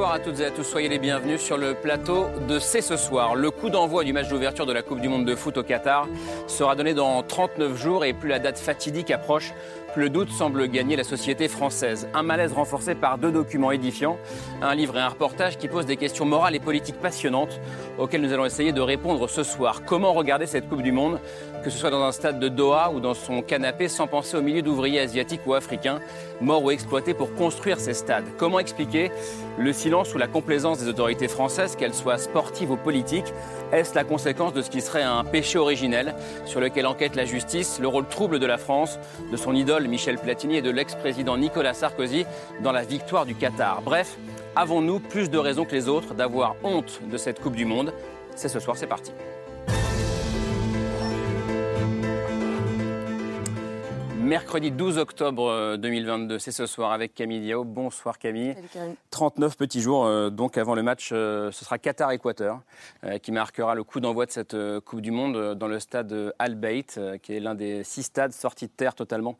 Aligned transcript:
Bonsoir 0.00 0.14
à 0.14 0.18
toutes 0.18 0.40
et 0.40 0.46
à 0.46 0.50
tous, 0.50 0.64
soyez 0.64 0.88
les 0.88 0.98
bienvenus 0.98 1.42
sur 1.42 1.58
le 1.58 1.74
plateau 1.74 2.28
de 2.48 2.58
C'est 2.58 2.80
ce 2.80 2.96
soir. 2.96 3.34
Le 3.34 3.50
coup 3.50 3.68
d'envoi 3.68 4.02
du 4.02 4.14
match 4.14 4.30
d'ouverture 4.30 4.64
de 4.64 4.72
la 4.72 4.80
Coupe 4.80 5.02
du 5.02 5.10
Monde 5.10 5.26
de 5.26 5.34
foot 5.34 5.58
au 5.58 5.62
Qatar 5.62 6.08
sera 6.46 6.74
donné 6.74 6.94
dans 6.94 7.22
39 7.22 7.76
jours 7.76 8.06
et 8.06 8.14
plus 8.14 8.30
la 8.30 8.38
date 8.38 8.58
fatidique 8.58 9.10
approche, 9.10 9.52
plus 9.92 10.04
le 10.04 10.08
doute 10.08 10.30
semble 10.30 10.68
gagner 10.68 10.96
la 10.96 11.04
société 11.04 11.48
française. 11.48 12.08
Un 12.14 12.22
malaise 12.22 12.54
renforcé 12.54 12.94
par 12.94 13.18
deux 13.18 13.30
documents 13.30 13.72
édifiants, 13.72 14.16
un 14.62 14.74
livre 14.74 14.96
et 14.96 15.00
un 15.00 15.08
reportage 15.08 15.58
qui 15.58 15.68
posent 15.68 15.84
des 15.84 15.98
questions 15.98 16.24
morales 16.24 16.54
et 16.54 16.60
politiques 16.60 16.98
passionnantes 16.98 17.60
auxquelles 17.98 18.22
nous 18.22 18.32
allons 18.32 18.46
essayer 18.46 18.72
de 18.72 18.80
répondre 18.80 19.28
ce 19.28 19.42
soir. 19.42 19.82
Comment 19.84 20.14
regarder 20.14 20.46
cette 20.46 20.66
Coupe 20.66 20.82
du 20.82 20.92
Monde, 20.92 21.20
que 21.62 21.70
ce 21.70 21.78
soit 21.78 21.90
dans 21.90 22.02
un 22.02 22.12
stade 22.12 22.38
de 22.40 22.48
Doha 22.48 22.90
ou 22.90 23.00
dans 23.00 23.14
son 23.14 23.42
canapé, 23.42 23.88
sans 23.88 24.06
penser 24.06 24.36
aux 24.36 24.42
milliers 24.42 24.62
d'ouvriers 24.62 25.00
asiatiques 25.00 25.42
ou 25.46 25.54
africains 25.54 26.00
morts 26.40 26.64
ou 26.64 26.70
exploités 26.70 27.14
pour 27.14 27.34
construire 27.34 27.78
ces 27.78 27.94
stades. 27.94 28.24
Comment 28.38 28.58
expliquer 28.58 29.10
le 29.58 29.72
silence 29.72 30.14
ou 30.14 30.18
la 30.18 30.26
complaisance 30.26 30.78
des 30.78 30.88
autorités 30.88 31.28
françaises, 31.28 31.76
qu'elles 31.76 31.94
soient 31.94 32.18
sportives 32.18 32.70
ou 32.70 32.76
politiques? 32.76 33.32
Est-ce 33.72 33.94
la 33.94 34.04
conséquence 34.04 34.52
de 34.52 34.62
ce 34.62 34.70
qui 34.70 34.80
serait 34.80 35.02
un 35.02 35.22
péché 35.24 35.58
originel 35.58 36.14
sur 36.46 36.60
lequel 36.60 36.86
enquête 36.86 37.14
la 37.14 37.24
justice, 37.24 37.78
le 37.80 37.88
rôle 37.88 38.06
trouble 38.06 38.38
de 38.38 38.46
la 38.46 38.58
France, 38.58 38.98
de 39.30 39.36
son 39.36 39.54
idole 39.54 39.86
Michel 39.86 40.18
Platini 40.18 40.56
et 40.56 40.62
de 40.62 40.70
l'ex-président 40.70 41.36
Nicolas 41.36 41.74
Sarkozy 41.74 42.24
dans 42.62 42.72
la 42.72 42.82
victoire 42.82 43.26
du 43.26 43.34
Qatar? 43.34 43.82
Bref, 43.82 44.16
avons-nous 44.56 45.00
plus 45.00 45.30
de 45.30 45.38
raisons 45.38 45.64
que 45.64 45.74
les 45.74 45.88
autres 45.88 46.14
d'avoir 46.14 46.56
honte 46.62 47.00
de 47.10 47.16
cette 47.16 47.40
Coupe 47.40 47.56
du 47.56 47.66
Monde? 47.66 47.92
C'est 48.34 48.48
ce 48.48 48.60
soir, 48.60 48.76
c'est 48.76 48.86
parti. 48.86 49.12
Mercredi 54.30 54.70
12 54.70 54.98
octobre 54.98 55.76
2022, 55.76 56.38
c'est 56.38 56.52
ce 56.52 56.64
soir 56.64 56.92
avec 56.92 57.14
Camille 57.14 57.40
Diao. 57.40 57.64
Bonsoir 57.64 58.16
Camille. 58.16 58.54
39 59.10 59.56
petits 59.56 59.80
jours 59.80 60.06
euh, 60.06 60.30
donc 60.30 60.56
avant 60.56 60.76
le 60.76 60.84
match, 60.84 61.10
euh, 61.10 61.50
ce 61.50 61.64
sera 61.64 61.78
Qatar-Équateur 61.78 62.60
euh, 63.02 63.18
qui 63.18 63.32
marquera 63.32 63.74
le 63.74 63.82
coup 63.82 63.98
d'envoi 63.98 64.26
de 64.26 64.30
cette 64.30 64.56
Coupe 64.84 65.00
du 65.00 65.10
Monde 65.10 65.56
dans 65.56 65.66
le 65.66 65.80
stade 65.80 66.32
Al 66.38 66.54
Bayt, 66.54 67.00
qui 67.22 67.34
est 67.34 67.40
l'un 67.40 67.56
des 67.56 67.82
six 67.82 68.04
stades 68.04 68.32
sortis 68.32 68.68
de 68.68 68.70
terre 68.70 68.94
totalement 68.94 69.36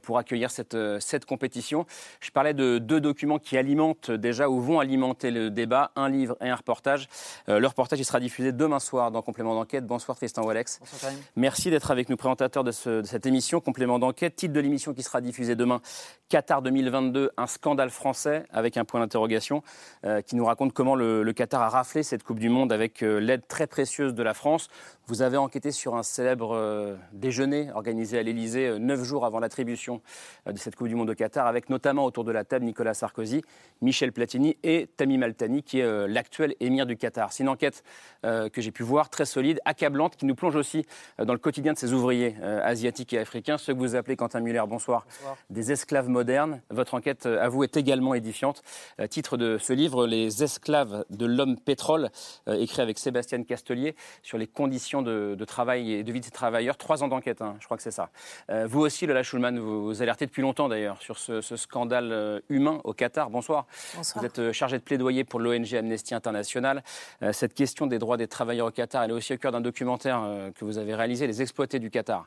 pour 0.00 0.16
accueillir 0.16 0.50
cette, 0.50 0.74
cette 1.00 1.26
compétition. 1.26 1.84
Je 2.20 2.30
parlais 2.30 2.54
de 2.54 2.78
deux 2.78 3.02
documents 3.02 3.38
qui 3.38 3.58
alimentent 3.58 4.10
déjà 4.10 4.48
ou 4.48 4.58
vont 4.58 4.80
alimenter 4.80 5.30
le 5.30 5.50
débat, 5.50 5.90
un 5.96 6.08
livre 6.08 6.38
et 6.40 6.48
un 6.48 6.56
reportage. 6.56 7.08
Le 7.46 7.66
reportage 7.66 7.98
il 7.98 8.06
sera 8.06 8.20
diffusé 8.20 8.52
demain 8.52 8.78
soir 8.78 9.10
dans 9.10 9.20
Complément 9.20 9.54
d'enquête. 9.54 9.86
Bonsoir 9.86 10.16
Tristan 10.16 10.44
Walex. 10.44 10.78
Bonsoir 10.80 11.12
Merci 11.36 11.68
d'être 11.68 11.90
avec 11.90 12.08
nous, 12.08 12.16
présentateur 12.16 12.64
de, 12.64 12.72
ce, 12.72 13.02
de 13.02 13.06
cette 13.06 13.26
émission 13.26 13.60
Complément 13.60 13.98
d'enquête 13.98 14.29
titre 14.30 14.52
de 14.52 14.60
l'émission 14.60 14.94
qui 14.94 15.02
sera 15.02 15.20
diffusée 15.20 15.56
demain, 15.56 15.80
Qatar 16.28 16.62
2022, 16.62 17.30
un 17.36 17.46
scandale 17.46 17.90
français, 17.90 18.44
avec 18.50 18.76
un 18.76 18.84
point 18.84 19.00
d'interrogation, 19.00 19.62
euh, 20.04 20.22
qui 20.22 20.36
nous 20.36 20.44
raconte 20.44 20.72
comment 20.72 20.94
le, 20.94 21.32
Qatar 21.32 21.62
a 21.62 21.68
raflé 21.68 22.02
cette 22.02 22.22
Coupe 22.22 22.38
du 22.38 22.48
Monde 22.48 22.72
avec 22.72 23.02
euh, 23.02 23.18
l'aide 23.18 23.46
très 23.48 23.66
précieuse 23.66 24.14
de 24.14 24.22
la 24.22 24.34
France. 24.34 24.68
Vous 25.10 25.22
avez 25.22 25.38
enquêté 25.38 25.72
sur 25.72 25.96
un 25.96 26.04
célèbre 26.04 26.54
euh, 26.54 26.94
déjeuner 27.12 27.72
organisé 27.72 28.16
à 28.16 28.22
l'Elysée 28.22 28.68
euh, 28.68 28.78
neuf 28.78 29.02
jours 29.02 29.26
avant 29.26 29.40
l'attribution 29.40 30.02
euh, 30.46 30.52
de 30.52 30.58
cette 30.58 30.76
Coupe 30.76 30.86
du 30.86 30.94
Monde 30.94 31.10
au 31.10 31.16
Qatar, 31.16 31.48
avec 31.48 31.68
notamment 31.68 32.04
autour 32.04 32.22
de 32.22 32.30
la 32.30 32.44
table 32.44 32.64
Nicolas 32.64 32.94
Sarkozy, 32.94 33.42
Michel 33.82 34.12
Platini 34.12 34.56
et 34.62 34.88
Tamim 34.96 35.22
Altani, 35.22 35.64
qui 35.64 35.80
est 35.80 36.06
l'actuel 36.06 36.54
émir 36.60 36.86
du 36.86 36.96
Qatar. 36.96 37.32
C'est 37.32 37.42
une 37.42 37.48
enquête 37.48 37.82
que 38.22 38.50
j'ai 38.58 38.70
pu 38.70 38.82
voir 38.82 39.08
très 39.08 39.24
solide, 39.24 39.58
accablante, 39.64 40.16
qui 40.16 40.26
nous 40.26 40.34
plonge 40.34 40.54
aussi 40.54 40.84
dans 41.18 41.32
le 41.32 41.38
quotidien 41.38 41.72
de 41.72 41.78
ces 41.78 41.94
ouvriers 41.94 42.36
asiatiques 42.42 43.14
et 43.14 43.18
africains, 43.18 43.56
ceux 43.56 43.72
que 43.72 43.78
vous 43.78 43.96
appelez, 43.96 44.16
Quentin 44.16 44.40
Muller, 44.40 44.62
bonsoir, 44.68 45.06
bonsoir. 45.06 45.36
des 45.48 45.72
esclaves 45.72 46.10
modernes. 46.10 46.60
Votre 46.68 46.94
enquête, 46.94 47.24
à 47.24 47.48
vous, 47.48 47.64
est 47.64 47.78
également 47.78 48.12
édifiante. 48.12 48.62
Titre 49.08 49.38
de 49.38 49.56
ce 49.56 49.72
livre, 49.72 50.06
Les 50.06 50.44
esclaves 50.44 51.06
de 51.08 51.24
l'homme 51.24 51.58
pétrole, 51.58 52.10
écrit 52.46 52.82
avec 52.82 52.98
Sébastien 52.98 53.42
Castelier, 53.44 53.96
sur 54.22 54.36
les 54.36 54.46
conditions 54.46 54.99
de, 55.02 55.34
de, 55.38 55.44
travail 55.44 55.92
et 55.92 56.02
de 56.02 56.12
vie 56.12 56.20
de 56.20 56.24
ces 56.24 56.30
travailleurs. 56.30 56.76
Trois 56.76 57.02
ans 57.02 57.08
d'enquête, 57.08 57.42
hein, 57.42 57.56
je 57.60 57.64
crois 57.64 57.76
que 57.76 57.82
c'est 57.82 57.90
ça. 57.90 58.10
Euh, 58.50 58.66
vous 58.68 58.80
aussi, 58.80 59.06
Lola 59.06 59.22
Schulman, 59.22 59.58
vous, 59.58 59.84
vous 59.84 60.02
alertez 60.02 60.26
depuis 60.26 60.42
longtemps 60.42 60.68
d'ailleurs 60.68 61.00
sur 61.00 61.18
ce, 61.18 61.40
ce, 61.40 61.56
scandale 61.56 62.10
euh, 62.12 62.40
humain 62.48 62.80
au 62.84 62.92
Qatar. 62.92 63.30
Bonsoir. 63.30 63.66
Bonsoir. 63.96 64.22
Vous 64.22 64.26
êtes 64.26 64.38
euh, 64.38 64.52
chargé 64.52 64.78
de 64.78 64.82
plaidoyer 64.82 65.24
pour 65.24 65.40
l'ONG 65.40 65.74
Amnesty 65.74 66.14
International. 66.14 66.82
Euh, 67.22 67.32
cette 67.32 67.54
question 67.54 67.86
des 67.86 67.98
droits 67.98 68.16
des 68.16 68.28
travailleurs 68.28 68.68
au 68.68 68.70
Qatar, 68.70 69.04
elle 69.04 69.10
est 69.10 69.14
aussi 69.14 69.34
au 69.34 69.38
cœur 69.38 69.52
d'un 69.52 69.60
documentaire 69.60 70.22
euh, 70.24 70.50
que 70.52 70.64
vous 70.64 70.78
avez 70.78 70.94
réalisé, 70.94 71.26
Les 71.26 71.42
exploités 71.42 71.78
du 71.78 71.90
Qatar, 71.90 72.26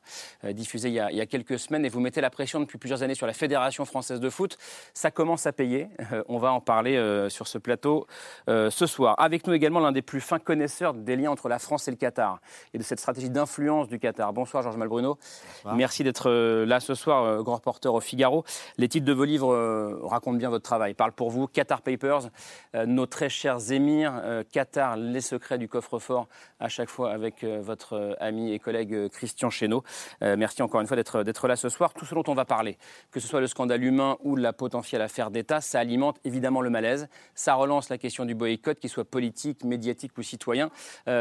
diffusé 0.52 0.90
il 0.90 0.96
y, 0.96 1.00
a, 1.00 1.12
il 1.12 1.18
y, 1.18 1.22
a, 1.22 1.26
quelques 1.26 1.60
semaines. 1.60 1.86
Et 1.86 1.90
vous 1.90 2.00
mettez 2.00 2.22
la 2.22 2.30
pression 2.30 2.60
depuis 2.60 2.78
plusieurs 2.78 3.04
années 3.04 3.16
sur 3.16 3.28
la 3.28 3.34
Fédération 3.34 3.86
française 3.86 4.20
de 4.20 4.30
foot. 4.30 4.58
Ça 4.94 5.12
commence 5.12 5.46
à 5.46 5.52
payer. 5.52 5.88
on 6.28 6.38
va 6.38 6.52
en 6.52 6.62
parler 6.62 7.28
sur 7.30 7.48
ce 7.48 7.58
plateau 7.58 8.08
ce 8.48 8.86
soir. 8.86 9.16
Avec 9.20 9.48
nous 9.48 9.54
également 9.54 9.80
l'un 9.80 9.92
des 9.92 10.02
plus 10.02 10.22
fins 10.22 10.40
connaisseurs 10.40 10.94
des 10.94 11.16
liens 11.16 11.32
entre 11.32 11.50
la 11.50 11.60
France 11.60 11.88
et 11.88 11.92
le 11.92 11.98
Qatar 11.98 12.40
et 12.74 12.78
de 12.78 12.84
cette 12.84 13.00
stratégie 13.00 13.30
d'influence 13.30 13.88
du 13.88 14.00
Qatar. 14.00 14.34
Bonsoir 14.34 14.64
Georges 14.64 14.78
Malbruno. 14.78 15.18
Bonsoir. 15.56 15.76
Merci 15.76 16.04
d'être 16.04 16.30
euh, 16.30 16.66
là 16.66 16.80
ce 16.80 16.96
soir, 16.96 17.44
grand 17.44 17.56
reporter 17.56 17.94
au 17.94 18.00
Figaro. 18.00 18.44
Les 18.78 18.88
titres 18.88 19.06
de 19.06 19.14
vos 19.14 19.26
livres 19.26 19.54
euh, 19.54 20.00
racontent 20.04 20.38
bien 20.38 20.50
votre 20.50 20.64
travail. 20.64 20.94
Parlent 20.94 21.14
pour 21.14 21.30
vous. 21.30 21.48
Qatar 21.48 21.82
Papers, 21.82 22.30
euh, 22.76 22.86
nos 22.86 23.06
très 23.06 23.30
chers 23.30 23.72
émirs, 23.72 24.22
Qatar, 24.52 24.98
les 24.98 25.22
secrets 25.22 25.58
du 25.58 25.68
coffre-fort, 25.68 26.28
à 26.60 26.70
chaque 26.70 26.90
fois 26.90 27.12
avec 27.12 27.44
votre 27.44 28.16
ami 28.20 28.54
et 28.54 28.60
collègue 28.60 29.10
Christian 29.10 29.50
Chesneau. 29.50 29.84
merci 30.22 30.62
encore 30.62 30.82
une 30.82 30.88
fois 30.88 30.98
d'être 30.98 31.48
là 31.48 31.56
ce 31.56 31.70
soir. 31.70 31.94
Tout 31.94 32.06
ce 32.06 32.16
dont 32.16 32.24
on 32.28 32.34
va 32.34 32.46
parler, 32.46 32.78
que 33.12 33.20
ce 33.20 33.28
soit 33.28 33.40
le 33.40 33.48
scandale 33.48 33.84
humain 33.84 34.18
ou 34.24 34.36
la 34.36 34.54
potentielle 34.54 35.02
affaire 35.02 35.32
d'État, 35.32 35.62
ça 35.62 35.80
alimente 35.80 36.20
évidemment 36.24 36.62
le 36.62 36.70
malaise. 36.70 37.08
Ça 37.36 37.54
relance 37.56 37.90
la 37.90 37.98
question 37.98 38.26
du 38.26 38.36
boycott, 38.36 38.80
qu'il 38.80 38.90
soit 38.90 39.06
politique, 39.06 39.64
médiatique 39.64 40.18
ou 40.18 40.24
citoyen. 40.24 40.70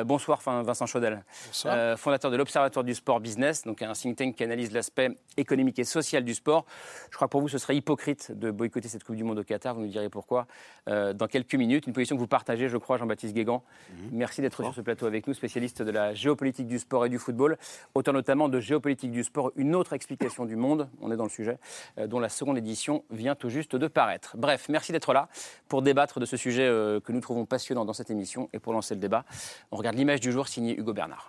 bonsoir 0.05 0.41
Vincent 0.45 0.87
Chaudel. 0.87 1.25
Euh, 1.67 1.97
fondateur 1.97 2.31
de 2.31 2.37
l'Observatoire 2.37 2.85
du 2.85 2.95
sport 2.95 3.21
business, 3.21 3.65
donc 3.65 3.83
un 3.83 3.93
think 3.93 4.17
tank 4.17 4.35
qui 4.37 4.45
analyse 4.45 4.73
l'aspect 4.73 5.11
économique 5.37 5.79
et 5.79 5.85
social 5.85 6.25
du 6.25 6.35
sport. 6.35 6.65
Je 7.11 7.17
crois 7.17 7.29
que 7.29 7.33
pour 7.33 7.41
vous, 7.41 7.49
ce 7.49 7.59
serait 7.59 7.77
hypocrite 7.77 8.33
de 8.33 8.51
boycotter 8.51 8.89
cette 8.89 9.05
Coupe 9.05 9.17
du 9.17 9.25
Monde 9.25 9.39
au 9.39 9.45
Qatar. 9.45 9.75
Vous 9.75 9.83
nous 9.83 9.89
direz 9.89 10.09
pourquoi 10.09 10.47
euh, 10.89 11.13
dans 11.13 11.27
quelques 11.27 11.55
minutes. 11.55 11.87
Une 11.87 11.93
position 11.93 12.17
que 12.17 12.21
vous 12.21 12.27
partagez, 12.27 12.69
je 12.69 12.77
crois, 12.77 12.99
Jean-Baptiste 12.99 13.35
Guégan. 13.35 13.63
Mmh. 13.91 13.95
Merci 14.13 14.41
d'être 14.41 14.63
sur 14.63 14.75
ce 14.75 14.81
plateau 14.81 15.07
avec 15.07 15.27
nous, 15.27 15.35
spécialiste 15.35 15.83
de 15.83 15.91
la 15.91 16.15
géopolitique 16.15 16.67
du 16.67 16.79
sport 16.79 17.07
et 17.07 17.09
du 17.09 17.19
football, 17.19 17.57
auteur 17.95 18.15
notamment 18.15 18.49
de 18.49 18.61
Géopolitique 18.61 19.11
du 19.11 19.25
sport, 19.25 19.53
une 19.57 19.75
autre 19.75 19.93
explication 19.93 20.45
du 20.45 20.57
monde, 20.57 20.89
on 21.01 21.11
est 21.11 21.17
dans 21.17 21.25
le 21.25 21.31
sujet, 21.31 21.59
euh, 21.99 22.07
dont 22.07 22.21
la 22.21 22.29
seconde 22.29 22.59
édition 22.59 23.05
vient 23.11 23.35
tout 23.35 23.49
juste 23.49 23.77
de 23.77 23.89
paraître. 23.89 24.37
Bref, 24.37 24.67
merci 24.69 24.93
d'être 24.93 25.13
là 25.13 25.29
pour 25.69 25.83
débattre 25.83 26.21
de 26.21 26.27
ce 26.27 26.37
sujet 26.37 26.63
que 26.63 27.13
nous 27.13 27.21
trouvons 27.21 27.45
passionnant 27.45 27.85
dans 27.85 27.93
cette 27.93 28.11
émission 28.11 28.49
et 28.53 28.59
pour 28.59 28.73
lancer 28.73 28.95
le 28.95 29.01
débat. 29.01 29.25
On 29.71 29.77
regarde 29.77 29.97
l'image 29.97 30.21
du 30.21 30.33
jour 30.33 30.49
signée 30.49 30.79
Hugo 30.79 30.93
Bernard. 30.93 31.22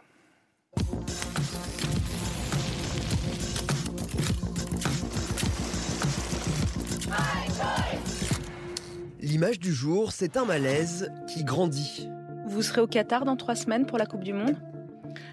L'image 9.21 9.59
du 9.59 9.73
jour, 9.73 10.11
c'est 10.11 10.37
un 10.37 10.45
malaise 10.45 11.11
qui 11.27 11.43
grandit. 11.43 12.07
Vous 12.45 12.61
serez 12.61 12.81
au 12.81 12.87
Qatar 12.87 13.25
dans 13.25 13.35
trois 13.35 13.55
semaines 13.55 13.85
pour 13.85 13.97
la 13.97 14.05
Coupe 14.05 14.23
du 14.23 14.33
Monde? 14.33 14.55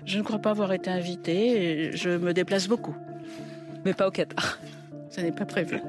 Je 0.06 0.18
ne 0.18 0.22
crois 0.22 0.38
pas 0.38 0.50
avoir 0.50 0.72
été 0.72 0.90
invitée. 0.90 1.90
Je 1.94 2.10
me 2.10 2.32
déplace 2.32 2.66
beaucoup. 2.66 2.94
Mais 3.84 3.92
pas 3.92 4.08
au 4.08 4.10
Qatar. 4.10 4.58
Ce 5.10 5.20
n'est 5.20 5.32
pas 5.32 5.44
prévu. 5.44 5.80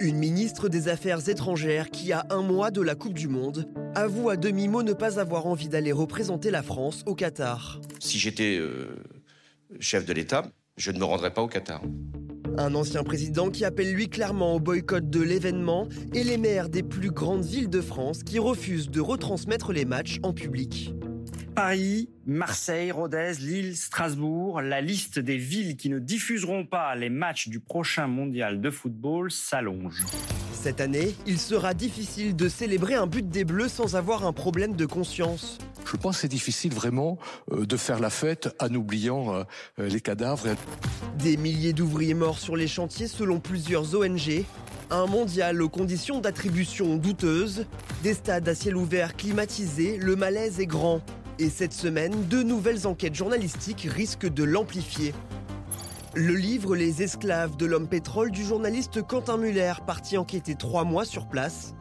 Une 0.00 0.16
ministre 0.16 0.68
des 0.68 0.88
Affaires 0.88 1.28
étrangères 1.28 1.90
qui, 1.90 2.12
à 2.12 2.26
un 2.30 2.42
mois 2.42 2.70
de 2.70 2.80
la 2.80 2.94
Coupe 2.94 3.14
du 3.14 3.28
Monde, 3.28 3.68
avoue 3.94 4.28
à 4.28 4.36
demi-mot 4.36 4.82
ne 4.82 4.92
pas 4.92 5.20
avoir 5.20 5.46
envie 5.46 5.68
d'aller 5.68 5.92
représenter 5.92 6.50
la 6.50 6.62
France 6.62 7.02
au 7.06 7.14
Qatar. 7.14 7.80
Si 8.00 8.18
j'étais 8.18 8.56
euh, 8.58 8.96
chef 9.78 10.04
de 10.04 10.12
l'État, 10.12 10.46
je 10.76 10.90
ne 10.90 10.98
me 10.98 11.04
rendrais 11.04 11.32
pas 11.32 11.42
au 11.42 11.48
Qatar. 11.48 11.80
Un 12.58 12.74
ancien 12.74 13.04
président 13.04 13.50
qui 13.50 13.64
appelle 13.64 13.92
lui 13.92 14.08
clairement 14.08 14.54
au 14.54 14.60
boycott 14.60 15.08
de 15.08 15.20
l'événement 15.20 15.88
et 16.12 16.24
les 16.24 16.38
maires 16.38 16.68
des 16.68 16.82
plus 16.82 17.10
grandes 17.10 17.44
villes 17.44 17.70
de 17.70 17.80
France 17.80 18.22
qui 18.24 18.38
refusent 18.38 18.90
de 18.90 19.00
retransmettre 19.00 19.72
les 19.72 19.84
matchs 19.84 20.18
en 20.22 20.32
public. 20.32 20.92
Paris, 21.54 22.08
Marseille, 22.26 22.90
Rodez, 22.90 23.34
Lille, 23.38 23.76
Strasbourg, 23.76 24.60
la 24.60 24.80
liste 24.80 25.20
des 25.20 25.36
villes 25.36 25.76
qui 25.76 25.88
ne 25.88 26.00
diffuseront 26.00 26.66
pas 26.66 26.96
les 26.96 27.10
matchs 27.10 27.46
du 27.46 27.60
prochain 27.60 28.08
mondial 28.08 28.60
de 28.60 28.70
football 28.70 29.30
s'allonge. 29.30 30.02
Cette 30.52 30.80
année, 30.80 31.14
il 31.26 31.38
sera 31.38 31.72
difficile 31.72 32.34
de 32.34 32.48
célébrer 32.48 32.94
un 32.94 33.06
but 33.06 33.28
des 33.28 33.44
Bleus 33.44 33.68
sans 33.68 33.94
avoir 33.94 34.26
un 34.26 34.32
problème 34.32 34.74
de 34.74 34.84
conscience. 34.84 35.58
Je 35.86 35.96
pense 35.96 36.16
que 36.16 36.22
c'est 36.22 36.28
difficile 36.28 36.74
vraiment 36.74 37.18
de 37.52 37.76
faire 37.76 38.00
la 38.00 38.10
fête 38.10 38.52
en 38.60 38.74
oubliant 38.74 39.44
les 39.78 40.00
cadavres. 40.00 40.56
Des 41.18 41.36
milliers 41.36 41.72
d'ouvriers 41.72 42.14
morts 42.14 42.40
sur 42.40 42.56
les 42.56 42.66
chantiers 42.66 43.06
selon 43.06 43.38
plusieurs 43.38 43.94
ONG. 43.94 44.44
Un 44.90 45.06
mondial 45.06 45.62
aux 45.62 45.68
conditions 45.68 46.20
d'attribution 46.20 46.96
douteuses. 46.96 47.66
Des 48.02 48.14
stades 48.14 48.48
à 48.48 48.56
ciel 48.56 48.76
ouvert 48.76 49.14
climatisés, 49.16 49.98
le 49.98 50.16
malaise 50.16 50.58
est 50.58 50.66
grand. 50.66 51.00
Et 51.40 51.50
cette 51.50 51.72
semaine, 51.72 52.12
deux 52.28 52.44
nouvelles 52.44 52.86
enquêtes 52.86 53.16
journalistiques 53.16 53.88
risquent 53.90 54.32
de 54.32 54.44
l'amplifier. 54.44 55.12
Le 56.14 56.34
livre 56.34 56.76
Les 56.76 57.02
esclaves 57.02 57.56
de 57.56 57.66
l'homme 57.66 57.88
pétrole 57.88 58.30
du 58.30 58.44
journaliste 58.44 59.02
Quentin 59.02 59.36
Muller, 59.36 59.72
parti 59.84 60.16
enquêter 60.16 60.54
trois 60.54 60.84
mois 60.84 61.04
sur 61.04 61.26
place. 61.26 61.74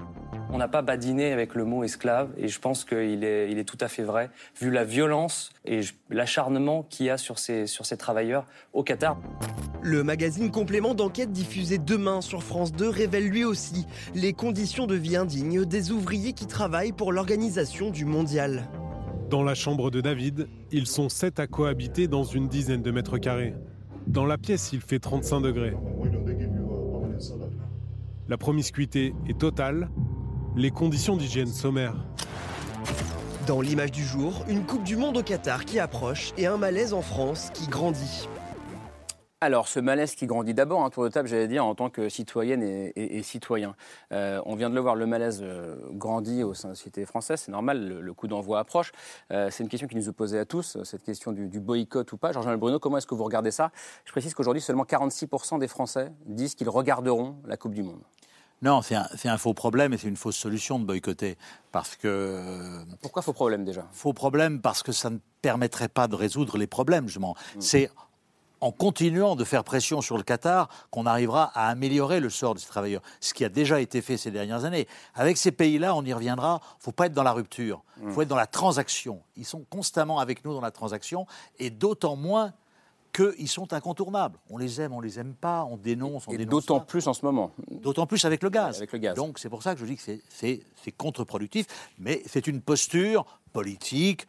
On 0.50 0.58
n'a 0.58 0.68
pas 0.68 0.82
badiné 0.82 1.32
avec 1.32 1.54
le 1.54 1.66
mot 1.66 1.84
esclave 1.84 2.32
et 2.36 2.48
je 2.48 2.60
pense 2.60 2.84
qu'il 2.84 3.24
est, 3.24 3.52
il 3.52 3.60
est 3.60 3.64
tout 3.64 3.78
à 3.80 3.88
fait 3.88 4.02
vrai, 4.02 4.32
vu 4.60 4.72
la 4.72 4.84
violence 4.84 5.52
et 5.66 5.82
l'acharnement 6.10 6.82
qu'il 6.82 7.06
y 7.06 7.10
a 7.12 7.18
sur 7.18 7.38
ces, 7.38 7.68
sur 7.68 7.86
ces 7.86 7.98
travailleurs 7.98 8.48
au 8.74 8.82
Qatar. 8.82 9.20
Le 9.84 10.04
magazine 10.04 10.50
complément 10.50 10.96
d'enquête 10.96 11.32
diffusé 11.32 11.78
demain 11.78 12.22
sur 12.22 12.42
France 12.42 12.72
2 12.72 12.90
révèle 12.90 13.28
lui 13.28 13.46
aussi 13.46 13.86
les 14.16 14.34
conditions 14.34 14.88
de 14.88 14.96
vie 14.96 15.16
indignes 15.16 15.64
des 15.64 15.92
ouvriers 15.92 16.34
qui 16.34 16.48
travaillent 16.48 16.92
pour 16.92 17.12
l'organisation 17.12 17.92
du 17.92 18.06
mondial. 18.06 18.64
Dans 19.34 19.42
la 19.42 19.56
chambre 19.56 19.90
de 19.90 20.00
David, 20.00 20.48
ils 20.72 20.86
sont 20.86 21.10
sept 21.10 21.40
à 21.40 21.48
cohabiter 21.48 22.08
dans 22.08 22.24
une 22.24 22.48
dizaine 22.48 22.84
de 22.84 22.92
mètres 22.92 23.18
carrés. 23.18 23.56
Dans 24.06 24.28
la 24.28 24.38
pièce, 24.38 24.70
il 24.74 24.80
fait 24.80 25.00
35 25.00 25.42
degrés. 25.42 25.74
La 28.30 28.38
promiscuité 28.38 29.16
est 29.28 29.40
totale, 29.40 29.90
les 30.56 30.70
conditions 30.70 31.18
d'hygiène 31.18 31.48
sommaires. 31.48 31.96
Dans 33.48 33.60
l'image 33.60 33.92
du 33.92 34.04
jour, 34.04 34.46
une 34.48 34.68
Coupe 34.68 34.84
du 34.84 34.98
Monde 34.98 35.18
au 35.18 35.24
Qatar 35.24 35.66
qui 35.66 35.80
approche 35.80 36.32
et 36.38 36.46
un 36.46 36.58
malaise 36.58 36.94
en 36.94 37.02
France 37.02 37.50
qui 37.56 37.66
grandit. 37.66 38.28
Alors, 39.44 39.68
ce 39.68 39.82
malaise 39.82 40.16
qui 40.16 40.26
grandit 40.26 40.54
d'abord, 40.54 40.86
un 40.86 40.90
tour 40.90 41.04
de 41.04 41.10
table, 41.10 41.28
j'allais 41.28 41.50
dire, 41.50 41.66
en 41.66 41.76
tant 41.76 41.90
que 41.90 42.08
citoyenne 42.08 42.64
et, 42.64 43.24
citoyen. 43.24 43.76
Euh, 44.14 44.42
on 44.46 44.56
vient 44.56 44.70
de 44.70 44.76
le 44.76 44.80
voir, 44.80 44.96
le 44.96 45.06
malaise 45.06 45.42
euh, 45.44 45.76
grandit 45.92 46.44
au 46.44 46.54
sein 46.54 46.70
de 46.70 46.72
la 46.72 46.76
société 46.78 47.06
française, 47.06 47.42
c'est 47.42 47.52
normal, 47.52 48.00
le, 48.00 48.14
coup 48.14 48.28
d'envoi 48.28 48.60
approche. 48.60 48.94
Euh, 49.32 49.50
c'est 49.52 49.62
une 49.62 49.68
question 49.68 49.90
qui 49.90 49.98
nous 49.98 50.08
est 50.08 50.14
posée 50.14 50.40
à 50.40 50.46
tous, 50.46 50.82
cette 50.86 51.04
question 51.04 51.34
du, 51.34 51.60
boycott 51.60 52.10
ou 52.14 52.18
pas. 52.18 52.32
Jean-Jean 52.32 52.56
Bruno, 52.56 52.80
comment 52.80 52.96
est-ce 52.96 53.06
que 53.06 53.16
vous 53.16 53.26
regardez 53.26 53.52
ça? 53.52 53.72
Je 54.06 54.14
précise 54.14 54.34
qu'aujourd'hui, 54.34 54.62
seulement 54.62 54.86
46% 54.86 55.60
des 55.60 55.68
Français 55.68 56.14
disent 56.26 56.56
qu'ils 56.56 56.70
regarderont 56.70 57.36
la 57.46 57.58
Coupe 57.58 57.74
du 57.74 57.84
Monde. 57.84 58.00
Non, 58.62 58.82
c'est 58.82 58.96
un, 58.96 59.38
faux 59.38 59.54
problème 59.54 59.92
et 59.92 59.98
c'est 59.98 60.08
une 60.08 60.16
fausse 60.16 60.38
solution 60.38 60.80
de 60.80 60.86
boycotter. 60.86 61.38
Parce 61.74 61.98
que. 61.98 62.82
Pourquoi 63.02 63.22
faux 63.22 63.34
problème 63.34 63.66
déjà? 63.66 63.90
Faux 63.92 64.14
problème 64.14 64.62
parce 64.62 64.84
que 64.84 64.94
ça 64.94 65.10
ne 65.10 65.18
permettrait 65.42 65.90
pas 65.90 66.08
de 66.08 66.16
résoudre 66.16 66.58
les 66.58 66.68
problèmes, 66.68 67.10
je 67.10 67.20
m'en. 67.20 67.34
Hmm. 67.34 67.60
C'est 67.60 67.90
en 68.64 68.72
continuant 68.72 69.36
de 69.36 69.44
faire 69.44 69.66
pression 69.66 70.00
sur 70.00 70.16
le 70.16 70.24
Qatar 70.24 70.70
qu'on 70.90 71.06
arrivera 71.06 71.52
à 71.54 71.68
améliorer 71.68 72.22
le 72.22 72.30
sort 72.30 72.56
de 72.56 72.60
ces 72.60 72.68
travailleurs. 72.68 73.02
Ce 73.20 73.34
qui 73.34 73.44
a 73.44 73.50
déjà 73.50 73.82
été 73.82 74.02
fait 74.02 74.16
ces 74.16 74.32
dernières 74.32 74.64
années. 74.64 74.88
Avec 75.16 75.36
ces 75.36 75.52
pays-là, 75.52 75.94
on 75.96 76.04
y 76.04 76.14
reviendra, 76.14 76.62
il 76.62 76.78
ne 76.78 76.84
faut 76.84 76.92
pas 76.94 77.08
être 77.08 77.14
dans 77.14 77.24
la 77.24 77.34
rupture, 77.34 77.84
il 78.02 78.12
faut 78.12 78.22
mm. 78.22 78.24
être 78.24 78.30
dans 78.30 78.38
la 78.38 78.48
transaction. 78.48 79.22
Ils 79.36 79.46
sont 79.46 79.66
constamment 79.70 80.20
avec 80.20 80.46
nous 80.46 80.54
dans 80.54 80.62
la 80.62 80.72
transaction, 80.72 81.28
et 81.60 81.72
d'autant 81.72 82.16
moins 82.16 82.54
qu'ils 83.14 83.50
sont 83.50 83.74
incontournables. 83.74 84.40
On 84.50 84.58
les 84.58 84.80
aime, 84.80 84.94
on 84.94 85.02
les 85.02 85.20
aime 85.20 85.34
pas, 85.34 85.66
on 85.70 85.76
dénonce, 85.76 86.24
on 86.28 86.32
et 86.32 86.46
D'autant 86.46 86.80
plus 86.80 87.06
en 87.08 87.14
ce 87.14 87.26
moment. 87.26 87.52
D'autant 87.70 88.08
plus 88.08 88.24
avec 88.24 88.42
le 88.44 88.50
gaz. 88.50 88.78
Avec 88.78 88.94
le 88.94 89.00
gaz. 89.00 89.16
Donc 89.16 89.40
c'est 89.40 89.50
pour 89.50 89.62
ça 89.62 89.76
que 89.76 89.82
je 89.82 89.86
dis 89.86 89.98
que 89.98 90.20
c'est 90.32 90.92
contre-productif, 90.98 91.68
mais 92.00 92.24
c'est 92.26 92.48
une 92.48 92.62
posture 92.62 93.26
politique, 93.52 94.26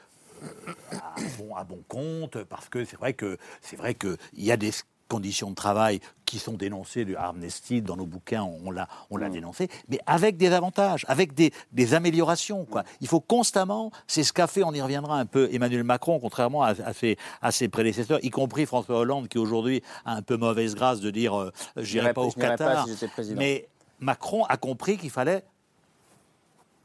à 1.57 1.65
bon, 1.65 1.83
compte, 1.89 2.43
parce 2.45 2.69
que 2.69 2.85
c'est 2.85 2.97
vrai 2.97 3.15
que 3.15 3.39
c'est 3.61 3.77
vrai 3.77 3.95
qu'il 3.95 4.17
y 4.37 4.53
a 4.53 4.57
des 4.57 4.73
conditions 5.09 5.51
de 5.51 5.55
travail 5.55 6.01
qui 6.25 6.39
sont 6.39 6.55
dénoncées 6.55 7.05
du 7.05 7.15
Amnesty 7.17 7.83
dans 7.83 7.97
nos 7.97 8.07
bouquins, 8.07 8.43
on 8.43 8.71
l'a 8.71 8.89
on 9.11 9.17
l'a 9.17 9.29
mm. 9.29 9.33
dénoncé, 9.33 9.69
mais 9.89 9.99
avec 10.07 10.37
des 10.37 10.53
avantages, 10.53 11.05
avec 11.09 11.35
des, 11.35 11.53
des 11.73 11.95
améliorations. 11.95 12.65
Quoi. 12.65 12.85
Il 13.01 13.09
faut 13.09 13.21
constamment, 13.21 13.93
c'est 14.07 14.23
ce 14.23 14.33
qu'a 14.33 14.47
fait, 14.47 14.65
on 14.65 14.73
y 14.73 14.81
reviendra 14.81 15.19
un 15.19 15.27
peu, 15.27 15.49
Emmanuel 15.53 15.85
Macron, 15.85 16.19
contrairement 16.19 16.63
à, 16.63 16.93
ses, 16.93 17.17
à 17.43 17.53
ses 17.53 17.69
prédécesseurs, 17.69 18.19
y 18.23 18.31
compris 18.31 18.67
François 18.67 18.99
Hollande, 18.99 19.29
qui 19.29 19.39
aujourd'hui 19.39 19.83
a 20.05 20.15
un 20.15 20.23
peu 20.23 20.37
mauvaise 20.37 20.75
grâce 20.75 21.01
de 21.01 21.11
dire 21.11 21.39
euh, 21.39 21.53
j'irai 21.77 22.13
pas 22.15 22.23
au 22.23 22.31
Qatar. 22.31 22.87
mais 23.37 23.69
Macron 24.01 24.45
a 24.47 24.57
compris 24.57 24.97
qu'il 24.97 25.11
fallait, 25.11 25.45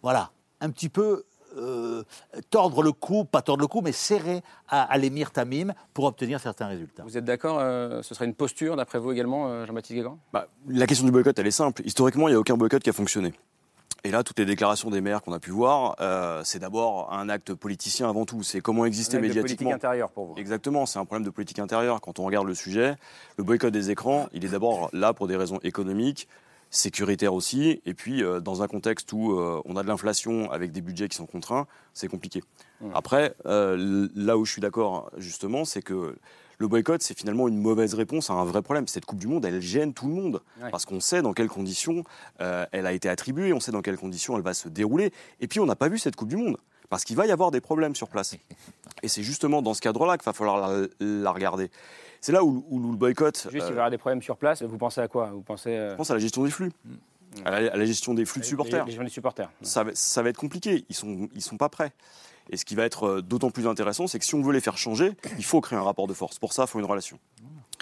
voilà, 0.02 0.32
un 0.62 0.70
petit 0.70 0.90
peu 0.90 1.26
euh, 1.58 2.04
tordre 2.50 2.84
le 2.84 2.92
cou, 2.92 3.26
pas 3.26 3.42
tordre 3.42 3.62
le 3.62 3.68
cou, 3.68 3.82
mais 3.82 3.92
serrer 3.92 4.42
à, 4.68 4.98
l'émir 4.98 5.32
Tamim 5.32 5.74
pour 5.94 6.06
obtenir 6.06 6.40
certains 6.40 6.68
résultats. 6.68 7.04
Vous 7.04 7.18
êtes 7.18 7.26
d'accord 7.26 7.58
euh, 7.60 8.02
Ce 8.04 8.14
serait 8.14 8.26
une 8.26 8.36
posture, 8.36 8.76
d'après 8.76 9.00
vous 9.00 9.12
également, 9.12 9.48
euh, 9.48 9.66
Jean-Baptiste 9.66 9.96
Guégan? 9.96 10.20
Bah, 10.32 10.48
La 10.68 10.86
question 10.86 11.06
du 11.06 11.12
boycott, 11.12 11.38
elle 11.40 11.48
est 11.48 11.52
simple. 11.52 11.82
Historiquement, 11.86 12.28
il 12.28 12.32
n'y 12.32 12.36
a 12.36 12.40
aucun 12.40 12.56
boycott 12.56 12.84
qui 12.84 12.90
a 12.90 12.94
fonctionné. 12.94 13.34
Et 14.04 14.12
là, 14.12 14.24
toutes 14.24 14.40
les 14.40 14.46
déclarations 14.46 14.90
des 14.90 15.02
maires 15.02 15.22
qu'on 15.22 15.34
a 15.34 15.40
pu 15.40 15.52
voir, 15.52 15.98
c'est 16.46 16.60
d'abord 16.60 17.12
un 17.12 17.28
acte 17.28 17.54
politicien 17.54 18.08
avant 18.10 18.26
tout. 18.26 18.44
C'est 18.44 18.62
comment 18.62 18.86
exister 18.86 19.18
un 19.18 19.20
médiatiquement. 19.20 19.72
politique 19.72 19.74
intérieure 19.74 20.10
pour 20.12 20.26
vous. 20.28 20.36
Exactement, 20.38 20.86
c'est 20.86 21.00
un 21.00 21.06
problème 21.06 21.26
de 21.26 21.30
politique 21.30 21.60
intérieure. 21.60 22.00
Quand 22.00 22.18
on 22.18 22.24
regarde 22.24 22.48
le 22.48 22.56
sujet, 22.56 22.96
le 23.38 23.44
boycott 23.44 23.74
des 23.74 23.92
écrans, 23.92 24.30
il 24.32 24.46
est 24.46 24.50
d'abord 24.50 24.90
là 24.94 25.12
pour 25.12 25.28
des 25.28 25.36
raisons 25.36 25.60
économiques, 25.64 26.30
sécuritaire 26.70 27.34
aussi. 27.34 27.82
Et 27.86 27.94
puis, 27.94 28.24
euh, 28.24 28.40
dans 28.40 28.62
un 28.62 28.68
contexte 28.68 29.12
où 29.14 29.32
euh, 29.32 29.62
on 29.66 29.76
a 29.76 29.84
de 29.84 29.88
l'inflation 29.88 30.52
avec 30.52 30.72
des 30.72 30.82
budgets 30.82 31.08
qui 31.08 31.18
sont 31.18 31.26
contraints, 31.26 31.68
c'est 31.94 32.08
compliqué. 32.08 32.44
Après, 32.94 33.36
euh, 33.46 34.08
là 34.16 34.38
où 34.38 34.46
je 34.46 34.54
suis 34.54 34.62
d'accord, 34.62 35.12
justement, 35.18 35.66
c'est 35.66 35.82
que 35.82 36.16
le 36.60 36.68
boycott, 36.68 37.02
c'est 37.02 37.18
finalement 37.18 37.48
une 37.48 37.58
mauvaise 37.58 37.94
réponse 37.94 38.30
à 38.30 38.34
un 38.34 38.46
vrai 38.46 38.62
problème. 38.62 38.88
Cette 38.88 39.06
Coupe 39.06 39.20
du 39.20 39.28
Monde, 39.28 39.44
elle 39.46 39.62
gêne 39.62 39.94
tout 39.94 40.08
le 40.08 40.14
monde. 40.14 40.42
Parce 40.72 40.86
qu'on 40.86 41.00
sait 41.00 41.22
dans 41.22 41.34
quelles 41.34 41.50
conditions 41.50 42.04
elle 42.38 42.86
a 42.86 42.94
été 42.94 43.10
attribuée, 43.10 43.54
on 43.54 43.60
sait 43.60 43.72
dans 43.72 43.82
quelles 43.82 43.98
conditions 43.98 44.36
elle 44.38 44.44
va 44.44 44.54
se 44.54 44.70
dérouler. 44.70 45.12
Et 45.40 45.48
puis, 45.48 45.60
on 45.60 45.66
n'a 45.66 45.76
pas 45.76 45.90
vu 45.90 45.98
cette 45.98 46.16
Coupe 46.16 46.30
du 46.30 46.38
Monde. 46.38 46.58
Parce 46.90 47.04
qu'il 47.04 47.16
va 47.16 47.26
y 47.28 47.32
avoir 47.32 47.52
des 47.52 47.62
problèmes 47.62 47.96
sur 47.96 48.08
place. 48.08 48.36
Et 49.04 49.08
c'est 49.08 49.24
justement 49.24 49.62
dans 49.62 49.74
ce 49.74 49.82
cadre-là 49.82 50.18
qu'il 50.18 50.26
va 50.26 50.34
falloir 50.34 50.72
la 51.00 51.32
regarder. 51.32 51.70
C'est 52.22 52.32
là 52.32 52.44
où, 52.44 52.64
le 52.72 52.98
boycott. 52.98 53.48
Juste, 53.52 53.54
il 53.54 53.60
va 53.60 53.68
y 53.68 53.72
avoir 53.72 53.90
des 53.90 53.98
problèmes 53.98 54.22
sur 54.22 54.38
place. 54.38 54.62
Vous 54.62 54.78
pensez 54.78 55.02
à 55.02 55.08
quoi? 55.08 55.32
Vous 55.32 55.42
pensez 55.42 55.70
euh, 55.70 55.92
Je 55.92 55.96
pense 55.96 56.12
à 56.12 56.14
la 56.14 56.20
gestion 56.20 56.44
des 56.44 56.52
flux. 56.52 56.72
Mm. 56.86 56.96
À, 57.46 57.62
la, 57.62 57.86
gestion 57.86 58.14
des 58.14 58.26
flux 58.26 58.42
de 58.42 58.46
supporters. 58.46 58.86
Les, 58.86 58.98
les 58.98 59.10
supporters. 59.10 59.52
Ça, 59.62 59.86
ça, 59.94 60.24
va 60.24 60.30
être 60.30 60.38
compliqué. 60.38 60.86
Ils 60.90 60.96
sont, 60.96 61.30
ils 61.36 61.42
sont 61.42 61.58
pas 61.58 61.70
prêts. 61.70 61.92
Et 62.50 62.58
ce 62.58 62.66
qui 62.66 62.76
va 62.76 62.84
être 62.84 63.04
euh, 63.04 63.22
d'autant 63.22 63.52
plus 63.52 63.68
intéressant, 63.68 64.08
c'est 64.08 64.20
que 64.20 64.26
si 64.26 64.36
on 64.36 64.42
veut 64.42 64.54
les 64.54 64.62
faire 64.62 64.78
changer, 64.78 65.16
il 65.38 65.46
faut 65.46 65.62
créer 65.62 65.78
un 65.78 65.84
rapport 65.84 66.08
de 66.08 66.14
force. 66.14 66.40
Pour 66.40 66.54
ça, 66.54 66.64
il 66.64 66.68
faut 66.68 66.80
une 66.80 66.86
relation. 66.86 67.20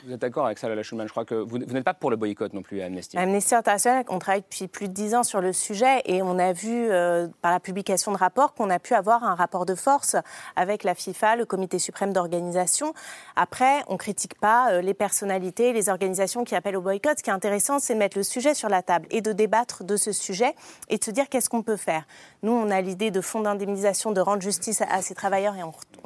Vous 0.05 0.13
êtes 0.13 0.21
d'accord 0.21 0.45
avec 0.45 0.59
ça, 0.59 0.69
Lala 0.69 0.83
Schulman? 0.83 1.07
Je 1.07 1.11
crois 1.11 1.25
que 1.25 1.35
vous, 1.35 1.57
n'êtes 1.57 1.83
pas 1.83 1.93
pour 1.93 2.11
le 2.11 2.17
boycott 2.17 2.53
non 2.53 2.61
plus 2.61 2.81
à 2.81 2.85
Amnesty. 2.85 3.17
Amnesty 3.17 3.55
International, 3.55 4.05
on 4.09 4.19
travaille 4.19 4.41
depuis 4.41 4.67
plus 4.67 4.87
de 4.87 4.93
dix 4.93 5.15
ans 5.15 5.23
sur 5.23 5.41
le 5.41 5.53
sujet 5.53 6.01
et 6.05 6.21
on 6.21 6.37
a 6.37 6.53
vu 6.53 6.89
euh, 6.89 7.27
par 7.41 7.51
la 7.51 7.59
publication 7.59 8.11
de 8.11 8.17
rapports 8.17 8.53
qu'on 8.53 8.69
a 8.69 8.77
pu 8.77 8.93
avoir 8.93 9.23
un 9.23 9.33
rapport 9.33 9.65
de 9.65 9.73
force 9.73 10.15
avec 10.55 10.83
la 10.83 10.93
FIFA, 10.93 11.37
le 11.37 11.45
Comité 11.45 11.79
suprême 11.79 12.13
d'organisation. 12.13 12.93
Après, 13.35 13.83
on 13.87 13.93
ne 13.93 13.97
critique 13.97 14.39
pas 14.39 14.71
euh, 14.71 14.81
les 14.81 14.93
personnalités, 14.93 15.73
les 15.73 15.89
organisations 15.89 16.43
qui 16.43 16.55
appellent 16.55 16.77
au 16.77 16.81
boycott. 16.81 17.17
Ce 17.17 17.23
qui 17.23 17.31
est 17.31 17.33
intéressant, 17.33 17.79
c'est 17.79 17.95
de 17.95 17.99
mettre 17.99 18.17
le 18.17 18.23
sujet 18.23 18.53
sur 18.53 18.69
la 18.69 18.83
table 18.83 19.07
et 19.09 19.21
de 19.21 19.33
débattre 19.33 19.83
de 19.83 19.97
ce 19.97 20.11
sujet 20.11 20.53
et 20.89 20.97
de 20.97 21.03
se 21.03 21.11
dire 21.11 21.27
qu'est-ce 21.27 21.49
qu'on 21.49 21.63
peut 21.63 21.77
faire. 21.77 22.05
Nous, 22.43 22.51
on 22.51 22.69
a 22.69 22.81
l'idée 22.81 23.09
de 23.09 23.21
fonds 23.21 23.41
d'indemnisation, 23.41 24.11
de 24.11 24.21
rendre 24.21 24.43
justice 24.43 24.81
à, 24.81 25.01
ces 25.01 25.15
travailleurs 25.15 25.55
et 25.55 25.61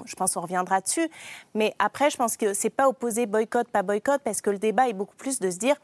je 0.05 0.15
pense 0.15 0.33
qu'on 0.33 0.41
reviendra 0.41 0.79
dessus. 0.79 1.09
Mais 1.55 1.73
après, 1.77 2.09
je 2.09 2.17
pense 2.17 2.37
que 2.37 2.53
c'est 2.53 2.69
pas 2.69 2.87
opposé 2.87 3.25
boycott, 3.25 3.67
pas 3.67 3.80
boycott, 3.83 4.21
parce 4.23 4.41
que 4.41 4.49
le 4.49 4.57
débat 4.57 4.87
est 4.89 4.93
beaucoup 4.93 5.15
plus 5.15 5.39
de 5.39 5.49
se 5.49 5.57
dire 5.57 5.75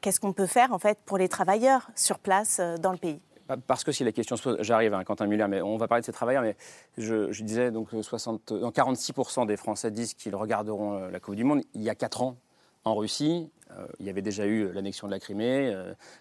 qu'est-ce 0.00 0.20
qu'on 0.20 0.32
peut 0.32 0.46
faire 0.46 0.72
en 0.72 0.78
fait 0.78 0.98
pour 1.04 1.18
les 1.18 1.28
travailleurs 1.28 1.90
sur 1.94 2.18
place 2.18 2.58
euh, 2.60 2.76
dans 2.76 2.92
le 2.92 2.98
pays? 2.98 3.20
Parce 3.66 3.82
que 3.82 3.90
si 3.90 4.04
la 4.04 4.12
question 4.12 4.36
se 4.36 4.62
j'arrive, 4.62 4.94
à 4.94 4.98
hein, 4.98 5.04
Quentin 5.04 5.26
Muller, 5.26 5.48
mais 5.48 5.60
on 5.60 5.76
va 5.76 5.88
parler 5.88 6.02
de 6.02 6.06
ces 6.06 6.12
travailleurs, 6.12 6.42
mais 6.42 6.56
je, 6.98 7.42
disais 7.42 7.72
donc 7.72 7.88
60, 8.00 8.52
46% 8.52 9.46
des 9.46 9.56
Français 9.56 9.90
disent 9.90 10.14
qu'ils 10.14 10.36
regarderont 10.36 10.94
euh, 10.94 11.10
la 11.10 11.18
Coupe 11.18 11.34
du 11.34 11.42
Monde. 11.42 11.62
Il 11.74 11.82
y 11.82 11.90
a 11.90 11.96
4 11.96 12.22
ans, 12.22 12.36
en 12.84 12.94
Russie, 12.94 13.50
euh, 13.72 13.86
il 13.98 14.06
y 14.06 14.08
avait 14.08 14.22
déjà 14.22 14.46
eu 14.46 14.70
l'annexion 14.70 15.08
de 15.08 15.12
la 15.12 15.18
Crimée, 15.18 15.76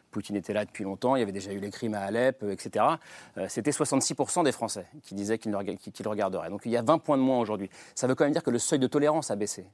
Poutine 0.10 0.38
était 0.38 0.54
là 0.54 0.66
depuis 0.66 0.84
longtemps, 0.84 1.16
il 1.16 1.20
y 1.20 1.22
avait 1.22 1.32
déjà 1.32 1.52
eu 1.54 1.60
les 1.60 1.70
crimes 1.70 1.94
à 1.94 2.02
Alep, 2.02 2.44
etc. 2.50 2.86
C'était 3.48 3.72
66% 3.72 4.44
des 4.44 4.52
Français 4.52 4.88
qui 5.04 5.14
disaient 5.14 5.38
qu'ils 5.38 5.52
le 5.52 6.10
regarderaient. 6.10 6.50
Donc 6.50 6.62
il 6.66 6.72
y 6.72 6.78
a 6.78 6.82
20 6.82 6.98
points 6.98 7.18
de 7.18 7.22
moins 7.22 7.40
aujourd'hui. 7.40 7.70
Ça 7.94 8.08
veut 8.08 8.16
quand 8.16 8.24
même 8.24 8.34
dire 8.34 8.44
que 8.44 8.50
le 8.50 8.60
seuil 8.60 8.80
de 8.80 8.88
tolérance 8.88 9.30
a 9.30 9.36
baissé. 9.36 9.68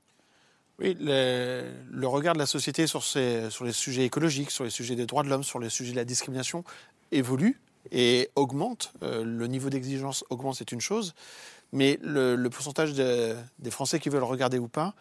Oui, 0.79 0.97
le, 0.99 2.05
regard 2.05 2.33
de 2.33 2.39
la 2.39 2.45
société 2.45 2.85
sur, 2.85 3.01
les 3.15 3.71
sujets 3.71 4.03
écologiques, 4.03 4.51
sur 4.51 4.65
les 4.65 4.69
sujets 4.69 4.95
des 4.95 5.05
droits 5.05 5.23
de 5.23 5.29
l'homme, 5.29 5.43
sur 5.43 5.59
les 5.59 5.69
sujets 5.69 5.91
de 5.91 5.97
la 5.97 6.05
discrimination 6.05 6.63
évolue 7.11 7.61
et 7.91 8.29
augmente. 8.35 8.91
Euh, 9.01 9.23
le 9.23 9.47
niveau 9.47 9.69
d'exigence 9.69 10.25
augmente, 10.29 10.55
c'est 10.55 10.73
une 10.73 10.81
chose, 10.81 11.13
mais 11.71 11.97
le, 12.01 12.47
pourcentage 12.49 12.93
des 12.93 13.71
Français 13.71 13.99
qui 13.99 14.09
veulent 14.09 14.23
regarder 14.23 14.59
ou 14.59 14.67
pas 14.67 14.95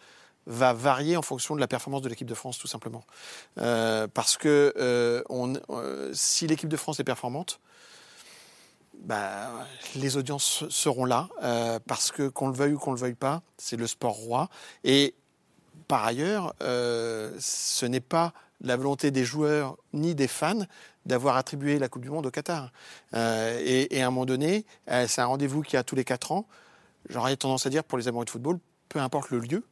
va 0.47 0.73
varier 0.73 1.17
en 1.17 1.23
fonction 1.23 1.55
de 1.55 1.59
la 1.59 1.67
performance 1.67 2.03
de 2.03 2.09
l'équipe 2.09 2.27
de 2.27 2.35
France, 2.35 2.57
tout 2.57 2.67
simplement. 2.67 3.03
Euh, 3.57 4.07
parce 4.07 4.37
que 4.37 4.73
euh, 4.77 6.13
si 6.13 6.47
l'équipe 6.47 6.69
de 6.69 6.77
France 6.77 6.99
est 6.99 7.03
performante, 7.03 7.59
bah, 8.93 9.49
les 9.95 10.15
audiences 10.15 10.63
seront 10.69 11.03
là, 11.03 11.27
parce 11.85 12.11
que 12.11 12.29
qu'on 12.29 12.47
le 12.47 12.55
veuille 12.55 12.73
ou 12.73 12.79
qu'on 12.79 12.93
le 12.93 12.99
veuille 12.99 13.15
pas, 13.15 13.41
c'est 13.57 13.75
le 13.75 13.87
sport 13.87 14.13
roi. 14.13 14.49
Et 14.83 15.15
par 15.87 16.05
ailleurs, 16.05 16.53
euh, 16.61 17.31
ce 17.39 17.85
n'est 17.85 17.99
pas 17.99 18.33
la 18.61 18.77
volonté 18.77 19.11
des 19.11 19.25
joueurs 19.25 19.77
ni 19.93 20.15
des 20.15 20.27
fans 20.27 20.65
d'avoir 21.05 21.37
attribué 21.37 21.77
la 21.77 21.87
Coupe 21.87 22.01
du 22.01 22.09
Monde 22.09 22.25
au 22.25 22.31
Qatar. 22.31 22.71
Euh, 23.13 23.59
et, 23.63 24.01
à 24.01 24.07
un 24.07 24.09
moment 24.09 24.25
donné, 24.25 24.65
euh, 24.89 25.05
c'est 25.07 25.21
un 25.21 25.25
rendez-vous 25.25 25.61
qui 25.61 25.77
a 25.77 25.83
tous 25.83 25.95
les 25.95 26.03
quatre 26.03 26.31
ans. 26.31 26.47
J'aurais 27.09 27.35
tendance 27.35 27.65
à 27.65 27.69
dire 27.69 27.83
pour 27.83 27.97
les 27.97 28.07
amoureux 28.07 28.25
de 28.25 28.29
football, 28.29 28.59
peu 28.89 28.99
importe 28.99 29.29
le 29.29 29.39
lieu, 29.39 29.63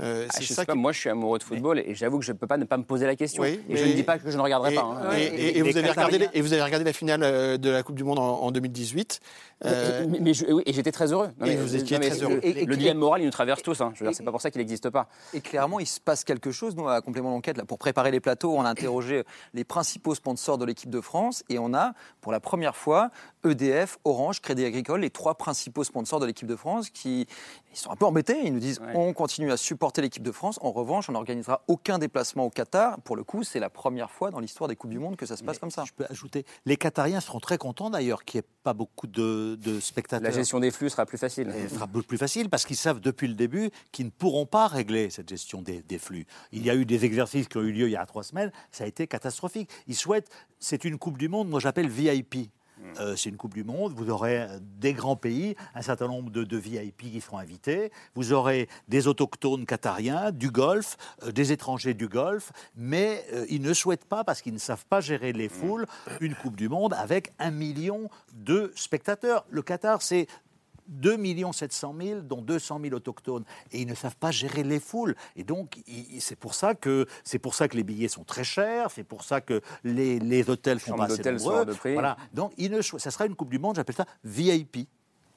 euh, 0.00 0.26
ah, 0.28 0.38
je 0.40 0.46
sais 0.46 0.64
pas, 0.64 0.74
moi 0.74 0.92
je 0.92 1.00
suis 1.00 1.10
amoureux 1.10 1.38
de 1.38 1.44
football 1.44 1.78
et 1.78 1.94
j'avoue 1.94 2.18
que 2.18 2.24
je 2.24 2.32
ne 2.32 2.36
peux 2.38 2.46
pas 2.46 2.56
ne 2.56 2.64
pas 2.64 2.78
me 2.78 2.84
poser 2.84 3.06
la 3.06 3.16
question. 3.16 3.44
et 3.44 3.60
je 3.68 3.84
ne 3.84 3.92
dis 3.92 4.02
pas 4.02 4.18
que 4.18 4.30
je 4.30 4.36
ne 4.36 4.42
regarderai 4.42 4.74
pas. 4.74 4.82
Hein. 4.82 5.10
Et, 5.16 5.60
vous 5.62 5.76
avez 5.76 5.90
regardé, 5.90 6.28
et, 6.32 6.40
vous 6.40 6.52
avez 6.52 6.62
regardé, 6.62 6.84
la 6.84 6.92
finale 6.92 7.22
euh, 7.22 7.58
de 7.58 7.70
la 7.70 7.82
Coupe 7.82 7.96
du 7.96 8.04
Monde 8.04 8.18
en, 8.18 8.50
2018. 8.50 9.20
Euh... 9.66 10.06
Mais, 10.08 10.30
et 10.30 10.72
j'étais 10.72 10.92
très 10.92 11.12
heureux. 11.12 11.28
et 11.44 11.56
vous 11.56 11.76
étiez 11.76 11.98
très 11.98 12.22
heureux. 12.22 12.40
le 12.42 12.76
dilemme 12.76 12.98
moral, 12.98 13.20
il 13.20 13.24
nous 13.24 13.30
traverse 13.30 13.62
tous. 13.62 13.80
Hein. 13.80 13.92
C'est 14.12 14.24
pas 14.24 14.30
pour 14.30 14.40
ça 14.40 14.50
qu'il 14.50 14.60
n'existe 14.60 14.88
pas. 14.88 15.08
Et 15.34 15.40
clairement, 15.40 15.80
il 15.80 15.86
se 15.86 16.00
passe 16.00 16.24
quelque 16.24 16.50
chose. 16.50 16.76
Nous, 16.76 16.88
à 16.88 17.00
complément 17.02 17.30
d'enquête, 17.30 17.62
pour 17.64 17.78
préparer 17.78 18.10
les 18.10 18.20
plateaux, 18.20 18.54
on 18.56 18.64
a 18.64 18.70
interrogé 18.70 19.24
les 19.52 19.64
principaux 19.64 20.14
sponsors 20.14 20.56
de 20.56 20.64
l'équipe 20.64 20.90
de 20.90 21.00
France 21.00 21.44
et 21.48 21.58
on 21.58 21.74
a, 21.74 21.92
pour 22.20 22.32
la 22.32 22.40
première 22.40 22.76
fois, 22.76 23.10
EDF, 23.44 23.98
Orange, 24.04 24.40
Crédit 24.40 24.64
Agricole, 24.64 25.00
les 25.00 25.10
trois 25.10 25.34
principaux 25.34 25.84
sponsors 25.84 26.20
de 26.20 26.26
l'équipe 26.26 26.48
de 26.48 26.56
France 26.56 26.90
qui 26.90 27.26
ils 27.72 27.78
sont 27.78 27.90
un 27.90 27.96
peu 27.96 28.06
embêtés. 28.06 28.40
Ils 28.44 28.52
nous 28.52 28.60
disent 28.60 28.80
on 28.94 29.12
continue 29.12 29.52
à 29.52 29.56
supporter 29.56 30.02
l'équipe 30.02 30.22
de 30.22 30.32
France. 30.32 30.58
En 30.62 30.72
revanche, 30.72 31.08
on 31.08 31.12
n'organisera 31.12 31.62
aucun 31.68 31.98
déplacement 31.98 32.46
au 32.46 32.50
Qatar. 32.50 33.00
Pour 33.02 33.16
le 33.16 33.24
coup, 33.24 33.44
c'est 33.44 33.60
la 33.60 33.70
première 33.70 34.10
fois 34.10 34.30
dans 34.30 34.40
l'histoire 34.40 34.68
des 34.68 34.76
Coupes 34.76 34.90
du 34.90 34.98
Monde 34.98 35.16
que 35.16 35.26
ça 35.26 35.36
se 35.36 35.44
passe 35.44 35.58
comme 35.58 35.70
ça. 35.70 35.84
Je 35.86 35.92
peux 35.92 36.06
ajouter 36.08 36.44
les 36.66 36.76
Qatariens 36.76 37.20
seront 37.20 37.40
très 37.40 37.58
contents 37.58 37.90
d'ailleurs 37.90 38.24
qu'il 38.24 38.38
n'y 38.38 38.44
ait 38.44 38.48
pas 38.62 38.72
beaucoup 38.72 39.06
de, 39.06 39.58
spectateurs. 39.80 40.28
La 40.28 40.34
gestion 40.34 40.60
des 40.60 40.70
flux 40.70 40.90
sera 40.90 41.06
plus 41.06 41.18
facile. 41.18 41.52
Elle 41.54 41.70
sera 41.70 41.86
plus 41.86 42.18
facile 42.18 42.48
parce 42.48 42.64
qu'ils 42.64 42.76
savent 42.76 43.00
depuis 43.00 43.28
le 43.28 43.34
début 43.34 43.70
qu'ils 43.92 44.06
ne 44.06 44.10
pourront 44.10 44.46
pas 44.46 44.66
régler 44.66 45.10
cette 45.10 45.28
gestion 45.28 45.62
des, 45.62 45.82
des, 45.82 45.98
flux. 45.98 46.26
Il 46.52 46.64
y 46.64 46.70
a 46.70 46.74
eu 46.74 46.84
des 46.84 47.04
exercices 47.04 47.48
qui 47.48 47.56
ont 47.56 47.62
eu 47.62 47.72
lieu 47.72 47.88
il 47.88 47.92
y 47.92 47.96
a 47.96 48.06
trois 48.06 48.22
semaines. 48.22 48.52
Ça 48.70 48.84
a 48.84 48.86
été 48.86 49.06
catastrophique. 49.06 49.70
Ils 49.86 49.96
souhaitent. 49.96 50.28
C'est 50.58 50.84
une 50.84 50.98
Coupe 50.98 51.18
du 51.18 51.28
Monde. 51.28 51.48
Moi, 51.48 51.60
j'appelle 51.60 51.88
VIP. 51.88 52.50
Euh, 52.98 53.16
c'est 53.16 53.28
une 53.28 53.36
Coupe 53.36 53.54
du 53.54 53.64
Monde. 53.64 53.92
Vous 53.94 54.10
aurez 54.10 54.46
des 54.78 54.92
grands 54.92 55.16
pays, 55.16 55.56
un 55.74 55.82
certain 55.82 56.08
nombre 56.08 56.30
de, 56.30 56.56
VIP 56.56 57.10
qui 57.12 57.20
seront 57.20 57.38
invités. 57.38 57.90
Vous 58.14 58.32
aurez 58.32 58.68
des 58.88 59.08
autochtones 59.08 59.66
qatariens, 59.66 60.30
du 60.32 60.50
Golfe, 60.50 60.96
euh, 61.22 61.32
des 61.32 61.52
étrangers 61.52 61.94
du 61.94 62.08
Golfe. 62.08 62.52
Mais 62.76 63.24
euh, 63.32 63.46
ils 63.48 63.62
ne 63.62 63.72
souhaitent 63.72 64.04
pas, 64.04 64.24
parce 64.24 64.42
qu'ils 64.42 64.54
ne 64.54 64.58
savent 64.58 64.84
pas 64.86 65.00
gérer 65.00 65.32
les 65.32 65.48
foules, 65.48 65.86
une 66.20 66.34
Coupe 66.34 66.56
du 66.56 66.68
Monde 66.68 66.94
avec 66.94 67.32
un 67.38 67.50
million 67.50 68.10
de 68.32 68.72
spectateurs. 68.74 69.44
Le 69.50 69.62
Qatar, 69.62 70.02
c'est 70.02 70.26
2 70.90 71.16
700 71.52 71.94
000, 72.00 72.20
dont 72.20 72.42
200 72.42 72.80
000 72.82 72.94
autochtones. 72.94 73.44
Et 73.72 73.80
ils 73.80 73.86
ne 73.86 73.94
savent 73.94 74.16
pas 74.16 74.30
gérer 74.30 74.62
les 74.62 74.80
foules. 74.80 75.14
Et 75.36 75.44
donc, 75.44 75.80
c'est 76.18 76.36
pour, 76.36 76.54
ça 76.54 76.74
que, 76.74 77.06
pour 77.40 77.54
ça 77.54 77.68
que 77.68 77.76
les 77.76 77.84
billets 77.84 78.08
sont 78.08 78.24
très 78.24 78.44
chers, 78.44 78.90
c'est 78.90 79.04
pour 79.04 79.24
ça 79.24 79.40
que 79.40 79.60
les, 79.84 80.18
les 80.18 80.48
hôtels 80.50 80.80
font 80.80 80.96
pas 80.96 81.04
assez 81.04 81.22
nombreux. 81.22 81.64
De 81.64 81.72
prix. 81.72 81.94
Voilà. 81.94 82.16
Donc, 82.34 82.52
il 82.58 82.70
ne, 82.72 82.82
ça 82.82 83.10
sera 83.10 83.26
une 83.26 83.34
Coupe 83.34 83.50
du 83.50 83.58
Monde, 83.58 83.76
j'appelle 83.76 83.96
ça 83.96 84.06
VIP. 84.24 84.88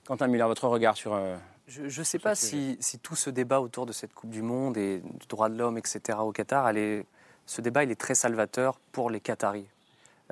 Quentin 0.05 0.27
Miller, 0.27 0.47
votre 0.47 0.67
regard 0.67 0.97
sur... 0.97 1.13
Euh, 1.13 1.37
je 1.67 1.99
ne 1.99 2.03
sais 2.03 2.19
pas 2.19 2.35
si, 2.35 2.75
si, 2.81 2.99
tout 2.99 3.15
ce 3.15 3.29
débat 3.29 3.61
autour 3.61 3.85
de 3.85 3.93
cette 3.93 4.13
Coupe 4.13 4.31
du 4.31 4.41
Monde 4.41 4.75
et 4.77 4.99
du 4.99 5.27
droit 5.29 5.47
de 5.47 5.57
l'homme, 5.57 5.77
etc., 5.77 6.17
au 6.21 6.33
Qatar, 6.33 6.69
est, 6.71 7.05
ce 7.45 7.61
débat, 7.61 7.83
il 7.83 7.91
est 7.91 7.99
très 7.99 8.15
salvateur 8.15 8.79
pour 8.91 9.09
les 9.09 9.21
Qataris. 9.21 9.67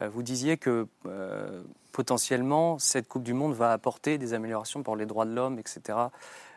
Euh, 0.01 0.10
vous 0.10 0.24
disiez 0.24 0.57
que 0.57 0.88
euh, 1.05 1.63
potentiellement, 1.91 2.79
cette 2.79 3.07
Coupe 3.07 3.24
du 3.24 3.33
Monde 3.33 3.53
va 3.53 3.71
apporter 3.71 4.17
des 4.17 4.33
améliorations 4.33 4.83
pour 4.83 4.95
les 4.95 5.05
droits 5.05 5.25
de 5.25 5.33
l'homme, 5.33 5.60
etc., 5.60 5.98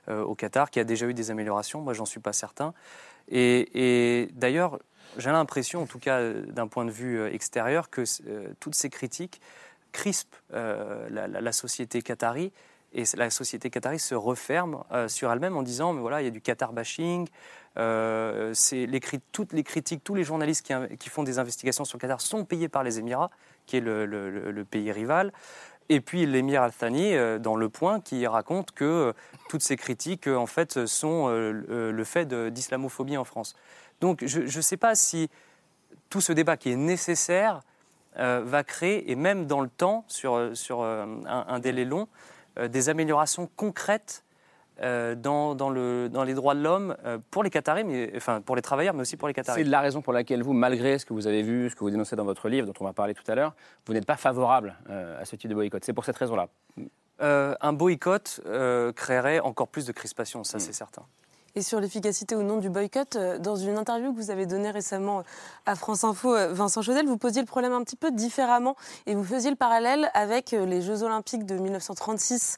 euh, 0.09 0.23
au 0.23 0.35
Qatar, 0.35 0.71
qui 0.71 0.81
a 0.81 0.85
déjà 0.85 1.07
eu 1.07 1.15
des 1.15 1.31
améliorations. 1.31 1.81
Moi, 1.81 1.95
j'en 1.95 2.05
suis 2.05 2.21
pas 2.21 2.33
certain. 2.33 2.75
Et, 3.31 4.29
d'ailleurs, 4.35 4.79
j'ai 5.17 5.31
l'impression, 5.31 5.83
en 5.83 5.87
tout 5.87 5.99
cas 5.99 6.33
d'un 6.33 6.67
point 6.67 6.85
de 6.85 6.91
vue 6.91 7.25
extérieur, 7.27 7.89
que 7.89 8.05
toutes 8.61 8.75
ces 8.75 8.91
critiques 8.91 9.41
crispent 9.93 10.37
la, 10.51 11.53
société 11.53 12.03
qatari 12.03 12.53
et 12.93 13.05
la 13.17 13.31
société 13.31 13.71
qatari 13.71 13.99
se 13.99 14.15
referme 14.15 14.83
sur 15.07 15.33
elle-même 15.33 15.57
en 15.57 15.63
disant 15.63 15.93
mais 15.93 16.01
voilà 16.01 16.21
il 16.21 16.25
y 16.25 16.29
a 16.29 16.33
du 16.33 16.41
Qatar 16.41 16.73
bashing 16.73 17.29
euh, 17.77 18.55
les, 18.73 19.01
toutes 19.33 19.53
les 19.53 19.65
critiques, 19.65 20.05
tous 20.05 20.15
les 20.15 20.25
journalistes 20.25 20.71
qui, 20.99 21.09
font 21.09 21.25
des 21.25 21.39
investigations 21.39 21.85
sur 21.85 21.99
le 21.99 22.01
Qatar 22.01 22.21
sont 22.21 22.45
payés 22.45 22.69
par 22.69 22.85
les 22.85 22.99
Émirats, 22.99 23.31
qui 23.67 23.77
est 23.77 23.81
le, 23.81 24.65
pays 24.71 24.93
rival. 24.93 25.33
Et 25.89 26.01
puis 26.01 26.25
l'émir 26.25 26.63
Al-Thani, 26.63 27.15
euh, 27.15 27.39
dans 27.39 27.57
Le 27.57 27.69
Point, 27.69 28.01
qui 28.01 28.27
raconte 28.27 28.73
que 28.73 28.85
euh, 28.85 29.13
toutes 29.49 29.63
ces 29.63 29.77
critiques, 29.77 30.29
en 30.29 30.47
fait, 30.47 30.87
sont 30.87 31.29
le 31.29 32.05
fait 32.05 32.27
d'islamophobie 32.53 33.17
en 33.17 33.25
France. 33.25 33.55
Donc 34.01 34.25
je 34.25 34.41
ne 34.41 34.63
sais 34.63 34.77
pas 34.77 34.95
si 34.95 35.29
tout 36.11 36.21
ce 36.21 36.33
débat 36.33 36.57
qui 36.57 36.71
est 36.71 36.77
nécessaire 36.77 37.61
va 38.17 38.63
créer, 38.63 39.11
et 39.11 39.17
même 39.17 39.47
dans 39.47 39.61
le 39.61 39.69
temps, 39.69 40.05
sur, 40.07 40.57
sur 40.57 40.85
un, 40.85 41.59
délai 41.59 41.85
long, 41.85 42.07
des 42.57 42.89
améliorations 42.89 43.51
concrètes 43.57 44.24
euh, 44.83 45.15
dans, 45.15 45.55
dans, 45.55 45.71
le, 45.71 46.09
dans, 46.09 46.25
les 46.25 46.35
droits 46.35 46.55
de 46.55 46.61
l'homme 46.61 46.97
euh, 47.05 47.19
pour 47.31 47.45
les 47.45 47.51
Qataris, 47.51 47.85
mais, 47.85 48.13
enfin 48.17 48.41
pour 48.41 48.57
les 48.57 48.63
travailleurs, 48.63 48.95
mais 48.95 49.03
aussi 49.03 49.17
pour 49.17 49.29
les 49.29 49.35
Qataris. 49.35 49.63
C'est 49.63 49.71
la 49.71 49.81
raison 49.81 50.03
pour 50.03 50.13
laquelle 50.13 50.43
vous, 50.43 50.53
malgré 50.53 50.99
ce 50.99 51.07
que 51.07 51.13
vous 51.13 51.29
avez 51.29 51.43
vu, 51.43 51.71
ce 51.71 51.77
que 51.77 51.81
vous 51.81 51.91
dénoncez 51.91 52.17
dans 52.17 52.25
votre 52.25 52.49
livre, 52.49 52.67
dont 52.67 52.75
on 52.81 52.85
va 52.85 52.93
parler 52.93 53.15
tout 53.15 53.29
à 53.31 53.37
l'heure, 53.37 53.55
vous 53.87 53.93
n'êtes 53.93 54.07
pas 54.07 54.17
favorable 54.17 54.75
euh, 54.91 55.21
à 55.21 55.25
ce 55.25 55.37
type 55.37 55.49
de 55.49 55.55
boycott. 55.55 55.85
C'est 55.85 55.93
pour 55.93 56.05
cette 56.05 56.17
raison-là. 56.17 56.49
un 57.21 57.73
boycott 57.73 58.41
créerait 58.97 59.41
encore 59.41 59.69
plus 59.69 59.87
de 59.87 59.93
crispation, 59.93 60.43
ça 60.43 60.59
mm. 60.59 60.61
c'est 60.61 60.73
certain 60.73 61.03
et 61.57 61.63
sur 61.63 61.81
l'efficacité 61.81 62.35
ou 62.35 62.43
non 62.43 62.59
du 62.59 62.69
boycott. 62.69 63.17
Euh, 63.17 63.39
dans 63.39 63.57
une 63.57 63.79
interview 63.79 64.13
que 64.13 64.17
vous 64.17 64.31
avez 64.31 64.47
donnée 64.47 64.71
récemment 64.71 65.23
à 65.67 65.77
France 65.77 66.05
Info, 66.05 66.35
euh, 66.35 66.53
Vincent 66.53 66.83
Chaudel, 66.83 67.07
vous 67.07 67.17
posiez 67.17 67.41
le 67.41 67.47
problème 67.47 67.73
un 67.73 67.83
petit 67.85 67.97
peu 67.97 68.11
différemment 68.11 68.77
et 69.07 69.15
vous 69.15 69.25
faisiez 69.25 69.51
le 69.51 69.57
parallèle 69.57 70.11
avec 70.15 70.53
euh, 70.53 70.67
les 70.67 70.83
Jeux 70.83 71.03
Olympiques 71.03 71.47
de 71.47 71.57
1936, 71.57 72.57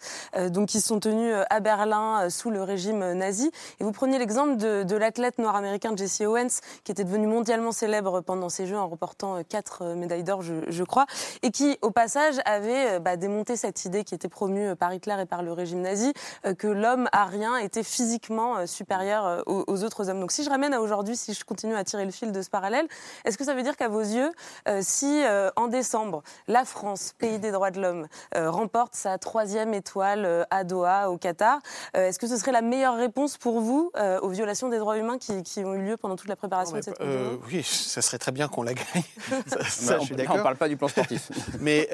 donc 0.51 0.69
qui 0.69 0.81
sont 0.81 1.01
tenus 1.01 1.35
à 1.51 1.61
Berlin 1.61 2.29
sous 2.31 2.51
le 2.51 2.63
régime 2.63 3.13
nazi. 3.13 3.51
Et 3.81 3.85
vous 3.85 3.93
preniez 3.93 4.19
l'exemple 4.19 4.57
de, 4.57 4.97
l'athlète 4.97 5.39
noir-américain 5.39 5.95
Jesse 5.97 6.23
Owens, 6.23 6.61
qui 6.85 6.93
était 6.93 7.05
devenu 7.05 7.27
mondialement 7.27 7.73
célèbre 7.73 8.21
pendant 8.21 8.49
ces 8.49 8.67
Jeux 8.67 8.79
en 8.79 8.89
remportant 8.89 9.43
quatre 9.45 9.95
médailles 9.95 10.25
d'or, 10.25 10.43
je, 10.43 10.85
crois, 10.85 11.07
et 11.43 11.51
qui, 11.51 11.79
au 11.83 11.91
passage, 11.91 12.37
avait 12.45 12.99
bah, 13.01 13.17
démonté 13.17 13.57
cette 13.57 13.85
idée 13.85 14.05
qui 14.05 14.15
était 14.15 14.29
promue 14.29 14.75
par 14.77 14.93
Hitler 14.93 15.17
et 15.21 15.27
par 15.27 15.43
le 15.43 15.53
régime 15.53 15.81
nazi, 15.81 16.13
que 16.59 16.69
l'homme 16.69 17.09
arien 17.13 17.57
était 17.59 17.83
physiquement 17.83 18.67
supérieur 18.67 18.86
supérieur 18.87 19.27
euh, 19.27 19.43
aux, 19.47 19.83
autres 19.83 20.09
hommes. 20.09 20.21
Donc 20.21 20.31
si 20.31 20.45
je 20.45 20.51
ramène 20.51 20.73
à 20.73 20.81
aujourd'hui, 20.81 21.17
si 21.17 21.35
je 21.35 21.45
continue 21.45 21.75
à 21.75 21.83
tirer 21.83 22.05
le 22.05 22.13
fil 22.13 22.31
de 22.31 22.41
ce 22.41 22.49
parallèle, 22.49 22.87
est-ce 23.25 23.37
que 23.37 23.45
ça 23.45 23.53
veut 23.53 23.65
dire 23.65 23.77
qu'à 23.77 23.89
vos 23.89 24.01
yeux, 24.01 24.31
euh, 24.69 24.79
si 24.81 25.25
euh, 25.25 25.51
en 25.57 25.67
décembre, 25.67 26.23
la 26.47 26.65
France, 26.65 27.13
pays 27.19 27.41
des 27.41 27.51
droits 27.51 27.73
de 27.73 27.81
l'homme, 27.81 28.07
remporte 28.35 28.95
sa 28.95 29.19
troisième 29.19 29.75
étoile 29.75 30.47
à 30.51 30.63
Doha, 30.63 31.11
au 31.11 31.17
Qatar, 31.17 31.59
est-ce 31.95 32.19
que 32.19 32.27
ce 32.27 32.37
serait 32.37 32.53
la 32.53 32.63
meilleure 32.63 32.97
réponse 32.97 33.39
pour 33.39 33.61
vous 33.61 33.91
aux 34.23 34.29
violations 34.29 34.69
des 34.69 34.79
droits 34.79 34.99
humains 34.99 35.19
qui, 35.19 35.65
ont 35.65 35.75
eu 35.75 35.85
lieu 35.85 35.97
pendant 35.97 36.17
toute 36.17 36.29
la 36.29 36.37
préparation 36.37 36.77
de 36.77 36.83
cette 36.83 37.01
euh, 37.01 37.37
Oui, 37.49 37.63
ça 37.63 38.03
serait 38.03 38.19
très 38.19 38.33
bien 38.33 38.49
qu'on 38.49 38.63
la 38.63 38.75
gagne. 38.75 39.03
ça, 39.47 39.99
je 39.99 40.05
suis 40.05 40.17
d'accord. 40.17 40.37
On 40.37 40.39
ne 40.39 40.43
parle 40.43 40.57
pas 40.57 40.69
du 40.69 40.77
plan 40.77 40.89
sportif. 40.89 41.31
Mais 41.61 41.89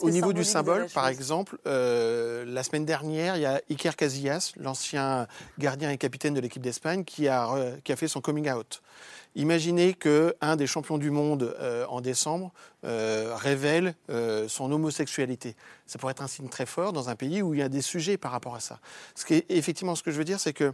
au 0.00 0.10
niveau 0.10 0.32
du 0.32 0.44
symbole, 0.44 0.86
par 0.92 1.06
exemple, 1.08 1.58
la 1.64 2.62
semaine 2.62 2.84
dernière, 2.84 3.36
il 3.36 3.42
y 3.42 3.46
a 3.46 3.60
Iker 3.70 3.94
Casillas, 3.94 4.52
l'ancien 4.56 5.26
gardien 5.60 5.90
et 5.90 5.98
capitaine 5.98 6.34
de 6.34 6.40
l'équipe 6.40 6.62
d'Espagne, 6.62 7.04
qui 7.04 7.28
a, 7.28 7.48
qui 7.84 7.92
a 7.92 7.96
fait 7.96 8.08
son 8.08 8.20
coming 8.20 8.50
out. 8.50 8.82
Imaginez 9.36 9.94
qu'un 9.94 10.56
des 10.56 10.66
champions 10.66 10.98
du 10.98 11.10
monde 11.10 11.54
euh, 11.60 11.86
en 11.86 12.00
décembre 12.00 12.52
euh, 12.84 13.34
révèle 13.36 13.94
euh, 14.10 14.48
son 14.48 14.72
homosexualité. 14.72 15.54
Ça 15.86 15.98
pourrait 15.98 16.12
être 16.12 16.22
un 16.22 16.26
signe 16.26 16.48
très 16.48 16.66
fort 16.66 16.92
dans 16.92 17.10
un 17.10 17.14
pays 17.14 17.40
où 17.40 17.54
il 17.54 17.60
y 17.60 17.62
a 17.62 17.68
des 17.68 17.82
sujets 17.82 18.16
par 18.16 18.32
rapport 18.32 18.56
à 18.56 18.60
ça. 18.60 18.80
Ce 19.14 19.24
qui 19.24 19.44
effectivement, 19.48 19.94
ce 19.94 20.02
que 20.02 20.10
je 20.10 20.18
veux 20.18 20.24
dire, 20.24 20.40
c'est 20.40 20.52
que 20.52 20.72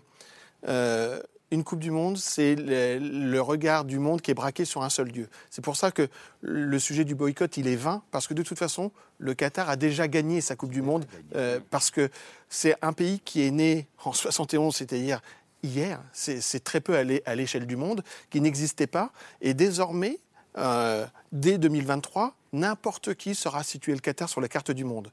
une 1.50 1.65
Coupe 1.65 1.81
du 1.81 1.91
Monde, 1.91 2.17
c'est 2.17 2.57
le, 2.57 3.38
regard 3.41 3.85
du 3.85 3.99
monde 3.99 4.21
qui 4.21 4.31
est 4.31 4.35
braqué 4.35 4.65
sur 4.65 4.83
un 4.83 4.88
seul 4.88 5.09
lieu. 5.09 5.29
C'est 5.50 5.62
pour 5.62 5.76
ça 5.76 5.91
que 5.91 6.09
le 6.41 6.79
sujet 6.79 7.05
du 7.05 7.15
boycott, 7.15 7.57
il 7.57 7.69
est 7.69 7.76
vain, 7.76 8.03
parce 8.11 8.26
que 8.26 8.35
de 8.35 8.43
toute 8.43 8.59
façon, 8.59 8.91
le 9.19 9.35
Qatar 9.35 9.71
a 9.71 9.76
déjà 9.76 10.09
gagné 10.09 10.41
sa 10.41 10.57
Coupe 10.57 10.73
du 10.73 10.83
Monde, 10.83 11.07
euh, 11.35 11.61
parce 11.71 11.91
que 11.91 12.11
c'est 12.49 12.75
un 12.83 12.93
pays 12.93 13.21
qui 13.21 13.43
est 13.47 13.50
né 13.50 13.87
en 14.05 14.12
71, 14.12 14.75
c'est-à-dire 14.75 15.21
hier, 15.62 16.03
c'est 16.12 16.62
très 16.62 16.81
peu 16.81 16.97
à 16.97 17.35
l'échelle 17.35 17.67
du 17.67 17.76
monde, 17.76 18.03
qui 18.31 18.41
n'existait 18.41 18.87
pas, 18.87 19.11
et 19.41 19.55
désormais, 19.55 20.19
euh, 20.59 21.07
dès 21.33 21.59
2023, 21.59 22.35
n'importe 22.53 23.15
qui 23.15 23.35
sera 23.35 23.63
situé 23.63 23.93
le 23.93 23.99
Qatar 24.01 24.29
sur 24.29 24.41
la 24.41 24.49
carte 24.49 24.71
du 24.71 24.85
monde. 24.85 25.11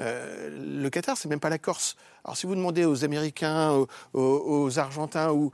Euh, 0.00 0.48
le 0.82 0.88
Qatar, 0.90 1.16
c'est 1.16 1.28
même 1.28 1.40
pas 1.40 1.50
la 1.50 1.58
Corse. 1.58 1.96
Alors 2.24 2.36
si 2.36 2.46
vous 2.46 2.54
demandez 2.54 2.84
aux 2.84 3.04
Américains, 3.04 3.84
aux, 4.14 4.78
Argentins, 4.78 5.30
ou, 5.32 5.52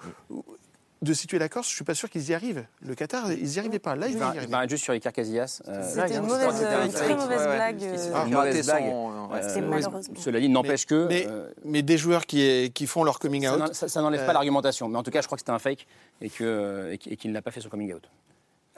de 1.03 1.15
situer 1.15 1.41
la 1.41 1.49
Corse, 1.49 1.69
je 1.69 1.75
suis 1.75 1.85
pas 1.85 1.95
sûr 1.95 2.09
qu'ils 2.09 2.31
y 2.31 2.35
arrivent. 2.35 2.65
Le 2.81 2.95
Qatar, 2.95 3.33
ils 3.33 3.43
n'y 3.45 3.59
arrivaient 3.59 3.81
pas. 3.81 3.97
Là, 3.97 4.07
ils 4.07 4.13
Il 4.13 4.43
y 4.45 4.47
va 4.47 4.69
juste 4.69 4.85
sur 4.85 4.95
Icar 4.95 5.13
Casillas. 5.13 5.61
euh, 5.67 5.83
C'était 5.85 6.15
une, 6.17 6.23
une 6.23 6.29
mauvaise, 6.29 6.55
histoire 6.55 6.83
une 6.85 6.93
très 6.93 7.17
mauvaise 7.17 7.43
blague. 7.43 7.83
Une 7.83 7.89
euh, 7.89 8.25
mauvaise 8.27 8.67
blague. 8.67 8.85
Euh, 8.85 9.61
malheureusement. 9.69 10.01
Cela 10.17 10.39
dit, 10.39 10.49
n'empêche 10.49 10.87
que. 10.87 11.09
Mais, 11.09 11.27
euh, 11.29 11.51
mais 11.65 11.83
des 11.83 11.99
joueurs 11.99 12.25
qui, 12.25 12.71
qui 12.73 12.87
font 12.87 13.03
leur 13.03 13.19
coming 13.19 13.49
out. 13.49 13.75
ça- 13.75 13.89
ça 13.89 14.01
n'enlève 14.01 14.25
pas 14.25 14.31
euh, 14.31 14.35
l'argumentation. 14.35 14.89
Mais 14.89 14.97
en 14.97 15.03
tout 15.03 15.11
cas, 15.11 15.23
je 15.23 15.27
crois 15.27 15.35
que 15.37 15.41
c'était 15.41 15.51
un 15.51 15.59
fake 15.59 15.89
et 16.21 16.31
qu'il 16.31 16.99
et 17.11 17.17
qu'il 17.17 17.33
n'a 17.33 17.43
pas 17.43 17.51
fait 17.51 17.61
son 17.61 17.69
coming 17.69 17.93
out. 17.95 18.09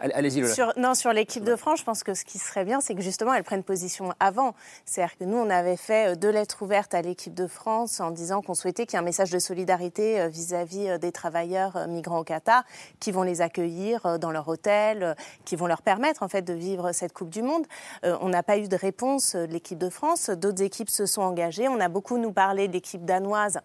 Allez- 0.04 0.12
Allez-y, 0.14 0.40
Lola. 0.42 0.52
Sur, 0.54 0.72
non, 0.76 0.92
sur 0.94 1.14
l'équipe 1.14 1.44
de 1.44 1.56
France, 1.56 1.78
je 1.78 1.84
pense 1.84 2.02
que 2.02 2.12
ce 2.12 2.26
qui 2.26 2.38
serait 2.38 2.66
bien, 2.66 2.82
c'est 2.82 2.94
que 2.94 3.00
justement, 3.00 3.32
elle 3.32 3.42
prenne 3.42 3.64
position 3.64 4.12
avant. 4.20 4.54
C'est-à-dire 4.84 5.16
que 5.16 5.24
nous, 5.24 5.38
on 5.38 5.48
avait 5.48 5.78
fait 5.78 6.12
euh, 6.12 6.14
deux 6.14 6.28
lettres 6.28 6.60
ouvertes 6.60 6.92
à 6.92 7.00
l'équipe 7.00 7.32
de 7.32 7.46
France 7.46 8.00
en 8.00 8.10
disant 8.10 8.42
qu'on 8.42 8.52
souhaitait 8.52 8.84
qu'il 8.84 8.94
y 8.94 8.96
ait 8.96 9.00
un 9.00 9.04
message 9.04 9.30
de 9.30 9.38
solidarité 9.38 10.20
euh, 10.20 10.28
vis-à-vis 10.28 10.90
euh, 10.90 10.98
des 10.98 11.10
travailleurs 11.10 11.88
migrants 11.88 12.18
au 12.18 12.24
Qatar, 12.24 12.64
qui 13.00 13.12
vont 13.12 13.22
les 13.22 13.40
accueillir 13.40 14.18
dans 14.18 14.30
leur 14.30 14.46
hôtel, 14.48 15.16
qui 15.46 15.56
vont 15.56 15.66
leur 15.66 15.80
permettre 15.80 16.22
en 16.22 16.28
fait 16.28 16.42
de 16.42 16.52
vivre 16.52 16.92
cette 16.92 17.14
Coupe 17.14 17.30
du 17.30 17.40
Monde. 17.42 17.64
On 18.02 18.28
n'a 18.28 18.42
pas 18.42 18.58
eu 18.58 18.68
de 18.68 18.76
réponse 18.76 19.34
de 19.36 19.44
l'équipe 19.44 19.78
de 19.78 19.88
France. 19.88 20.28
D'autres 20.28 20.62
équipes 20.62 20.90
se 20.90 21.06
sont 21.06 21.22
engagées. 21.22 21.68
On 21.68 21.80
a 21.80 21.88
beaucoup 21.88 22.18
nous 22.18 22.32
parlé 22.32 22.68
de 22.68 22.72
l'équipe 22.74 23.04
danoise 23.04 23.60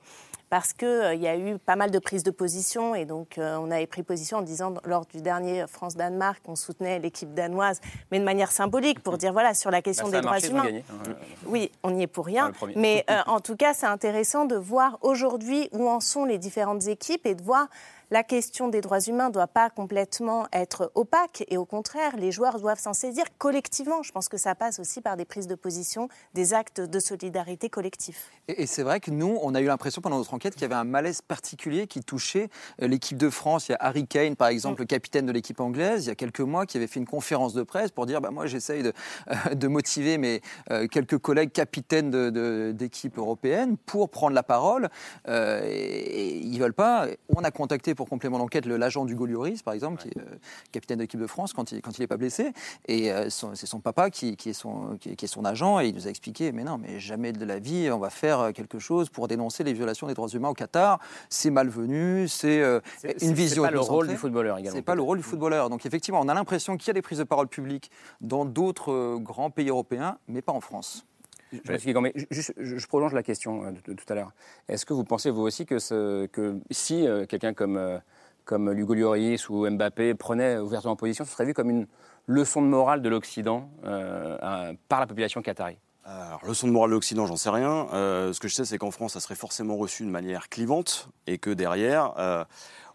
parce 0.49 0.73
qu'il 0.73 1.19
y 1.21 1.27
a 1.27 1.37
eu 1.37 1.57
pas 1.59 1.75
mal 1.75 1.91
de 1.91 1.99
prises 1.99 2.23
de 2.23 2.31
position 2.31 2.95
et 2.95 3.05
donc 3.05 3.37
euh, 3.37 3.57
on 3.61 3.69
avait 3.71 3.87
pris 3.87 4.03
position 4.03 4.37
en 4.37 4.41
disant 4.41 4.73
lors 4.83 5.05
du 5.05 5.21
dernier 5.21 5.65
France-Danemark 5.67 6.41
qu'on 6.43 6.55
soutenait 6.55 6.99
l'équipe 6.99 7.33
danoise, 7.33 7.79
mais 8.11 8.19
de 8.19 8.23
manière 8.25 8.51
symbolique 8.51 9.01
pour 9.01 9.17
dire 9.17 9.31
voilà 9.33 9.53
sur 9.53 9.71
la 9.71 9.81
question 9.81 10.05
Bah, 10.07 10.11
des 10.17 10.21
droits 10.21 10.31
marché, 10.33 10.49
humains. 10.49 10.63
gagné. 10.65 10.83
Euh, 11.07 11.13
Oui, 11.45 11.71
on 11.83 11.91
n'y 11.91 12.03
est 12.03 12.07
pour 12.07 12.25
rien. 12.25 12.51
Ah, 12.61 12.65
mais 12.75 13.05
euh, 13.11 13.19
en 13.27 13.39
tout 13.39 13.55
cas, 13.55 13.73
c'est 13.73 13.85
intéressant 13.85 14.45
de 14.45 14.55
voir 14.55 14.97
aujourd'hui 15.01 15.69
où 15.71 15.87
en 15.87 15.99
sont 15.99 16.25
les 16.25 16.37
différentes 16.37 16.87
équipes 16.87 17.25
et 17.25 17.35
de 17.35 17.43
voir 17.43 17.67
la 18.11 18.23
question 18.23 18.67
des 18.69 18.81
droits 18.81 18.99
humains 19.01 19.27
ne 19.29 19.33
doit 19.33 19.47
pas 19.47 19.69
complètement 19.69 20.47
être 20.51 20.91
opaque 20.95 21.43
et 21.49 21.57
au 21.57 21.65
contraire, 21.65 22.15
les 22.17 22.31
joueurs 22.31 22.59
doivent 22.59 22.79
s'en 22.79 22.93
saisir 22.93 23.25
collectivement. 23.37 24.01
Je 24.03 24.11
pense 24.11 24.29
que 24.29 24.37
ça 24.37 24.55
passe 24.55 24.79
aussi 24.79 25.01
par 25.01 25.15
des 25.15 25.25
prises 25.25 25.47
de 25.47 25.55
position, 25.55 26.09
des 26.33 26.53
actes 26.53 26.81
de 26.81 26.99
solidarité 26.99 27.69
collectifs. 27.69 28.31
Et, 28.47 28.63
et 28.63 28.65
c'est 28.65 28.83
vrai 28.83 28.99
que 28.99 29.11
nous, 29.11 29.37
on 29.43 29.53
a 29.53 29.61
eu 29.61 29.65
l'impression 29.65 30.01
pendant 30.01 30.17
notre 30.17 30.33
enquête 30.33 30.53
qu'il 30.53 30.63
y 30.63 30.65
avait 30.65 30.73
un 30.75 30.83
malaise 30.83 31.21
particulier 31.21 31.85
qui 31.87 31.99
touchait 32.01 32.49
euh, 32.81 32.87
l'équipe 32.87 33.17
de 33.17 33.29
France. 33.29 33.67
Il 33.69 33.73
y 33.73 33.75
a 33.75 33.77
Harry 33.81 34.07
Kane, 34.07 34.35
par 34.35 34.47
exemple, 34.47 34.81
le 34.81 34.85
capitaine 34.87 35.25
de 35.27 35.31
l'équipe 35.31 35.59
anglaise, 35.59 36.05
il 36.05 36.09
y 36.09 36.11
a 36.11 36.15
quelques 36.15 36.39
mois, 36.39 36.65
qui 36.65 36.77
avait 36.77 36.87
fait 36.87 36.99
une 36.99 37.05
conférence 37.07 37.53
de 37.53 37.61
presse 37.63 37.91
pour 37.91 38.05
dire 38.07 38.21
bah, 38.21 38.31
Moi, 38.31 38.47
j'essaye 38.47 38.81
de, 38.81 38.93
euh, 39.29 39.53
de 39.55 39.67
motiver 39.67 40.17
mes 40.17 40.41
euh, 40.71 40.87
quelques 40.87 41.17
collègues 41.19 41.51
capitaines 41.51 42.09
de- 42.09 42.29
de- 42.31 42.71
d'équipes 42.73 43.17
européennes 43.19 43.77
pour 43.77 44.09
prendre 44.09 44.33
la 44.33 44.43
parole. 44.43 44.89
Euh, 45.27 45.61
et, 45.65 45.69
et 45.69 46.37
ils 46.37 46.53
ne 46.53 46.59
veulent 46.59 46.73
pas. 46.73 47.05
On 47.35 47.43
a 47.43 47.51
contacté 47.51 47.93
pour 47.99 48.07
complément 48.07 48.37
d'enquête 48.37 48.65
l'agent 48.65 49.03
du 49.03 49.13
Lloris, 49.13 49.61
par 49.61 49.73
exemple, 49.73 50.01
qui 50.01 50.07
est 50.07 50.17
euh, 50.17 50.23
capitaine 50.71 50.99
de 50.99 51.03
l'équipe 51.03 51.19
de 51.19 51.27
France 51.27 51.51
quand 51.51 51.73
il 51.73 51.81
quand 51.81 51.97
il 51.97 52.01
n'est 52.01 52.07
pas 52.07 52.15
blessé. 52.15 52.53
Et 52.87 53.11
euh, 53.11 53.29
c'est 53.29 53.65
son 53.65 53.81
papa 53.81 54.09
qui, 54.09 54.37
qui 54.37 54.51
est 54.51 54.53
son, 54.53 54.95
qui, 55.01 55.09
est- 55.09 55.15
qui 55.17 55.25
est 55.25 55.27
son 55.27 55.43
agent. 55.43 55.81
Et 55.81 55.89
il 55.89 55.95
nous 55.95 56.07
a 56.07 56.09
expliqué 56.09 56.53
Mais 56.53 56.63
non, 56.63 56.77
mais 56.77 56.97
jamais 57.01 57.33
de 57.33 57.43
la 57.43 57.59
vie, 57.59 57.89
on 57.91 57.99
va 57.99 58.09
faire 58.09 58.39
euh, 58.39 58.51
quelque 58.53 58.79
chose 58.79 59.09
pour 59.09 59.27
dénoncer 59.27 59.65
les 59.65 59.73
violations 59.73 60.07
des 60.07 60.13
droits 60.13 60.29
humains 60.29 60.47
au 60.47 60.53
Qatar. 60.53 60.99
C'est 61.29 61.49
malvenu, 61.49 62.29
c'est 62.29 62.61
euh, 62.61 62.79
C'est- 62.99 63.11
une 63.11 63.17
c'est 63.19 63.33
vision. 63.33 63.63
pas 63.63 63.71
le 63.71 63.81
rôle 63.81 64.07
du 64.07 64.15
footballeur 64.15 64.57
également, 64.57 64.77
C'est 64.77 64.81
pas 64.81 64.95
le 64.95 65.01
rôle 65.01 65.17
du 65.17 65.23
footballeur. 65.25 65.69
Donc 65.69 65.85
effectivement, 65.85 66.21
on 66.21 66.29
a 66.29 66.33
l'impression 66.33 66.77
qu'il 66.77 66.87
y 66.87 66.91
a 66.91 66.93
des 66.93 67.01
prises 67.01 67.17
de 67.19 67.25
parole 67.25 67.49
publiques 67.49 67.91
dans 68.21 68.45
d'autres 68.45 69.17
grands 69.17 69.49
pays 69.49 69.67
européens, 69.67 70.17
mais 70.29 70.41
pas 70.41 70.53
en 70.53 70.61
France. 70.61 71.05
Je, 71.51 71.71
m'excuse, 71.71 71.95
mais 71.95 72.13
juste, 72.29 72.53
je, 72.57 72.77
je 72.77 72.87
prolonge 72.87 73.13
la 73.13 73.23
question 73.23 73.63
euh, 73.65 73.71
de, 73.71 73.93
tout 73.93 74.05
à 74.09 74.15
l'heure. 74.15 74.31
Est-ce 74.67 74.85
que 74.85 74.93
vous 74.93 75.03
pensez, 75.03 75.29
vous 75.29 75.41
aussi, 75.41 75.65
que, 75.65 75.79
ce- 75.79 76.25
que 76.27 76.59
si 76.71 77.07
euh, 77.07 77.25
quelqu'un 77.25 77.53
comme, 77.53 77.77
euh, 77.77 77.97
comme 78.45 78.71
Hugo 78.77 78.93
Lloris 78.93 79.49
ou 79.49 79.69
Mbappé 79.69 80.13
prenait 80.15 80.57
ouvertement 80.57 80.95
position, 80.95 81.25
ce 81.25 81.31
serait 81.31 81.45
vu 81.45 81.53
comme 81.53 81.69
une 81.69 81.87
leçon 82.27 82.61
de 82.61 82.67
morale 82.67 83.01
de 83.01 83.09
l'Occident 83.09 83.69
euh, 83.85 84.73
par 84.87 84.99
la 84.99 85.07
population 85.07 85.41
qatari? 85.41 85.77
Alors, 86.05 86.43
leçon 86.45 86.67
de 86.67 86.71
morale 86.71 86.89
de 86.89 86.95
l'Occident, 86.95 87.27
j'en 87.27 87.35
sais 87.35 87.51
rien. 87.51 87.87
Ce 87.91 88.39
que 88.39 88.47
je 88.47 88.55
sais, 88.55 88.65
c'est 88.65 88.79
qu'en 88.79 88.89
France, 88.89 89.13
ça 89.13 89.19
serait 89.19 89.35
forcément 89.35 89.75
reçu 89.75 90.03
de 90.03 90.09
manière 90.09 90.49
clivante 90.49 91.09
et 91.27 91.37
que 91.37 91.51
derrière, 91.51 92.13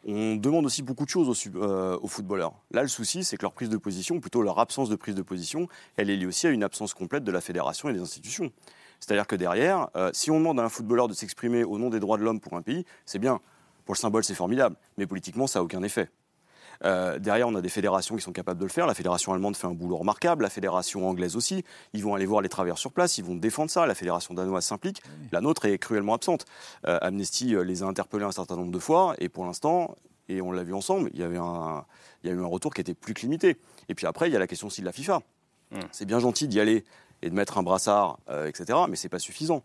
on 0.06 0.36
demande 0.36 0.66
aussi 0.66 0.82
beaucoup 0.82 1.04
de 1.04 1.10
choses 1.10 1.50
euh, 1.56 1.98
aux 2.00 2.08
footballeurs. 2.08 2.54
Là, 2.70 2.82
le 2.82 2.88
souci, 2.88 3.24
c'est 3.24 3.36
que 3.36 3.42
leur 3.42 3.52
prise 3.52 3.68
de 3.68 3.76
position, 3.76 4.20
plutôt 4.20 4.42
leur 4.42 4.58
absence 4.58 4.88
de 4.88 4.96
prise 4.96 5.14
de 5.14 5.22
position, 5.22 5.68
elle 5.96 6.10
est 6.10 6.16
liée 6.16 6.26
aussi 6.26 6.46
à 6.46 6.50
une 6.50 6.62
absence 6.62 6.94
complète 6.94 7.24
de 7.24 7.32
la 7.32 7.40
fédération 7.40 7.88
et 7.88 7.92
des 7.92 8.00
institutions. 8.00 8.52
C'est-à-dire 9.00 9.26
que 9.26 9.36
derrière, 9.36 9.88
euh, 9.96 10.10
si 10.12 10.30
on 10.30 10.38
demande 10.38 10.60
à 10.60 10.64
un 10.64 10.68
footballeur 10.68 11.08
de 11.08 11.14
s'exprimer 11.14 11.64
au 11.64 11.78
nom 11.78 11.90
des 11.90 12.00
droits 12.00 12.18
de 12.18 12.22
l'homme 12.22 12.40
pour 12.40 12.54
un 12.54 12.62
pays, 12.62 12.84
c'est 13.06 13.18
bien. 13.18 13.40
Pour 13.84 13.94
le 13.94 13.98
symbole, 13.98 14.24
c'est 14.24 14.34
formidable. 14.34 14.76
Mais 14.96 15.06
politiquement, 15.06 15.46
ça 15.46 15.58
n'a 15.58 15.64
aucun 15.64 15.82
effet. 15.82 16.08
Euh, 16.84 17.18
derrière, 17.18 17.48
on 17.48 17.54
a 17.54 17.60
des 17.60 17.68
fédérations 17.68 18.16
qui 18.16 18.22
sont 18.22 18.32
capables 18.32 18.58
de 18.58 18.64
le 18.64 18.70
faire. 18.70 18.86
La 18.86 18.94
fédération 18.94 19.32
allemande 19.32 19.56
fait 19.56 19.66
un 19.66 19.72
boulot 19.72 19.98
remarquable, 19.98 20.42
la 20.42 20.50
fédération 20.50 21.08
anglaise 21.08 21.36
aussi. 21.36 21.64
Ils 21.92 22.02
vont 22.02 22.14
aller 22.14 22.26
voir 22.26 22.40
les 22.40 22.48
travailleurs 22.48 22.78
sur 22.78 22.92
place, 22.92 23.18
ils 23.18 23.24
vont 23.24 23.34
défendre 23.34 23.70
ça. 23.70 23.86
La 23.86 23.94
fédération 23.94 24.34
danoise 24.34 24.64
s'implique. 24.64 25.02
La 25.32 25.40
nôtre 25.40 25.66
est 25.66 25.78
cruellement 25.78 26.14
absente. 26.14 26.44
Euh, 26.86 26.98
Amnesty 27.00 27.54
euh, 27.54 27.64
les 27.64 27.82
a 27.82 27.86
interpellés 27.86 28.24
un 28.24 28.32
certain 28.32 28.56
nombre 28.56 28.72
de 28.72 28.78
fois, 28.78 29.14
et 29.18 29.28
pour 29.28 29.44
l'instant, 29.44 29.96
et 30.28 30.40
on 30.40 30.52
l'a 30.52 30.62
vu 30.62 30.74
ensemble, 30.74 31.10
il 31.12 31.20
y, 31.20 31.22
avait 31.22 31.36
un, 31.36 31.84
il 32.22 32.30
y 32.30 32.32
a 32.32 32.34
eu 32.34 32.40
un 32.40 32.46
retour 32.46 32.72
qui 32.72 32.80
était 32.80 32.94
plus 32.94 33.14
que 33.14 33.20
limité. 33.20 33.58
Et 33.88 33.94
puis 33.94 34.06
après, 34.06 34.28
il 34.28 34.32
y 34.32 34.36
a 34.36 34.38
la 34.38 34.46
question 34.46 34.68
aussi 34.68 34.80
de 34.80 34.86
la 34.86 34.92
FIFA. 34.92 35.20
C'est 35.90 36.04
bien 36.04 36.20
gentil 36.20 36.46
d'y 36.46 36.60
aller 36.60 36.84
et 37.24 37.30
de 37.30 37.34
mettre 37.34 37.56
un 37.56 37.62
brassard, 37.62 38.18
euh, 38.28 38.46
etc. 38.46 38.78
Mais 38.88 38.96
c'est 38.96 39.08
pas 39.08 39.18
suffisant. 39.18 39.62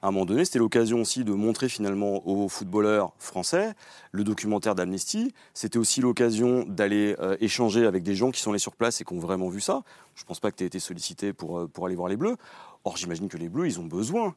À 0.00 0.08
un 0.08 0.10
moment 0.12 0.24
donné, 0.24 0.44
c'était 0.44 0.60
l'occasion 0.60 1.00
aussi 1.00 1.24
de 1.24 1.32
montrer 1.32 1.68
finalement 1.68 2.26
aux 2.26 2.48
footballeurs 2.48 3.12
français 3.18 3.74
le 4.12 4.22
documentaire 4.22 4.76
d'Amnesty. 4.76 5.34
C'était 5.52 5.78
aussi 5.78 6.00
l'occasion 6.00 6.64
d'aller 6.68 7.16
euh, 7.18 7.36
échanger 7.40 7.84
avec 7.84 8.04
des 8.04 8.14
gens 8.14 8.30
qui 8.30 8.40
sont 8.40 8.50
allés 8.50 8.60
sur 8.60 8.76
place 8.76 9.00
et 9.00 9.04
qui 9.04 9.12
ont 9.12 9.18
vraiment 9.18 9.48
vu 9.48 9.60
ça. 9.60 9.82
Je 10.14 10.24
pense 10.24 10.38
pas 10.38 10.52
que 10.52 10.56
tu 10.56 10.62
aies 10.62 10.68
été 10.68 10.78
sollicité 10.78 11.32
pour, 11.32 11.58
euh, 11.58 11.66
pour 11.66 11.86
aller 11.86 11.96
voir 11.96 12.08
les 12.08 12.16
Bleus. 12.16 12.36
Or, 12.84 12.96
j'imagine 12.96 13.28
que 13.28 13.36
les 13.36 13.48
Bleus, 13.48 13.66
ils 13.66 13.80
ont 13.80 13.86
besoin 13.86 14.34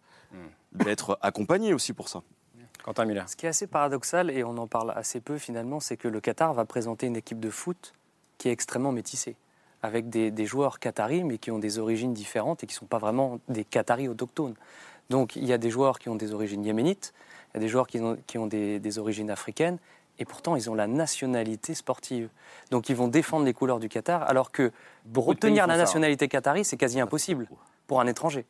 d'être 0.71 1.19
accompagnés 1.21 1.75
aussi 1.75 1.93
pour 1.93 2.09
ça. 2.09 2.23
Quentin 2.83 3.05
Miller. 3.05 3.29
Ce 3.29 3.35
qui 3.35 3.45
est 3.45 3.49
assez 3.49 3.67
paradoxal, 3.67 4.31
et 4.31 4.43
on 4.43 4.57
en 4.57 4.65
parle 4.67 4.91
assez 4.95 5.21
peu 5.21 5.37
finalement, 5.37 5.79
c'est 5.79 5.95
que 5.95 6.07
le 6.07 6.19
Qatar 6.19 6.53
va 6.55 6.65
présenter 6.65 7.05
une 7.05 7.15
équipe 7.15 7.39
de 7.39 7.51
foot 7.51 7.93
qui 8.39 8.49
est 8.49 8.51
extrêmement 8.51 8.91
métissée, 8.91 9.35
avec 9.83 10.09
des, 10.09 10.31
des 10.31 10.45
joueurs 10.45 10.79
qataris, 10.79 11.23
mais 11.23 11.37
qui 11.37 11.51
ont 11.51 11.59
des 11.59 11.77
origines 11.77 12.13
différentes 12.13 12.63
et 12.63 12.67
qui 12.67 12.73
ne 12.73 12.79
sont 12.79 12.85
pas 12.85 12.97
vraiment 12.97 13.39
des 13.49 13.65
Qataris 13.65 14.07
autochtones. 14.07 14.55
Donc 15.09 15.35
il 15.35 15.45
y 15.45 15.51
a 15.53 15.57
des 15.57 15.69
joueurs 15.69 15.99
qui 15.99 16.07
ont 16.09 16.15
des 16.15 16.33
origines 16.33 16.63
yéménites, 16.63 17.13
il 17.53 17.57
y 17.57 17.57
a 17.57 17.59
des 17.59 17.67
joueurs 17.67 17.85
qui 17.85 17.99
ont, 17.99 18.17
qui 18.25 18.37
ont 18.37 18.47
des, 18.47 18.79
des 18.79 18.97
origines 18.97 19.29
africaines, 19.29 19.77
et 20.19 20.25
pourtant 20.25 20.55
ils 20.55 20.69
ont 20.69 20.73
la 20.73 20.87
nationalité 20.87 21.75
sportive. 21.75 22.29
Donc 22.71 22.87
ils 22.89 22.95
vont 22.95 23.09
défendre 23.09 23.45
les 23.45 23.53
couleurs 23.53 23.79
du 23.79 23.89
Qatar, 23.89 24.23
alors 24.23 24.51
que 24.51 24.71
pour 25.13 25.27
obtenir 25.27 25.67
la 25.67 25.73
hein. 25.73 25.77
nationalité 25.77 26.29
qatari, 26.29 26.63
c'est 26.63 26.77
quasi 26.77 26.99
impossible 27.01 27.47
pour 27.85 27.99
un 27.99 28.07
étranger. 28.07 28.45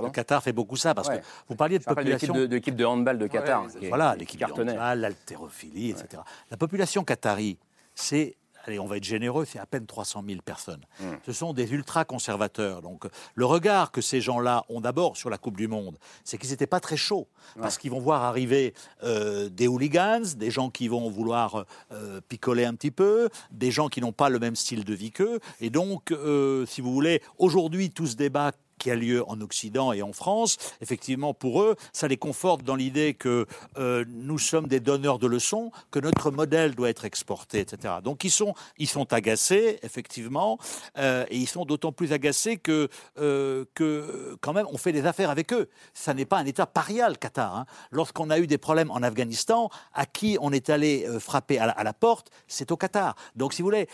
Le 0.00 0.10
Qatar 0.10 0.44
fait 0.44 0.52
beaucoup 0.52 0.76
ça 0.76 0.94
parce 0.94 1.08
Ouais. 1.08 1.18
que 1.18 1.24
vous 1.48 1.56
parliez 1.56 1.78
de 1.78 1.82
Je 1.82 1.88
population. 1.92 2.32
de, 2.32 2.46
de, 2.46 2.54
l'équipe 2.54 2.76
de 2.76 2.84
handball 2.84 3.18
de 3.18 3.26
Qatar. 3.26 3.64
Ouais, 3.64 3.68
qui 3.80 3.86
est- 3.86 3.88
voilà, 3.88 4.12
qui 4.12 4.20
l'équipe 4.20 4.38
de 4.46 4.62
handball, 4.62 5.00
l'haltérophilie, 5.00 5.90
etc. 5.90 6.22
La 6.52 6.56
population 6.56 7.02
qatari, 7.02 7.58
c'est, 7.96 8.36
allez, 8.68 8.78
on 8.78 8.86
va 8.86 8.96
être 8.98 9.04
généreux, 9.04 9.44
c'est 9.44 9.58
à 9.58 9.66
peine 9.66 9.86
300 9.86 10.22
000 10.26 10.40
personnes. 10.42 10.84
Hmm. 11.00 11.14
Ce 11.26 11.32
sont 11.32 11.52
des 11.52 11.72
ultra-conservateurs. 11.72 12.82
Donc, 12.82 13.06
le 13.34 13.44
regard 13.44 13.90
que 13.90 14.00
ces 14.00 14.20
gens-là 14.20 14.64
ont 14.68 14.80
d'abord 14.80 15.16
sur 15.16 15.30
la 15.30 15.38
Coupe 15.38 15.56
du 15.56 15.68
Monde, 15.68 15.98
c'est 16.24 16.38
qu'ils 16.38 16.50
n'étaient 16.50 16.66
pas 16.66 16.80
très 16.80 16.96
chauds. 16.96 17.28
Parce 17.60 17.78
qu'ils 17.78 17.90
vont 17.90 18.00
voir 18.00 18.22
arriver 18.22 18.74
euh, 19.02 19.48
des 19.48 19.66
hooligans, 19.66 20.34
des 20.36 20.50
gens 20.50 20.70
qui 20.70 20.86
vont 20.88 21.08
vouloir 21.08 21.64
euh, 21.92 22.20
picoler 22.28 22.64
un 22.64 22.74
petit 22.74 22.90
peu, 22.90 23.28
des 23.50 23.70
gens 23.70 23.88
qui 23.88 24.00
n'ont 24.00 24.12
pas 24.12 24.28
le 24.28 24.38
même 24.38 24.54
style 24.54 24.84
de 24.84 24.94
vie 24.94 25.10
qu'eux. 25.10 25.40
Et 25.60 25.70
donc, 25.70 26.12
euh, 26.12 26.66
si 26.66 26.80
vous 26.80 26.92
voulez, 26.92 27.22
aujourd'hui, 27.38 27.90
tout 27.90 28.06
ce 28.06 28.16
débat 28.16 28.52
qui 28.78 28.90
a 28.90 28.94
lieu 28.94 29.22
en 29.28 29.40
Occident 29.40 29.92
et 29.92 30.02
en 30.02 30.12
France, 30.12 30.56
effectivement, 30.80 31.34
pour 31.34 31.62
eux, 31.62 31.76
ça 31.92 32.08
les 32.08 32.16
conforte 32.16 32.62
dans 32.62 32.76
l'idée 32.76 33.14
que 33.14 33.46
euh, 33.76 34.04
nous 34.08 34.38
sommes 34.38 34.68
des 34.68 34.80
donneurs 34.80 35.18
de 35.18 35.26
leçons, 35.26 35.70
que 35.90 35.98
notre 35.98 36.30
modèle 36.30 36.74
doit 36.74 36.88
être 36.88 37.04
exporté, 37.04 37.60
etc. 37.60 37.94
Donc 38.02 38.24
ils 38.24 38.30
sont, 38.30 38.54
ils 38.78 38.88
sont 38.88 39.12
agacés, 39.12 39.78
effectivement, 39.82 40.58
euh, 40.98 41.24
et 41.30 41.36
ils 41.36 41.48
sont 41.48 41.64
d'autant 41.64 41.92
plus 41.92 42.12
agacés 42.12 42.56
que, 42.56 42.88
euh, 43.18 43.64
que, 43.74 44.36
quand 44.40 44.52
même, 44.52 44.66
on 44.70 44.78
fait 44.78 44.92
des 44.92 45.06
affaires 45.06 45.30
avec 45.30 45.52
eux. 45.52 45.68
Ça 45.94 46.14
n'est 46.14 46.24
pas 46.24 46.38
un 46.38 46.46
État 46.46 46.66
paria, 46.66 47.08
le 47.08 47.16
Qatar. 47.16 47.56
hein. 47.56 47.66
Lorsqu'on 47.90 48.30
a 48.30 48.38
eu 48.38 48.46
des 48.46 48.58
problèmes 48.58 48.90
en 48.90 49.02
Afghanistan, 49.02 49.70
à 49.92 50.06
qui 50.06 50.38
on 50.40 50.52
est 50.52 50.70
allé 50.70 51.06
frapper 51.18 51.58
à 51.58 51.82
la, 51.82 51.92
porte, 51.92 52.30
c'est 52.46 52.70
au 52.70 52.76
Qatar. 52.76 53.16
Donc, 53.34 53.52
si 53.52 53.62
vous 53.62 53.66
voulez, 53.66 53.88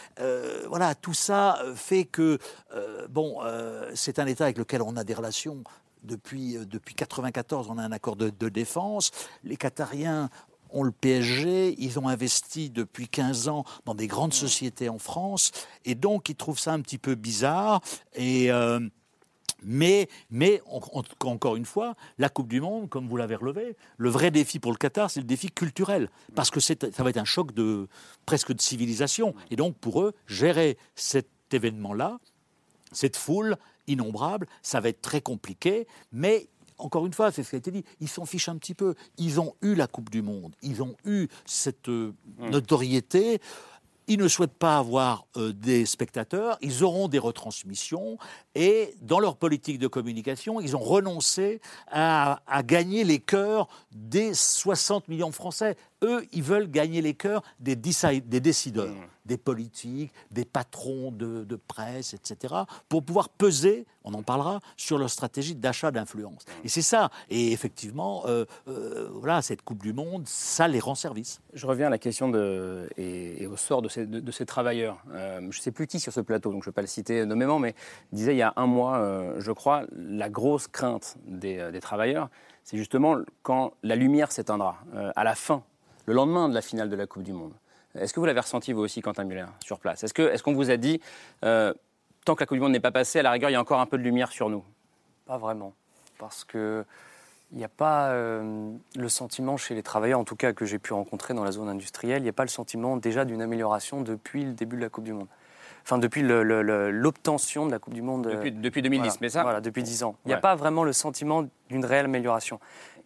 voilà, 0.68 0.94
tout 0.94 1.14
ça 1.14 1.59
fait 1.75 2.05
que, 2.05 2.38
bon, 3.09 3.40
c'est 3.94 4.18
un 4.18 4.27
État 4.27 4.44
avec 4.44 4.59
lequel 4.59 4.74
on 4.83 4.97
a 4.97 5.05
des 5.05 5.15
relations 5.15 5.63
depuis, 6.03 6.57
euh, 6.57 6.65
depuis 6.67 6.95
94, 6.95 7.69
on 7.71 7.79
a 7.79 7.83
un 7.83 7.93
accord 7.93 8.17
de, 8.17 8.31
de 8.31 8.49
défense. 8.49 9.11
Les 9.43 9.57
Qatariens 9.57 10.31
ont 10.71 10.83
le 10.83 10.91
PSG, 10.93 11.77
ils 11.79 11.99
ont 11.99 12.09
investi 12.09 12.71
depuis 12.71 13.09
15 13.09 13.49
ans 13.49 13.65
dans 13.85 13.95
des 13.95 14.07
grandes 14.07 14.35
sociétés 14.35 14.89
en 14.89 14.99
France, 14.99 15.53
et 15.85 15.95
donc 15.95 16.29
ils 16.29 16.37
trouvent 16.37 16.59
ça 16.59 16.73
un 16.73 16.81
petit 16.81 16.99
peu 16.99 17.15
bizarre. 17.15 17.81
Et. 18.15 18.51
euh, 18.51 18.81
Mais, 19.67 20.09
mais 20.31 20.61
encore 21.25 21.57
une 21.57 21.65
fois, 21.65 21.95
la 22.19 22.29
Coupe 22.29 22.49
du 22.49 22.61
Monde, 22.61 22.91
comme 22.91 23.09
vous 23.09 23.17
l'avez 23.17 23.35
relevé, 23.37 23.77
le 23.97 24.11
vrai 24.11 24.31
défi 24.31 24.59
pour 24.59 24.73
le 24.73 24.77
Qatar, 24.77 25.11
c'est 25.11 25.21
le 25.21 25.27
défi 25.27 25.49
culturel. 25.51 26.11
Parce 26.35 26.51
que 26.51 26.61
ça 26.61 26.75
va 26.99 27.09
être 27.09 27.17
un 27.17 27.25
choc 27.25 27.55
de, 27.55 27.89
presque 28.27 28.53
de 28.53 28.61
civilisation. 28.61 29.35
Et 29.51 29.57
donc, 29.57 29.75
pour 29.79 30.03
eux, 30.03 30.13
gérer 30.27 30.77
cet 30.97 31.29
événement-là, 31.51 32.19
cette 32.93 33.17
foule 33.17 33.57
innombrable, 33.87 34.47
ça 34.62 34.81
va 34.81 34.88
être 34.88 35.03
très 35.03 35.20
compliqué. 35.20 35.87
Mais 36.12 36.49
encore 36.79 37.07
une 37.07 37.12
fois, 37.12 37.31
c'est 37.31 37.42
ce 37.42 37.51
qui 37.51 37.57
a 37.57 37.59
été 37.59 37.70
dit, 37.70 37.85
ils 38.01 38.09
s'en 38.09 38.27
fichent 38.27 38.49
un 38.49 38.57
petit 38.57 38.75
peu. 38.75 38.94
Ils 39.18 39.40
ont 39.40 39.55
eu 39.62 39.75
la 39.75 39.87
Coupe 39.87 40.11
du 40.11 40.23
Monde, 40.23 40.55
ils 40.62 40.83
ont 40.83 40.97
eu 41.05 41.29
cette 41.44 41.88
euh, 41.88 42.14
mmh. 42.38 42.51
notoriété. 42.51 43.40
Ils 44.07 44.18
ne 44.18 44.29
souhaitent 44.29 44.59
pas 44.59 44.77
avoir 44.77 45.27
euh, 45.38 45.55
des 45.55 45.87
spectateurs, 45.87 46.59
ils 46.61 46.85
auront 46.85 47.09
des 47.09 47.18
retransmissions 47.18 48.18
et 48.55 48.94
dans 49.01 49.18
leur 49.18 49.37
politique 49.37 49.79
de 49.79 49.87
communication, 49.87 50.61
ils 50.61 50.77
ont 50.77 50.81
renoncé 50.81 51.62
à, 51.90 52.42
gagner 52.64 53.05
les 53.05 53.18
cœurs 53.18 53.66
des 53.92 54.35
60 54.35 55.09
millions 55.09 55.31
de 55.31 55.35
Français. 55.35 55.77
Eux, 56.05 56.25
ils 56.33 56.43
veulent 56.43 56.71
gagner 56.71 57.03
les 57.03 57.14
cœurs 57.14 57.43
des, 57.59 57.77
des 57.77 58.40
décideurs. 58.40 58.88
Mmh 58.88 59.14
des 59.25 59.38
politiques, 59.38 60.12
des 60.31 60.45
patrons 60.45 61.11
de, 61.11 61.59
presse, 61.69 62.14
etc., 62.14 62.55
pour 62.88 63.05
pouvoir 63.05 63.29
peser, 63.29 63.87
on 64.05 64.12
en 64.12 64.23
parlera, 64.23 64.61
sur 64.77 64.99
leur 64.99 65.09
stratégie 65.09 65.55
d'achat 65.55 65.90
d'influence. 65.90 66.45
Et 66.62 66.69
c'est 66.69 66.83
ça. 66.83 67.11
Et 67.31 67.53
effectivement, 67.53 68.25
euh, 68.27 68.45
euh, 68.69 69.09
voilà, 69.12 69.40
cette 69.40 69.62
Coupe 69.62 69.83
du 69.83 69.93
Monde, 69.93 70.25
ça 70.27 70.69
les 70.69 70.81
rend 70.81 70.95
service. 70.95 71.40
Je 71.55 71.67
reviens 71.67 71.87
à 71.87 71.90
la 71.90 71.99
question 71.99 72.29
de, 72.29 72.88
et, 72.99 73.47
au 73.47 73.57
sort 73.57 73.83
de 73.83 73.88
ces, 73.88 74.07
de, 74.07 74.33
ces 74.33 74.45
travailleurs. 74.45 75.03
Euh, 75.12 75.40
je 75.40 75.59
ne 75.59 75.62
sais 75.62 75.71
plus 75.71 75.87
qui 75.87 76.01
sur 76.01 76.12
ce 76.12 76.21
plateau, 76.21 76.53
donc 76.53 76.62
je 76.62 76.69
ne 76.69 76.73
vais 76.73 76.75
pas 76.75 76.83
le 76.83 76.87
citer 76.87 77.25
nommément, 77.25 77.59
mais 77.59 77.75
disait 78.12 78.35
il 78.35 78.38
y 78.38 78.43
a 78.43 78.53
un 78.57 78.67
mois, 78.67 79.35
je 79.38 79.53
crois, 79.53 79.85
la 79.93 80.29
grosse 80.29 80.67
crainte 80.69 81.17
des, 81.27 81.71
des 81.73 81.81
travailleurs, 81.81 82.29
c'est 82.62 82.77
justement 82.77 83.17
quand 83.43 83.73
la 83.83 83.97
lumière 83.97 84.33
s'éteindra, 84.33 84.79
à 85.14 85.25
la 85.25 85.35
fin, 85.35 85.62
le 86.07 86.14
lendemain 86.14 86.49
de 86.49 86.55
la 86.55 86.62
finale 86.62 86.88
de 86.88 86.97
la 86.97 87.07
Coupe 87.07 87.23
du 87.23 87.33
Monde. 87.33 87.53
Est-ce 87.99 88.12
que 88.12 88.21
vous 88.21 88.27
l'avez 88.27 88.40
ressenti, 88.40 88.73
vous 88.73 88.81
aussi, 88.81 89.01
Quentin 89.01 89.25
Muller, 89.25 89.47
sur 89.61 89.79
place? 89.79 90.03
Est-ce 90.03 90.14
qu'on 90.14 90.29
est 90.29 90.43
qu'on 90.43 90.55
vous 90.55 90.71
a 90.71 90.77
dit, 90.77 91.01
euh, 91.45 91.73
tant 92.25 92.35
que 92.35 92.40
la 92.40 92.47
Coupe 92.47 92.57
du 92.57 92.61
Monde 92.61 92.73
n'est 92.73 92.81
pas 92.81 92.90
passée, 92.90 93.21
à 93.21 93.23
la 93.23 93.31
rigueur, 93.31 93.51
il 93.51 93.53
y 93.53 93.57
a 93.57 93.61
encore 93.61 93.81
un 93.81 93.87
peu 93.87 93.99
de 93.99 94.03
lumière 94.03 94.33
sur 94.33 94.51
nous? 94.51 94.64
Pas 95.27 95.38
vraiment. 95.38 95.73
Parce 96.19 96.45
que 96.45 96.85
il 97.53 97.59
n'y 97.59 97.64
a 97.64 97.69
pas 97.69 98.09
euh, 98.09 98.73
le 98.97 99.09
sentiment 99.09 99.57
chez 99.57 99.77
les 99.77 99.83
travailleurs, 99.85 100.19
en 100.19 100.25
tout 100.25 100.35
cas 100.35 100.53
que 100.53 100.64
j'ai 100.64 100.81
pu 100.81 100.93
rencontrer 100.93 101.35
dans 101.35 101.45
la 101.45 101.53
zone 101.53 101.69
industrielle, 101.69 102.19
il 102.19 102.25
n'y 102.25 102.29
a 102.29 102.33
pas 102.33 102.43
le 102.43 102.49
sentiment 102.49 102.97
déjà 102.97 103.25
d'une 103.25 103.43
amélioration 103.43 104.01
depuis 104.01 104.45
le 104.45 104.55
début 104.55 104.77
de 104.77 104.81
la 104.81 104.88
Coupe 104.88 105.05
du 105.05 105.12
Monde. 105.12 105.29
Enfin, 105.85 105.99
depuis 105.99 106.23
l'obtention 106.23 107.67
de 107.67 107.71
la 107.71 107.79
Coupe 107.79 107.95
du 107.95 108.03
Monde. 108.03 108.27
Depuis, 108.27 108.51
depuis 108.51 108.83
2010, 108.83 109.21
mais 109.21 109.29
ça? 109.29 109.43
Voilà, 109.43 109.61
depuis 109.61 109.83
10 109.83 110.03
ans. 110.03 110.17
Il 110.25 110.29
n'y 110.29 110.35
a 110.35 110.38
pas 110.38 110.57
vraiment 110.57 110.83
le 110.83 110.93
sentiment 110.93 111.47
d'une 111.69 111.85
réelle 111.85 112.07
amélioration. 112.07 112.59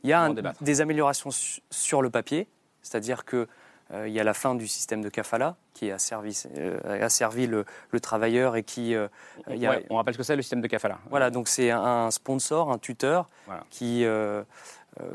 Il 0.04 0.10
y 0.10 0.12
a 0.12 0.30
des 0.60 0.80
améliorations 0.80 1.30
sur 1.70 2.02
le 2.02 2.08
papier, 2.08 2.46
c'est-à-dire 2.82 3.24
que 3.24 3.48
euh, 3.92 4.06
il 4.06 4.12
y 4.12 4.20
a 4.20 4.24
la 4.24 4.34
fin 4.34 4.54
du 4.54 4.68
système 4.68 5.00
de 5.00 5.08
kafala 5.08 5.56
qui 5.72 5.90
a 5.90 5.98
servi, 5.98 6.42
euh, 6.56 7.04
a 7.04 7.08
servi 7.08 7.46
le, 7.46 7.64
travailleur 8.02 8.56
et 8.56 8.62
qui. 8.62 8.94
Euh, 8.94 9.08
on 9.88 9.96
rappelle 9.96 10.14
ce 10.14 10.18
que 10.18 10.24
c'est 10.24 10.36
le 10.36 10.42
système 10.42 10.60
de 10.60 10.66
kafala. 10.66 10.98
Voilà, 11.08 11.30
donc 11.30 11.48
c'est 11.48 11.70
un 11.70 12.10
sponsor, 12.10 12.70
un 12.70 12.78
tuteur 12.78 13.28
qui, 13.70 14.04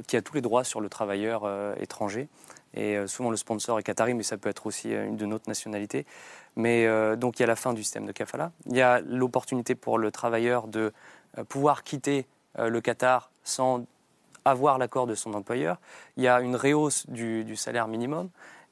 qui 0.07 0.17
a 0.17 0.21
tous 0.21 0.33
les 0.33 0.41
droits 0.41 0.63
sur 0.63 0.81
le 0.81 0.89
travailleur 0.89 1.47
étranger. 1.79 2.29
Et 2.75 3.05
souvent 3.05 3.29
le 3.29 3.37
sponsor 3.37 3.77
est 3.77 3.83
qatari, 3.83 4.15
mais 4.15 4.23
ça 4.23 4.37
peut 4.37 4.49
être 4.49 4.65
aussi 4.65 4.91
une 4.91 5.17
de 5.17 5.25
notre 5.27 5.47
nationalité. 5.47 6.07
Mais 6.55 6.87
donc 7.17 7.39
il 7.39 7.43
y 7.43 7.45
a 7.45 7.47
la 7.47 7.55
fin 7.55 7.73
du 7.73 7.83
système 7.83 8.05
de 8.05 8.11
kafala. 8.11 8.51
Il 8.65 8.75
y 8.75 8.81
a 8.81 9.01
l'opportunité 9.01 9.75
pour 9.75 9.99
le 9.99 10.09
travailleur 10.11 10.67
de 10.67 10.91
pouvoir 11.49 11.83
quitter 11.83 12.25
le 12.57 12.81
Qatar 12.81 13.29
sans 13.43 13.85
avoir 14.45 14.77
l'accord 14.77 15.07
de 15.07 15.15
son 15.15 15.33
employeur. 15.33 15.79
Il 16.17 16.23
y 16.23 16.27
a 16.27 16.41
une 16.41 16.55
réhausse 16.55 17.07
du 17.09 17.55
salaire 17.55 17.87
minimum. 17.87 18.29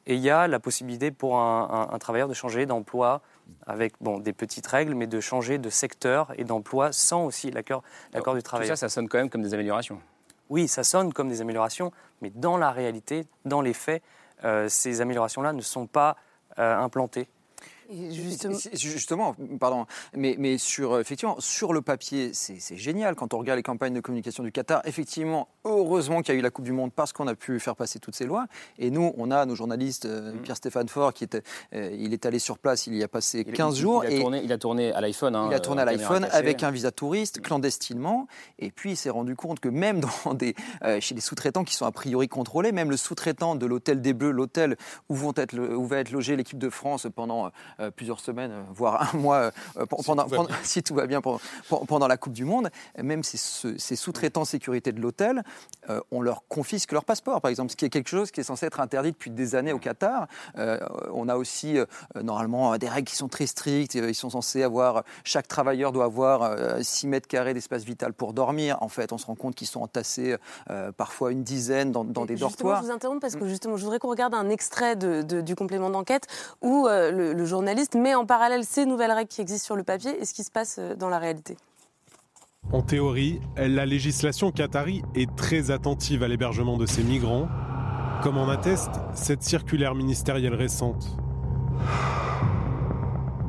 Et 0.07 0.15
il 0.15 0.21
y 0.21 0.29
a 0.29 0.47
la 0.47 0.59
possibilité 0.59 1.11
pour 1.11 1.37
un, 1.37 1.97
travailleur 1.99 2.27
de 2.27 2.33
changer 2.33 2.65
d'emploi 2.65 3.21
avec 3.67 3.93
bon, 4.01 4.19
des 4.19 4.33
petites 4.33 4.65
règles, 4.65 4.95
mais 4.95 5.07
de 5.07 5.19
changer 5.19 5.57
de 5.57 5.69
secteur 5.69 6.33
et 6.37 6.43
d'emploi 6.43 6.91
sans 6.91 7.25
aussi 7.25 7.51
l'accord 7.51 7.83
du 8.11 8.43
travailleur. 8.43 8.73
Tout 8.73 8.79
ça, 8.79 8.87
ça 8.87 8.89
sonne 8.89 9.07
quand 9.07 9.19
même 9.19 9.29
comme 9.29 9.43
des 9.43 9.53
améliorations. 9.53 10.01
Oui, 10.49 10.67
ça 10.67 10.83
sonne 10.83 11.13
comme 11.13 11.29
des 11.29 11.41
améliorations, 11.41 11.91
mais 12.21 12.31
dans 12.31 12.57
la 12.57 12.71
réalité, 12.71 13.25
dans 13.45 13.61
les 13.61 13.73
faits, 13.73 14.01
euh, 14.43 14.67
ces 14.69 15.01
améliorations-là 15.01 15.53
ne 15.53 15.61
sont 15.61 15.85
pas 15.85 16.17
euh, 16.59 16.77
implantées 16.77 17.29
Justement... 17.91 18.57
justement, 18.73 19.35
pardon, 19.59 19.85
mais, 20.15 20.35
mais 20.39 20.57
sur, 20.57 20.99
effectivement, 20.99 21.35
sur 21.39 21.73
le 21.73 21.81
papier, 21.81 22.31
c'est 22.33 22.77
génial 22.77 23.15
quand 23.15 23.33
on 23.33 23.37
regarde 23.37 23.57
les 23.57 23.63
campagnes 23.63 23.93
de 23.93 23.99
communication 23.99 24.43
du 24.43 24.51
Qatar. 24.51 24.81
Effectivement, 24.85 25.49
heureusement 25.65 26.21
qu'il 26.21 26.33
y 26.33 26.37
a 26.37 26.39
eu 26.39 26.43
la 26.43 26.49
Coupe 26.49 26.65
du 26.65 26.71
Monde 26.71 26.91
parce 26.93 27.13
qu'on 27.13 27.27
a 27.27 27.35
pu 27.35 27.59
faire 27.59 27.75
passer 27.75 27.99
toutes 27.99 28.15
ces 28.15 28.25
lois. 28.25 28.45
Et 28.77 28.91
nous, 28.91 29.13
on 29.17 29.31
a 29.31 29.45
nos 29.45 29.55
journalistes, 29.55 30.05
euh, 30.05 30.33
mm. 30.33 30.39
Pierre-Stéphane 30.39 30.89
Faure, 30.89 31.13
qui 31.13 31.23
était, 31.23 31.43
euh, 31.73 31.95
il 31.97 32.13
est 32.13 32.25
allé 32.25 32.39
sur 32.39 32.57
place, 32.57 32.87
il 32.87 32.95
y 32.95 33.03
a 33.03 33.07
passé 33.07 33.43
15 33.43 33.77
jours. 33.77 34.05
Il 34.05 34.15
a, 34.15 34.19
tourné, 34.19 34.41
il 34.43 34.53
a 34.53 34.57
tourné 34.57 34.91
à 34.93 35.01
l'iPhone. 35.01 35.35
Hein, 35.35 35.47
il 35.49 35.53
a 35.53 35.59
tourné 35.59 35.81
à 35.81 35.85
euh, 35.85 35.91
l'iPhone 35.91 36.27
avec 36.31 36.63
un 36.63 36.71
visa 36.71 36.91
touriste, 36.91 37.39
mm. 37.39 37.41
clandestinement. 37.41 38.27
Et 38.59 38.71
puis, 38.71 38.91
il 38.91 38.97
s'est 38.97 39.09
rendu 39.09 39.35
compte 39.35 39.59
que 39.59 39.69
même 39.69 40.01
dans 40.25 40.33
des, 40.33 40.55
chez 40.99 41.15
les 41.15 41.21
sous-traitants 41.21 41.63
qui 41.63 41.75
sont 41.75 41.85
a 41.85 41.91
priori 41.91 42.27
contrôlés, 42.27 42.71
même 42.71 42.89
le 42.89 42.97
sous-traitant 42.97 43.55
de 43.55 43.65
l'hôtel 43.65 44.01
des 44.01 44.13
Bleus, 44.13 44.31
l'hôtel 44.31 44.77
où, 45.09 45.15
vont 45.15 45.33
être, 45.35 45.57
où 45.57 45.85
va 45.85 45.97
être 45.97 46.11
logée 46.11 46.35
l'équipe 46.35 46.59
de 46.59 46.69
France 46.69 47.07
pendant 47.13 47.51
euh, 47.79 47.80
plusieurs 47.89 48.19
semaines, 48.19 48.51
euh, 48.51 48.63
voire 48.73 49.13
un 49.13 49.17
mois, 49.17 49.51
euh, 49.77 49.85
pendant, 50.05 50.27
si, 50.63 50.83
tout 50.83 50.93
va 50.93 51.07
bien 51.07 51.21
pendant, 51.21 51.39
pendant 51.87 52.07
la 52.07 52.17
Coupe 52.17 52.33
du 52.33 52.45
Monde, 52.45 52.69
même 53.01 53.23
ces, 53.23 53.37
ces 53.77 53.95
sous-traitants 53.95 54.45
sécurité 54.45 54.91
de 54.91 55.01
l'hôtel, 55.01 55.43
on 56.11 56.21
leur 56.21 56.43
confisque 56.47 56.91
leur 56.91 57.05
passeport, 57.05 57.41
par 57.41 57.49
exemple, 57.49 57.71
ce 57.71 57.75
qui 57.75 57.85
est 57.85 57.89
quelque 57.89 58.09
chose 58.09 58.31
qui 58.31 58.39
est 58.39 58.43
censé 58.43 58.65
être 58.65 58.79
interdit 58.79 59.11
depuis 59.11 59.29
des 59.29 59.55
années 59.55 59.73
au 59.73 59.79
Qatar. 59.79 60.27
on 61.13 61.27
a 61.27 61.35
aussi 61.35 61.77
normalement 62.21 62.77
des 62.77 62.87
règles 62.87 63.09
qui 63.09 63.15
sont 63.15 63.27
très 63.27 63.45
strictes. 63.45 63.95
Ils 63.95 64.15
sont 64.15 64.29
censés 64.29 64.63
avoir, 64.63 65.03
chaque 65.23 65.47
travailleur 65.47 65.91
doit 65.91 66.05
avoir 66.05 66.55
6 66.81 67.07
mètres 67.07 67.27
carrés 67.27 67.53
d'espace 67.53 67.83
vital 67.83 68.13
pour 68.13 68.33
dormir. 68.33 68.77
En 68.81 68.89
fait, 68.89 69.11
on 69.11 69.17
se 69.17 69.25
rend 69.25 69.35
compte 69.35 69.55
qu'ils 69.55 69.67
sont 69.67 69.81
entassés 69.81 70.35
parfois 70.97 71.31
une 71.31 71.43
dizaine 71.43 71.91
dans, 71.91 72.03
dans 72.03 72.25
des 72.25 72.35
dortoirs. 72.35 72.81
Je 72.81 72.87
vous 72.87 72.93
interromps 72.93 73.21
parce 73.21 73.35
que 73.35 73.47
justement, 73.47 73.77
je 73.77 73.83
voudrais 73.83 73.99
qu'on 73.99 74.09
regarde 74.09 74.33
un 74.33 74.49
extrait 74.49 74.95
de, 74.95 75.41
du 75.41 75.55
complément 75.55 75.89
d'enquête 75.89 76.27
où 76.61 76.87
le, 76.87 77.33
le 77.33 77.45
journaliste 77.71 77.95
met 77.95 78.15
en 78.15 78.25
parallèle 78.25 78.65
ces 78.65 78.85
nouvelles 78.85 79.13
règles 79.13 79.29
qui 79.29 79.39
existent 79.39 79.65
sur 79.65 79.75
le 79.77 79.83
papier 79.83 80.11
et 80.19 80.25
ce 80.25 80.33
qui 80.33 80.43
se 80.43 80.51
passe 80.51 80.75
euh, 80.77 80.93
dans 80.93 81.07
la 81.07 81.19
réalité. 81.19 81.55
En 82.73 82.81
théorie, 82.81 83.39
la 83.55 83.85
législation 83.85 84.51
qatari 84.51 85.03
est 85.15 85.33
très 85.37 85.71
attentive 85.71 86.21
à 86.21 86.27
l'hébergement 86.27 86.77
de 86.77 86.85
ces 86.85 87.01
migrants, 87.01 87.47
comme 88.23 88.37
en 88.37 88.49
atteste 88.49 88.91
cette 89.13 89.41
circulaire 89.41 89.95
ministérielle 89.95 90.53
récente. 90.53 91.17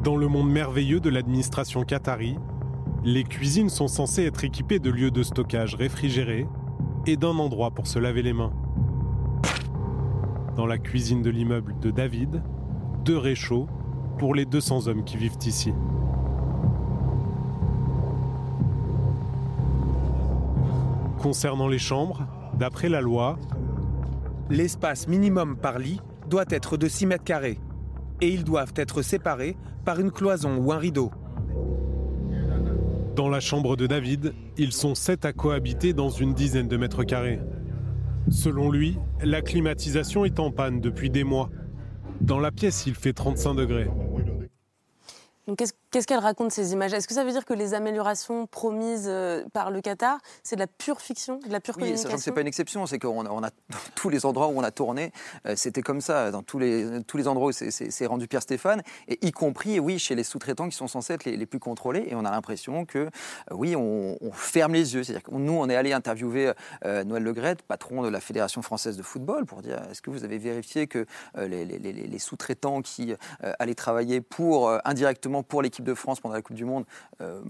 Dans 0.04 0.16
le 0.16 0.28
monde 0.28 0.50
merveilleux 0.50 1.00
de 1.00 1.10
l'administration 1.10 1.82
qatari, 1.82 2.36
les 3.02 3.24
cuisines 3.24 3.70
sont 3.70 3.88
censées 3.88 4.24
être 4.24 4.44
équipées 4.44 4.78
de 4.78 4.90
lieux 4.90 5.10
de 5.10 5.24
stockage 5.24 5.74
réfrigérés 5.74 6.46
et 7.06 7.16
d'un 7.16 7.36
endroit 7.38 7.72
pour 7.72 7.88
se 7.88 7.98
laver 7.98 8.22
les 8.22 8.32
mains. 8.32 8.52
Dans 10.54 10.66
la 10.66 10.78
cuisine 10.78 11.22
de 11.22 11.30
l'immeuble 11.30 11.74
de 11.80 11.90
David, 11.90 12.40
deux 13.04 13.18
réchauds 13.18 13.66
pour 14.18 14.34
les 14.34 14.44
200 14.44 14.86
hommes 14.86 15.04
qui 15.04 15.16
vivent 15.16 15.38
ici. 15.46 15.72
Concernant 21.20 21.68
les 21.68 21.78
chambres, 21.78 22.26
d'après 22.58 22.88
la 22.88 23.00
loi, 23.00 23.38
l'espace 24.50 25.06
minimum 25.06 25.56
par 25.56 25.78
lit 25.78 26.00
doit 26.28 26.44
être 26.50 26.76
de 26.76 26.88
6 26.88 27.06
mètres 27.06 27.24
carrés 27.24 27.58
et 28.20 28.28
ils 28.28 28.44
doivent 28.44 28.72
être 28.76 29.02
séparés 29.02 29.56
par 29.84 30.00
une 30.00 30.10
cloison 30.10 30.56
ou 30.56 30.72
un 30.72 30.78
rideau. 30.78 31.10
Dans 33.16 33.28
la 33.28 33.40
chambre 33.40 33.76
de 33.76 33.86
David, 33.86 34.32
ils 34.56 34.72
sont 34.72 34.94
sept 34.94 35.24
à 35.24 35.32
cohabiter 35.32 35.92
dans 35.92 36.08
une 36.08 36.32
dizaine 36.32 36.68
de 36.68 36.76
mètres 36.76 37.04
carrés. 37.04 37.40
Selon 38.30 38.70
lui, 38.70 38.96
la 39.22 39.42
climatisation 39.42 40.24
est 40.24 40.40
en 40.40 40.50
panne 40.50 40.80
depuis 40.80 41.10
des 41.10 41.24
mois. 41.24 41.50
Dans 42.22 42.38
la 42.38 42.52
pièce, 42.52 42.84
il 42.86 42.94
fait 42.94 43.12
35 43.12 43.54
degrés. 43.54 43.90
Qu'elle 46.00 46.18
raconte 46.18 46.52
ces 46.52 46.72
images? 46.72 46.92
Est-ce 46.92 47.06
que 47.06 47.14
ça 47.14 47.24
veut 47.24 47.32
dire 47.32 47.44
que 47.44 47.52
les 47.52 47.74
améliorations 47.74 48.46
promises 48.46 49.06
euh, 49.06 49.44
par 49.52 49.70
le 49.70 49.80
Qatar, 49.80 50.18
c'est 50.42 50.56
de 50.56 50.60
la 50.60 50.66
pure 50.66 51.00
fiction, 51.00 51.38
de 51.38 51.52
la 51.52 51.60
pure 51.60 51.74
oui, 51.76 51.82
communication? 51.82 52.18
c'est 52.18 52.32
pas 52.32 52.40
une 52.40 52.46
exception, 52.46 52.86
c'est 52.86 52.98
qu'on 52.98 53.26
a, 53.26 53.30
on 53.30 53.42
a 53.42 53.50
dans 53.50 53.78
tous 53.94 54.08
les 54.08 54.24
endroits 54.24 54.48
où 54.48 54.58
on 54.58 54.62
a 54.62 54.70
tourné, 54.70 55.12
euh, 55.46 55.54
c'était 55.56 55.82
comme 55.82 56.00
ça, 56.00 56.30
dans 56.30 56.42
tous 56.42 56.58
les, 56.58 57.02
tous 57.06 57.16
les 57.16 57.28
endroits 57.28 57.48
où 57.48 57.52
c'est 57.52 58.06
rendu 58.06 58.26
Pierre 58.26 58.42
Stéphane, 58.42 58.82
et 59.08 59.18
y 59.26 59.32
compris, 59.32 59.80
oui, 59.80 59.98
chez 59.98 60.14
les 60.14 60.24
sous-traitants 60.24 60.68
qui 60.68 60.76
sont 60.76 60.88
censés 60.88 61.12
être 61.12 61.24
les, 61.24 61.46
plus 61.46 61.58
contrôlés, 61.58 62.06
et 62.08 62.14
on 62.14 62.24
a 62.24 62.30
l'impression 62.30 62.84
que, 62.86 62.98
euh, 62.98 63.08
oui, 63.50 63.76
on, 63.76 64.16
ferme 64.32 64.72
les 64.72 64.94
yeux. 64.94 65.04
C'est-à-dire 65.04 65.22
que 65.22 65.30
nous, 65.34 65.52
on 65.52 65.68
est 65.68 65.76
allé 65.76 65.92
interviewer 65.92 66.52
Noël 66.84 67.22
Legret, 67.22 67.56
patron 67.68 68.02
de 68.02 68.08
la 68.08 68.20
Fédération 68.20 68.62
française 68.62 68.96
de 68.96 69.02
football, 69.02 69.44
pour 69.44 69.60
dire 69.60 69.82
est-ce 69.90 70.00
que 70.00 70.10
vous 70.10 70.24
avez 70.24 70.38
vérifié 70.38 70.86
que 70.86 71.06
les, 71.36 71.64
les 71.64 72.18
sous-traitants 72.18 72.80
qui 72.80 73.14
allaient 73.58 73.74
travailler 73.74 74.20
pour 74.20 74.72
indirectement 74.84 75.42
pour 75.42 75.60
l'équipe 75.60 75.81
l'équipe 75.82 75.84
de 75.84 75.94
France 75.94 76.20
pendant 76.20 76.34
la 76.34 76.42
Coupe 76.42 76.56
du 76.56 76.64
Monde 76.64 76.84
euh, 77.20 77.40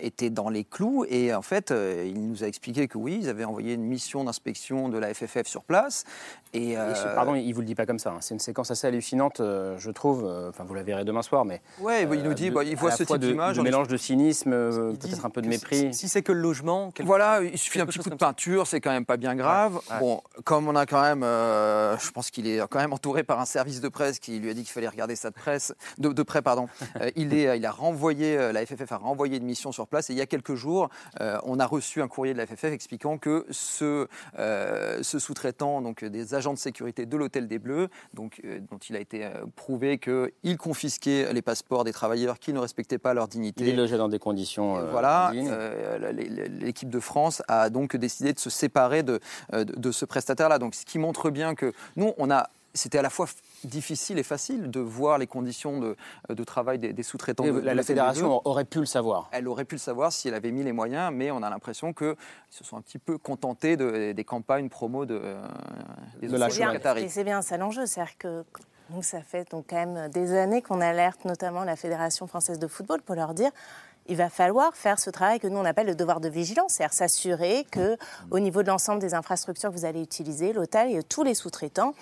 était 0.00 0.30
dans 0.30 0.48
les 0.48 0.64
clous. 0.64 1.04
Et 1.08 1.32
en 1.34 1.42
fait, 1.42 1.70
euh, 1.70 2.04
il 2.06 2.26
nous 2.28 2.44
a 2.44 2.46
expliqué 2.46 2.88
que 2.88 2.98
oui, 2.98 3.18
ils 3.22 3.28
avaient 3.28 3.44
envoyé 3.44 3.74
une 3.74 3.84
mission 3.84 4.24
d'inspection 4.24 4.88
de 4.88 4.98
la 4.98 5.14
FFF 5.14 5.46
sur 5.46 5.62
place. 5.64 6.04
Et, 6.54 6.72
Et 6.72 6.74
ce- 6.94 7.14
pardon, 7.14 7.34
il 7.34 7.52
vous 7.52 7.60
le 7.60 7.66
dit 7.66 7.74
pas 7.74 7.84
comme 7.86 7.98
ça. 7.98 8.10
hein. 8.10 8.18
C'est 8.20 8.32
une 8.34 8.40
séquence 8.40 8.70
assez 8.70 8.86
hallucinante, 8.86 9.40
euh, 9.40 9.76
je 9.78 9.90
trouve. 9.90 10.24
Euh, 10.24 10.48
Enfin, 10.48 10.64
vous 10.64 10.74
la 10.74 10.82
verrez 10.82 11.04
demain 11.04 11.20
soir, 11.22 11.44
mais. 11.44 11.60
Ouais, 11.80 12.06
bah, 12.06 12.14
il 12.16 12.22
nous 12.22 12.32
dit, 12.32 12.48
de- 12.48 12.54
bah, 12.54 12.64
il 12.64 12.74
voit 12.74 12.90
ce 12.90 13.02
type 13.04 13.16
de- 13.18 13.28
d'image, 13.28 13.56
de 13.56 13.60
on 13.60 13.64
mélange 13.64 13.86
de 13.88 13.96
cynisme, 13.98 14.52
euh, 14.52 14.92
peut-être 14.94 15.26
un 15.26 15.30
peu 15.30 15.42
de 15.42 15.48
mépris. 15.48 15.92
Si 15.92 16.08
c'est 16.08 16.22
que 16.22 16.32
le 16.32 16.40
logement, 16.40 16.90
Voilà, 17.00 17.42
il 17.42 17.58
suffit 17.58 17.78
d'un 17.78 17.84
petit 17.86 17.98
coup 17.98 18.08
de 18.08 18.14
peinture, 18.14 18.66
c'est 18.66 18.80
quand 18.80 18.90
même 18.90 19.04
pas 19.04 19.18
bien 19.18 19.34
grave. 19.36 19.74
ouais. 19.90 20.00
Bon, 20.00 20.22
comme 20.44 20.68
on 20.68 20.74
a 20.74 20.86
quand 20.86 21.02
même, 21.02 21.22
euh, 21.22 21.96
je 21.98 22.10
pense 22.10 22.30
qu'il 22.30 22.46
est 22.48 22.60
quand 22.68 22.78
même 22.78 22.92
entouré 22.94 23.22
par 23.24 23.40
un 23.40 23.44
service 23.44 23.80
de 23.82 23.88
presse 23.88 24.18
qui 24.18 24.38
lui 24.38 24.50
a 24.50 24.54
dit 24.54 24.62
qu'il 24.62 24.72
fallait 24.72 24.88
regarder 24.88 25.16
ça 25.16 25.28
de 25.30 25.34
presse, 25.34 25.74
de, 25.98 26.08
de 26.08 26.22
près, 26.22 26.40
pardon. 26.42 26.66
Euh, 27.02 27.10
il 27.14 27.34
est, 27.34 27.56
il 27.58 27.66
a 27.66 27.67
renvoyé, 27.70 28.36
euh, 28.36 28.52
la 28.52 28.64
FFF 28.64 28.92
a 28.92 28.96
renvoyé 28.96 29.38
une 29.38 29.44
mission 29.44 29.72
sur 29.72 29.86
place 29.86 30.10
et 30.10 30.12
il 30.12 30.18
y 30.18 30.22
a 30.22 30.26
quelques 30.26 30.54
jours, 30.54 30.88
euh, 31.20 31.38
on 31.44 31.58
a 31.58 31.66
reçu 31.66 32.02
un 32.02 32.08
courrier 32.08 32.32
de 32.32 32.38
la 32.38 32.46
FFF 32.46 32.64
expliquant 32.64 33.18
que 33.18 33.46
ce, 33.50 34.08
euh, 34.38 35.02
ce 35.02 35.18
sous-traitant, 35.18 35.80
donc 35.80 36.04
des 36.04 36.34
agents 36.34 36.52
de 36.52 36.58
sécurité 36.58 37.06
de 37.06 37.16
l'hôtel 37.16 37.48
des 37.48 37.58
Bleus, 37.58 37.88
donc 38.14 38.40
euh, 38.44 38.60
dont 38.70 38.78
il 38.78 38.96
a 38.96 39.00
été 39.00 39.28
prouvé 39.56 39.98
qu'il 39.98 40.56
confisquait 40.58 41.32
les 41.32 41.42
passeports 41.42 41.84
des 41.84 41.92
travailleurs 41.92 42.38
qui 42.38 42.52
ne 42.52 42.58
respectaient 42.58 42.98
pas 42.98 43.14
leur 43.14 43.28
dignité. 43.28 43.64
Il 43.64 43.70
est 43.70 43.76
logé 43.76 43.96
dans 43.96 44.08
des 44.08 44.18
conditions. 44.18 44.80
Voilà, 44.90 45.32
l'équipe 46.60 46.90
de 46.90 47.00
France 47.00 47.42
a 47.48 47.70
donc 47.70 47.96
décidé 47.96 48.32
de 48.32 48.38
se 48.38 48.50
séparer 48.50 49.02
de, 49.02 49.20
de, 49.52 49.64
de 49.64 49.92
ce 49.92 50.04
prestataire-là. 50.04 50.58
Donc, 50.58 50.74
ce 50.74 50.84
qui 50.84 50.98
montre 50.98 51.30
bien 51.30 51.54
que 51.54 51.72
nous, 51.96 52.14
on 52.18 52.30
a. 52.30 52.48
C'était 52.74 52.98
à 52.98 53.02
la 53.02 53.10
fois 53.10 53.26
difficile 53.64 54.18
et 54.18 54.22
facile 54.22 54.70
de 54.70 54.80
voir 54.80 55.18
les 55.18 55.26
conditions 55.26 55.80
de, 55.80 55.96
de 56.28 56.44
travail 56.44 56.78
des, 56.78 56.92
des 56.92 57.02
sous-traitants. 57.02 57.44
De- 57.44 57.50
de 57.52 57.58
la, 57.60 57.74
la 57.74 57.82
fédération 57.82 58.40
aurait 58.44 58.64
pu 58.64 58.78
le 58.80 58.86
savoir. 58.86 59.28
Elle 59.32 59.48
aurait 59.48 59.64
pu 59.64 59.74
le 59.74 59.80
savoir 59.80 60.12
si 60.12 60.28
elle 60.28 60.34
avait 60.34 60.52
mis 60.52 60.62
les 60.62 60.72
moyens, 60.72 61.12
mais 61.12 61.30
on 61.30 61.42
a 61.42 61.50
l'impression 61.50 61.92
qu'ils 61.92 62.14
se 62.50 62.64
sont 62.64 62.76
un 62.76 62.80
petit 62.82 62.98
peu 62.98 63.18
contentés 63.18 63.76
de- 63.76 64.12
des 64.12 64.24
campagnes 64.24 64.68
promo 64.68 65.06
de, 65.06 65.20
euh, 65.22 65.42
des 66.20 66.28
bien, 66.28 66.72
qataris. 66.72 67.04
et 67.04 67.08
c'est 67.08 67.24
bien 67.24 67.42
ça 67.42 67.56
l'enjeu, 67.56 67.86
c'est-à-dire 67.86 68.16
que 68.18 68.44
nous, 68.90 69.02
ça 69.02 69.20
fait 69.20 69.50
donc 69.50 69.66
quand 69.68 69.76
même 69.84 70.08
des 70.10 70.34
années 70.36 70.62
qu'on 70.62 70.80
alerte 70.80 71.24
notamment 71.24 71.64
la 71.64 71.76
Fédération 71.76 72.26
française 72.26 72.58
de 72.58 72.66
football 72.66 73.02
pour 73.02 73.14
leur 73.16 73.34
dire 73.34 73.50
il 74.10 74.16
va 74.16 74.30
falloir 74.30 74.74
faire 74.74 74.98
ce 74.98 75.10
travail 75.10 75.38
que 75.38 75.46
nous 75.46 75.58
on 75.58 75.64
appelle 75.66 75.86
le 75.86 75.94
devoir 75.94 76.20
de 76.20 76.30
vigilance, 76.30 76.72
c'est-à-dire 76.74 76.94
s'assurer 76.94 77.66
que 77.70 77.98
au 78.30 78.38
niveau 78.38 78.62
de 78.62 78.68
l'ensemble 78.68 79.00
des 79.02 79.12
infrastructures 79.12 79.68
que 79.70 79.74
vous 79.74 79.84
allez 79.84 80.00
utiliser, 80.00 80.54
l'hôtel 80.54 80.90
et 80.96 81.02
tous 81.02 81.24
les 81.24 81.34
sous-traitants, 81.34 81.92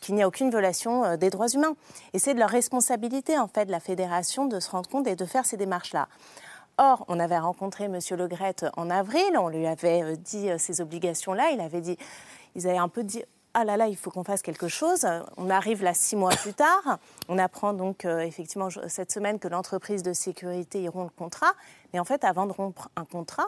qu'il 0.00 0.14
n'y 0.14 0.22
a 0.22 0.28
aucune 0.28 0.50
violation 0.50 1.04
euh, 1.04 1.16
des 1.16 1.30
droits 1.30 1.48
humains. 1.48 1.74
Et 2.12 2.18
c'est 2.18 2.34
de 2.34 2.38
leur 2.38 2.50
responsabilité 2.50 3.38
en 3.38 3.48
fait 3.48 3.66
de 3.66 3.70
la 3.70 3.80
fédération 3.80 4.46
de 4.46 4.60
se 4.60 4.70
rendre 4.70 4.88
compte 4.88 5.06
et 5.06 5.16
de 5.16 5.24
faire 5.24 5.46
ces 5.46 5.56
démarches-là. 5.56 6.08
Or, 6.78 7.04
on 7.08 7.18
avait 7.18 7.38
rencontré 7.38 7.84
M. 7.84 7.98
Le 8.10 8.28
Gret 8.28 8.56
en 8.76 8.90
avril, 8.90 9.38
on 9.38 9.48
lui 9.48 9.66
avait 9.66 10.02
euh, 10.02 10.16
dit 10.16 10.50
euh, 10.50 10.58
ces 10.58 10.80
obligations-là, 10.80 11.50
il 11.50 11.60
avait 11.60 11.80
dit, 11.80 11.96
ils 12.54 12.68
avaient 12.68 12.78
un 12.78 12.88
peu 12.88 13.02
dit, 13.02 13.22
ah 13.54 13.64
là 13.64 13.78
là, 13.78 13.88
il 13.88 13.96
faut 13.96 14.10
qu'on 14.10 14.24
fasse 14.24 14.42
quelque 14.42 14.68
chose. 14.68 15.06
On 15.38 15.48
arrive 15.48 15.82
là 15.82 15.94
six 15.94 16.14
mois 16.14 16.30
plus 16.30 16.52
tard, 16.52 16.98
on 17.28 17.38
apprend 17.38 17.72
donc 17.72 18.04
effectivement 18.04 18.68
cette 18.86 19.10
semaine 19.10 19.38
que 19.38 19.48
l'entreprise 19.48 20.02
de 20.02 20.12
sécurité 20.12 20.82
y 20.82 20.88
rompt 20.88 21.10
le 21.10 21.16
contrat, 21.16 21.52
mais 21.94 21.98
en 21.98 22.04
fait, 22.04 22.22
avant 22.24 22.44
de 22.44 22.52
rompre 22.52 22.90
un 22.96 23.06
contrat, 23.06 23.46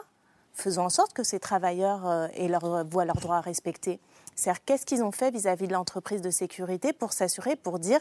faisons 0.51 0.85
en 0.85 0.89
sorte 0.89 1.13
que 1.13 1.21
ces 1.21 1.39
travailleurs 1.39 2.27
aient 2.33 2.47
leur, 2.47 2.83
voient 2.85 3.05
leurs 3.05 3.17
droits 3.17 3.39
respectés. 3.39 3.99
C'est-à-dire, 4.39 4.63
qu'est-ce 4.63 4.85
qu'ils 4.85 5.03
ont 5.03 5.11
fait 5.11 5.31
vis-à-vis 5.31 5.67
de 5.67 5.73
l'entreprise 5.73 6.21
de 6.21 6.29
sécurité 6.29 6.93
pour 6.93 7.11
s'assurer, 7.11 7.57
pour 7.57 7.77
dire, 7.77 7.99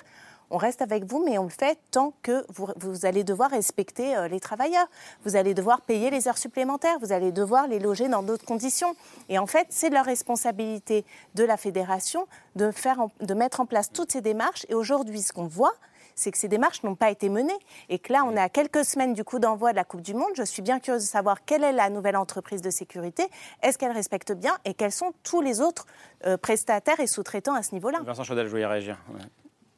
on 0.50 0.56
reste 0.56 0.80
avec 0.80 1.04
vous, 1.04 1.22
mais 1.24 1.36
on 1.36 1.44
le 1.44 1.50
fait 1.50 1.78
tant 1.90 2.14
que 2.22 2.44
vous, 2.48 2.68
vous 2.76 3.04
allez 3.04 3.24
devoir 3.24 3.50
respecter 3.50 4.16
euh, 4.16 4.28
les 4.28 4.40
travailleurs. 4.40 4.86
Vous 5.24 5.36
allez 5.36 5.52
devoir 5.52 5.82
payer 5.82 6.10
les 6.10 6.28
heures 6.28 6.38
supplémentaires, 6.38 6.98
vous 7.00 7.12
allez 7.12 7.32
devoir 7.32 7.66
les 7.66 7.80
loger 7.80 8.08
dans 8.08 8.22
d'autres 8.22 8.46
conditions. 8.46 8.94
Et 9.28 9.38
en 9.38 9.46
fait, 9.46 9.66
c'est 9.70 9.90
la 9.90 10.02
responsabilité 10.02 11.04
de 11.34 11.44
la 11.44 11.56
fédération 11.56 12.26
de, 12.56 12.70
faire 12.70 13.08
de 13.20 13.34
mettre 13.34 13.60
en 13.60 13.66
place 13.66 13.90
toutes 13.92 14.12
ces 14.12 14.20
démarches. 14.20 14.64
Et 14.68 14.74
aujourd'hui, 14.74 15.20
ce 15.20 15.32
qu'on 15.32 15.48
voit, 15.48 15.74
c'est 16.18 16.30
que 16.30 16.38
ces 16.38 16.48
démarches 16.48 16.82
n'ont 16.82 16.94
pas 16.94 17.10
été 17.10 17.28
menées 17.28 17.58
et 17.88 17.98
que 17.98 18.12
là, 18.12 18.24
on 18.24 18.36
est 18.36 18.40
à 18.40 18.48
quelques 18.48 18.84
semaines 18.84 19.14
du 19.14 19.24
coup 19.24 19.38
d'envoi 19.38 19.70
de 19.72 19.76
la 19.76 19.84
Coupe 19.84 20.02
du 20.02 20.14
Monde. 20.14 20.30
Je 20.36 20.42
suis 20.42 20.62
bien 20.62 20.80
curieuse 20.80 21.02
de 21.04 21.08
savoir 21.08 21.44
quelle 21.44 21.64
est 21.64 21.72
la 21.72 21.88
nouvelle 21.90 22.16
entreprise 22.16 22.60
de 22.62 22.70
sécurité, 22.70 23.24
est-ce 23.62 23.78
qu'elle 23.78 23.92
respecte 23.92 24.32
bien 24.32 24.56
et 24.64 24.74
quels 24.74 24.92
sont 24.92 25.12
tous 25.22 25.40
les 25.40 25.60
autres 25.60 25.86
euh, 26.26 26.36
prestataires 26.36 27.00
et 27.00 27.06
sous-traitants 27.06 27.54
à 27.54 27.62
ce 27.62 27.74
niveau-là? 27.74 28.00
Vincent 28.04 28.24
Chaudel, 28.24 28.46
je 28.46 28.50
voulais 28.50 28.66
réagir. 28.66 28.98
ouais. 29.14 29.20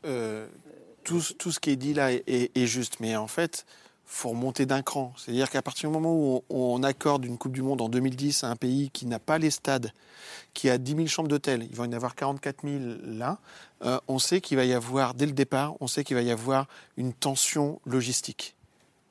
Euh, 0.06 0.46
tout, 1.04 1.20
ce- 1.20 1.32
tout 1.34 1.50
ce 1.52 1.60
qui 1.60 1.70
est 1.70 1.76
dit 1.76 1.94
là 1.94 2.12
est, 2.12 2.22
est- 2.26 2.56
est 2.56 2.66
juste, 2.66 3.00
mais 3.00 3.16
en 3.16 3.26
fait, 3.26 3.64
faut 4.12 4.30
remonter 4.30 4.66
d'un 4.66 4.82
cran. 4.82 5.12
C'est-à-dire 5.16 5.48
qu'à 5.50 5.62
partir 5.62 5.88
du 5.88 5.94
moment 5.94 6.12
où 6.12 6.42
on, 6.50 6.74
on 6.74 6.82
accorde 6.82 7.24
une 7.24 7.38
Coupe 7.38 7.52
du 7.52 7.62
Monde 7.62 7.80
en 7.80 7.88
2010 7.88 8.44
à 8.44 8.48
un 8.48 8.56
pays 8.56 8.90
qui 8.90 9.06
n'a 9.06 9.20
pas 9.20 9.38
les 9.38 9.50
stades, 9.50 9.92
qui 10.52 10.68
a 10.68 10.78
10 10.78 10.96
000 10.96 11.06
chambres 11.06 11.28
d'hôtel, 11.28 11.66
il 11.70 11.76
va 11.76 11.84
y 11.84 11.88
en 11.88 11.92
avoir 11.92 12.16
44 12.16 12.62
000 12.64 12.78
là, 13.04 13.38
euh, 13.84 13.98
on 14.08 14.18
sait 14.18 14.40
qu'il 14.40 14.56
va 14.56 14.64
y 14.64 14.72
avoir, 14.72 15.14
dès 15.14 15.26
le 15.26 15.32
départ, 15.32 15.74
on 15.80 15.86
sait 15.86 16.02
qu'il 16.02 16.16
va 16.16 16.22
y 16.22 16.30
avoir 16.30 16.66
une 16.96 17.12
tension 17.12 17.80
logistique. 17.86 18.56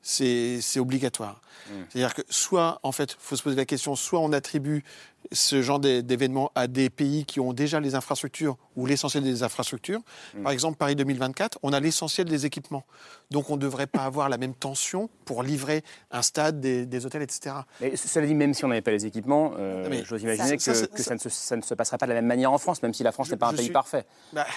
C'est 0.01 0.59
c'est 0.61 0.79
obligatoire. 0.79 1.41
C'est-à-dire 1.89 2.15
que 2.15 2.21
soit, 2.29 2.79
en 2.83 2.91
fait, 2.91 3.11
il 3.11 3.17
faut 3.19 3.35
se 3.35 3.43
poser 3.43 3.55
la 3.55 3.65
question, 3.65 3.95
soit 3.95 4.19
on 4.19 4.33
attribue 4.33 4.83
ce 5.31 5.61
genre 5.61 5.79
d'é- 5.79 6.01
d'événements 6.01 6.51
à 6.55 6.67
des 6.67 6.89
pays 6.89 7.25
qui 7.25 7.39
ont 7.39 7.53
déjà 7.53 7.79
les 7.79 7.93
infrastructures 7.95 8.57
ou 8.75 8.85
l'essentiel 8.85 9.23
des 9.23 9.43
infrastructures. 9.43 9.99
Par 10.43 10.51
exemple, 10.51 10.77
Paris 10.77 10.95
2024, 10.95 11.59
on 11.63 11.71
a 11.73 11.79
l'essentiel 11.79 12.27
des 12.27 12.45
équipements. 12.45 12.83
Donc 13.29 13.49
on 13.49 13.55
ne 13.55 13.61
devrait 13.61 13.85
pas 13.87 14.05
avoir 14.05 14.27
la 14.29 14.37
même 14.37 14.53
tension 14.55 15.09
pour 15.25 15.43
livrer 15.43 15.83
un 16.11 16.21
stade, 16.23 16.59
des, 16.59 16.85
des 16.85 17.05
hôtels, 17.05 17.21
etc. 17.21 17.55
Mais 17.81 17.95
cela 17.95 18.25
dit, 18.25 18.33
même 18.33 18.53
si 18.53 18.65
on 18.65 18.69
n'avait 18.69 18.81
pas 18.81 18.91
les 18.91 19.05
équipements, 19.05 19.53
euh, 19.57 19.87
Mais 19.89 20.03
j'ose 20.03 20.23
imaginer 20.23 20.57
ça- 20.57 20.71
que, 20.73 20.77
ça- 20.79 20.87
que 20.87 20.97
ça- 20.97 21.03
ça, 21.09 21.13
ne 21.15 21.19
se, 21.19 21.29
ça 21.29 21.55
ne 21.57 21.61
se 21.61 21.73
passerait 21.75 21.97
pas 21.97 22.05
de 22.07 22.11
la 22.13 22.15
même 22.21 22.25
manière 22.27 22.51
en 22.51 22.57
France, 22.57 22.81
même 22.81 22.93
si 22.93 23.03
la 23.03 23.11
France 23.11 23.29
n'est 23.29 23.37
pas 23.37 23.49
un 23.49 23.53
pays 23.53 23.65
suis- 23.65 23.73
parfait. 23.73 24.05
Bah, 24.33 24.47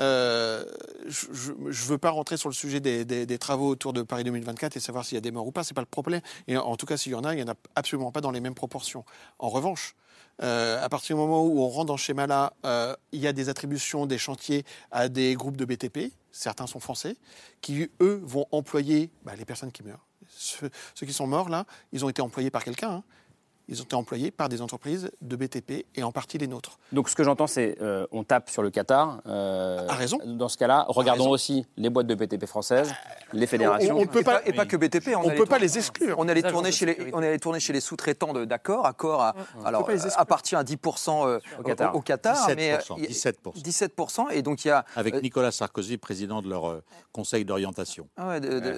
euh, 0.00 0.64
je 1.06 1.52
ne 1.52 1.70
veux 1.72 1.98
pas 1.98 2.10
rentrer 2.10 2.36
sur 2.36 2.48
le 2.48 2.54
sujet 2.54 2.80
des, 2.80 3.04
des- 3.04 3.26
des 3.26 3.38
travaux 3.38 3.68
autour 3.68 3.92
de 3.92 4.02
Paris 4.02 4.24
2024 4.24 4.76
et 4.76 4.80
savoir 4.80 5.04
s'il 5.04 5.16
y 5.16 5.18
a 5.18 5.20
des 5.20 5.30
morts 5.30 5.46
ou 5.46 5.52
pas, 5.52 5.64
c'est 5.64 5.74
pas 5.74 5.80
le 5.82 5.86
problème. 5.86 6.20
Et 6.48 6.56
en, 6.56 6.62
en 6.64 6.76
tout 6.76 6.86
cas, 6.86 6.96
s'il 6.96 7.12
y 7.12 7.14
en 7.14 7.24
a, 7.24 7.34
il 7.34 7.36
n'y 7.44 7.48
en 7.48 7.52
a 7.52 7.56
absolument 7.74 8.12
pas 8.12 8.20
dans 8.20 8.30
les 8.30 8.40
mêmes 8.40 8.54
proportions. 8.54 9.04
En 9.38 9.48
revanche, 9.48 9.94
euh, 10.42 10.82
à 10.82 10.88
partir 10.88 11.16
du 11.16 11.20
moment 11.20 11.44
où 11.44 11.60
on 11.60 11.68
rentre 11.68 11.86
dans 11.86 11.96
ce 11.96 12.04
schéma-là, 12.04 12.52
euh, 12.64 12.94
il 13.12 13.20
y 13.20 13.26
a 13.26 13.32
des 13.32 13.48
attributions 13.48 14.06
des 14.06 14.18
chantiers 14.18 14.64
à 14.90 15.08
des 15.08 15.34
groupes 15.34 15.56
de 15.56 15.64
BTP, 15.64 16.12
certains 16.32 16.66
sont 16.66 16.80
français, 16.80 17.16
qui, 17.60 17.88
eux, 18.00 18.20
vont 18.24 18.46
employer 18.50 19.10
bah, 19.24 19.34
les 19.36 19.44
personnes 19.44 19.72
qui 19.72 19.82
meurent. 19.82 20.04
Ceux, 20.28 20.70
qui 21.06 21.12
sont 21.12 21.26
morts, 21.26 21.48
là, 21.48 21.66
ils 21.92 22.04
ont 22.04 22.08
été 22.08 22.22
employés 22.22 22.50
par 22.50 22.64
quelqu'un. 22.64 22.90
hein. 22.90 23.04
Ils 23.68 23.80
ont 23.80 23.84
été 23.84 23.96
employés 23.96 24.30
par 24.30 24.48
des 24.48 24.60
entreprises 24.60 25.10
de 25.22 25.36
BTP 25.36 25.86
et 25.94 26.02
en 26.02 26.12
partie 26.12 26.36
les 26.38 26.46
nôtres. 26.46 26.78
Donc 26.92 27.08
ce 27.08 27.14
que 27.14 27.24
j'entends, 27.24 27.46
c'est 27.46 27.76
euh, 27.80 28.06
on 28.12 28.22
tape 28.22 28.50
sur 28.50 28.62
le 28.62 28.70
Qatar. 28.70 29.20
euh, 29.26 29.86
A 29.88 29.94
raison. 29.94 30.18
Dans 30.24 30.48
ce 30.50 30.58
cas-là, 30.58 30.84
regardons 30.88 31.30
aussi 31.30 31.66
les 31.76 31.88
boîtes 31.88 32.06
de 32.06 32.14
BTP 32.14 32.44
françaises, 32.46 32.92
les 33.32 33.46
fédérations. 33.46 33.96
On- 33.96 34.02
on 34.02 34.06
peut 34.06 34.20
Et 34.20 34.24
pas- 34.24 34.42
et 34.46 34.52
pas 34.52 34.66
que 34.66 34.76
BTP. 34.76 35.14
on 35.16 35.22
allait 35.28 35.36
peut 35.38 35.46
pas 35.46 35.58
les 35.58 35.78
exclure. 35.78 36.16
On 36.18 36.28
allait 36.28 36.42
tourner 36.42 36.72
chez 36.72 36.86
les, 36.86 37.10
on 37.14 37.18
allait 37.18 37.38
tourner 37.38 37.58
chez 37.60 37.72
les 37.72 37.80
sous-traitants 37.80 38.34
d'accord, 38.44 38.84
accord. 38.86 39.22
À, 39.22 39.34
alors, 39.64 39.84
pas 39.86 39.92
les 39.92 40.04
exclure. 40.04 40.20
appartient 40.20 40.56
à 40.56 40.62
10% 40.62 41.26
euh, 41.26 41.38
Au 41.58 41.62
Qatar. 41.62 41.94
au, 41.94 41.98
au 41.98 42.00
Qatar, 42.02 42.48
mais 42.56 42.72
euh, 42.72 42.76
17%, 42.78 42.94
il 42.98 43.02
y 43.04 43.06
a- 43.06 43.08
17%. 43.08 43.52
17%. 43.62 44.28
Et 44.30 44.42
donc 44.42 44.64
il 44.64 44.68
y 44.68 44.70
a 44.70 44.84
Avec 44.96 45.14
euh, 45.14 45.20
Nicolas 45.20 45.50
Sarkozy, 45.52 45.96
président 45.96 46.42
de 46.42 46.48
leur 46.50 46.68
euh, 46.70 46.82
conseil 47.12 47.44
d'orientation. 47.44 48.08
ah 48.18 48.28
ouais, 48.28 48.40
ouais. 48.40 48.74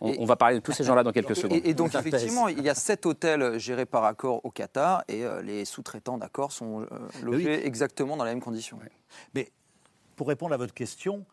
On, 0.00 0.14
on 0.20 0.24
va 0.24 0.36
parler 0.36 0.56
de 0.56 0.60
tous 0.60 0.72
ces 0.72 0.84
gens-là 0.84 1.02
dans 1.02 1.12
quelques 1.12 1.36
secondes. 1.36 1.58
Et, 1.64 1.70
et 1.70 1.74
donc, 1.74 1.94
effectivement, 1.94 2.48
il 2.48 2.62
y 2.62 2.68
a 2.70 2.74
sept 2.74 3.04
hôtels 3.06 3.58
gérés 3.58 3.86
par 3.86 4.02
accord 4.30 4.44
au 4.44 4.50
Qatar 4.50 5.04
et 5.08 5.24
euh, 5.24 5.42
les 5.42 5.64
sous-traitants 5.64 6.18
d'accord 6.18 6.52
sont 6.52 6.82
euh, 6.82 6.86
logés 7.22 7.66
exactement 7.66 8.16
dans 8.16 8.24
les 8.24 8.30
mêmes 8.30 8.42
conditions. 8.42 8.78
Mais 9.34 9.50
pour 10.16 10.28
répondre 10.28 10.54
à 10.54 10.56
votre 10.56 10.74
question, 10.74 11.24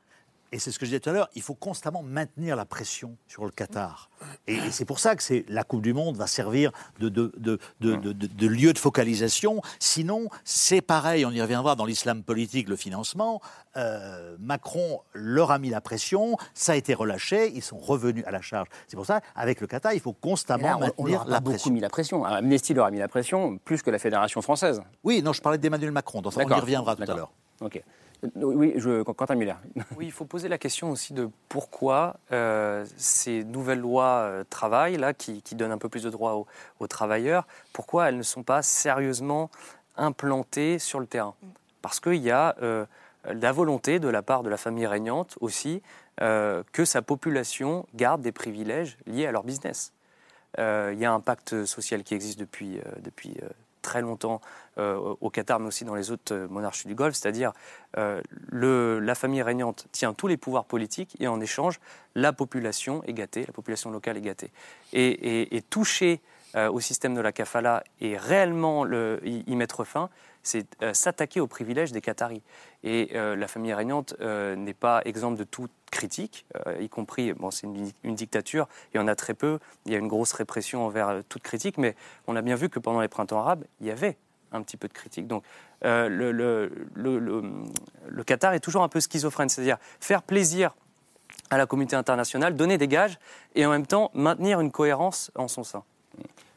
et 0.52 0.60
c'est 0.60 0.72
ce 0.72 0.80
que 0.80 0.86
je 0.86 0.92
disais 0.92 1.00
tout 1.00 1.10
à 1.10 1.14
l'heure, 1.14 1.30
il 1.36 1.42
faut 1.42 1.54
constamment 1.56 2.02
maintenir 2.04 2.56
la 2.56 2.66
pression 2.66 3.18
sur 3.28 3.46
le 3.46 3.52
Qatar. 3.52 4.10
Et, 4.48 4.56
et 4.56 4.72
c'est 4.72 4.86
pour 4.86 5.00
ça 5.00 5.16
que 5.16 5.22
c'est- 5.24 5.46
la 5.50 5.64
Coupe 5.64 5.82
du 5.82 5.94
Monde 5.94 6.18
va 6.18 6.28
servir 6.28 6.72
de, 7.00 8.48
lieu 8.48 8.74
de 8.74 8.78
focalisation. 8.80 9.62
Sinon, 9.80 10.28
c'est 10.44 10.82
pareil, 10.82 11.26
on 11.26 11.32
y 11.32 11.42
reviendra 11.42 11.76
dans 11.76 11.86
l'islam 11.86 12.24
politique, 12.24 12.70
le 12.70 12.76
financement. 12.76 13.42
Euh, 13.76 14.36
Macron 14.40 15.02
leur 15.14 15.52
a 15.52 15.60
mis 15.60 15.70
la 15.70 15.82
pression, 15.82 16.36
ça 16.54 16.72
a 16.72 16.76
été 16.76 16.94
relâché, 16.94 17.52
ils 17.54 17.62
sont 17.64 17.78
revenus 17.78 18.24
à 18.26 18.32
la 18.32 18.42
charge. 18.42 18.68
C'est 18.88 18.96
pour 18.96 19.06
ça, 19.06 19.22
avec 19.36 19.62
le 19.62 19.68
Qatar, 19.68 19.94
il 19.94 20.00
faut 20.00 20.14
constamment 20.14 20.68
là, 20.68 20.76
on- 20.98 21.04
on, 21.04 21.04
maintenir 21.04 21.20
leur 21.20 21.28
a 21.28 21.30
la 21.30 21.40
beaucoup 21.40 21.52
pression. 21.56 21.72
mis 21.72 21.80
la 21.80 21.90
pression. 21.90 22.24
Amnesty 22.26 22.74
leur 22.74 22.86
a 22.86 22.92
mis 22.92 23.00
la 23.00 23.08
pression, 23.08 23.58
plus 23.60 23.82
que 23.82 23.92
la 23.92 24.00
Fédération 24.00 24.42
française. 24.42 24.82
Oui, 25.04 25.22
non, 25.22 25.34
je 25.34 25.42
parlais 25.42 25.58
d'Emmanuel 25.58 25.92
Macron, 25.92 26.22
donc 26.22 26.34
on 26.36 26.40
y 26.42 26.54
reviendra 26.62 26.96
tout 26.96 27.04
à 27.04 27.06
l'heure. 27.16 27.32
Ok. 27.62 27.82
Oui, 28.36 28.74
je, 28.78 29.04
Quentin 29.04 29.36
Muller. 29.36 29.56
Oui, 29.98 30.06
il 30.06 30.12
faut 30.12 30.26
poser 30.26 30.48
la 30.48 30.58
question 30.58 30.92
aussi 30.92 31.14
de 31.14 31.30
pourquoi 31.50 32.18
euh, 32.32 32.86
ces 32.98 33.44
nouvelles 33.44 33.80
lois 33.80 34.22
euh, 34.22 34.44
travail, 34.50 34.98
là, 34.98 35.14
qui, 35.14 35.42
donnent 35.54 35.72
un 35.72 35.78
peu 35.78 35.90
plus 35.90 36.04
de 36.04 36.10
droits 36.10 36.46
aux, 36.80 36.88
travailleurs, 36.88 37.48
pourquoi 37.74 38.10
elles 38.10 38.18
ne 38.18 38.24
sont 38.24 38.44
pas 38.44 38.62
sérieusement 38.62 39.50
implantées 39.98 40.80
sur 40.80 41.00
le 41.00 41.06
terrain? 41.06 41.36
Parce 41.82 42.00
qu'il 42.00 42.16
y 42.16 42.32
a 42.32 42.56
euh, 42.62 42.86
la 43.26 43.52
volonté 43.52 44.00
de 44.00 44.08
la 44.08 44.22
part 44.22 44.44
de 44.44 44.50
la 44.50 44.58
famille 44.58 44.88
régnante 44.88 45.38
aussi 45.42 45.82
euh, 46.22 46.64
que 46.72 46.86
sa 46.86 47.02
population 47.02 47.86
garde 47.94 48.22
des 48.22 48.32
privilèges 48.32 48.98
liés 49.06 49.28
à 49.28 49.32
leur 49.32 49.44
business. 49.44 49.94
Il 50.58 50.98
y 50.98 51.06
a 51.06 51.14
un 51.14 51.20
pacte 51.20 51.66
social 51.66 52.04
qui 52.04 52.16
existe 52.16 52.40
depuis, 52.40 52.80
depuis 53.04 53.38
très 53.88 54.02
longtemps 54.02 54.42
au 54.78 55.30
Qatar, 55.32 55.60
mais 55.60 55.68
aussi 55.68 55.86
dans 55.86 55.96
les 55.96 56.12
autres 56.12 56.36
monarchies 56.52 56.88
du 56.88 56.94
Golfe, 56.94 57.16
c'est-à-dire 57.16 57.52
la 57.96 59.16
famille 59.16 59.42
régnante 59.42 59.88
tient 59.92 60.14
tous 60.14 60.28
les 60.28 60.38
pouvoirs 60.38 60.66
politiques 60.66 61.16
et 61.20 61.28
en 61.28 61.40
échange, 61.42 61.80
la 62.14 62.32
population 62.32 63.02
est 63.06 63.14
gâtée, 63.14 63.46
la 63.48 63.54
population 63.54 63.90
locale 63.90 64.18
est 64.18 64.22
gâtée. 64.22 64.52
Et, 64.94 65.56
et 65.56 65.62
toucher 65.62 66.22
au 66.56 66.80
système 66.80 67.16
de 67.16 67.22
la 67.22 67.32
kafala 67.32 67.84
et 68.02 68.18
réellement 68.18 68.84
le, 68.84 69.20
y 69.24 69.56
mettre 69.56 69.84
fin, 69.84 70.10
c'est 70.48 70.66
euh, 70.82 70.94
s'attaquer 70.94 71.40
aux 71.40 71.48
privilèges 71.48 71.92
des 71.92 72.02
Qataris. 72.02 72.42
Et 72.84 73.12
euh, 73.16 73.36
la 73.36 73.48
famille 73.48 73.74
régnante 73.74 74.16
euh, 74.22 74.56
n'est 74.56 74.74
pas 74.74 75.02
exemple 75.06 75.38
de 75.38 75.44
toute 75.44 75.72
critique, 75.90 76.46
y 76.82 76.90
compris, 76.90 77.32
bon, 77.32 77.50
c'est 77.50 77.66
une, 77.66 78.16
dictature, 78.16 78.68
il 78.94 78.98
y 78.98 79.00
en 79.00 79.08
a 79.08 79.16
très 79.16 79.34
peu, 79.34 79.58
il 79.86 79.94
y 79.94 79.96
a 79.96 79.98
une 79.98 80.10
grosse 80.10 80.34
répression 80.34 80.86
envers 80.86 81.22
toute 81.30 81.44
critique, 81.44 81.78
mais 81.78 81.96
on 82.28 82.36
a 82.36 82.42
bien 82.42 82.56
vu 82.56 82.68
que 82.68 82.78
pendant 82.78 83.00
les 83.00 83.08
printemps 83.08 83.40
arabes, 83.40 83.64
il 83.80 83.88
y 83.88 83.92
avait 83.92 84.18
un 84.52 84.62
petit 84.64 84.76
peu 84.76 84.90
de 84.90 84.94
critique. 84.94 85.28
Donc 85.28 85.46
le, 85.84 86.70
Qatar 88.26 88.54
est 88.54 88.60
toujours 88.60 88.84
un 88.84 88.90
peu 88.90 89.00
schizophrène, 89.00 89.48
c'est-à-dire 89.48 89.78
faire 90.02 90.24
plaisir 90.24 90.76
à 91.50 91.58
la 91.58 91.66
communauté 91.66 91.96
internationale, 91.96 92.58
donner 92.58 92.78
des 92.78 92.90
gages 92.90 93.18
et 93.56 93.66
en 93.66 93.72
même 93.72 93.88
temps 93.88 94.12
maintenir 94.14 94.60
une 94.60 94.72
cohérence 94.72 95.32
en 95.36 95.48
son 95.48 95.64
sein. 95.64 95.84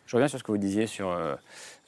Je 0.06 0.16
reviens 0.16 0.26
sur 0.26 0.40
ce 0.40 0.42
que 0.42 0.50
vous 0.50 0.58
disiez 0.58 0.88
sur 0.88 1.16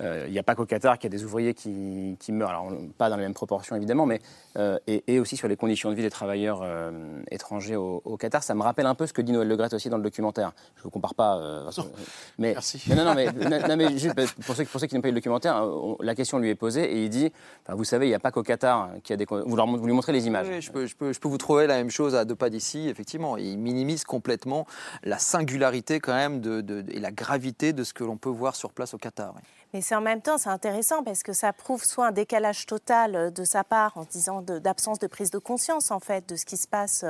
il 0.03 0.33
n'y 0.33 0.39
a 0.39 0.43
pas 0.43 0.55
qu'au 0.55 0.67
Qatar 0.67 0.99
qu'il 0.99 1.13
y 1.13 1.15
a 1.15 1.17
des 1.17 1.25
ouvriers 1.25 1.55
qui, 1.55 2.17
meurent, 2.31 2.51
alors 2.51 2.73
pas 2.99 3.09
dans 3.09 3.17
les 3.17 3.23
mêmes 3.23 3.35
proportions 3.35 3.77
évidemment, 3.77 4.07
mais 4.07 4.21
euh, 4.57 4.79
et, 4.87 5.19
aussi 5.19 5.37
sur 5.37 5.49
les 5.49 5.57
conditions 5.57 5.91
de 5.91 5.95
vie 5.95 6.03
des 6.03 6.11
travailleurs 6.11 6.61
euh, 6.63 7.23
étrangers 7.31 7.77
au, 7.77 8.17
Qatar. 8.19 8.43
Ça 8.43 8.55
me 8.55 8.63
rappelle 8.63 8.87
un 8.87 8.95
peu 8.95 9.07
ce 9.07 9.13
que 9.13 9.23
dit 9.23 9.33
Noël 9.33 9.49
Le 9.49 9.75
aussi 9.75 9.89
dans 9.89 9.97
le 9.97 10.03
documentaire. 10.03 10.53
Je 10.77 10.81
ne 10.81 10.85
vous 10.85 10.91
compare 10.91 11.15
pas. 11.15 11.41
mais, 12.39 12.53
Merci. 12.53 12.83
Non, 12.95 13.05
non, 13.05 13.15
mais, 13.15 13.27
non, 13.33 13.77
mais 13.77 13.97
juste 13.97 14.15
pour 14.45 14.55
ceux, 14.57 14.65
pour 14.65 14.81
ceux 14.81 14.87
qui 14.87 14.95
n'ont 14.95 15.01
pas 15.01 15.09
eu 15.09 15.13
le 15.13 15.17
documentaire, 15.17 15.65
la 16.01 16.15
question 16.15 16.39
lui 16.39 16.51
est 16.51 16.55
posée 16.55 16.85
et 16.85 17.05
il 17.05 17.09
dit 17.09 17.33
vous 17.69 17.85
savez, 17.85 18.07
il 18.07 18.11
n'y 18.11 18.15
a 18.15 18.19
pas 18.19 18.31
qu'au 18.31 18.43
Qatar 18.43 18.91
qu'il 19.03 19.15
y 19.15 19.15
a 19.15 19.17
des. 19.17 19.25
Vous, 19.25 19.57
leur, 19.57 19.67
vous 19.67 19.87
lui 19.87 19.93
montrez 19.93 20.13
les 20.13 20.27
images. 20.27 20.47
je, 20.61 20.71
peux, 20.71 20.87
je, 20.87 20.97
peux, 20.97 21.13
je, 21.13 21.21
peux, 21.21 21.29
vous 21.29 21.39
trouver 21.39 21.67
la 21.67 21.77
même 21.77 21.91
chose 21.91 22.15
à 22.15 22.25
deux 22.25 22.35
pas 22.35 22.51
d'ici, 22.51 22.89
effectivement. 22.89 23.37
Il 23.37 23.59
minimise 23.59 24.05
complètement 24.05 24.67
la 25.05 25.19
singularité 25.19 26.01
quand 26.01 26.15
même 26.15 26.41
de, 26.41 26.85
et 26.91 27.01
la 27.01 27.11
gravité 27.11 27.73
de 27.73 27.85
ce 27.85 27.95
que 27.95 28.05
l'on 28.05 28.17
peut 28.17 28.31
voir 28.31 28.57
sur 28.57 28.73
place 28.73 28.95
au 28.95 28.99
Qatar. 28.99 29.35
Mais 29.73 29.81
c'est 29.81 29.95
en 29.95 30.03
même 30.03 30.21
temps, 30.21 30.37
c'est 30.37 30.51
intéressant 30.51 31.03
parce 31.03 31.23
que 31.23 31.33
ça 31.33 31.53
prouve 31.53 31.83
soit 31.83 32.09
un 32.09 32.13
décalage 32.13 32.67
total 32.67 33.17
euh, 33.17 33.31
de 33.31 33.45
sa 33.45 33.65
part 33.65 33.97
en 33.97 34.05
disant 34.05 34.43
d'absence 34.43 34.99
de, 34.99 35.07
prise 35.07 35.31
de 35.31 35.39
conscience 35.39 35.91
en 35.91 36.01
fait 36.01 36.29
de 36.29 36.37
ce 36.37 36.45
qui 36.45 36.59
se 36.59 36.69
passe 36.69 37.07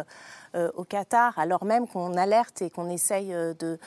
euh, 0.54 0.70
au 0.74 0.84
Qatar, 0.84 1.38
alors 1.38 1.64
même 1.64 1.88
qu'on 1.88 2.14
alerte 2.14 2.62
et 2.62 2.70
qu'on 2.70 2.88
essaye 2.88 3.34
euh, 3.34 3.54
de, 3.54 3.78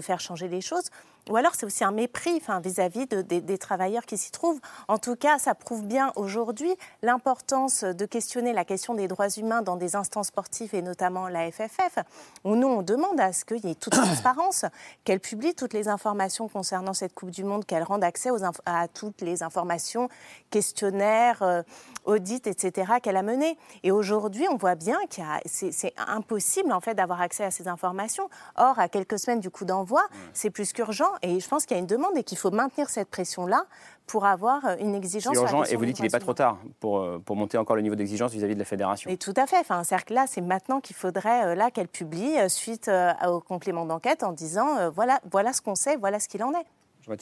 faire 0.00 0.20
changer 0.20 0.48
les 0.48 0.60
choses. 0.60 0.90
Ou 1.30 1.36
alors 1.36 1.54
c'est 1.54 1.66
aussi 1.66 1.84
un 1.84 1.92
mépris 1.92 2.42
vis-à-vis 2.62 3.06
de, 3.06 3.22
des, 3.22 3.58
travailleurs 3.58 4.06
qui 4.06 4.18
s'y 4.18 4.32
trouvent. 4.32 4.60
En 4.88 4.98
tout 4.98 5.14
cas, 5.14 5.38
ça 5.38 5.54
prouve 5.54 5.84
bien 5.84 6.12
aujourd'hui 6.16 6.74
l'importance 7.02 7.84
de 7.84 8.06
questionner 8.06 8.52
la 8.52 8.64
question 8.64 8.94
des 8.94 9.06
droits 9.06 9.28
humains 9.28 9.62
dans 9.62 9.76
des 9.76 9.94
instances 9.94 10.28
sportives 10.28 10.74
et 10.74 10.82
notamment 10.82 11.28
la 11.28 11.50
FFF, 11.50 11.98
où 12.42 12.56
nous, 12.56 12.66
on 12.66 12.82
demande 12.82 13.20
à 13.20 13.32
ce 13.32 13.44
qu'il 13.44 13.64
y 13.64 13.70
ait 13.70 13.76
toute 13.76 13.92
transparence, 14.02 14.64
qu'elle 15.04 15.20
publie 15.20 15.54
toutes 15.54 15.74
les 15.74 15.86
informations 15.86 16.48
concernant 16.48 16.92
cette 16.92 17.14
Coupe 17.14 17.30
du 17.30 17.44
Monde, 17.44 17.64
qu'elle 17.66 17.84
rende 17.84 18.02
accès 18.02 18.30
aux 18.30 18.42
à 18.66 18.88
toutes 18.88 19.20
les 19.20 19.44
informations, 19.44 20.08
questionnaires, 20.50 21.42
euh, 21.42 21.62
audits, 22.04 22.42
etc., 22.46 22.94
qu'elle 23.02 23.16
a 23.16 23.22
menées. 23.22 23.56
Et 23.82 23.90
aujourd'hui, 23.90 24.46
on 24.50 24.56
voit 24.56 24.74
bien 24.74 24.98
que 25.10 25.22
c'est 25.46 25.94
impossible 25.96 26.72
en 26.72 26.80
fait 26.80 26.94
d'avoir 26.94 27.20
accès 27.20 27.44
à 27.44 27.50
ces 27.50 27.68
informations. 27.68 28.28
Or, 28.56 28.78
à 28.78 28.88
quelques 28.88 29.18
semaines 29.18 29.40
du 29.40 29.50
coup 29.50 29.64
d'envoi, 29.64 30.02
c'est 30.32 30.50
plus 30.50 30.72
qu'urgent 30.72 31.10
et 31.22 31.40
je 31.40 31.48
pense 31.48 31.66
qu'il 31.66 31.76
y 31.76 31.78
a 31.78 31.80
une 31.80 31.86
demande 31.86 32.16
et 32.16 32.24
qu'il 32.24 32.38
faut 32.38 32.50
maintenir 32.50 32.88
cette 32.90 33.08
pression-là 33.08 33.66
pour 34.06 34.26
avoir 34.26 34.64
euh, 34.66 34.76
une 34.80 34.94
exigence. 34.94 35.34
C'est 35.34 35.40
urgent 35.40 35.64
et 35.64 35.76
vous 35.76 35.84
dites 35.84 35.96
qu'il 35.96 36.04
n'est 36.04 36.10
pas 36.10 36.20
trop 36.20 36.34
tard 36.34 36.58
pour, 36.80 36.98
euh, 36.98 37.18
pour 37.18 37.36
monter 37.36 37.56
encore 37.58 37.76
le 37.76 37.82
niveau 37.82 37.94
d'exigence 37.94 38.32
vis-à-vis 38.32 38.54
de 38.54 38.58
la 38.58 38.64
fédération. 38.64 39.10
Et 39.10 39.16
tout 39.16 39.34
à 39.36 39.46
fait. 39.46 39.58
Enfin, 39.58 39.82
cest 39.84 40.10
là, 40.10 40.26
c'est 40.26 40.40
maintenant 40.40 40.80
qu'il 40.80 40.96
faudrait 40.96 41.46
euh, 41.46 41.54
là 41.54 41.70
qu'elle 41.70 41.88
publie 41.88 42.34
suite 42.48 42.90
au 43.26 43.40
complément 43.40 43.86
d'enquête 43.86 44.22
en 44.22 44.32
disant 44.32 44.90
voilà, 44.90 45.20
voilà 45.30 45.52
ce 45.52 45.62
qu'on 45.62 45.74
sait, 45.74 45.96
voilà 45.96 46.18
ce 46.18 46.28
qu'il 46.28 46.42
en 46.42 46.52
est. 46.52 46.66
Je 47.00 47.06
vois 47.06 47.16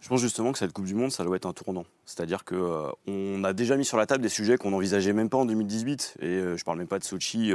je 0.00 0.08
pense 0.08 0.20
justement 0.20 0.52
que 0.52 0.58
cette 0.58 0.72
Coupe 0.72 0.84
du 0.84 0.94
Monde, 0.94 1.10
ça 1.10 1.24
doit 1.24 1.36
être 1.36 1.46
un 1.46 1.52
tournant. 1.52 1.84
C'est-à-dire 2.06 2.44
qu'on 2.44 2.92
on 3.06 3.44
a 3.44 3.52
déjà 3.52 3.76
mis 3.76 3.84
sur 3.84 3.96
la 3.96 4.06
table 4.06 4.22
des 4.22 4.28
sujets 4.28 4.56
qu'on 4.56 4.70
n'envisageait 4.70 5.12
même 5.12 5.28
pas 5.28 5.38
en 5.38 5.44
2018. 5.44 6.18
Et 6.20 6.38
je 6.40 6.48
ne 6.50 6.64
parle 6.64 6.78
même 6.78 6.86
pas 6.86 6.98
de 6.98 7.04
Sochi, 7.04 7.52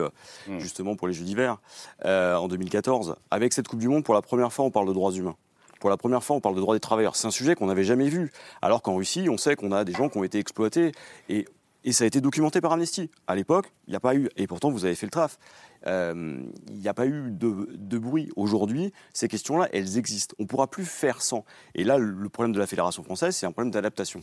hmm. 0.48 0.60
justement 0.60 0.96
pour 0.96 1.08
les 1.08 1.14
Jeux 1.14 1.24
d'hiver, 1.24 1.58
en 2.06 2.48
2014. 2.48 3.16
Avec 3.32 3.54
cette 3.54 3.68
Coupe 3.68 3.80
du 3.80 3.88
Monde, 3.88 4.04
pour 4.04 4.14
la 4.14 4.22
première 4.22 4.52
fois, 4.52 4.66
on 4.66 4.72
parle 4.72 4.88
de 4.88 4.94
droits 4.94 5.14
humains. 5.14 5.36
Pour 5.84 5.90
la 5.90 5.98
première 5.98 6.24
fois, 6.24 6.38
on 6.38 6.40
parle 6.40 6.56
de 6.56 6.62
droits 6.62 6.76
des 6.76 6.80
travailleurs. 6.80 7.18
C'est 7.18 7.28
un 7.28 7.32
sujet 7.32 7.56
qu'on 7.56 7.68
n'avait 7.68 7.84
jamais 7.84 8.08
vu. 8.08 8.32
Alors 8.62 8.82
qu'en 8.82 8.96
Russie, 8.96 9.28
on 9.30 9.38
sait 9.38 9.58
qu'on 9.58 9.74
a 9.74 9.84
des 9.84 9.92
gens 9.92 10.08
qui 10.08 10.18
ont 10.18 10.24
été 10.24 10.40
exploités. 10.40 10.94
Et, 11.28 11.46
ça 11.91 12.06
a 12.06 12.08
été 12.08 12.22
documenté 12.22 12.62
par 12.62 12.72
Amnesty. 12.72 13.10
À 13.28 13.36
l'époque, 13.36 13.72
il 13.88 13.91
n'y 13.91 13.96
a 13.96 14.00
pas 14.00 14.15
eu. 14.15 14.30
Et 14.38 14.48
pourtant, 14.48 14.72
vous 14.72 14.86
avez 14.86 14.96
fait 14.96 15.06
le 15.06 15.12
traf. 15.12 15.38
Euh, 15.86 16.41
il 16.69 16.80
n'y 16.80 16.88
a 16.88 16.93
pas 16.93 17.06
eu 17.06 17.30
de, 17.30 17.98
bruit. 17.98 18.30
Aujourd'hui, 18.36 18.93
ces 19.13 19.28
questions-là, 19.28 19.67
elles 19.74 19.98
existent. 19.98 20.36
On 20.39 20.43
ne 20.43 20.48
pourra 20.48 20.67
plus 20.67 20.86
faire 20.86 21.22
sans. 21.22 21.43
Et 21.76 21.84
là, 21.84 21.98
le 21.98 22.30
problème 22.30 22.54
de 22.54 22.60
la 22.60 22.67
Fédération 22.67 23.04
française, 23.04 23.36
c'est 23.36 23.46
un 23.46 23.52
problème 23.52 23.72
d'adaptation. 23.72 24.22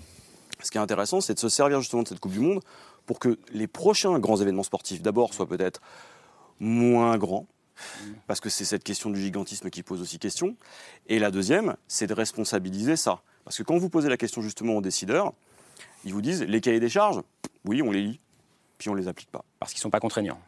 Ce 0.63 0.71
qui 0.71 0.79
est 0.79 0.81
intéressant, 0.81 1.21
c'est 1.21 1.35
de 1.35 1.39
se 1.39 1.49
servir 1.49 1.81
justement 1.81 2.03
de 2.03 2.09
cette 2.09 2.21
Coupe 2.21 2.33
du 2.33 2.41
Monde 2.41 2.61
pour 3.07 3.19
que 3.19 3.39
les 3.53 3.67
prochains 3.67 4.19
grands 4.19 4.37
événements 4.37 4.63
sportifs, 4.63 5.03
d'abord, 5.03 5.35
soient 5.35 5.49
peut-être 5.49 5.81
moins 6.61 7.17
grands, 7.19 7.47
parce 8.27 8.41
que 8.41 8.51
c'est 8.51 8.67
cette 8.67 8.85
question 8.85 9.11
du 9.11 9.21
gigantisme 9.21 9.71
qui 9.71 9.83
pose 9.83 10.01
aussi 10.01 10.19
question. 10.19 10.57
Et 11.09 11.19
la 11.19 11.31
deuxième, 11.31 11.77
c'est 11.89 12.07
de 12.07 12.15
responsabiliser 12.15 12.97
ça. 12.97 13.23
Parce 13.45 13.57
que 13.57 13.63
quand 13.63 13.79
vous 13.79 13.89
posez 13.89 14.09
la 14.09 14.17
question 14.17 14.43
justement 14.43 14.77
aux 14.77 14.83
décideurs, 14.83 15.33
ils 16.05 16.13
vous 16.13 16.23
disent 16.23 16.43
les 16.43 16.61
cahiers 16.61 16.81
des 16.81 16.89
charges, 16.89 17.21
oui, 17.65 17.83
on 17.83 17.91
les 17.91 18.03
lit, 18.03 18.21
puis 18.79 18.89
on 18.89 18.95
ne 18.95 19.01
les 19.01 19.09
applique 19.09 19.31
pas. 19.31 19.45
Parce 19.59 19.73
qu'ils 19.73 19.79
ne 19.79 19.83
sont 19.83 19.91
pas 19.91 20.01
contraignants. 20.01 20.41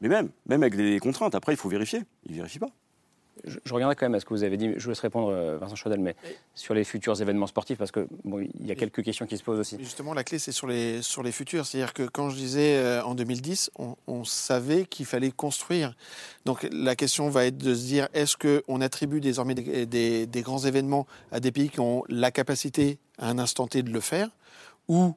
Mais 0.00 0.08
même, 0.08 0.30
même 0.46 0.62
avec 0.62 0.76
des 0.76 0.98
contraintes, 0.98 1.34
après, 1.34 1.52
il 1.52 1.56
faut 1.56 1.68
vérifier. 1.68 2.02
Ils 2.26 2.32
ne 2.32 2.36
vérifient 2.36 2.58
pas 2.58 2.70
je, 3.44 3.72
reviendrai 3.72 3.96
quand 3.96 4.06
même 4.06 4.14
à 4.14 4.20
ce 4.20 4.24
que 4.24 4.32
vous 4.32 4.44
avez 4.44 4.56
dit. 4.56 4.72
Je 4.76 4.84
vous 4.84 4.90
laisse 4.90 5.00
répondre, 5.00 5.28
euh, 5.30 5.58
Vincent 5.58 5.74
Chaudel, 5.74 6.00
mais 6.00 6.16
sur 6.54 6.74
les 6.74 6.84
futurs 6.84 7.20
événements 7.20 7.46
sportifs, 7.46 7.78
parce 7.78 7.90
que 7.90 8.06
bon, 8.24 8.40
il 8.40 8.66
y 8.66 8.72
a 8.72 8.74
quelques 8.74 9.02
questions 9.02 9.26
qui 9.26 9.36
se 9.36 9.42
posent 9.42 9.58
aussi. 9.58 9.76
Justement, 9.78 10.14
la 10.14 10.24
clé, 10.24 10.38
c'est 10.38 10.52
sur 10.52 10.66
les, 10.66 11.02
sur 11.02 11.22
les 11.22 11.32
futurs. 11.32 11.66
C'est-à-dire 11.66 11.92
que 11.92 12.04
quand 12.04 12.30
je 12.30 12.36
disais 12.36 12.76
euh, 12.76 13.02
en 13.04 13.14
2010, 13.14 13.70
on, 14.06 14.24
savait 14.24 14.86
qu'il 14.86 15.04
fallait 15.04 15.30
construire. 15.30 15.94
Donc 16.46 16.66
la 16.72 16.96
question 16.96 17.28
va 17.28 17.44
être 17.44 17.58
de 17.58 17.74
se 17.74 17.84
dire 17.84 18.08
est-ce 18.14 18.36
qu'on 18.36 18.80
attribue 18.80 19.20
désormais 19.20 19.54
des, 19.54 20.26
des 20.26 20.42
grands 20.42 20.60
événements 20.60 21.06
à 21.30 21.40
des 21.40 21.52
pays 21.52 21.68
qui 21.68 21.80
ont 21.80 22.04
la 22.08 22.30
capacité 22.30 22.98
à 23.18 23.28
un 23.28 23.38
instant 23.38 23.66
T 23.66 23.82
de 23.82 23.90
le 23.90 24.00
faire, 24.00 24.30
ou 24.88 25.14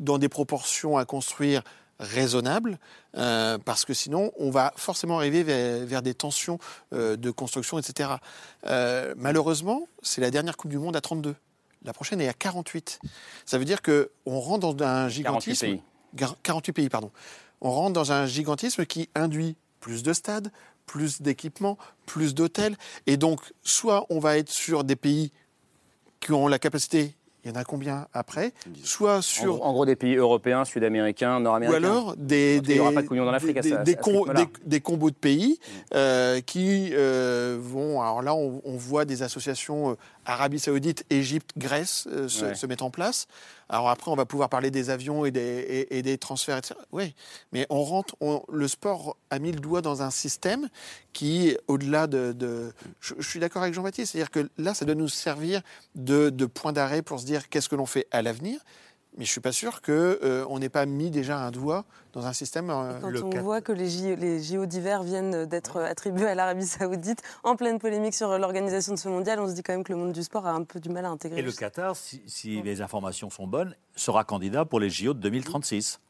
dans 0.00 0.18
des 0.18 0.28
proportions 0.28 0.96
à 0.98 1.04
construire 1.04 1.62
raisonnable, 2.00 2.78
euh, 3.16 3.58
parce 3.58 3.84
que 3.84 3.94
sinon, 3.94 4.32
on 4.38 4.50
va 4.50 4.72
forcément 4.76 5.18
arriver 5.18 5.42
vers, 5.42 6.02
des 6.02 6.14
tensions 6.14 6.58
euh, 6.92 7.16
de 7.16 7.30
construction, 7.30 7.78
etc. 7.78 8.10
Euh, 8.66 9.14
malheureusement, 9.16 9.86
c'est 10.02 10.22
la 10.22 10.30
dernière 10.30 10.56
Coupe 10.56 10.70
du 10.70 10.78
Monde 10.78 10.96
à 10.96 11.00
32. 11.00 11.36
La 11.84 11.92
prochaine 11.92 12.20
est 12.20 12.28
à 12.28 12.32
48. 12.32 13.00
Ça 13.44 13.58
veut 13.58 13.64
dire 13.64 13.80
qu'on 13.82 14.38
rentre 14.38 14.74
dans 14.74 14.86
un 14.86 15.08
gigantisme. 15.08 15.66
48 15.66 15.82
pays. 16.16 16.28
48 16.42 16.72
pays, 16.72 16.88
pardon. 16.88 17.10
On 17.60 17.70
rentre 17.70 17.92
dans 17.92 18.12
un 18.12 18.26
gigantisme 18.26 18.86
qui 18.86 19.08
induit 19.14 19.56
plus 19.80 20.02
de 20.02 20.12
stades, 20.12 20.50
plus 20.86 21.22
d'équipements, 21.22 21.78
plus 22.06 22.34
d'hôtels. 22.34 22.76
Et 23.06 23.16
donc, 23.16 23.40
soit 23.62 24.06
on 24.10 24.18
va 24.18 24.38
être 24.38 24.50
sur 24.50 24.84
des 24.84 24.96
pays 24.96 25.32
qui 26.20 26.32
ont 26.32 26.48
la 26.48 26.58
capacité 26.58 27.14
il 27.44 27.50
y 27.50 27.52
en 27.52 27.58
a 27.58 27.64
combien 27.64 28.06
après 28.12 28.52
Soit 28.84 29.22
sur. 29.22 29.64
En, 29.64 29.72
gros, 29.72 29.86
des 29.86 29.96
pays 29.96 30.16
européens, 30.16 30.64
sud-américains, 30.64 31.40
nord-américains. 31.40 31.80
Ou 31.80 31.84
alors 31.84 32.16
des. 32.16 32.60
des 32.60 32.80
des, 34.64 34.80
combos 34.80 35.10
de 35.10 35.14
pays 35.14 35.58
mm. 35.58 35.78
euh, 35.94 36.40
qui 36.40 36.90
euh, 36.92 37.58
vont. 37.60 38.02
Alors 38.02 38.22
là, 38.22 38.34
on, 38.34 38.76
voit 38.76 39.04
des 39.04 39.22
associations 39.22 39.90
euh, 39.90 39.94
Arabie 40.26 40.58
Saoudite, 40.58 41.04
Égypte, 41.10 41.52
Grèce 41.56 42.08
se, 42.28 42.54
se, 42.54 42.66
mettre 42.66 42.84
en 42.84 42.90
place. 42.90 43.26
Alors 43.68 43.88
après, 43.88 44.10
on 44.10 44.16
va 44.16 44.26
pouvoir 44.26 44.48
parler 44.48 44.70
des 44.70 44.90
avions 44.90 45.24
et 45.24 45.30
des, 45.30 45.86
et, 45.90 46.02
des 46.02 46.18
transferts, 46.18 46.58
etc. 46.58 46.74
Oui, 46.92 47.14
mais 47.52 47.66
on 47.70 47.82
rentre, 47.82 48.16
le 48.52 48.68
sport 48.68 49.16
a 49.30 49.38
mis 49.38 49.52
le 49.52 49.60
doigt 49.60 49.80
dans 49.80 50.02
un 50.02 50.10
système 50.10 50.68
qui, 51.12 51.56
au-delà 51.68 52.06
de... 52.06 52.72
je, 53.00 53.14
suis 53.20 53.40
d'accord 53.40 53.62
avec 53.62 53.74
Jean-Baptiste, 53.74 54.12
c'est-à-dire 54.12 54.30
que 54.30 54.48
là, 54.58 54.74
ça 54.74 54.84
doit 54.84 54.94
nous 54.94 55.08
servir 55.08 55.62
de, 55.94 56.30
de 56.30 56.46
point 56.46 56.72
d'arrêt 56.72 57.02
pour 57.02 57.20
se 57.20 57.26
dire 57.26 57.48
qu'est-ce 57.48 57.68
que 57.68 57.76
l'on 57.76 57.86
fait 57.86 58.06
à 58.10 58.22
l'avenir. 58.22 58.60
Mais 59.20 59.26
je 59.26 59.32
suis 59.32 59.42
pas 59.42 59.52
sûr 59.52 59.82
qu'on 59.82 59.92
euh, 59.92 60.58
n'ait 60.58 60.70
pas 60.70 60.86
mis 60.86 61.10
déjà 61.10 61.36
un 61.38 61.50
doigt 61.50 61.84
dans 62.14 62.24
un 62.26 62.32
système. 62.32 62.70
Euh, 62.70 62.98
quand 63.02 63.22
on 63.36 63.42
voit 63.42 63.60
que 63.60 63.70
les, 63.70 64.16
les 64.16 64.42
JO 64.42 64.64
d'hiver 64.64 65.02
viennent 65.02 65.44
d'être 65.44 65.76
attribués 65.78 66.26
à 66.26 66.34
l'Arabie 66.34 66.64
Saoudite, 66.64 67.20
en 67.44 67.54
pleine 67.54 67.78
polémique 67.78 68.14
sur 68.14 68.38
l'organisation 68.38 68.94
de 68.94 68.98
ce 68.98 69.10
mondial, 69.10 69.38
on 69.38 69.46
se 69.46 69.52
dit 69.52 69.62
quand 69.62 69.74
même 69.74 69.84
que 69.84 69.92
le 69.92 69.98
monde 69.98 70.12
du 70.12 70.22
sport 70.22 70.46
a 70.46 70.52
un 70.52 70.62
peu 70.64 70.80
du 70.80 70.88
mal 70.88 71.04
à 71.04 71.10
intégrer. 71.10 71.38
Et 71.38 71.42
le 71.42 71.52
Qatar, 71.52 71.94
si, 71.96 72.62
les 72.62 72.80
informations 72.80 73.28
sont 73.28 73.46
bonnes, 73.46 73.76
sera 73.94 74.24
candidat 74.24 74.64
pour 74.64 74.80
les 74.80 74.88
JO 74.88 75.12
de 75.12 75.18
2036. 75.20 76.00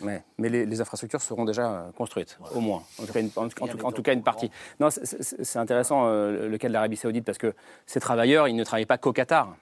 Ouais, 0.00 0.24
mais 0.38 0.48
les, 0.48 0.64
les 0.64 0.80
infrastructures 0.80 1.20
seront 1.20 1.44
déjà 1.44 1.70
euh, 1.70 1.92
construites, 1.92 2.38
au 2.54 2.60
moins. 2.60 2.82
En 3.02 3.04
tout 3.04 3.12
cas, 3.12 3.20
une, 3.20 3.30
en, 3.36 3.44
en 3.44 3.48
tout- 3.50 3.84
en 3.84 3.92
tout 3.92 4.02
cas, 4.02 4.14
une 4.14 4.22
partie. 4.22 4.50
Non, 4.80 4.88
c'est- 4.88 5.56
intéressant 5.58 6.06
euh, 6.06 6.48
le 6.48 6.56
cas 6.56 6.68
de 6.68 6.72
l'Arabie 6.72 6.96
Saoudite 6.96 7.26
parce 7.26 7.36
que 7.36 7.52
ces 7.84 8.00
travailleurs, 8.00 8.48
ils 8.48 8.56
ne 8.56 8.64
travaillent 8.64 8.86
pas 8.86 8.96
qu'au 8.96 9.12
Qatar. 9.12 9.54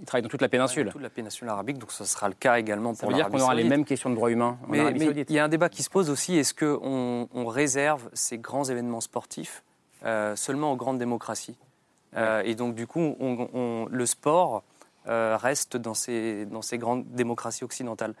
Ils 0.00 0.04
travaillent 0.04 0.22
dans 0.22 0.28
toute 0.28 0.42
la 0.42 0.48
péninsule. 0.48 0.90
Toute 0.90 1.00
la 1.02 1.08
péninsule 1.10 1.48
arabique, 1.48 1.78
donc 1.78 1.90
ce 1.90 2.04
sera 2.04 2.28
le 2.28 2.34
cas 2.34 2.58
également 2.58 2.92
Ça 2.94 3.00
pour 3.00 3.08
veut 3.10 3.14
dire 3.14 3.24
l'Arabie 3.24 3.38
qu'on 3.38 3.44
aura 3.44 3.54
les 3.54 3.62
saoudite. 3.62 3.70
mêmes 3.78 3.84
questions 3.86 4.10
de 4.10 4.14
droits 4.14 4.30
humains 4.30 4.58
en 4.64 4.70
Mais, 4.70 4.80
Arabie 4.80 4.98
mais 4.98 5.04
Saoudite. 5.06 5.30
il 5.30 5.36
y 5.36 5.38
a 5.38 5.44
un 5.44 5.48
débat 5.48 5.68
qui 5.68 5.82
se 5.82 5.90
pose 5.90 6.10
aussi 6.10 6.36
est-ce 6.36 6.52
qu'on 6.54 7.28
on 7.32 7.46
réserve 7.46 8.08
ces 8.12 8.36
grands 8.38 8.64
événements 8.64 9.00
sportifs 9.00 9.62
euh, 10.04 10.36
seulement 10.36 10.72
aux 10.72 10.76
grandes 10.76 10.98
démocraties? 10.98 11.56
Euh, 12.16 12.42
Et 12.44 12.54
donc, 12.54 12.74
du 12.74 12.86
coup, 12.86 13.16
on- 13.20 13.48
on- 13.54 13.86
le 13.90 14.06
sport 14.06 14.62
euh, 15.08 15.36
reste 15.40 15.76
dans 15.76 15.94
ces, 15.94 16.46
dans 16.46 16.62
ces 16.62 16.78
grandes 16.78 17.04
démocraties 17.12 17.64
occidentales. 17.64 18.14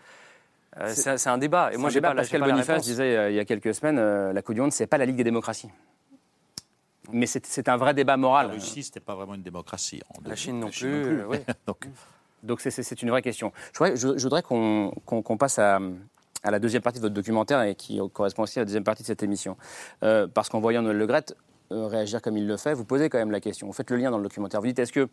C'est- 0.88 1.26
un 1.26 1.38
débat. 1.38 1.72
Et 1.72 1.78
moi, 1.78 1.88
j'ai 1.90 2.00
pas, 2.02 2.14
Pascal 2.14 2.40
pas 2.40 2.46
la 2.46 2.52
Boniface 2.52 2.82
disait 2.82 3.32
il 3.32 3.36
y 3.36 3.40
a 3.40 3.44
quelques 3.46 3.74
semaines 3.74 3.98
la 4.32 4.42
Coupe 4.42 4.54
du 4.54 4.60
Monde, 4.60 4.72
c'est 4.72 4.86
pas 4.86 4.98
la 4.98 5.06
Ligue 5.06 5.16
des 5.16 5.24
démocraties. 5.24 5.70
Mais 7.12 7.26
c'est 7.26 7.68
un 7.68 7.76
vrai 7.76 7.94
débat 7.94 8.16
moral. 8.16 8.48
La 8.48 8.52
Russie, 8.54 8.82
c'était 8.82 9.00
pas 9.00 9.14
vraiment 9.14 9.34
une 9.34 9.42
démocratie. 9.42 10.00
en 10.10 10.28
La 10.28 10.36
Chine 10.36 10.58
non 10.60 10.66
la 10.66 10.72
plus, 10.72 10.86
euh, 11.20 11.26
oui. 11.28 11.38
Donc, 11.66 11.86
Donc 12.42 12.60
c'est- 12.60 13.02
une 13.02 13.10
vraie 13.10 13.22
question. 13.22 13.52
Je 13.72 13.78
voudrais, 13.78 13.96
je- 13.96 14.16
je 14.18 14.22
voudrais 14.22 14.42
qu'on 14.42 15.36
passe 15.38 15.58
à, 15.58 15.78
à 16.42 16.50
la 16.50 16.58
deuxième 16.58 16.82
partie 16.82 16.98
de 16.98 17.02
votre 17.04 17.14
documentaire 17.14 17.62
et 17.62 17.74
qui 17.74 18.00
correspond 18.12 18.42
aussi 18.44 18.58
à 18.58 18.62
la 18.62 18.66
deuxième 18.66 18.84
partie 18.84 19.02
de 19.02 19.06
cette 19.06 19.22
émission. 19.22 19.56
Euh, 20.02 20.26
parce 20.32 20.48
qu'en 20.48 20.60
voyant 20.60 20.82
Noël 20.82 20.96
Le 20.98 21.06
Graët 21.06 21.32
euh, 21.32 21.34
réagir 21.70 22.22
comme 22.22 22.36
il 22.36 22.46
le 22.46 22.56
fait, 22.56 22.74
vous 22.74 22.84
posez 22.84 23.08
quand 23.08 23.18
même 23.18 23.30
la 23.30 23.40
question. 23.40 23.66
Vous 23.66 23.72
faites 23.72 23.90
le 23.90 23.96
lien 23.96 24.10
dans 24.10 24.18
le 24.18 24.22
documentaire. 24.22 24.60
Vous 24.60 24.66
dites 24.66 24.78
est-ce 24.78 24.92
que 24.92 25.08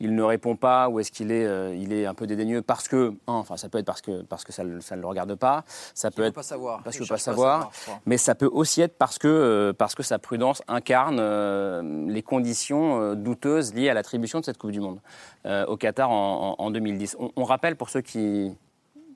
il 0.00 0.14
ne 0.14 0.22
répond 0.22 0.56
pas 0.56 0.88
ou 0.88 0.98
est-ce 0.98 1.12
qu'il 1.12 1.30
est, 1.30 1.44
euh, 1.46 1.74
il 1.76 1.92
est 1.92 2.06
un 2.06 2.14
peu 2.14 2.26
dédaigneux 2.26 2.60
parce 2.62 2.88
que, 2.88 3.14
enfin 3.26 3.56
ça 3.56 3.68
peut 3.68 3.78
être 3.78 3.84
parce 3.86 4.00
que, 4.00 4.22
parce 4.22 4.42
que 4.42 4.50
ça 4.52 4.64
ne 4.64 4.72
le 4.78 5.06
regarde 5.06 5.34
pas, 5.36 5.64
ça 5.94 6.10
peut 6.10 6.22
être 6.24 6.34
pas 6.34 6.42
savoir. 6.42 6.82
parce 6.82 6.96
Il 6.96 6.98
qu'il 7.00 7.04
ne 7.04 7.08
pas 7.08 7.14
pas 7.14 7.18
savoir, 7.18 7.70
mais 8.06 8.16
ça 8.16 8.34
peut 8.34 8.50
aussi 8.52 8.80
être 8.80 8.96
parce 8.98 9.18
que, 9.18 9.28
euh, 9.28 9.72
parce 9.72 9.94
que 9.94 10.02
sa 10.02 10.18
prudence 10.18 10.62
incarne 10.66 11.18
euh, 11.20 11.82
les 12.08 12.22
conditions 12.22 13.00
euh, 13.00 13.14
douteuses 13.14 13.74
liées 13.74 13.90
à 13.90 13.94
l'attribution 13.94 14.40
de 14.40 14.44
cette 14.44 14.58
Coupe 14.58 14.72
du 14.72 14.80
Monde 14.80 14.98
euh, 15.46 15.64
au 15.66 15.76
Qatar 15.76 16.10
en, 16.10 16.56
en- 16.58 16.64
en 16.64 16.70
2010. 16.70 17.16
On, 17.20 17.30
on 17.36 17.44
rappelle 17.44 17.76
pour 17.76 17.90
ceux 17.90 18.00
qui 18.00 18.52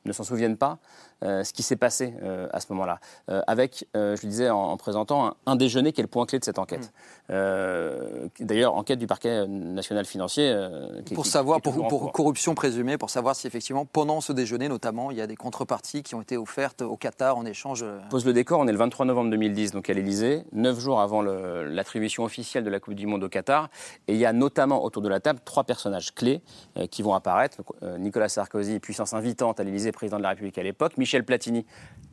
ne 0.05 0.13
s'en 0.13 0.23
souviennent 0.23 0.57
pas 0.59 0.73
euh, 0.75 0.77
ce 1.23 1.53
qui 1.53 1.63
s'est 1.63 1.77
passé 1.77 2.15
euh, 2.23 2.49
à 2.53 2.61
ce 2.61 2.67
moment-là, 2.73 3.01
euh, 3.31 3.41
avec, 3.47 3.87
euh, 3.97 4.17
je 4.17 4.23
le 4.23 4.29
disais 4.29 4.51
en, 4.51 4.59
en 4.59 4.77
présentant, 4.77 5.27
un, 5.27 5.35
un 5.47 5.57
déjeuner 5.57 5.93
qui 5.93 6.01
est 6.01 6.05
le 6.05 6.09
point 6.09 6.27
clé 6.27 6.39
de 6.39 6.45
cette 6.45 6.59
enquête. 6.59 6.93
Euh, 7.31 8.29
qui- 8.35 8.45
D'ailleurs, 8.45 8.75
enquête 8.77 8.99
du 8.99 9.07
parquet 9.07 9.47
national 9.49 10.05
financier. 10.05 10.49
euh, 10.51 11.03
qui- 11.03 11.15
Pour 11.15 11.25
qui- 11.25 11.31
savoir, 11.31 11.59
qui 11.61 11.71
pour, 11.71 11.89
pour 11.89 12.13
corruption 12.13 12.55
présumée, 12.55 12.97
pour 12.99 13.11
savoir 13.11 13.35
si 13.35 13.47
effectivement, 13.47 13.85
pendant 13.85 14.21
ce 14.21 14.33
déjeuner 14.33 14.69
notamment, 14.69 15.11
il 15.11 15.17
y 15.17 15.21
a 15.21 15.27
des 15.27 15.37
contreparties 15.37 16.03
qui 16.03 16.15
ont 16.15 16.23
été 16.23 16.37
offertes 16.37 16.83
au 16.83 16.97
Qatar 16.97 17.37
en 17.37 17.45
échange. 17.45 17.83
euh, 17.83 17.99
pose 18.11 18.25
le 18.25 18.33
décor, 18.33 18.61
on 18.61 18.69
est 18.69 18.73
le 18.73 18.79
23 18.79 19.07
novembre 19.07 19.31
2010, 19.31 19.73
donc 19.73 19.91
à 19.91 19.93
l'Elysée, 19.95 20.45
neuf 20.53 20.79
jours 20.79 21.01
avant 21.01 21.23
l'attribution 21.23 22.25
officielle 22.25 22.65
de 22.65 22.71
la 22.71 22.81
Coupe 22.81 22.95
du 22.95 23.07
Monde 23.07 23.25
au 23.25 23.29
Qatar. 23.29 23.69
Et 24.09 24.15
il 24.15 24.19
y 24.19 24.27
a 24.27 24.33
notamment 24.33 24.85
autour 24.85 25.03
de 25.03 25.09
la 25.09 25.21
table 25.21 25.41
trois 25.45 25.65
personnages 25.65 26.15
clés 26.15 26.41
euh, 26.79 26.87
qui 26.87 27.03
vont 27.03 27.15
apparaître. 27.15 27.59
Euh, 27.83 27.99
Nicolas 27.99 28.29
Sarkozy, 28.29 28.79
puissance 28.81 29.15
invitante 29.15 29.61
à 29.61 29.65
l'Elysée, 29.65 29.93
président 29.93 30.19
de 30.19 30.23
la 30.23 30.31
République 30.31 30.59
à 30.59 30.63
l'époque. 30.63 30.93
Michel 31.07 31.23
Platini, 31.23 31.65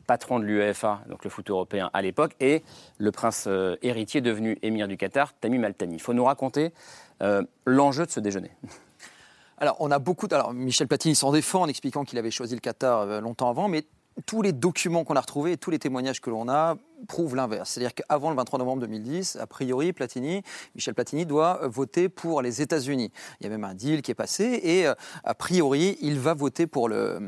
patron 0.06 0.38
de 0.38 0.44
l'UEFA, 0.44 1.00
donc 1.08 1.24
le 1.24 1.30
foot 1.30 1.50
européen 1.50 1.90
à 1.92 2.00
l'époque. 2.00 2.36
Et 2.38 2.62
le 2.98 3.10
prince 3.10 3.46
euh, 3.48 3.74
héritier 3.82 4.20
devenu 4.20 4.56
émir 4.62 4.86
du 4.86 4.96
Qatar, 4.96 5.32
Tamim 5.40 5.64
Al-Thani. 5.64 5.96
Il 5.96 6.00
faut 6.00 6.12
nous 6.12 6.22
raconter 6.22 6.72
euh, 7.20 7.42
l'enjeu 7.66 8.06
de 8.06 8.12
ce 8.12 8.20
déjeuner. 8.20 8.52
Alors, 9.58 9.76
on 9.80 9.90
a 9.90 9.98
beaucoup. 9.98 10.28
Alors, 10.30 10.54
Michel 10.54 10.86
Platini 10.86 11.16
s'en 11.16 11.32
défend 11.32 11.62
en 11.62 11.66
expliquant 11.66 12.04
qu'il 12.04 12.20
avait 12.20 12.30
choisi 12.30 12.54
le 12.54 12.60
Qatar 12.60 13.00
euh, 13.00 13.20
longtemps 13.20 13.50
avant, 13.50 13.66
mais 13.66 13.84
tous 14.26 14.42
les 14.42 14.52
documents 14.52 15.02
qu'on 15.02 15.16
a 15.16 15.20
retrouvés 15.20 15.52
et 15.52 15.56
tous 15.56 15.72
les 15.72 15.80
témoignages 15.80 16.20
que 16.20 16.30
l'on 16.30 16.48
a 16.48 16.76
prouvent 17.08 17.36
l'inverse. 17.36 17.70
C'est-à-dire 17.70 17.94
qu'avant 17.94 18.30
le 18.30 18.36
23 18.36 18.58
novembre 18.58 18.80
2010, 18.82 19.36
a 19.40 19.46
priori, 19.46 19.92
Platini, 19.92 20.42
Michel 20.74 20.94
Platini 20.94 21.26
doit 21.26 21.60
voter 21.68 22.08
pour 22.08 22.42
les 22.42 22.62
États-Unis. 22.62 23.10
Il 23.40 23.44
y 23.44 23.46
a 23.46 23.50
même 23.50 23.64
un 23.64 23.74
deal 23.74 24.02
qui 24.02 24.10
est 24.10 24.14
passé 24.14 24.60
et 24.62 24.86
euh, 24.86 24.94
a 25.24 25.34
priori, 25.34 25.98
il 26.00 26.18
va 26.18 26.34
voter 26.34 26.66
pour, 26.66 26.88
le, 26.88 27.18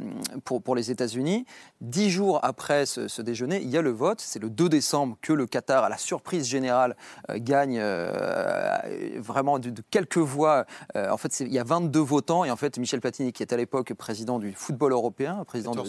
pour, 0.45 0.63
pour 0.63 0.75
les 0.75 0.91
États-Unis. 0.91 1.45
Dix 1.81 2.11
jours 2.11 2.41
après 2.43 2.87
ce, 2.87 3.09
ce 3.09 3.23
déjeuner, 3.23 3.61
il 3.61 3.69
y 3.69 3.77
a 3.77 3.83
le 3.83 3.91
vote. 3.91 4.21
C'est 4.21 4.39
le 4.39 4.51
2 4.51 4.69
décembre 4.69 5.17
que 5.21 5.33
le 5.33 5.47
Qatar, 5.47 5.85
à 5.85 5.89
la 5.89 5.99
surprise 5.99 6.47
générale, 6.47 6.97
euh, 7.31 7.39
gagne 7.39 7.79
euh, 7.81 8.79
vraiment 9.19 9.59
de, 9.59 9.71
de 9.71 9.83
quelques 9.91 10.19
voix. 10.19 10.67
Euh, 10.97 11.11
en 11.11 11.17
fait, 11.17 11.41
il 11.41 11.53
y 11.53 11.59
a 11.59 11.65
22 11.65 12.01
votants 12.01 12.45
et 12.45 12.51
en 12.51 12.57
fait, 12.57 12.79
Michel 12.79 13.01
Platini, 13.01 13.33
qui 13.33 13.43
est 13.43 13.53
à 13.53 13.57
l'époque 13.57 13.93
président 13.95 14.39
du 14.39 14.53
football 14.53 14.93
européen, 14.93 15.45
président 15.47 15.75
de, 15.75 15.83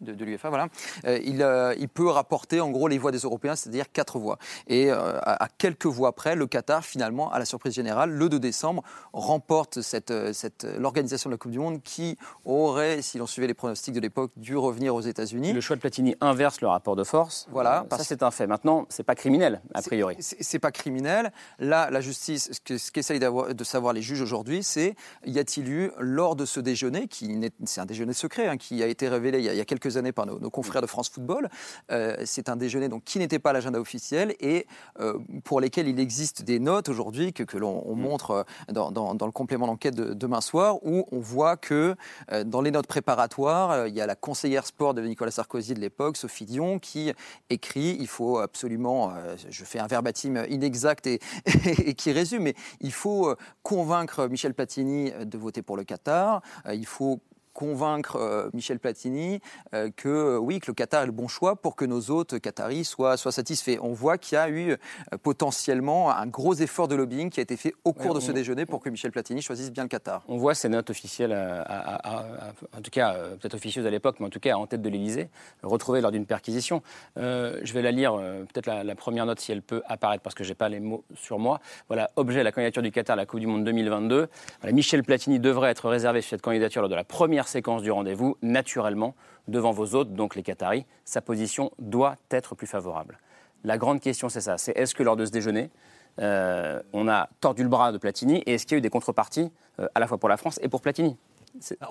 de, 0.00 0.24
l'UEFA, 0.24 0.48
voilà, 0.48 0.68
il, 1.04 1.46
il 1.78 1.88
peut 1.88 2.08
rapporter 2.08 2.60
en 2.60 2.70
gros 2.70 2.88
les 2.88 2.98
voix 2.98 3.09
des 3.10 3.18
Européens, 3.20 3.56
c'est-à-dire 3.56 3.90
quatre 3.92 4.18
voix. 4.18 4.38
Et 4.66 4.90
euh, 4.90 5.18
à, 5.22 5.44
à 5.44 5.48
quelques 5.48 5.86
voix 5.86 6.14
près, 6.14 6.34
le 6.36 6.46
Qatar, 6.46 6.84
finalement, 6.84 7.30
à 7.32 7.38
la 7.38 7.44
surprise 7.44 7.74
générale, 7.74 8.10
le 8.10 8.28
2 8.28 8.38
décembre, 8.38 8.82
remporte 9.12 9.80
cette, 9.82 10.10
euh, 10.10 10.32
cette, 10.32 10.66
l'organisation 10.78 11.30
de 11.30 11.34
la 11.34 11.38
Coupe 11.38 11.50
du 11.52 11.58
Monde 11.58 11.82
qui 11.82 12.16
aurait, 12.44 13.02
si 13.02 13.18
l'on 13.18 13.26
suivait 13.26 13.46
les 13.46 13.54
pronostics 13.54 13.94
de 13.94 14.00
l'époque, 14.00 14.32
dû 14.36 14.56
revenir 14.56 14.94
aux 14.94 15.00
États-Unis. 15.00 15.52
Le 15.52 15.60
choix 15.60 15.76
de 15.76 15.80
Platini 15.80 16.14
inverse 16.20 16.60
le 16.60 16.68
rapport 16.68 16.96
de 16.96 17.04
force. 17.04 17.46
Voilà, 17.50 17.84
Euh, 17.90 17.96
Ça, 17.96 18.04
c'est 18.04 18.22
un 18.22 18.30
fait. 18.30 18.46
Maintenant, 18.46 18.86
c'est 18.88 19.02
pas 19.02 19.14
criminel, 19.14 19.60
a 19.74 19.82
priori. 19.82 20.16
C'est 20.20 20.58
pas 20.58 20.70
criminel. 20.72 21.32
Là, 21.58 21.90
la 21.90 22.00
justice, 22.00 22.50
ce 22.52 22.60
que- 22.60 22.78
ce 22.78 22.90
qu'essayent 22.90 23.18
d'avoir- 23.18 23.54
de 23.54 23.64
savoir 23.64 23.92
les 23.92 24.02
juges 24.02 24.20
aujourd'hui, 24.22 24.62
c'est 24.62 24.94
y 25.26 25.38
a-t-il 25.38 25.68
eu, 25.68 25.90
lors 25.98 26.36
de 26.36 26.44
ce 26.46 26.60
déjeuner, 26.60 27.06
qui 27.08 27.38
c'est 27.64 27.80
un 27.80 27.86
déjeuner 27.86 28.12
secret, 28.12 28.46
hein, 28.46 28.56
qui 28.56 28.82
a 28.82 28.86
été 28.86 29.08
révélé 29.08 29.38
il 29.38 29.44
y 29.44 29.48
a, 29.48 29.52
il 29.52 29.56
y 29.58 29.60
a 29.60 29.64
quelques 29.64 29.96
années 29.96 30.12
par 30.12 30.26
nos, 30.26 30.38
nos 30.38 30.50
confrères 30.50 30.82
de 30.82 30.86
France 30.86 31.08
Football, 31.10 31.48
euh, 31.90 32.16
c'est 32.24 32.48
un 32.48 32.56
déjeuner 32.56 32.88
donc, 32.88 32.99
qui 33.04 33.18
n'était 33.18 33.38
pas 33.38 33.50
à 33.50 33.52
l'agenda 33.52 33.80
officiel 33.80 34.34
et 34.40 34.66
euh, 35.00 35.18
pour 35.44 35.60
lesquels 35.60 35.88
il 35.88 35.98
existe 36.00 36.42
des 36.42 36.58
notes 36.58 36.88
aujourd'hui 36.88 37.32
que, 37.32 37.42
que 37.42 37.58
l'on 37.58 37.82
on 37.86 37.94
montre 37.94 38.30
euh, 38.30 38.72
dans, 38.72 38.90
dans- 38.90 39.14
dans 39.14 39.26
le 39.26 39.32
complément 39.32 39.66
d'enquête 39.66 39.94
de 39.94 40.14
demain 40.14 40.40
soir, 40.40 40.76
où 40.84 41.06
on 41.12 41.20
voit 41.20 41.56
que 41.56 41.94
euh, 42.32 42.44
dans 42.44 42.60
les 42.62 42.70
notes 42.70 42.86
préparatoires, 42.86 43.86
il 43.86 43.94
y 43.94 44.00
a 44.00 44.06
la 44.06 44.14
conseillère 44.16 44.66
sport 44.66 44.94
de 44.94 45.02
Nicolas 45.02 45.30
Sarkozy 45.30 45.74
de 45.74 45.80
l'époque, 45.80 46.16
Sophie 46.16 46.44
Dion, 46.44 46.78
qui 46.78 47.12
écrit 47.50 47.96
il 48.00 48.06
faut 48.08 48.38
absolument, 48.38 49.12
je 49.48 49.64
fais 49.64 49.78
un 49.78 49.86
verbatim 49.86 50.44
inexact 50.48 51.06
et, 51.06 51.20
et 51.64 51.94
qui 51.94 52.12
résume, 52.12 52.42
mais 52.44 52.54
il 52.80 52.92
faut 52.92 53.34
convaincre 53.62 54.26
Michel 54.28 54.54
Platini 54.54 55.12
de 55.24 55.38
voter 55.38 55.62
pour 55.62 55.76
le 55.76 55.84
Qatar, 55.84 56.42
il 56.72 56.86
faut 56.86 57.20
convaincre 57.52 58.16
euh, 58.16 58.48
Michel 58.54 58.78
Platini 58.78 59.40
euh, 59.74 59.90
que 59.96 60.08
euh, 60.08 60.38
oui 60.38 60.60
que 60.60 60.66
le 60.68 60.74
Qatar 60.74 61.02
est 61.02 61.06
le 61.06 61.12
bon 61.12 61.28
choix 61.28 61.56
pour 61.56 61.76
que 61.76 61.84
nos 61.84 62.10
hôtes 62.10 62.38
qataris 62.40 62.84
soient, 62.84 63.16
soient 63.16 63.32
satisfaits. 63.32 63.78
On 63.82 63.92
voit 63.92 64.18
qu'il 64.18 64.36
y 64.36 64.38
a 64.38 64.48
eu 64.50 64.76
potentiellement 65.22 66.10
un 66.10 66.26
gros 66.26 66.54
effort 66.54 66.88
de 66.88 66.94
lobbying 66.94 67.30
qui 67.30 67.40
a 67.40 67.42
été 67.42 67.56
fait 67.56 67.74
au 67.84 67.92
cours 67.92 68.10
Ouais, 68.10 68.14
de 68.16 68.20
ce 68.20 68.30
on- 68.30 68.34
déjeuner 68.34 68.66
pour 68.66 68.80
que 68.80 68.88
Michel 68.90 69.12
Platini 69.12 69.42
choisisse 69.42 69.70
bien 69.70 69.84
le 69.84 69.88
Qatar. 69.88 70.22
On 70.28 70.36
voit 70.38 70.54
ces 70.54 70.68
notes 70.68 70.90
officielles, 70.90 71.32
à- 71.32 71.62
à- 71.62 71.94
à- 71.94 72.18
à- 72.18 72.78
en 72.78 72.82
tout 72.82 72.90
cas 72.90 73.14
peut-être 73.40 73.54
officieuses 73.54 73.86
à 73.86 73.90
l'époque, 73.90 74.16
mais 74.20 74.26
en 74.26 74.30
tout 74.30 74.40
cas 74.40 74.54
en 74.56 74.66
tête 74.66 74.82
de 74.82 74.88
l'Élysée, 74.88 75.28
retrouvées 75.62 76.00
lors 76.00 76.10
d'une 76.12 76.26
perquisition. 76.26 76.82
Euh, 77.18 77.60
je 77.62 77.72
vais 77.72 77.82
la 77.82 77.90
lire, 77.92 78.14
peut-être 78.52 78.66
la, 78.66 78.82
la 78.84 78.94
première 78.94 79.26
note 79.26 79.40
si 79.40 79.52
elle 79.52 79.62
peut 79.62 79.82
apparaître, 79.86 80.22
parce 80.22 80.34
que 80.34 80.44
j'ai 80.44 80.54
pas 80.54 80.68
les 80.68 80.80
mots 80.80 81.04
sur 81.14 81.38
moi. 81.38 81.60
Voilà, 81.88 82.10
objet 82.16 82.42
la 82.42 82.52
candidature 82.52 82.82
du 82.82 82.90
Qatar 82.90 83.14
à 83.14 83.16
la 83.16 83.26
Coupe 83.26 83.40
du 83.40 83.46
Monde 83.46 83.64
2022. 83.64 84.28
Voilà, 84.60 84.74
Michel 84.74 85.02
Platini 85.04 85.38
devrait 85.38 85.70
être 85.70 85.88
réservé 85.88 86.20
sur 86.22 86.30
cette 86.30 86.42
candidature 86.42 86.82
lors 86.82 86.90
de 86.90 86.94
la 86.94 87.04
première 87.04 87.39
séquence 87.48 87.82
du 87.82 87.90
rendez-vous, 87.90 88.36
naturellement 88.42 89.14
devant 89.48 89.72
vos 89.72 89.94
hôtes, 89.94 90.14
donc 90.14 90.34
les 90.36 90.42
Qataris. 90.42 90.86
Sa 91.04 91.20
position 91.20 91.70
doit 91.78 92.16
être 92.30 92.54
plus 92.54 92.66
favorable. 92.66 93.18
La 93.64 93.78
grande 93.78 94.00
question, 94.00 94.28
c'est 94.28 94.40
ça. 94.40 94.58
C'est 94.58 94.76
est-ce 94.76 94.94
que 94.94 95.02
lors 95.02 95.16
de 95.16 95.24
ce 95.26 95.30
déjeuner, 95.30 95.70
euh, 96.18 96.80
on 96.92 97.08
a 97.08 97.28
tordu 97.40 97.62
le 97.62 97.68
bras 97.68 97.92
de 97.92 97.98
Platini 97.98 98.38
et 98.46 98.54
est-ce 98.54 98.66
qu'il 98.66 98.74
y 98.74 98.76
a 98.76 98.78
eu 98.78 98.82
des 98.82 98.90
contreparties 98.90 99.50
euh, 99.78 99.88
à 99.94 100.00
la 100.00 100.06
fois 100.06 100.18
pour 100.18 100.28
la 100.28 100.36
France 100.36 100.58
et 100.62 100.68
pour 100.68 100.80
Platini? 100.80 101.16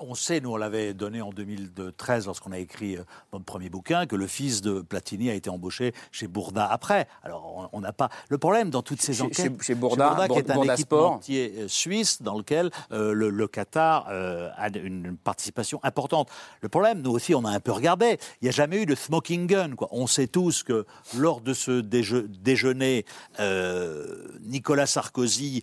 On 0.00 0.14
sait, 0.14 0.40
nous 0.40 0.50
on 0.52 0.56
l'avait 0.56 0.94
donné 0.94 1.20
en 1.20 1.30
2013 1.30 2.26
lorsqu'on 2.26 2.50
a 2.52 2.58
écrit 2.58 2.96
euh, 2.96 3.02
notre 3.32 3.44
premier 3.44 3.68
bouquin, 3.68 4.06
que 4.06 4.16
le 4.16 4.26
fils 4.26 4.62
de 4.62 4.80
Platini 4.80 5.30
a 5.30 5.34
été 5.34 5.50
embauché 5.50 5.92
chez 6.12 6.26
Bourda 6.28 6.66
après. 6.66 7.06
Alors 7.22 7.68
on- 7.72 7.80
n'a 7.80 7.92
pas. 7.92 8.08
Le 8.28 8.38
problème 8.38 8.70
dans 8.70 8.82
toutes 8.82 9.00
ces 9.02 9.14
Chez- 9.14 9.22
enquêtes. 9.22 9.36
chez- 9.60 9.64
chez 9.64 9.74
Bourda, 9.74 10.26
qui 10.28 10.38
est 10.38 10.50
un 10.50 10.54
Bourda 10.54 10.76
Sport. 10.76 11.00
équipementier 11.06 11.54
euh, 11.58 11.68
suisse 11.68 12.20
dans 12.22 12.36
lequel 12.38 12.70
euh, 12.92 13.12
le, 13.12 13.30
le 13.30 13.48
Qatar 13.48 14.06
euh, 14.10 14.48
a 14.56 14.68
une 14.76 15.16
participation 15.16 15.78
importante. 15.82 16.28
Le 16.62 16.68
problème, 16.68 17.00
nous 17.02 17.10
aussi, 17.10 17.34
on 17.34 17.44
a 17.44 17.50
un 17.50 17.60
peu 17.60 17.72
regardé. 17.72 18.18
Il 18.40 18.44
n'y 18.44 18.48
a 18.48 18.52
jamais 18.52 18.82
eu 18.82 18.86
de 18.86 18.94
smoking 18.94 19.46
gun. 19.46 19.74
Quoi. 19.76 19.88
On 19.92 20.06
sait 20.06 20.26
tous 20.26 20.62
que 20.62 20.84
lors 21.16 21.40
de 21.40 21.52
ce 21.54 21.80
déje- 21.82 22.26
déjeuner, 22.28 23.04
euh, 23.40 24.26
Nicolas 24.42 24.86
Sarkozy 24.86 25.62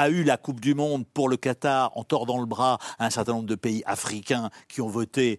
a 0.00 0.08
eu 0.08 0.24
la 0.24 0.38
Coupe 0.38 0.60
du 0.60 0.74
Monde 0.74 1.04
pour 1.12 1.28
le 1.28 1.36
Qatar 1.36 1.92
en 1.94 2.04
tordant 2.04 2.40
le 2.40 2.46
bras 2.46 2.78
à 2.98 3.04
un 3.04 3.10
certain 3.10 3.32
nombre 3.32 3.46
de 3.46 3.54
pays 3.54 3.82
africains 3.84 4.48
qui 4.66 4.80
ont 4.80 4.88
voté 4.88 5.38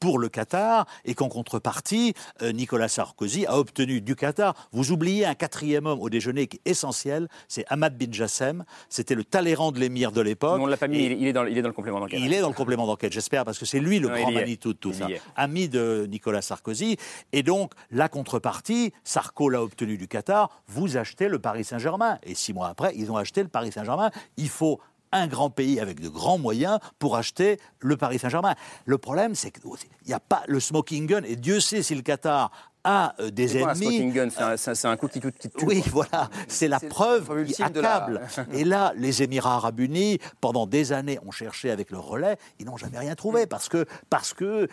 pour 0.00 0.18
le 0.18 0.28
Qatar 0.28 0.86
et 1.04 1.14
qu'en 1.14 1.28
contrepartie, 1.28 2.14
euh, 2.42 2.52
Nicolas 2.52 2.88
Sarkozy 2.88 3.46
a 3.46 3.58
obtenu 3.58 4.00
du 4.00 4.16
Qatar. 4.16 4.54
Vous 4.72 4.92
oubliez 4.92 5.26
un 5.26 5.34
quatrième 5.34 5.86
homme 5.86 6.00
au 6.00 6.10
déjeuner 6.10 6.46
qui 6.46 6.60
est 6.64 6.70
essentiel, 6.70 7.28
c'est 7.48 7.64
Ahmad 7.68 7.96
bin 7.96 8.12
Jassem. 8.12 8.64
C'était 8.88 9.14
le 9.14 9.24
Talleyrand 9.24 9.72
de 9.72 9.80
l'émir 9.80 10.12
de 10.12 10.20
l'époque. 10.20 10.60
On 10.60 10.66
l'a 10.66 10.76
pas 10.76 10.88
mis, 10.88 10.98
il 10.98 11.12
est, 11.12 11.18
il 11.18 11.26
est 11.26 11.32
dans, 11.32 11.44
il 11.44 11.56
est 11.56 11.62
dans 11.62 11.68
le 11.68 11.74
complément 11.74 12.00
d'enquête. 12.00 12.20
Il 12.22 12.32
est 12.32 12.40
dans 12.40 12.48
le 12.48 12.54
complément 12.54 12.86
d'enquête, 12.86 13.12
j'espère, 13.12 13.44
parce 13.44 13.58
que 13.58 13.66
c'est 13.66 13.80
lui 13.80 13.98
le 13.98 14.08
Non, 14.08 14.14
grand. 14.14 14.32
Manitou 14.32 14.72
de 14.72 14.78
tout 14.78 14.90
Il 14.90 14.96
ça. 14.96 15.08
Ami 15.36 15.68
de 15.68 16.06
Nicolas 16.10 16.42
Sarkozy. 16.42 16.96
Et 17.32 17.42
donc, 17.42 17.72
la 17.90 18.08
contrepartie, 18.08 18.92
Sarko 19.04 19.48
l'a 19.48 19.62
obtenu 19.62 19.96
du 19.96 20.08
Qatar, 20.08 20.50
vous 20.66 20.96
achetez 20.96 21.28
le 21.28 21.38
Paris 21.38 21.64
Saint-Germain. 21.64 22.18
Et 22.24 22.34
six 22.34 22.52
mois 22.52 22.68
après, 22.68 22.92
ils 22.96 23.10
ont 23.10 23.16
acheté 23.16 23.42
le 23.42 23.48
Paris 23.48 23.72
Saint-Germain. 23.72 24.10
Il 24.36 24.48
faut 24.48 24.80
un 25.14 25.26
grand 25.26 25.48
pays 25.48 25.80
avec 25.80 26.00
de 26.00 26.08
grands 26.08 26.38
moyens 26.38 26.78
pour 26.98 27.16
acheter 27.16 27.58
le 27.78 27.96
Paris 27.96 28.18
Saint-Germain. 28.18 28.54
Le 28.84 28.98
problème, 28.98 29.34
c'est 29.34 29.50
qu'il 29.50 29.62
n'y 30.06 30.12
a 30.12 30.20
pas 30.20 30.42
le 30.46 30.60
smoking 30.60 31.06
gun, 31.06 31.22
et 31.22 31.36
Dieu 31.36 31.60
sait 31.60 31.82
si 31.82 31.94
le 31.94 32.02
Qatar 32.02 32.50
a 32.82 33.14
euh, 33.20 33.30
des 33.30 33.56
ennemis. 33.56 33.76
smoking 33.76 34.12
gun? 34.12 34.56
C'est 34.56 34.84
un, 34.84 34.96
coup 34.96 35.08
qui 35.08 35.20
qui 35.20 35.48
tue, 35.48 35.64
Oui, 35.64 35.82
voilà, 35.86 36.28
c'est 36.48 36.68
la 36.68 36.80
preuve 36.80 37.46
qui 37.46 37.62
de 37.62 37.80
la- 37.80 37.94
accable. 37.96 38.20
Et 38.52 38.64
là, 38.64 38.92
les 38.96 39.22
Émirats 39.22 39.54
arabes 39.54 39.80
unis, 39.80 40.18
pendant 40.40 40.66
des 40.66 40.92
années, 40.92 41.18
ont 41.24 41.30
cherché 41.30 41.70
avec 41.70 41.90
le 41.90 41.98
relais, 41.98 42.36
ils 42.58 42.66
n'ont 42.66 42.76
jamais 42.76 42.98
rien 42.98 43.14
trouvé 43.14 43.46
parce 43.46 43.68
que, 43.68 43.86
parce 44.10 44.34
que, 44.34 44.68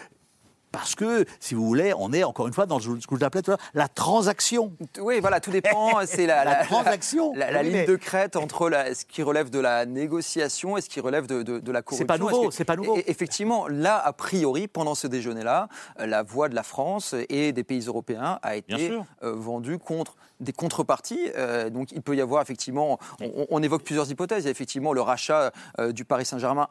parce 0.72 0.96
que, 0.96 1.26
si 1.40 1.54
vous 1.56 1.66
voulez, 1.66 1.94
on 1.98 2.14
est 2.14 2.24
encore 2.24 2.48
une 2.48 2.54
fois 2.54 2.66
dans 2.66 2.80
ce 2.80 2.90
que 2.90 3.18
j'appelais 3.20 3.42
tout 3.42 3.52
à 3.52 3.56
l'heure 3.56 3.66
la 3.74 3.88
transaction. 3.88 4.74
Oui, 5.00 5.20
voilà, 5.20 5.40
tout 5.40 5.52
dépend. 5.52 5.92
C'est 6.06 6.26
la, 6.26 6.46
La 6.46 6.66
transaction. 6.66 7.34
la, 7.36 7.52
la 7.52 7.60
Oui, 7.60 7.66
ligne 7.66 7.74
mais- 7.78 7.86
de 7.86 7.96
crête 7.96 8.36
entre 8.36 8.70
la- 8.70 8.94
ce 8.96 9.06
qui 9.06 9.22
relève 9.24 9.50
de 9.50 9.60
la 9.60 9.86
négociation 9.86 10.78
et 10.78 10.82
ce 10.82 10.90
qui 10.90 11.00
relève 11.00 11.28
de, 11.28 11.44
de- 11.44 11.60
de 11.60 11.72
la 11.72 11.82
corruption. 11.82 12.04
C'est 12.04 12.08
pas 12.08 12.18
nouveau, 12.18 12.52
c'est 12.52 12.66
pas 12.66 12.76
nouveau. 12.76 12.98
Et- 12.98 13.04
effectivement, 13.10 13.68
là, 13.68 13.98
a 13.98 14.14
priori, 14.14 14.68
pendant 14.68 14.96
ce 14.96 15.08
déjeuner-là, 15.08 15.68
euh, 16.00 16.06
la 16.06 16.24
voix 16.24 16.50
de 16.50 16.56
la 16.56 16.64
France 16.64 17.16
et 17.30 17.52
des 17.52 17.64
pays 17.64 17.82
européens 17.88 18.40
a 18.42 18.56
été 18.56 18.92
euh, 19.24 19.34
vendue 19.34 19.78
contre 19.78 20.16
des 20.40 20.54
contreparties. 20.54 21.30
Euh, 21.38 21.70
donc, 21.70 21.92
il 21.92 22.02
peut 22.02 22.16
y 22.16 22.22
avoir 22.22 22.42
effectivement, 22.42 22.98
on, 23.22 23.46
on 23.50 23.62
évoque 23.64 23.84
plusieurs 23.84 24.10
hypothèses. 24.10 24.44
Il 24.44 24.46
y 24.46 24.48
a 24.48 24.52
effectivement 24.52 24.94
le 24.94 25.02
rachat 25.02 25.52
euh, 25.80 25.92
du 25.92 26.06
Paris 26.06 26.26
Saint-Germain 26.26 26.68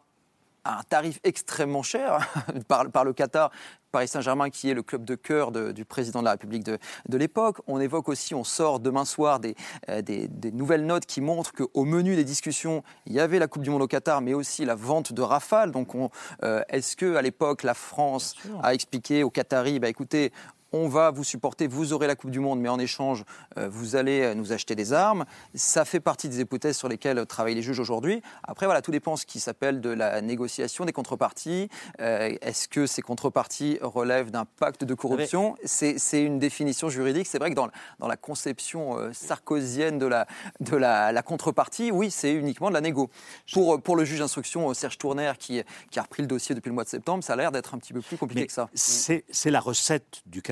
à 0.65 0.79
un 0.81 0.83
tarif 0.83 1.21
extrêmement 1.25 1.83
cher 1.83 2.27
par, 2.69 2.91
par 2.91 3.05
le 3.05 3.13
Qatar. 3.13 3.51
Paris 3.93 4.07
Saint-Germain, 4.07 4.51
qui 4.51 4.71
est 4.71 4.75
le 4.75 4.85
club 4.85 5.05
de 5.05 5.17
cœur 5.17 5.51
de- 5.51 5.73
du 5.73 5.85
président 5.85 6.21
de 6.21 6.25
la 6.25 6.31
République 6.33 6.63
de, 6.63 6.79
de 7.09 7.19
l'époque. 7.19 7.57
On 7.67 7.81
évoque 7.81 8.09
aussi, 8.09 8.37
on 8.37 8.45
sort 8.45 8.79
demain 8.79 9.05
soir 9.05 9.41
des, 9.41 9.57
euh, 9.89 10.01
des, 10.01 10.29
des 10.29 10.53
nouvelles 10.53 10.87
notes 10.87 11.07
qui 11.07 11.21
montrent 11.21 11.53
qu'au 11.53 11.85
menu 11.85 12.15
des 12.15 12.23
discussions, 12.23 12.85
il 13.07 13.15
y 13.15 13.19
avait 13.21 13.41
la 13.41 13.49
Coupe 13.49 13.63
du 13.63 13.71
Monde 13.71 13.83
au 13.83 13.89
Qatar, 13.89 14.21
mais 14.21 14.33
aussi 14.33 14.65
la 14.65 14.77
vente 14.77 15.13
de 15.13 15.23
Rafale. 15.23 15.73
Donc, 15.73 15.97
on, 15.97 16.09
euh, 16.45 16.63
est-ce 16.69 16.95
que 16.95 17.17
à 17.17 17.23
l'époque, 17.23 17.65
la 17.65 17.75
France 17.75 18.37
a 18.63 18.75
expliqué 18.75 19.25
aux 19.25 19.31
Qataris, 19.31 19.81
bah, 19.81 19.89
écoutez, 19.89 20.33
on 20.73 20.89
va 20.89 21.11
vous 21.11 21.25
supporter, 21.25 21.66
vous 21.66 21.93
aurez 21.93 22.07
la 22.07 22.16
Coupe 22.16 22.31
du 22.31 22.41
Monde, 22.41 22.61
mais 22.61 22.68
en 22.68 22.79
échange, 22.79 23.25
euh, 23.59 23.68
vous 23.68 23.97
allez 23.97 24.23
euh, 24.23 24.35
nous 24.35 24.53
acheter 24.53 24.75
des 24.75 24.93
armes. 24.93 25.25
Ça 25.55 25.85
fait 25.85 26.01
partie 26.01 26.29
des 26.29 26.41
hypothèses 26.41 26.77
sur 26.77 26.89
lesquelles 26.89 27.25
travaillent 27.27 27.55
les 27.55 27.62
juges 27.62 27.81
aujourd'hui. 27.81 28.23
Après, 28.45 28.66
voilà, 28.66 28.83
tout 28.83 28.91
dépend 28.91 29.16
ce 29.16 29.27
qui 29.27 29.41
s'appelle 29.41 29.81
de 29.81 29.91
la 29.91 30.21
négociation 30.21 30.85
des 30.85 30.93
contreparties. 30.93 31.68
Euh, 32.01 32.37
Est-ce 32.41 32.68
que 32.68 32.87
ces 32.87 33.03
contreparties 33.03 33.79
relèvent 33.83 34.31
d'un 34.31 34.45
pacte 34.45 34.85
de 34.85 34.95
corruption 34.95 35.57
C'est 35.64 36.23
une 36.23 36.39
définition 36.39 36.89
juridique. 36.89 37.27
C'est 37.27 37.39
vrai 37.39 37.51
que 37.51 37.57
dans, 37.57 37.68
dans 37.99 38.09
la 38.09 38.16
conception 38.16 38.99
euh, 38.99 39.12
sarkozienne 39.12 39.99
de 39.99 40.07
la, 40.07 40.27
de 40.61 40.77
la, 40.77 41.12
la 41.12 41.23
contrepartie, 41.23 41.91
oui, 41.91 42.11
c'est 42.11 42.33
uniquement 42.33 42.68
de 42.68 42.75
la 42.75 42.81
négo. 42.81 43.11
Pour, 43.53 43.81
pour 43.83 43.97
le 43.97 44.05
juge 44.05 44.21
d'instruction, 44.21 44.73
Serge 44.75 44.99
Tournaire, 44.99 45.39
qui, 45.39 45.62
qui 45.91 45.99
a 45.99 46.03
repris 46.03 46.23
le 46.23 46.29
dossier 46.29 46.55
depuis 46.55 46.68
le 46.68 46.75
mois 46.75 46.85
de 46.85 46.89
septembre, 46.89 47.25
ça 47.25 47.33
a 47.33 47.37
l'air 47.37 47.53
d'être 47.53 47.75
un 47.75 47.79
petit 47.79 47.93
peu 47.93 48.01
plus 48.01 48.16
compliqué 48.16 48.43
Mais 48.43 48.47
que 48.47 48.53
ça. 48.53 48.68
C'est 48.75 49.25
c'est 49.31 49.51
la 49.51 49.61
recette 49.61 50.23
du 50.27 50.43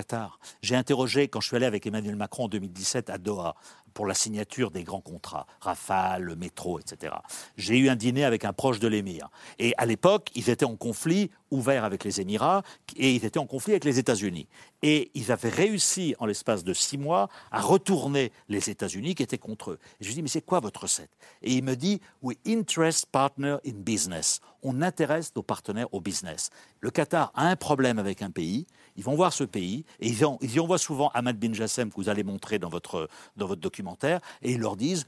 J'ai 0.63 0.77
interrogé, 0.77 1.29
quand 1.29 1.41
je 1.41 1.49
suis 1.49 1.57
allé 1.57 1.67
avec 1.67 1.87
Emmanuel 1.87 2.17
Macron 2.17 2.45
en 2.45 2.49
2017 2.49 3.11
à 3.11 3.19
Doha, 3.19 3.55
pour 3.95 4.07
la 4.07 4.15
signature 4.15 4.71
des 4.71 4.85
grands 4.85 5.01
contrats, 5.01 5.47
Rafale, 5.61 6.23
le 6.23 6.37
métro, 6.37 6.79
etc. 6.79 7.15
J'ai 7.57 7.79
eu 7.79 7.89
un 7.89 7.97
dîner 7.97 8.25
avec 8.25 8.45
un 8.45 8.53
proche 8.53 8.79
de 8.79 8.87
l'émir. 8.87 9.29
Et 9.59 9.75
à 9.77 9.87
l'époque, 9.87 10.31
ils 10.35 10.51
étaient 10.51 10.65
en 10.65 10.77
conflit 10.77 11.31
ouvert 11.51 11.85
avec 11.85 12.05
les 12.05 12.21
Émirats 12.21 12.63
et 12.97 13.15
ils 13.15 13.25
étaient 13.25 13.39
en 13.39 13.47
conflit 13.47 13.73
avec 13.73 13.85
les 13.85 13.99
États-Unis. 13.99 14.49
Et 14.83 15.11
ils 15.15 15.33
avaient 15.33 15.49
réussi, 15.49 16.15
en 16.19 16.27
l'espace 16.27 16.65
de 16.65 16.73
six 16.73 16.99
mois, 16.99 17.29
à 17.51 17.61
retourner 17.61 18.33
les 18.49 18.71
États-Unis 18.71 19.15
qui 19.15 19.23
étaient 19.23 19.39
contre 19.39 19.73
eux. 19.73 19.79
Et 20.01 20.05
je 20.05 20.09
lui 20.09 20.15
dis, 20.15 20.23
mais 20.23 20.29
c'est 20.29 20.45
quoi 20.45 20.61
votre 20.61 20.83
recette? 20.83 21.11
Et 21.43 21.55
il 21.55 21.65
me 21.65 21.75
dit, 21.75 22.01
we 22.23 22.37
interest 22.47 23.07
partner 23.07 23.57
in 23.67 23.75
business. 23.75 24.41
On 24.63 24.83
intéresse 24.83 25.33
nos 25.35 25.43
partenaires 25.43 25.93
au 25.93 26.01
business. 26.01 26.51
Le 26.81 26.91
Qatar 26.91 27.33
a 27.35 27.49
un 27.49 27.57
problème 27.57 27.99
avec 27.99 28.23
un 28.23 28.31
pays, 28.31 28.67
ils 28.97 29.05
vont 29.05 29.15
voir 29.15 29.33
ce 29.33 29.45
pays, 29.45 29.85
et 30.01 30.09
ils, 30.09 30.21
y 30.55 30.61
envoient 30.61 30.79
souvent 30.79 31.11
Ahmad 31.15 31.39
bin 31.39 31.53
Jassem, 31.53 31.91
que 31.91 31.97
vous 31.97 32.09
allez 32.09 32.25
montrer 32.25 32.59
dans 32.59 32.69
votre, 32.69 33.09
dans 33.37 33.47
votre 33.47 33.61
documentaire, 33.61 34.21
et 34.43 34.53
ils 34.53 34.61
leur 34.61 34.77
disent, 34.77 35.07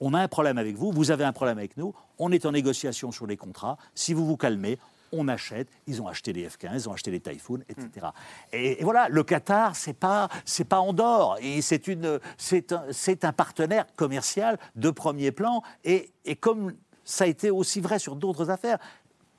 on 0.00 0.14
a 0.14 0.20
un 0.20 0.28
problème 0.28 0.58
avec 0.58 0.76
vous, 0.76 0.92
vous 0.92 1.10
avez 1.10 1.24
un 1.24 1.32
problème 1.32 1.58
avec 1.58 1.76
nous, 1.76 1.94
on 2.18 2.30
est 2.30 2.46
en 2.46 2.52
négociation 2.52 3.10
sur 3.10 3.26
les 3.26 3.36
contrats, 3.36 3.76
si 3.94 4.14
vous 4.14 4.24
vous 4.26 4.36
calmez, 4.36 4.78
on 5.12 5.28
achète, 5.28 5.68
ils 5.86 6.00
ont 6.02 6.08
acheté 6.08 6.32
les 6.32 6.48
F-15, 6.48 6.70
ils 6.74 6.88
ont 6.88 6.92
acheté 6.92 7.10
les 7.10 7.20
Typhoon, 7.20 7.60
etc. 7.68 8.08
Et, 8.52 8.80
et 8.80 8.84
voilà, 8.84 9.08
le 9.08 9.22
Qatar, 9.22 9.76
c'est 9.76 9.92
pas, 9.92 10.28
c'est 10.44 10.64
pas 10.64 10.80
Andorre, 10.80 11.38
et 11.40 11.62
c'est 11.62 11.86
une, 11.88 12.20
c'est 12.36 12.72
un, 12.72 12.84
c'est 12.90 13.24
un 13.24 13.32
partenaire 13.32 13.86
commercial 13.96 14.58
de 14.76 14.90
premier 14.90 15.32
plan, 15.32 15.62
et, 15.84 16.10
et 16.24 16.36
comme 16.36 16.74
ça 17.04 17.24
a 17.24 17.26
été 17.26 17.50
aussi 17.50 17.80
vrai 17.80 17.98
sur 17.98 18.16
d'autres 18.16 18.50
affaires. 18.50 18.78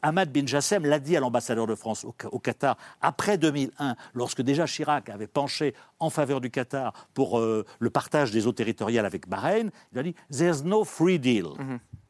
Ahmad 0.01 0.32
bin 0.32 0.47
Jassem 0.47 0.86
l'a 0.86 0.97
dit 0.97 1.17
à 1.17 1.20
l'ambassadeur 1.20 1.67
de 1.67 1.76
France 1.76 2.05
au, 2.05 2.15
au 2.32 2.39
Qatar 2.39 2.78
après 3.01 3.38
2001, 3.38 3.97
lorsque 4.13 4.41
déjà 4.41 4.65
Chirac 4.65 5.09
avait 5.09 5.28
penché 5.28 5.76
en 5.99 6.09
faveur 6.09 6.39
du 6.39 6.49
Qatar 6.49 6.93
pour 7.13 7.38
euh, 7.38 7.65
le 7.80 7.89
partage 7.89 8.32
des 8.32 8.47
eaux 8.47 8.53
territoriales 8.53 9.05
avec 9.05 9.28
Bahreïn. 9.28 9.72
Il 9.91 9.99
a 9.99 10.03
dit 10.03 10.15
There's 10.32 10.63
no 10.63 10.86
free 10.86 11.20
deal. 11.20 11.47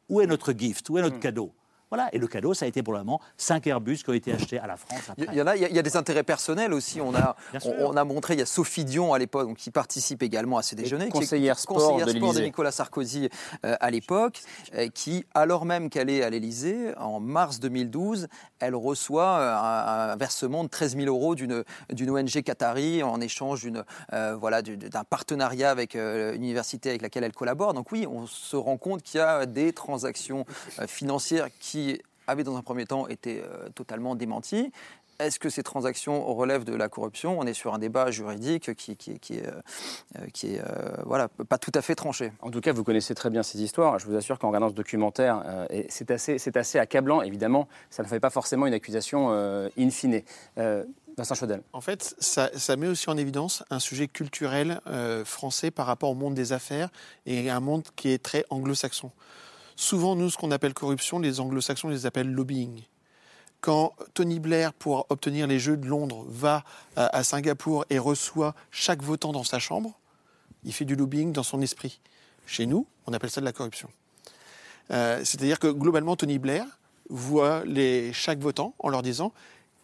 Où 0.08 0.20
est 0.20 0.26
notre 0.26 0.52
gift? 0.52 0.88
Où 0.88 0.98
est 0.98 1.02
notre 1.02 1.18
cadeau? 1.18 1.52
Voilà, 1.90 2.08
et 2.12 2.18
le 2.18 2.26
cadeau, 2.26 2.54
ça 2.54 2.64
a 2.64 2.68
été 2.68 2.82
pour 2.82 2.92
le 2.92 3.00
moment 3.00 3.20
5 3.36 3.66
Airbus 3.66 3.98
qui 3.98 4.10
ont 4.10 4.14
été 4.14 4.32
achetés 4.32 4.58
à 4.58 4.66
la 4.66 4.76
France. 4.76 5.00
Il 5.18 5.32
y, 5.34 5.42
en 5.42 5.46
a, 5.46 5.56
il 5.56 5.76
y 5.76 5.82
des 5.82 5.96
intérêts 5.96 6.22
personnels 6.22 6.72
aussi. 6.72 7.00
On 7.00 7.14
a, 7.14 7.34
Bien 7.50 7.60
sûr. 7.60 7.72
on, 7.80 7.86
on 7.92 7.96
a 7.96 8.04
montré, 8.04 8.34
il 8.34 8.38
y 8.40 8.42
a 8.42 8.46
Sophie 8.46 8.84
Dion 8.84 9.12
à 9.12 9.18
l'époque, 9.18 9.48
donc, 9.48 9.56
qui 9.56 9.70
participe 9.70 10.22
également 10.22 10.56
à 10.58 10.62
ce 10.62 10.74
déjeuner. 10.74 11.04
qui 11.04 11.08
est 11.08 11.20
conseillère 11.20 11.58
sport 11.58 11.78
conseillère 11.78 12.06
de 12.06 12.12
sport 12.12 12.34
de. 12.34 12.40
Nicolas 12.40 12.70
Sarkozy 12.70 13.28
euh, 13.64 13.76
à 13.80 13.90
l'époque, 13.90 14.40
euh, 14.74 14.88
qui, 14.94 15.24
alors 15.34 15.64
même 15.64 15.90
qu'elle 15.90 16.10
est 16.10 16.22
à 16.22 16.30
l'Élysée, 16.30 16.94
en 16.96 17.18
mars 17.18 17.58
2012, 17.60 18.28
elle 18.60 18.74
reçoit 18.76 19.38
euh, 19.38 19.56
un, 19.56 20.12
un 20.12 20.16
versement 20.16 20.62
de 20.64 20.68
13 20.68 20.96
000 20.96 21.06
euros 21.08 21.34
d'une 21.34 21.64
ONG 22.10 22.42
qatari 22.42 23.02
en 23.02 23.20
échange 23.20 23.62
d'une 23.62 23.84
euh, 24.12 24.36
voilà 24.36 24.62
du- 24.62 24.76
d'un 24.76 25.02
partenariat 25.04 25.70
avec 25.70 25.96
euh, 25.96 26.32
l'université 26.32 26.90
avec 26.90 27.02
laquelle 27.02 27.24
elle 27.24 27.32
collabore. 27.32 27.74
Donc 27.74 27.90
oui, 27.90 28.06
on 28.08 28.26
se 28.26 28.54
rend 28.56 28.76
compte 28.76 29.02
qu'il 29.02 29.18
y 29.18 29.22
a 29.22 29.44
des 29.46 29.72
transactions 29.72 30.44
euh, 30.78 30.86
financières 30.86 31.48
qui 31.58 31.79
avaient 32.26 32.44
dans 32.44 32.56
un 32.56 32.62
premier 32.62 32.86
temps 32.86 33.08
été 33.08 33.42
euh, 33.42 33.68
totalement 33.74 34.14
démenties. 34.14 34.70
Est-ce 35.18 35.38
que 35.38 35.50
ces 35.50 35.62
transactions 35.62 36.24
relèvent 36.34 36.64
de 36.64 36.74
la 36.74 36.88
corruption? 36.88 37.38
On 37.38 37.44
est 37.46 37.52
sur 37.52 37.74
un 37.74 37.78
débat 37.78 38.10
juridique 38.10 38.74
qui, 38.74 38.96
qui- 38.96 39.18
qui 39.18 39.34
est, 39.36 39.46
euh, 39.46 40.26
qui 40.32 40.54
est 40.54 40.60
euh, 40.60 40.94
voilà, 41.04 41.28
pas 41.28 41.58
tout 41.58 41.72
à 41.74 41.82
fait 41.82 41.94
tranché. 41.94 42.32
En 42.40 42.50
tout 42.50 42.62
cas, 42.62 42.72
vous 42.72 42.84
connaissez 42.84 43.14
très 43.14 43.28
bien 43.28 43.42
ces 43.42 43.60
histoires. 43.62 43.98
Je 43.98 44.06
vous 44.06 44.16
assure 44.16 44.38
qu'en 44.38 44.48
regardant 44.48 44.70
ce 44.70 44.74
documentaire, 44.74 45.42
euh, 45.44 45.66
c'est 45.90 46.10
assez, 46.56 46.78
accablant, 46.78 47.20
évidemment. 47.20 47.68
Ça 47.90 48.02
ne 48.02 48.08
fait 48.08 48.20
pas 48.20 48.30
forcément 48.30 48.66
une 48.66 48.72
accusation 48.74 49.28
euh, 49.32 49.68
in 49.78 49.90
fine. 49.90 50.22
Euh, 50.56 50.84
Vincent 51.18 51.34
Chaudel. 51.34 51.60
En 51.74 51.82
fait, 51.82 52.14
ça, 52.18 52.48
ça 52.56 52.76
met 52.76 52.86
aussi 52.86 53.10
en 53.10 53.16
évidence 53.18 53.62
un 53.68 53.80
sujet 53.80 54.08
culturel 54.08 54.80
euh, 54.86 55.22
français 55.24 55.70
par 55.70 55.84
rapport 55.84 56.08
au 56.08 56.14
monde 56.14 56.34
des 56.34 56.52
affaires 56.54 56.88
et 57.26 57.50
un 57.50 57.60
monde 57.60 57.82
qui 57.96 58.08
est 58.10 58.22
très 58.22 58.44
anglo-saxon. 58.48 59.10
Souvent, 59.80 60.14
nous, 60.14 60.28
ce 60.28 60.36
qu'on 60.36 60.50
appelle 60.50 60.74
corruption, 60.74 61.20
les 61.20 61.40
anglo-saxons 61.40 61.88
les 61.88 62.04
appellent 62.04 62.30
lobbying. 62.30 62.82
Quand 63.62 63.94
Tony 64.12 64.38
Blair, 64.38 64.74
pour 64.74 65.06
obtenir 65.08 65.46
les 65.46 65.58
Jeux 65.58 65.78
de 65.78 65.86
Londres, 65.86 66.26
va 66.28 66.64
à, 66.96 67.06
à 67.16 67.24
Singapour 67.24 67.86
et 67.88 67.98
reçoit 67.98 68.54
chaque 68.70 69.02
votant 69.02 69.32
dans 69.32 69.42
sa 69.42 69.58
chambre, 69.58 69.98
il 70.64 70.74
fait 70.74 70.84
du 70.84 70.96
lobbying 70.96 71.32
dans 71.32 71.42
son 71.42 71.62
esprit. 71.62 71.98
Chez 72.44 72.66
nous, 72.66 72.86
on 73.06 73.14
appelle 73.14 73.30
ça 73.30 73.40
de 73.40 73.46
la 73.46 73.54
corruption. 73.54 73.88
Euh, 74.90 75.24
C'est-à-dire 75.24 75.58
que 75.58 75.68
globalement, 75.68 76.14
Tony 76.14 76.38
Blair 76.38 76.66
voit 77.08 77.64
chaque 78.12 78.38
votant 78.38 78.74
en 78.80 78.90
leur 78.90 79.00
disant 79.00 79.32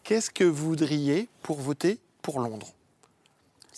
Qu'est-ce 0.03 0.29
que 0.29 0.43
vous 0.43 0.67
voudriez 0.67 1.27
pour 1.41 1.59
voter 1.59 1.97
pour 2.21 2.39
Londres? 2.39 2.71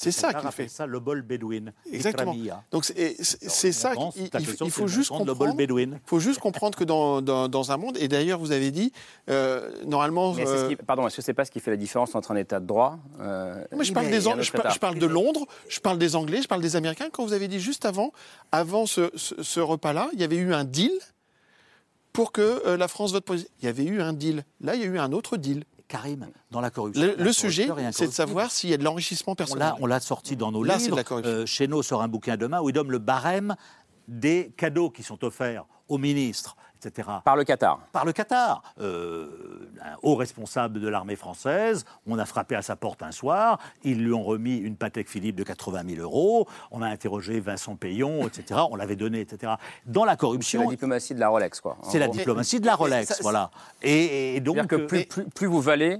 C'est 0.01 0.11
ça 0.11 0.29
qu'il 0.29 0.37
appelle 0.47 0.51
fait. 0.51 0.67
ça 0.69 0.85
le 0.85 0.99
bol 1.01 1.21
bédouine. 1.21 1.73
Exactement. 1.91 2.33
Donc 2.71 2.85
c'est 2.85 3.71
ça 3.73 3.93
qu'il 4.13 4.23
il- 4.23 4.55
il 4.61 4.71
faut 4.71 4.87
juste 4.87 5.09
comprendre 5.09 5.25
le 5.27 5.33
comprendre. 5.33 5.51
bol 5.51 5.57
bédouine. 5.57 5.99
faut 6.05 6.19
juste 6.19 6.39
comprendre 6.39 6.77
que 6.77 6.85
dans, 6.85 7.21
dans, 7.21 7.49
dans 7.49 7.71
un 7.73 7.77
monde, 7.77 7.97
et 7.99 8.07
d'ailleurs 8.07 8.39
vous 8.39 8.51
avez 8.53 8.71
dit, 8.71 8.93
euh, 9.29 9.69
normalement... 9.85 10.33
Mais 10.33 10.45
c'est 10.45 10.51
ce 10.57 10.63
euh, 10.63 10.69
qui- 10.69 10.75
pardon, 10.77 11.05
est-ce 11.05 11.17
que 11.17 11.21
c'est 11.21 11.33
pas 11.33 11.43
ce 11.43 11.51
qui 11.51 11.59
fait 11.59 11.71
la 11.71 11.77
différence 11.77 12.15
entre 12.15 12.31
un 12.31 12.37
État 12.37 12.61
de 12.61 12.65
droit 12.65 12.97
euh, 13.19 13.61
moi, 13.73 13.83
je 13.83 13.91
parle, 13.91 14.07
des, 14.09 14.21
je, 14.21 14.51
par- 14.51 14.61
État 14.61 14.69
je 14.69 14.79
parle 14.79 14.97
de 14.99 15.05
Londres, 15.05 15.45
je 15.67 15.79
parle 15.81 15.97
des 15.97 16.15
Anglais, 16.15 16.41
je 16.41 16.47
parle 16.47 16.61
des 16.61 16.77
Américains. 16.77 17.09
Quand 17.11 17.25
vous 17.25 17.33
avez 17.33 17.49
dit 17.49 17.59
juste 17.59 17.83
avant, 17.83 18.13
avant 18.53 18.85
ce, 18.85 19.11
ce- 19.15 19.43
ce 19.43 19.59
repas-là, 19.59 20.09
il 20.13 20.21
y 20.21 20.23
avait 20.23 20.37
eu 20.37 20.53
un 20.53 20.63
deal 20.63 20.91
pour 22.13 22.31
que 22.31 22.41
euh, 22.65 22.77
la 22.77 22.87
France 22.87 23.11
vote 23.11 23.23
pour. 23.25 23.35
Il 23.35 23.45
y 23.61 23.67
avait 23.67 23.83
eu 23.85 24.01
un 24.01 24.13
deal. 24.13 24.43
Là, 24.61 24.75
il 24.75 24.81
y 24.81 24.83
a 24.83 24.87
eu 24.87 24.97
un 24.97 25.11
autre 25.11 25.37
deal. 25.37 25.63
Karim, 25.89 26.27
dans 26.51 26.61
la 26.61 26.69
corruption. 26.69 27.03
Le, 27.17 27.33
sujet, 27.33 27.67
c'est 27.91 28.07
de 28.07 28.11
savoir 28.11 28.51
s'il 28.51 28.69
y 28.69 28.73
a 28.73 28.77
de 28.77 28.83
l'enrichissement 28.83 29.33
On 29.33 29.35
personnel. 29.35 29.73
on 29.81 29.87
l'a 29.87 29.99
sorti 29.99 30.37
dans 30.37 30.51
nos 30.51 30.63
Là, 30.63 30.75
c'est 30.75 30.81
de 30.81 30.83
livres. 30.85 30.97
la 30.97 31.03
corruption. 31.03 31.33
Euh, 31.33 31.45
Chesneau 31.45 31.81
sort 31.81 32.01
un 32.03 32.07
bouquin 32.07 32.37
demain 32.37 32.61
où 32.61 32.69
il 32.69 32.73
donne 32.73 32.89
le 32.89 32.99
barème 32.99 33.55
des 34.07 34.53
cadeaux 34.55 34.89
qui 34.91 35.03
sont 35.03 35.23
offerts 35.25 35.65
aux 35.89 35.97
ministres, 35.97 36.55
etc. 36.85 37.07
Par 37.23 37.35
le 37.35 37.43
Qatar. 37.43 37.79
Par 37.91 38.05
le 38.05 38.13
Qatar. 38.13 38.61
Euh, 38.79 39.69
un 39.83 39.95
haut 40.01 40.15
responsable 40.15 40.79
de 40.79 40.87
l'armée 40.87 41.15
française, 41.15 41.85
on 42.07 42.17
a 42.19 42.25
frappé 42.25 42.55
à 42.55 42.61
sa 42.61 42.75
porte 42.75 43.03
un 43.03 43.11
soir, 43.11 43.59
ils 43.83 44.03
lui 44.03 44.13
ont 44.13 44.23
remis 44.23 44.57
une 44.57 44.75
Patek 44.75 45.09
Philippe 45.09 45.35
de 45.35 45.43
80 45.43 45.81
000 45.95 46.01
euros, 46.01 46.47
on 46.71 46.81
a 46.81 46.87
interrogé 46.87 47.39
Vincent 47.39 47.75
Payon, 47.75 48.25
etc. 48.27 48.61
On 48.69 48.75
l'avait 48.75 48.95
donné, 48.95 49.21
etc. 49.21 49.53
Dans 49.85 50.05
la 50.05 50.13
C'est 50.13 50.17
corruption, 50.17 50.61
la 50.63 50.67
diplomatie 50.69 51.13
de 51.15 51.19
la 51.19 51.29
Rolex, 51.29 51.61
quoi. 51.61 51.77
c'est 51.83 51.99
la 51.99 52.07
diplomatie 52.07 52.59
de 52.59 52.65
la 52.65 52.75
Rolex, 52.75 53.07
Ça- 53.09 53.15
voilà. 53.21 53.51
Et, 53.81 54.35
et 54.35 54.39
donc, 54.39 54.67
que 54.67 54.75
plus, 54.75 54.99
euh, 54.99 55.05
plus, 55.07 55.25
plus 55.25 55.47
vous 55.47 55.61
valez, 55.61 55.97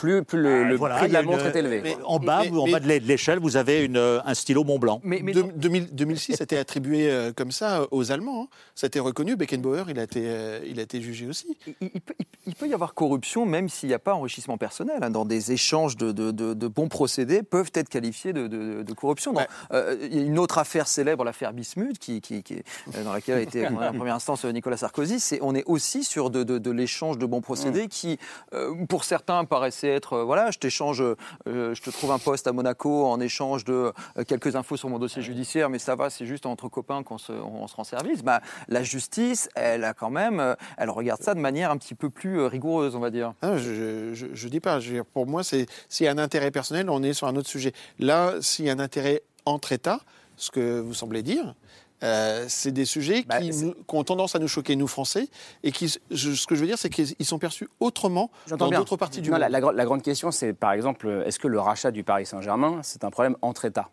plus, 0.00 0.24
plus 0.24 0.40
le, 0.40 0.62
ah, 0.64 0.68
le 0.68 0.76
voilà, 0.76 0.96
prix 0.96 1.08
de 1.08 1.12
la 1.12 1.22
montre 1.22 1.40
une- 1.44 1.50
est 1.54 1.58
élevé. 1.58 1.80
mais. 1.82 1.96
En 2.04 2.18
bas, 2.18 2.42
Mais- 2.44 2.50
en 2.58 2.64
mais- 2.64 2.72
bas 2.72 2.80
de 2.80 2.88
l'échelle, 2.88 3.38
vous 3.38 3.56
avez 3.56 3.84
une, 3.84 3.96
euh, 3.98 4.20
un 4.24 4.34
stylo 4.34 4.64
Mont 4.64 4.78
Blanc. 4.78 5.00
Mais, 5.04 5.20
mais 5.22 5.32
De- 5.32 5.42
2000 5.42 5.94
2006 5.94 6.40
a 6.40 6.44
été 6.44 6.56
attribué 6.56 7.10
euh, 7.10 7.32
comme 7.34 7.52
ça 7.52 7.82
euh, 7.82 7.86
aux 7.90 8.10
Allemands. 8.10 8.44
hein. 8.44 8.48
Ça 8.74 8.86
a 8.86 8.88
été 8.88 8.98
reconnu. 9.00 9.36
Beckenbauer, 9.36 9.84
il 9.88 9.98
a 9.98 10.04
été, 10.04 10.22
euh, 10.24 10.60
il 10.66 10.78
a 10.78 10.82
été 10.82 11.00
jugé 11.02 11.26
aussi. 11.26 11.58
il, 11.66 11.74
il 11.94 12.00
peut, 12.00 12.14
il- 12.18 12.26
il 12.46 12.54
peut 12.54 12.66
y 12.66 12.72
avoir 12.74 12.94
corruption 12.94 13.44
même 13.46 13.68
s'il 13.68 13.88
n'y 13.90 13.94
a 13.94 13.98
pas 13.98 14.14
enrichissement 14.14 14.56
personnel. 14.58 14.96
hein. 15.02 15.10
dans 15.10 15.24
des 15.26 15.52
échanges 15.52 15.96
de, 15.96 16.12
de- 16.12 16.30
de- 16.30 16.54
de 16.54 16.66
bons 16.68 16.88
procédés 16.88 17.42
peuvent 17.42 17.70
être 17.74 17.88
qualifiés 17.88 18.32
de, 18.32 18.46
de- 18.46 18.82
de 18.82 18.92
corruption. 18.94 19.32
Dans- 19.32 19.40
Ouais. 19.40 19.46
euh, 19.72 19.96
il 20.10 20.16
y 20.16 20.18
a 20.20 20.22
une 20.24 20.38
autre 20.38 20.58
affaire 20.58 20.88
célèbre, 20.88 21.24
l'affaire 21.24 21.52
Bismuth, 21.52 21.98
qui, 21.98 22.20
qui- 22.20 22.42
qui 22.42 22.54
euh, 22.94 23.04
dans 23.04 23.12
laquelle 23.12 23.38
a 23.38 23.40
été 23.42 23.66
en 23.66 23.74
première 23.92 24.14
instance 24.14 24.44
euh, 24.44 24.50
Nicolas 24.52 24.76
Sarkozy. 24.78 25.20
C'est, 25.20 25.38
on 25.42 25.54
est 25.54 25.64
aussi 25.66 26.04
sur 26.04 26.30
de, 26.30 26.42
de- 26.44 26.58
de 26.58 26.70
l'échange 26.70 27.18
de 27.18 27.26
bons 27.26 27.40
procédés 27.40 27.88
qui, 27.88 28.18
euh, 28.54 28.72
pour 28.88 29.04
certains, 29.04 29.44
paraissaient 29.44 29.89
être 29.90 30.14
euh, 30.14 30.24
voilà, 30.24 30.50
je 30.50 30.58
t'échange, 30.58 31.02
euh, 31.02 31.16
je 31.46 31.80
te 31.80 31.90
trouve 31.90 32.10
un 32.12 32.18
poste 32.18 32.46
à 32.46 32.52
Monaco 32.52 33.06
en 33.06 33.20
échange 33.20 33.64
de 33.64 33.92
euh, 34.18 34.24
quelques 34.26 34.56
infos 34.56 34.76
sur 34.76 34.88
mon 34.88 34.98
dossier 34.98 35.22
judiciaire, 35.22 35.70
mais 35.70 35.78
ça 35.78 35.94
va, 35.94 36.10
c'est 36.10 36.26
juste 36.26 36.46
entre 36.46 36.68
copains 36.68 37.02
qu'on 37.02 37.18
se, 37.18 37.32
on 37.32 37.66
se 37.66 37.74
rend 37.76 37.84
service. 37.84 38.22
Bah, 38.22 38.40
la 38.68 38.82
justice, 38.82 39.48
elle 39.54 39.84
a 39.84 39.94
quand 39.94 40.10
même, 40.10 40.56
elle 40.76 40.90
regarde 40.90 41.22
ça 41.22 41.34
de 41.34 41.40
manière 41.40 41.70
un 41.70 41.76
petit 41.76 41.94
peu 41.94 42.10
plus 42.10 42.44
rigoureuse, 42.44 42.94
on 42.94 43.00
va 43.00 43.10
dire. 43.10 43.34
Ah, 43.42 43.56
je, 43.56 44.14
je, 44.14 44.26
je 44.32 44.48
dis 44.48 44.60
pas. 44.60 44.78
Pour 45.12 45.26
moi, 45.26 45.42
c'est 45.42 45.66
s'il 45.88 46.06
y 46.06 46.08
a 46.08 46.12
un 46.12 46.18
intérêt 46.18 46.50
personnel, 46.50 46.90
on 46.90 47.02
est 47.02 47.12
sur 47.12 47.26
un 47.26 47.36
autre 47.36 47.48
sujet. 47.48 47.72
Là, 47.98 48.34
s'il 48.40 48.66
y 48.66 48.70
a 48.70 48.72
un 48.72 48.78
intérêt 48.78 49.22
entre 49.44 49.72
États, 49.72 50.00
ce 50.36 50.50
que 50.50 50.80
vous 50.80 50.94
semblez 50.94 51.22
dire. 51.22 51.54
Euh, 52.02 52.44
c'est 52.48 52.72
des 52.72 52.84
sujets 52.84 53.24
Bah, 53.28 53.40
qui, 53.40 53.52
c'est- 53.52 53.64
nous- 53.66 53.74
qui 53.74 53.94
ont 53.94 54.04
tendance 54.04 54.34
à 54.34 54.38
nous 54.38 54.48
choquer, 54.48 54.76
nous 54.76 54.86
Français, 54.86 55.28
et 55.62 55.72
qui, 55.72 55.94
je- 56.10 56.32
ce 56.34 56.46
que 56.46 56.54
je 56.54 56.60
veux 56.60 56.66
dire, 56.66 56.78
c'est 56.78 56.90
qu'ils 56.90 57.14
sont 57.26 57.38
perçus 57.38 57.68
autrement 57.80 58.30
dans 58.58 58.68
d'autres 58.70 58.96
parties 58.96 59.20
du 59.20 59.30
Non, 59.30 59.34
monde. 59.36 59.40
la, 59.42 59.48
la 59.48 59.60
gr- 59.60 59.72
la 59.74 59.84
grande 59.84 60.02
question, 60.02 60.30
c'est 60.30 60.52
par 60.52 60.72
exemple, 60.72 61.22
est-ce 61.26 61.38
que 61.38 61.48
le 61.48 61.60
rachat 61.60 61.90
du 61.90 62.04
Paris 62.04 62.26
Saint-Germain, 62.26 62.80
c'est 62.82 63.04
un 63.04 63.10
problème 63.10 63.36
entre 63.42 63.64
États? 63.64 63.90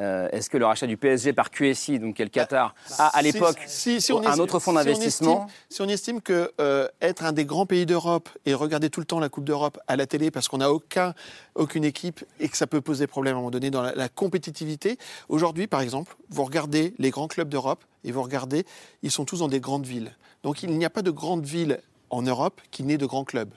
Euh, 0.00 0.28
Est-ce 0.30 0.48
que 0.48 0.56
le 0.58 0.64
rachat 0.64 0.86
du 0.86 0.96
PSG 0.96 1.32
par 1.32 1.50
QSI, 1.50 1.98
donc 1.98 2.14
qui 2.16 2.22
est 2.22 2.24
le 2.24 2.30
Qatar, 2.30 2.74
a 2.98 3.08
à 3.08 3.20
l'époque 3.22 3.58
si- 3.66 3.98
un 4.24 4.38
autre 4.38 4.60
fonds 4.60 4.72
d'investissement 4.72 5.48
Si 5.68 5.82
on 5.82 5.88
estime 5.88 6.20
que 6.20 6.52
euh, 6.60 6.86
être 7.00 7.24
un 7.24 7.32
des 7.32 7.44
grands 7.44 7.66
pays 7.66 7.84
d'Europe 7.84 8.28
et 8.46 8.54
regarder 8.54 8.90
tout 8.90 9.00
le 9.00 9.06
temps 9.06 9.18
la 9.18 9.28
Coupe 9.28 9.44
d'Europe 9.44 9.78
à 9.88 9.96
la 9.96 10.06
télé 10.06 10.30
parce 10.30 10.46
qu'on 10.46 10.58
n'a 10.58 10.70
aucun, 10.72 11.14
aucune 11.56 11.84
équipe 11.84 12.24
et 12.38 12.48
que 12.48 12.56
ça 12.56 12.68
peut 12.68 12.80
poser 12.80 13.08
problème 13.08 13.34
à 13.34 13.38
un 13.38 13.40
moment 13.40 13.50
donné 13.50 13.70
dans 13.70 13.82
la, 13.82 13.92
la 13.94 14.08
compétitivité, 14.08 14.98
aujourd'hui 15.28 15.66
par 15.66 15.80
exemple, 15.80 16.14
vous 16.30 16.44
regardez 16.44 16.94
les 16.98 17.10
grands 17.10 17.26
clubs 17.28 17.48
d'Europe 17.48 17.84
et 18.04 18.12
vous 18.12 18.22
regardez, 18.22 18.64
ils 19.02 19.10
sont 19.10 19.24
tous 19.24 19.40
dans 19.40 19.48
des 19.48 19.58
grandes 19.60 19.86
villes. 19.86 20.14
Donc 20.44 20.62
il 20.62 20.70
n'y 20.78 20.84
a 20.84 20.90
pas 20.90 21.02
de 21.02 21.10
grande 21.10 21.44
ville 21.44 21.80
en 22.10 22.22
Europe 22.22 22.60
qui 22.70 22.84
naît 22.84 22.98
de 22.98 23.06
grands 23.06 23.24
clubs. 23.24 23.50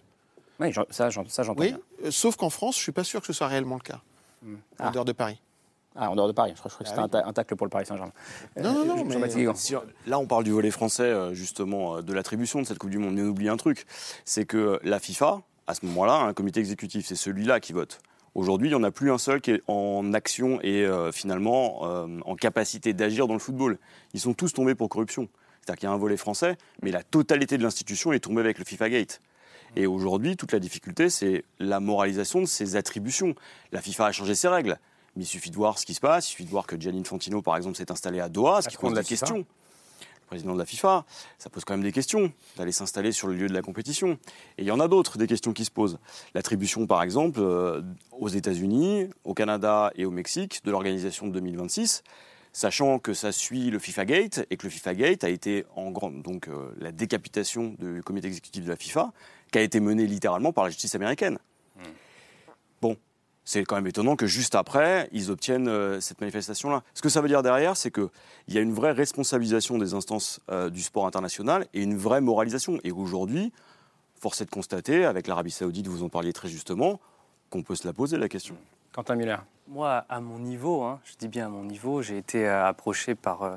Oui, 0.59 0.73
ça, 0.89 1.09
j'en- 1.11 1.27
ça, 1.29 1.43
j'entends 1.43 1.61
Oui, 1.61 1.67
bien. 1.69 1.79
euh, 2.05 2.09
sauf 2.11 2.35
qu'en 2.35 2.49
France, 2.49 2.75
je 2.75 2.79
ne 2.79 2.83
suis 2.83 2.91
pas 2.91 3.03
sûr 3.03 3.21
que 3.21 3.27
ce 3.27 3.33
soit 3.33 3.47
réellement 3.47 3.75
le 3.75 3.81
cas, 3.81 4.01
en 4.43 4.55
Ah. 4.79 4.89
dehors 4.89 5.05
de 5.05 5.11
Paris. 5.11 5.39
Ah, 5.95 6.09
en 6.09 6.15
dehors 6.15 6.27
de 6.27 6.33
Paris, 6.33 6.53
je 6.55 6.59
crois, 6.59 6.69
je 6.69 6.75
crois 6.75 6.85
que 6.85 6.89
Ah 6.89 6.95
c'était 7.03 7.15
oui. 7.17 7.19
un, 7.21 7.23
ta- 7.23 7.27
un 7.29 7.33
tacle 7.33 7.55
pour 7.55 7.65
le 7.65 7.69
Paris 7.69 7.85
Saint-Germain. 7.85 8.13
Non, 8.57 8.71
non, 8.73 8.85
non, 8.85 8.97
Jean- 9.09 9.19
mais-. 9.19 9.55
Si- 9.55 9.75
Là, 10.07 10.19
on 10.19 10.25
parle 10.25 10.43
du 10.45 10.51
volet 10.51 10.71
français, 10.71 11.03
euh, 11.03 11.33
justement, 11.33 11.97
euh, 11.97 12.01
de 12.01 12.13
l'attribution 12.13 12.61
de 12.61 12.65
cette 12.65 12.77
Coupe 12.77 12.89
du 12.91 12.97
Monde. 12.97 13.15
Mais 13.15 13.21
on 13.23 13.25
oublie 13.27 13.49
un 13.49 13.57
truc, 13.57 13.85
c'est 14.23 14.45
que 14.45 14.79
la 14.83 14.99
FIFA, 14.99 15.41
à 15.67 15.73
ce 15.73 15.85
moment-là, 15.85 16.13
un 16.15 16.33
comité 16.33 16.59
exécutif, 16.61 17.05
c'est 17.05 17.15
celui-là 17.15 17.59
qui 17.59 17.73
vote. 17.73 17.99
Aujourd'hui, 18.35 18.69
il 18.69 18.71
n'y 18.71 18.79
en 18.79 18.83
a 18.83 18.91
plus 18.91 19.11
un 19.11 19.17
seul 19.17 19.41
qui 19.41 19.51
est 19.51 19.61
en 19.67 20.13
action 20.13 20.59
et 20.61 20.85
euh, 20.85 21.11
finalement 21.11 21.81
euh, 21.83 22.07
en 22.25 22.35
capacité 22.35 22.93
d'agir 22.93 23.27
dans 23.27 23.33
le 23.33 23.39
football. 23.39 23.77
Ils 24.13 24.21
sont 24.21 24.33
tous 24.33 24.53
tombés 24.53 24.75
pour 24.75 24.87
corruption. 24.87 25.27
C'est-à-dire 25.59 25.79
qu'il 25.79 25.89
y 25.89 25.91
a 25.91 25.93
un 25.93 25.97
volet 25.97 26.15
français, 26.17 26.55
mais 26.81 26.91
la 26.91 27.03
totalité 27.03 27.57
de 27.57 27.63
l'institution 27.63 28.13
est 28.13 28.19
tombée 28.21 28.39
avec 28.39 28.57
le 28.57 28.63
FIFA 28.63 28.89
Gate. 28.89 29.19
Et 29.75 29.85
aujourd'hui, 29.85 30.37
toute 30.37 30.53
la 30.53 30.59
difficulté, 30.59 31.09
c'est 31.09 31.43
la 31.59 31.79
moralisation 31.81 32.39
de 32.41 32.45
ces 32.45 32.77
attributions. 32.77 33.35
La 33.73 33.81
FIFA 33.81 34.07
a 34.07 34.11
changé 34.13 34.33
ses 34.35 34.47
règles. 34.47 34.79
Mais 35.15 35.23
il 35.23 35.27
suffit 35.27 35.51
de 35.51 35.55
voir 35.55 35.77
ce 35.77 35.85
qui 35.85 35.93
se 35.93 35.99
passe, 35.99 36.27
il 36.27 36.31
suffit 36.31 36.45
de 36.45 36.49
voir 36.49 36.67
que 36.67 36.79
Gianni 36.79 37.01
Infantino, 37.01 37.41
par 37.41 37.57
exemple, 37.57 37.75
s'est 37.77 37.91
installé 37.91 38.19
à 38.19 38.29
Doha, 38.29 38.61
ce 38.61 38.69
qui 38.69 38.77
pose 38.77 38.93
des 38.93 39.03
questions. 39.03 39.37
Le 39.37 40.37
président 40.37 40.53
de 40.53 40.59
la 40.59 40.65
FIFA, 40.65 41.05
ça 41.37 41.49
pose 41.49 41.65
quand 41.65 41.73
même 41.73 41.83
des 41.83 41.91
questions, 41.91 42.31
d'aller 42.55 42.71
s'installer 42.71 43.11
sur 43.11 43.27
le 43.27 43.35
lieu 43.35 43.47
de 43.47 43.53
la 43.53 43.61
compétition. 43.61 44.17
Et 44.57 44.61
il 44.61 44.65
y 44.65 44.71
en 44.71 44.79
a 44.79 44.87
d'autres, 44.87 45.17
des 45.17 45.27
questions 45.27 45.51
qui 45.51 45.65
se 45.65 45.71
posent. 45.71 45.99
L'attribution, 46.33 46.87
par 46.87 47.03
exemple, 47.03 47.41
euh, 47.41 47.81
aux 48.11 48.29
États-Unis, 48.29 49.09
au 49.25 49.33
Canada 49.33 49.91
et 49.95 50.05
au 50.05 50.11
Mexique 50.11 50.61
de 50.63 50.71
l'organisation 50.71 51.27
de 51.27 51.33
2026, 51.33 52.03
sachant 52.53 52.99
que 52.99 53.13
ça 53.13 53.33
suit 53.33 53.69
le 53.71 53.79
FIFA 53.79 54.05
Gate 54.05 54.45
et 54.49 54.55
que 54.57 54.65
le 54.65 54.69
FIFA 54.69 54.95
Gate 54.95 55.23
a 55.25 55.29
été 55.29 55.65
en 55.75 55.91
grande, 55.91 56.21
donc 56.21 56.47
euh, 56.47 56.71
la 56.79 56.91
décapitation 56.93 57.75
du 57.79 58.01
comité 58.03 58.27
exécutif 58.27 58.63
de 58.63 58.69
la 58.69 58.75
FIFA, 58.77 59.11
qui 59.51 59.59
a 59.59 59.61
été 59.61 59.79
menée 59.79 60.07
littéralement 60.07 60.53
par 60.53 60.63
la 60.63 60.69
justice 60.69 60.95
américaine. 60.95 61.39
C'est 63.43 63.63
quand 63.63 63.75
même 63.75 63.87
étonnant 63.87 64.15
que 64.15 64.27
juste 64.27 64.53
après, 64.55 65.09
ils 65.11 65.31
obtiennent 65.31 65.67
euh, 65.67 65.99
cette 65.99 66.21
manifestation-là. 66.21 66.83
Ce 66.93 67.01
que 67.01 67.09
ça 67.09 67.21
veut 67.21 67.27
dire 67.27 67.41
derrière, 67.41 67.75
c'est 67.75 67.89
qu'il 67.91 68.09
y 68.49 68.57
a 68.57 68.61
une 68.61 68.73
vraie 68.73 68.91
responsabilisation 68.91 69.77
des 69.79 69.93
instances 69.95 70.39
euh, 70.51 70.69
du 70.69 70.81
sport 70.81 71.07
international 71.07 71.65
et 71.73 71.81
une 71.81 71.97
vraie 71.97 72.21
moralisation. 72.21 72.79
Et 72.83 72.91
aujourd'hui, 72.91 73.51
force 74.19 74.41
est 74.41 74.45
de 74.45 74.51
constater, 74.51 75.05
avec 75.05 75.25
l'Arabie 75.27 75.49
Saoudite, 75.51 75.87
vous 75.87 76.03
en 76.03 76.09
parliez 76.09 76.33
très 76.33 76.47
justement, 76.49 76.99
qu'on 77.49 77.63
peut 77.63 77.75
se 77.75 77.87
la 77.87 77.93
poser 77.93 78.17
la 78.17 78.29
question. 78.29 78.55
Quentin 78.93 79.15
Muller. 79.15 79.37
Moi, 79.67 80.05
à 80.07 80.19
mon 80.21 80.37
niveau, 80.37 80.83
hein, 80.83 80.99
je 81.05 81.13
dis 81.17 81.27
bien 81.27 81.47
à 81.47 81.49
mon 81.49 81.63
niveau, 81.63 82.01
j'ai 82.01 82.17
été 82.17 82.47
euh, 82.47 82.65
approché 82.67 83.15
par 83.15 83.41
euh, 83.43 83.55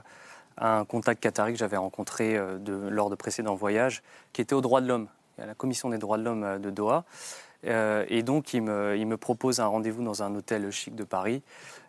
un 0.56 0.84
contact 0.86 1.22
qatari 1.22 1.52
que 1.52 1.58
j'avais 1.58 1.76
rencontré 1.76 2.36
euh, 2.36 2.56
de- 2.58 2.88
lors 2.88 3.10
de 3.10 3.16
précédents 3.16 3.54
voyages, 3.54 4.02
qui 4.32 4.40
était 4.40 4.54
aux 4.54 4.60
droits 4.62 4.80
de 4.80 4.88
l'homme, 4.88 5.08
à 5.38 5.44
la 5.46 5.54
commission 5.54 5.90
des 5.90 5.98
droits 5.98 6.16
de 6.16 6.22
l'homme 6.22 6.44
euh, 6.44 6.58
de 6.58 6.70
Doha. 6.70 7.04
Euh, 7.66 8.04
et 8.08 8.22
donc, 8.22 8.54
il 8.54 8.62
me, 8.62 9.16
propose 9.16 9.60
un 9.60 9.66
rendez-vous 9.66 10.02
dans 10.02 10.22
un 10.22 10.34
hôtel 10.34 10.70
chic 10.70 10.94
de 10.94 11.04
Paris. 11.04 11.42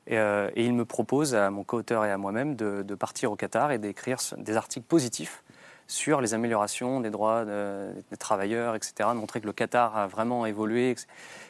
Et, 0.07 0.17
euh, 0.17 0.49
il 0.55 0.73
me 0.73 0.85
propose 0.85 1.35
à 1.35 1.49
mon 1.49 1.63
co-auteur 1.63 2.05
et 2.05 2.11
à 2.11 2.17
moi-même 2.17 2.55
de, 2.55 2.83
de 2.83 2.95
partir 2.95 3.31
au 3.31 3.35
Qatar 3.35 3.71
et 3.71 3.77
d'écrire 3.77 4.17
des 4.37 4.55
articles 4.55 4.85
positifs 4.85 5.43
sur 5.87 6.21
les 6.21 6.33
améliorations 6.33 6.99
des 6.99 7.09
droits 7.11 7.45
de- 7.45 7.91
des 8.09 8.17
travailleurs, 8.17 8.75
etc. 8.75 9.09
Montrer 9.13 9.41
que 9.41 9.45
le 9.45 9.53
Qatar 9.53 9.97
a 9.97 10.07
vraiment 10.07 10.45
évolué. 10.45 10.95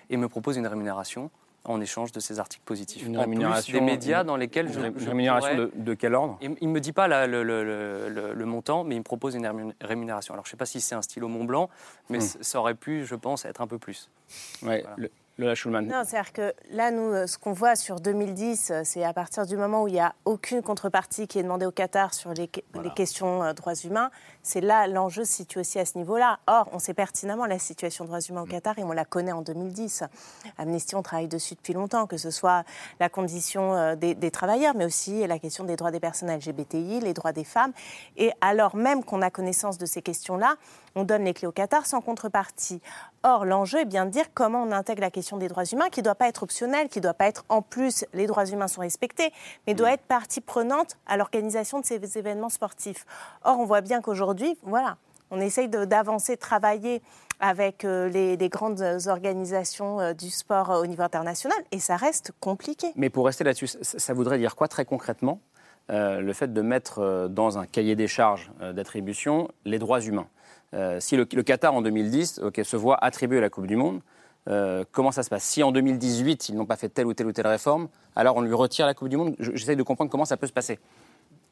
Et 0.09 0.17
me 0.17 0.27
propose 0.27 0.57
une 0.57 0.67
rémunération 0.67 1.31
en 1.65 1.81
échange 1.81 2.11
de 2.11 2.19
ces 2.19 2.39
articles 2.39 2.63
positifs. 2.65 3.03
Une 3.05 3.17
En 3.17 3.21
plus 3.23 3.29
rémunération- 3.31 3.73
des 3.77 3.81
médias 3.83 4.21
une- 4.21 4.27
dans 4.27 4.37
lesquels 4.37 4.71
je, 4.71 4.79
une 4.79 4.97
je 4.97 5.07
rémunération 5.07 5.49
pourrais- 5.55 5.65
de, 5.75 5.83
de 5.83 5.93
quel 5.93 6.13
ordre? 6.15 6.37
Il 6.41 6.55
ne 6.67 6.73
me 6.73 6.79
dit 6.79 6.93
pas 6.93 7.07
la- 7.07 7.27
le, 7.27 7.43
le- 7.43 7.63
le- 7.63 8.09
le- 8.09 8.33
le 8.33 8.45
montant, 8.45 8.83
mais 8.83 8.95
il 8.95 8.99
me 8.99 9.03
propose 9.03 9.35
une 9.35 9.45
rémun- 9.45 9.73
rémunération. 9.81 10.33
Alors, 10.33 10.45
je 10.45 10.49
ne 10.49 10.51
sais 10.51 10.57
pas 10.57 10.65
si 10.65 10.79
c'est 10.81 10.95
un 10.95 11.01
stylo 11.01 11.27
Mont 11.27 11.43
Blanc, 11.43 11.69
mais 12.09 12.19
Hmm. 12.19 12.41
ça 12.41 12.59
aurait 12.59 12.75
pu, 12.75 13.05
je 13.05 13.15
pense, 13.15 13.45
être 13.45 13.61
un 13.61 13.67
peu 13.67 13.77
plus. 13.79 14.09
Ouais, 14.61 14.81
Voilà. 14.81 15.09
Lola 15.37 15.53
Schulman. 15.53 15.81
Non, 15.85 16.03
c'est-à-dire 16.05 16.31
que 16.31 16.53
là, 16.71 16.91
nous, 16.91 17.11
euh, 17.11 17.27
ce 17.27 17.37
qu'on 17.37 17.51
voit 17.51 17.75
sur 17.75 17.99
2010, 17.99 18.71
euh, 18.71 18.81
c'est 18.85 19.03
à 19.03 19.11
partir 19.11 19.45
du 19.45 19.57
moment 19.57 19.83
où 19.83 19.87
il 19.89 19.93
n'y 19.95 19.99
a 19.99 20.13
aucune 20.23 20.61
contrepartie 20.61 21.27
qui 21.27 21.39
est 21.39 21.43
demandée 21.43 21.65
au 21.65 21.71
Qatar 21.71 22.13
sur 22.13 22.33
les, 22.33 22.47
que- 22.47 22.61
les 22.81 22.89
questions 22.91 23.43
euh, 23.43 23.51
droits 23.51 23.75
humains, 23.75 24.11
c'est 24.43 24.61
là 24.61 24.87
l'enjeu 24.87 25.25
se 25.25 25.33
situe 25.33 25.59
aussi 25.59 25.77
à 25.77 25.83
ce 25.85 25.97
niveau-là. 25.97 26.39
Or, 26.47 26.69
on 26.71 26.79
sait 26.79 26.93
pertinemment 26.93 27.45
la 27.47 27.59
situation 27.59 28.05
des 28.05 28.07
droits 28.11 28.21
humains 28.21 28.43
au 28.43 28.45
Qatar 28.45 28.79
et 28.79 28.83
on 28.85 28.93
la 28.93 29.03
connaît 29.03 29.33
en 29.33 29.41
2010. 29.41 30.03
Amnesty, 30.57 30.95
on 30.95 31.03
travaille 31.03 31.27
dessus 31.27 31.55
depuis 31.55 31.73
longtemps, 31.73 32.07
que 32.07 32.15
ce 32.15 32.31
soit 32.31 32.63
la 33.01 33.09
condition 33.09 33.75
euh, 33.75 33.95
des, 33.97 34.15
des 34.15 34.31
travailleurs, 34.31 34.73
mais 34.73 34.85
aussi 34.85 35.27
la 35.27 35.37
question 35.37 35.65
des 35.65 35.75
droits 35.75 35.91
des 35.91 35.99
personnes 35.99 36.33
LGBTI, 36.33 37.01
les 37.01 37.13
droits 37.13 37.33
des 37.33 37.43
femmes. 37.43 37.73
Et 38.15 38.31
alors 38.39 38.77
même 38.77 39.03
qu'on 39.03 39.21
a 39.21 39.29
connaissance 39.29 39.77
de 39.77 39.85
ces 39.85 40.01
questions-là, 40.01 40.55
on 40.95 41.03
donne 41.03 41.25
les 41.25 41.33
clés 41.33 41.47
au 41.47 41.51
Qatar 41.51 41.85
sans 41.85 42.01
contrepartie. 42.01 42.81
Or, 43.23 43.45
l'enjeu 43.45 43.81
est 43.81 43.85
bien 43.85 44.05
de 44.05 44.11
dire 44.11 44.25
comment 44.33 44.63
on 44.63 44.71
intègre 44.71 45.01
la 45.01 45.11
question 45.11 45.37
des 45.37 45.47
droits 45.47 45.65
humains, 45.65 45.89
qui 45.89 45.99
ne 45.99 46.05
doit 46.05 46.15
pas 46.15 46.27
être 46.27 46.43
optionnelle, 46.43 46.89
qui 46.89 46.99
ne 46.99 47.03
doit 47.03 47.13
pas 47.13 47.27
être 47.27 47.43
en 47.49 47.61
plus, 47.61 48.05
les 48.13 48.27
droits 48.27 48.45
humains 48.45 48.67
sont 48.67 48.81
respectés, 48.81 49.31
mais 49.67 49.73
doit 49.73 49.91
être 49.91 50.03
partie 50.03 50.41
prenante 50.41 50.97
à 51.05 51.17
l'organisation 51.17 51.79
de 51.79 51.85
ces 51.85 52.17
événements 52.17 52.49
sportifs. 52.49 53.05
Or, 53.43 53.59
on 53.59 53.65
voit 53.65 53.81
bien 53.81 54.01
qu'aujourd'hui, 54.01 54.57
voilà, 54.63 54.97
on 55.31 55.39
essaye 55.41 55.67
d'avancer, 55.67 56.35
de 56.35 56.39
travailler 56.39 57.01
avec 57.41 57.83
euh, 57.83 58.07
les, 58.07 58.37
les 58.37 58.49
grandes 58.49 58.81
organisations 59.07 59.99
euh, 59.99 60.13
du 60.13 60.29
sport 60.29 60.71
euh, 60.71 60.81
au 60.81 60.85
niveau 60.85 61.03
international, 61.03 61.57
et 61.71 61.79
ça 61.79 61.97
reste 61.97 62.31
compliqué. 62.39 62.87
Mais 62.95 63.09
pour 63.09 63.25
rester 63.25 63.43
là-dessus, 63.43 63.67
ça, 63.81 64.13
voudrait 64.13 64.37
dire 64.37 64.55
quoi 64.55 64.69
très 64.69 64.85
concrètement? 64.85 65.41
Euh, 65.91 66.21
le 66.21 66.33
fait 66.33 66.53
de 66.53 66.61
mettre 66.61 67.27
dans 67.29 67.59
un 67.59 67.65
cahier 67.65 67.95
des 67.95 68.07
charges 68.07 68.51
d'attribution 68.73 69.49
les 69.65 69.77
droits 69.77 69.99
humains 69.99 70.27
Euh, 70.73 70.99
Si 70.99 71.15
le, 71.15 71.25
Qatar 71.25 71.73
en 71.73 71.81
2010 71.81 72.41
ok, 72.43 72.61
se 72.63 72.75
voit 72.75 73.03
attribuer 73.03 73.39
la 73.39 73.49
Coupe 73.49 73.67
du 73.67 73.75
Monde, 73.75 74.01
euh, 74.47 74.83
comment 74.91 75.11
ça 75.11 75.23
se 75.23 75.29
passe? 75.29 75.43
Si 75.43 75.63
en 75.63 75.71
2018, 75.71 76.49
ils 76.49 76.55
n'ont 76.55 76.65
pas 76.65 76.75
fait 76.75 76.89
telle 76.89 77.07
ou 77.07 77.13
telle 77.13 77.27
ou 77.27 77.31
telle 77.31 77.47
réforme, 77.47 77.87
alors 78.15 78.35
on 78.35 78.41
lui 78.41 78.53
retire 78.53 78.85
la 78.85 78.93
Coupe 78.93 79.09
du 79.09 79.17
Monde? 79.17 79.35
J'essaie 79.39 79.75
de 79.75 79.83
comprendre 79.83 80.11
comment 80.11 80.25
ça 80.25 80.37
peut 80.37 80.47
se 80.47 80.53
passer 80.53 80.79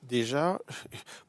déjà, 0.08 0.60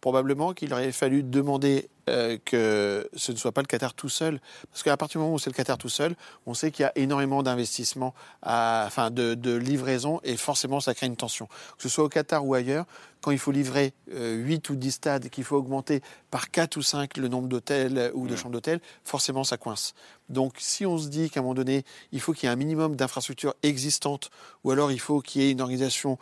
probablement 0.00 0.52
qu'il 0.52 0.72
aurait 0.72 0.92
fallu 0.92 1.22
demander 1.22 1.88
euh, 2.10 2.36
que 2.44 3.08
ce 3.14 3.32
ne 3.32 3.36
soit 3.38 3.52
pas 3.52 3.62
le 3.62 3.66
Qatar 3.66 3.94
tout 3.94 4.10
seul. 4.10 4.38
Parce 4.70 4.82
qu'à 4.82 4.96
partir 4.96 5.18
du 5.18 5.24
moment 5.24 5.36
où 5.36 5.38
c'est 5.38 5.48
le 5.48 5.54
Qatar 5.54 5.78
tout 5.78 5.88
seul, 5.88 6.14
on 6.44 6.52
sait 6.52 6.70
qu'il 6.70 6.82
y 6.82 6.86
a 6.86 6.92
énormément 6.96 7.42
d'investissements, 7.42 8.14
enfin 8.42 9.10
de, 9.10 9.34
de, 9.34 9.54
livraison, 9.54 10.20
et 10.22 10.36
forcément 10.36 10.80
ça 10.80 10.94
crée 10.94 11.06
une 11.06 11.16
tension. 11.16 11.46
Que 11.46 11.82
ce 11.82 11.88
soit 11.88 12.04
au 12.04 12.10
Qatar 12.10 12.44
ou 12.46 12.52
ailleurs, 12.52 12.84
quand 13.22 13.30
il 13.30 13.38
faut 13.38 13.52
livrer 13.52 13.94
euh, 14.12 14.34
8 14.34 14.68
ou 14.68 14.76
10 14.76 14.90
stades, 14.90 15.28
qu'il 15.30 15.44
faut 15.44 15.56
augmenter 15.56 16.02
par 16.30 16.50
4 16.50 16.76
ou 16.76 16.82
5 16.82 17.16
le 17.16 17.28
nombre 17.28 17.48
d'hôtels 17.48 18.10
ou 18.12 18.26
de 18.26 18.36
chambres 18.36 18.52
d'hôtel, 18.52 18.80
forcément 19.02 19.44
ça 19.44 19.56
coince. 19.56 19.94
Donc 20.28 20.56
si 20.58 20.84
on 20.84 20.98
se 20.98 21.08
dit 21.08 21.30
qu'à 21.30 21.40
un 21.40 21.42
moment 21.42 21.54
donné, 21.54 21.84
il 22.12 22.20
faut 22.20 22.34
qu'il 22.34 22.48
y 22.48 22.50
ait 22.50 22.52
un 22.52 22.56
minimum 22.56 22.96
d'infrastructures 22.96 23.54
existantes, 23.62 24.30
ou 24.62 24.72
alors 24.72 24.92
il 24.92 25.00
faut 25.00 25.20
qu'il 25.20 25.40
y 25.40 25.46
ait 25.46 25.52
une 25.52 25.62
organisation, 25.62 26.18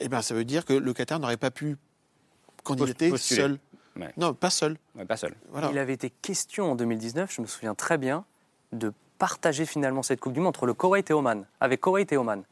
eh 0.00 0.08
ben, 0.08 0.22
ça 0.22 0.34
veut 0.34 0.46
dire 0.46 0.64
que 0.64 0.72
le 0.72 0.94
Qatar 0.94 1.20
n'aurait 1.20 1.36
pas 1.36 1.50
pu 1.50 1.76
candidater 2.66 3.16
seul. 3.16 3.58
Non, 4.16 4.34
pas 4.34 4.50
seul. 4.50 4.76
pas 5.08 5.16
seul. 5.16 5.34
Il 5.70 5.78
avait 5.78 5.94
été 5.94 6.10
question 6.10 6.72
en 6.72 6.74
2019, 6.74 7.32
je 7.32 7.40
me 7.40 7.46
souviens 7.46 7.74
très 7.74 7.96
bien, 7.96 8.24
de 8.72 8.92
partager 9.18 9.64
finalement 9.64 10.02
cette 10.02 10.20
Coupe 10.20 10.34
du 10.34 10.40
Monde 10.40 10.48
entre 10.48 10.66
le 10.66 10.74
Koweït 10.74 11.08
et 11.10 11.14
Oman, 11.14 11.46
avec 11.60 11.80
Koweït 11.80 12.12
et 12.12 12.16
Oman. 12.16 12.42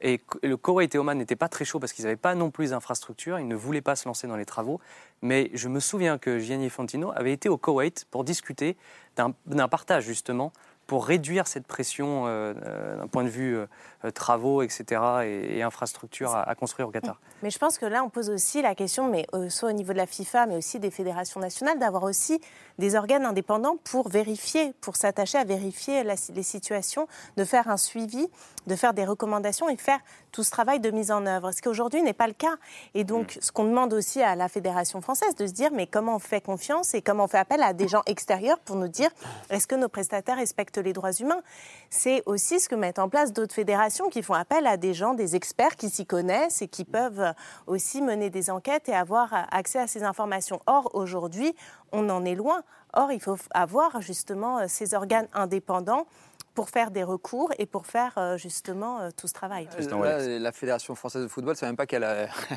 Et 0.00 0.20
le 0.42 0.56
Koweït 0.56 0.94
et 0.94 0.98
Oman 0.98 1.16
n'étaient 1.16 1.36
pas 1.36 1.48
très 1.48 1.64
chauds 1.64 1.78
parce 1.78 1.92
qu'ils 1.92 2.04
n'avaient 2.04 2.16
pas 2.16 2.34
non 2.34 2.50
plus 2.50 2.70
d'infrastructures, 2.70 3.38
ils 3.38 3.46
ne 3.46 3.54
voulaient 3.54 3.80
pas 3.80 3.96
se 3.96 4.08
lancer 4.08 4.26
dans 4.26 4.36
les 4.36 4.44
travaux. 4.44 4.80
Mais 5.22 5.50
je 5.54 5.68
me 5.68 5.80
souviens 5.80 6.18
que 6.18 6.38
Gianni 6.40 6.70
Fantino 6.70 7.12
avait 7.14 7.32
été 7.32 7.48
au 7.48 7.56
Koweït 7.56 8.06
pour 8.10 8.24
discuter 8.24 8.76
d'un 9.16 9.68
partage 9.68 10.04
justement 10.04 10.52
pour 10.86 11.06
réduire 11.06 11.46
cette 11.46 11.66
pression 11.66 12.26
euh, 12.26 12.54
euh, 12.64 12.96
d'un 12.96 13.06
point 13.06 13.24
de 13.24 13.28
vue 13.28 13.56
euh, 13.56 14.10
travaux, 14.10 14.62
etc., 14.62 15.00
et, 15.24 15.62
infrastructures 15.62 16.34
à, 16.34 16.54
construire 16.54 16.88
au 16.88 16.90
Qatar. 16.90 17.20
Mais 17.42 17.50
je 17.50 17.58
pense 17.58 17.78
que 17.78 17.86
là, 17.86 18.02
on 18.04 18.10
pose 18.10 18.30
aussi 18.30 18.62
la 18.62 18.74
question, 18.74 19.08
mais 19.08 19.26
soit 19.48 19.70
au 19.70 19.72
niveau 19.72 19.92
de 19.92 19.98
la 19.98 20.06
FIFA, 20.06 20.46
mais 20.46 20.56
aussi 20.56 20.80
des 20.80 20.90
fédérations 20.90 21.40
nationales, 21.40 21.78
d'avoir 21.78 22.02
aussi 22.02 22.40
des 22.78 22.96
organes 22.96 23.24
indépendants 23.24 23.76
pour 23.84 24.08
vérifier, 24.08 24.72
pour 24.80 24.96
s'attacher 24.96 25.38
à 25.38 25.44
vérifier 25.44 26.02
les 26.04 26.42
situations, 26.42 27.06
de 27.36 27.44
faire 27.44 27.68
un 27.68 27.76
suivi, 27.76 28.28
de 28.66 28.76
faire 28.76 28.94
des 28.94 29.04
recommandations 29.04 29.68
et 29.68 29.76
faire 29.76 30.00
tout 30.32 30.42
ce 30.42 30.50
travail 30.50 30.80
de 30.80 30.90
mise 30.90 31.10
en 31.10 31.26
œuvre. 31.26 31.52
Ce 31.52 31.62
qui 31.62 31.68
aujourd'hui 31.68 32.02
n'est 32.02 32.12
pas 32.12 32.26
le 32.26 32.32
cas. 32.32 32.56
Et 32.94 33.04
donc, 33.04 33.36
mm. 33.36 33.40
ce 33.40 33.52
qu'on 33.52 33.64
demande 33.64 33.92
aussi 33.92 34.22
à 34.22 34.34
la 34.34 34.48
Fédération 34.48 35.00
française, 35.00 35.34
de 35.36 35.46
se 35.46 35.52
dire, 35.52 35.70
mais 35.72 35.86
comment 35.86 36.16
on 36.16 36.18
fait 36.18 36.40
confiance 36.40 36.94
et 36.94 37.02
comment 37.02 37.24
on 37.24 37.28
fait 37.28 37.38
appel 37.38 37.62
à 37.62 37.72
des 37.72 37.88
gens 37.88 38.02
extérieurs 38.06 38.58
pour 38.60 38.76
nous 38.76 38.88
dire, 38.88 39.10
est-ce 39.50 39.66
que 39.66 39.74
nos 39.74 39.88
prestataires 39.88 40.36
respectent 40.36 40.71
les 40.80 40.92
droits 40.92 41.12
humains 41.12 41.42
C'est 41.90 42.22
aussi 42.26 42.60
ce 42.60 42.68
que 42.68 42.74
mettent 42.74 42.98
en 42.98 43.08
place 43.08 43.32
d'autres 43.32 43.54
fédérations 43.54 44.08
qui 44.08 44.22
font 44.22 44.34
appel 44.34 44.66
à 44.66 44.76
des 44.76 44.94
gens, 44.94 45.14
des 45.14 45.36
experts 45.36 45.76
qui 45.76 45.90
s'y 45.90 46.06
connaissent 46.06 46.62
et 46.62 46.68
qui 46.68 46.84
peuvent 46.84 47.32
aussi 47.66 48.02
mener 48.02 48.30
des 48.30 48.50
enquêtes 48.50 48.88
et 48.88 48.94
avoir 48.94 49.46
accès 49.50 49.78
à 49.78 49.86
ces 49.86 50.02
informations. 50.02 50.60
Or, 50.66 50.90
aujourd'hui, 50.94 51.54
on 51.92 52.08
en 52.08 52.24
est 52.24 52.34
loin. 52.34 52.62
Or, 52.94 53.12
il 53.12 53.20
faut 53.20 53.36
avoir 53.52 54.02
justement 54.02 54.66
ces 54.68 54.94
organes 54.94 55.28
indépendants 55.32 56.06
pour 56.54 56.70
faire 56.70 56.90
des 56.90 57.02
recours 57.02 57.50
et 57.58 57.66
pour 57.66 57.86
faire 57.86 58.12
euh, 58.16 58.36
justement 58.36 59.00
euh, 59.00 59.10
tout 59.16 59.26
ce 59.26 59.32
travail. 59.32 59.68
la 59.80 60.52
Fédération 60.52 60.94
française 60.94 61.22
de 61.22 61.28
football, 61.28 61.56
c'est 61.56 61.66
même 61.66 61.76
pas 61.76 61.86
qu'elle 61.86 62.06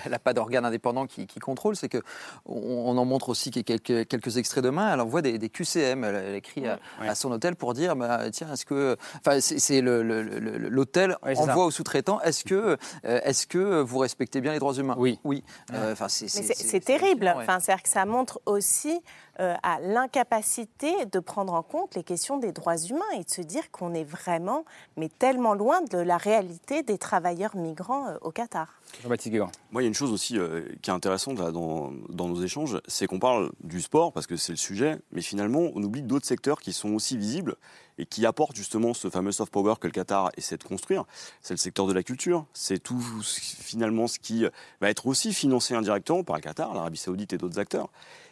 n'a 0.09 0.19
pas 0.23 0.33
d'organe 0.33 0.65
indépendant 0.65 1.05
qui, 1.05 1.27
contrôle, 1.39 1.75
c'est 1.75 1.89
qu'on 1.89 2.01
on 2.45 2.97
en 2.97 3.05
montre 3.05 3.29
aussi 3.29 3.51
quelques, 3.51 4.07
quelques 4.07 4.37
extraits 4.37 4.63
de 4.63 4.69
main. 4.69 4.93
Elle 4.93 5.01
envoie 5.01 5.21
des, 5.21 5.37
des 5.37 5.49
QCM, 5.49 6.03
elle, 6.03 6.35
écrit 6.35 6.65
à, 6.67 7.15
son 7.15 7.31
hôtel 7.31 7.55
pour 7.55 7.73
dire 7.73 7.95
bah, 7.95 8.29
tiens, 8.31 8.51
est-ce 8.51 8.65
que. 8.65 8.97
Enfin, 9.19 9.39
c'est 9.39 9.81
l'hôtel 9.81 11.17
envoie 11.21 11.65
au 11.65 11.71
sous-traitant 11.71 12.19
est-ce 12.21 12.43
que, 12.43 12.77
euh, 13.05 13.19
est 13.23 13.45
que 13.47 13.81
vous 13.81 13.99
respectez 13.99 14.41
bien 14.41 14.53
les 14.53 14.59
droits 14.59 14.73
humains? 14.73 14.95
Oui. 14.97 15.19
Oui. 15.23 15.43
Enfin, 15.73 16.07
c'est 16.09 16.83
terrible. 16.83 17.33
Enfin, 17.35 17.59
c'est-à-dire 17.59 17.83
que 17.83 17.89
ça 17.89 18.05
montre 18.05 18.41
aussi 18.45 19.01
euh, 19.39 19.55
à 19.63 19.79
l'incapacité 19.81 21.05
de 21.05 21.19
prendre 21.19 21.53
en 21.53 21.61
compte 21.61 21.95
les 21.95 22.03
questions 22.03 22.37
des 22.37 22.53
droits 22.53 22.77
humains 22.77 23.01
et 23.17 23.23
de 23.23 23.29
se 23.29 23.41
dire 23.41 23.69
qu'on 23.69 23.93
est 23.93 24.05
vraiment, 24.05 24.63
mais 24.95 25.09
tellement 25.09 25.53
loin 25.53 25.81
de 25.81 25.97
la 25.97 26.17
réalité 26.17 26.83
des 26.83 26.97
travailleurs 26.97 27.55
migrants 27.55 28.07
euh, 28.07 28.17
au 28.21 28.31
Qatar. 28.31 28.79
Jean-Baptiste 29.03 29.35
Moi, 29.71 29.81
il 29.81 29.85
y 29.85 29.85
a 29.85 29.87
une 29.89 29.93
chose 29.93 30.13
aussi 30.13 30.37
euh, 30.37 30.61
qui 30.81 30.89
est 30.89 30.93
intéressante 30.93 31.39
là, 31.39 31.51
dans, 31.51 31.91
dans 32.07 32.29
nos 32.29 32.41
échanges, 32.41 32.79
c'est 32.87 33.07
qu'on 33.07 33.19
parle 33.19 33.51
du 33.61 33.81
sport 33.81 34.13
parce 34.13 34.25
que 34.25 34.37
c'est 34.37 34.53
le 34.53 34.57
sujet, 34.57 34.99
mais 35.11 35.21
finalement, 35.21 35.69
on 35.75 35.83
oublie 35.83 36.01
d'autres 36.01 36.25
secteurs 36.25 36.61
qui 36.61 36.71
sont 36.71 36.93
aussi 36.93 37.17
visibles 37.17 37.55
et 37.97 38.05
qui 38.05 38.25
apportent 38.25 38.55
justement 38.55 38.93
ce 38.93 39.09
fameux 39.09 39.31
soft 39.31 39.51
power 39.51 39.75
que 39.79 39.87
le 39.87 39.91
Qatar 39.91 40.31
essaie 40.37 40.57
de 40.57 40.63
construire. 40.63 41.05
C'est 41.41 41.53
le 41.53 41.57
secteur 41.57 41.87
de 41.87 41.93
la 41.93 42.03
culture. 42.03 42.45
C'est 42.53 42.79
tout 42.79 42.99
finalement 43.21 44.07
ce 44.07 44.19
qui 44.19 44.45
va 44.81 44.89
être 44.89 45.07
aussi 45.07 45.33
financé 45.33 45.75
indirectement 45.75 46.23
par 46.23 46.35
le 46.35 46.41
Qatar, 46.41 46.73
l'Arabie 46.73 46.97
Saoudite 46.97 47.33
et 47.33 47.37
d'autres 47.37 47.59
acteurs. 47.59 47.89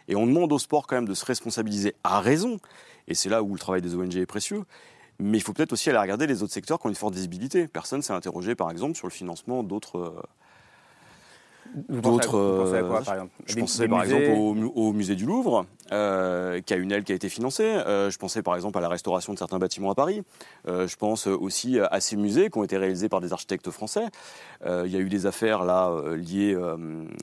Et 0.07 0.15
on 0.15 0.25
demande 0.25 0.51
au 0.51 0.59
sport 0.59 0.87
quand 0.87 0.95
même 0.95 1.07
de 1.07 1.13
se 1.13 1.25
responsabiliser 1.25 1.95
à 2.03 2.19
raison. 2.19 2.59
Et 3.07 3.15
c'est 3.15 3.29
là 3.29 3.43
où 3.43 3.53
le 3.53 3.59
travail 3.59 3.81
des 3.81 3.95
ONG 3.95 4.15
est 4.15 4.25
précieux. 4.25 4.63
Mais 5.19 5.37
il 5.37 5.41
faut 5.41 5.53
peut-être 5.53 5.73
aussi 5.73 5.89
aller 5.89 5.99
regarder 5.99 6.27
les 6.27 6.43
autres 6.43 6.53
secteurs 6.53 6.79
qui 6.79 6.87
ont 6.87 6.89
une 6.89 6.95
forte 6.95 7.13
visibilité. 7.13 7.67
Personne 7.67 8.01
s'est 8.01 8.13
interrogé, 8.13 8.55
par 8.55 8.71
exemple, 8.71 8.95
sur 8.95 9.07
le 9.07 9.11
financement 9.11 9.63
d'autres. 9.63 9.99
Euh, 9.99 10.21
d'autres. 11.89 12.35
Euh, 12.35 13.25
Je 13.45 13.55
pensais 13.55 13.87
par 13.87 14.03
exemple 14.03 14.31
au, 14.75 14.91
musée 14.91 15.15
du 15.15 15.25
Louvre, 15.25 15.65
euh, 15.91 16.61
qui 16.61 16.73
a 16.73 16.77
une 16.77 16.91
aile 16.91 17.03
qui 17.03 17.11
a 17.11 17.15
été 17.15 17.29
financée. 17.29 17.75
je 17.85 18.17
pensais 18.17 18.43
par 18.43 18.55
exemple 18.55 18.77
à 18.77 18.81
la 18.81 18.89
restauration 18.89 19.33
de 19.33 19.39
certains 19.39 19.59
bâtiments 19.59 19.91
à 19.91 19.95
Paris. 19.95 20.23
je 20.67 20.95
pense 20.95 21.27
aussi 21.27 21.79
à 21.79 21.99
ces 21.99 22.15
musées 22.15 22.49
qui 22.49 22.57
ont 22.57 22.63
été 22.63 22.77
réalisés 22.77 23.09
par 23.09 23.21
des 23.21 23.33
architectes 23.33 23.71
français. 23.71 24.05
Il 24.65 24.91
y 24.91 24.95
a 24.95 24.99
eu 24.99 25.09
des 25.09 25.25
affaires 25.25 25.63
là 25.63 25.91
liées 26.15 26.57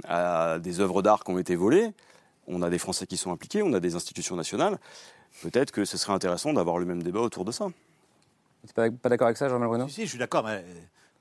à 0.09 0.59
des 0.59 0.81
œuvres 0.81 1.03
d'art 1.03 1.23
qui 1.23 1.31
ont 1.33 1.39
été 1.39 1.55
volées 1.55 1.93
on 2.51 2.63
a 2.63 2.71
des 2.71 2.79
Français 2.79 3.07
qui 3.07 3.17
sont 3.17 3.33
impliqués, 3.33 3.63
on 3.63 3.73
a 3.73 3.81
des 3.81 3.95
institutions 3.95 4.37
nationales. 4.37 4.79
Peut-être 5.43 5.71
que 5.71 5.85
ce 5.85 5.97
serait 5.97 6.13
intéressant 6.13 6.53
d'avoir 6.53 6.79
le 6.79 6.87
même 6.87 7.03
débat 7.03 7.21
autour 7.21 7.45
de 7.45 7.53
ça. 7.53 7.69
Tu 8.67 8.75
pas, 8.75 8.91
pas 8.91 9.09
d'accord 9.09 9.29
avec 9.29 9.39
ça, 9.39 9.49
Jean-Marie 9.49 9.71
Bruno? 9.71 9.89
Si, 9.89 10.05
je 10.05 10.11
suis 10.11 10.19
d'accord, 10.19 10.45
mais 10.45 10.65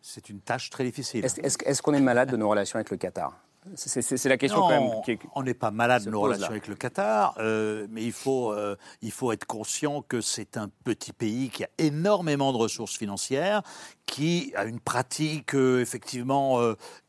c'est 0.02 0.30
une 0.30 0.42
tâche 0.42 0.70
très 0.70 0.84
difficile. 0.84 1.24
Est-ce 1.26 1.82
qu'on 1.82 1.94
est 1.94 2.02
malade 2.02 2.32
de 2.32 2.38
nos 2.38 2.50
relations 2.50 2.78
avec 2.78 2.90
le 2.90 2.98
Qatar? 2.98 3.40
C'est 3.76 4.30
la 4.30 4.38
question 4.38 4.62
quand 4.62 4.70
même. 4.70 5.02
Qui 5.04 5.20
on 5.36 5.44
n'est 5.44 5.54
pas 5.54 5.70
malade 5.70 6.06
de 6.06 6.10
nos 6.10 6.22
relations 6.22 6.50
avec 6.50 6.68
le 6.68 6.76
Qatar, 6.76 7.36
euh, 7.40 7.88
mais 7.90 8.04
il 8.04 8.14
faut, 8.14 8.54
euh, 8.54 8.78
il 9.02 9.12
faut 9.12 9.34
être 9.34 9.46
conscient 9.46 10.02
que 10.02 10.22
c'est 10.22 10.56
un 10.56 10.70
petit 10.86 11.12
pays 11.12 11.50
qui 11.50 11.66
a 11.66 11.70
énormément 11.78 12.54
de 12.54 12.58
ressources 12.58 12.98
financières, 12.98 13.62
qui 14.06 14.54
a 14.56 14.64
une 14.64 14.80
pratique, 14.80 15.56
euh, 15.56 15.82
effectivement, 15.82 16.60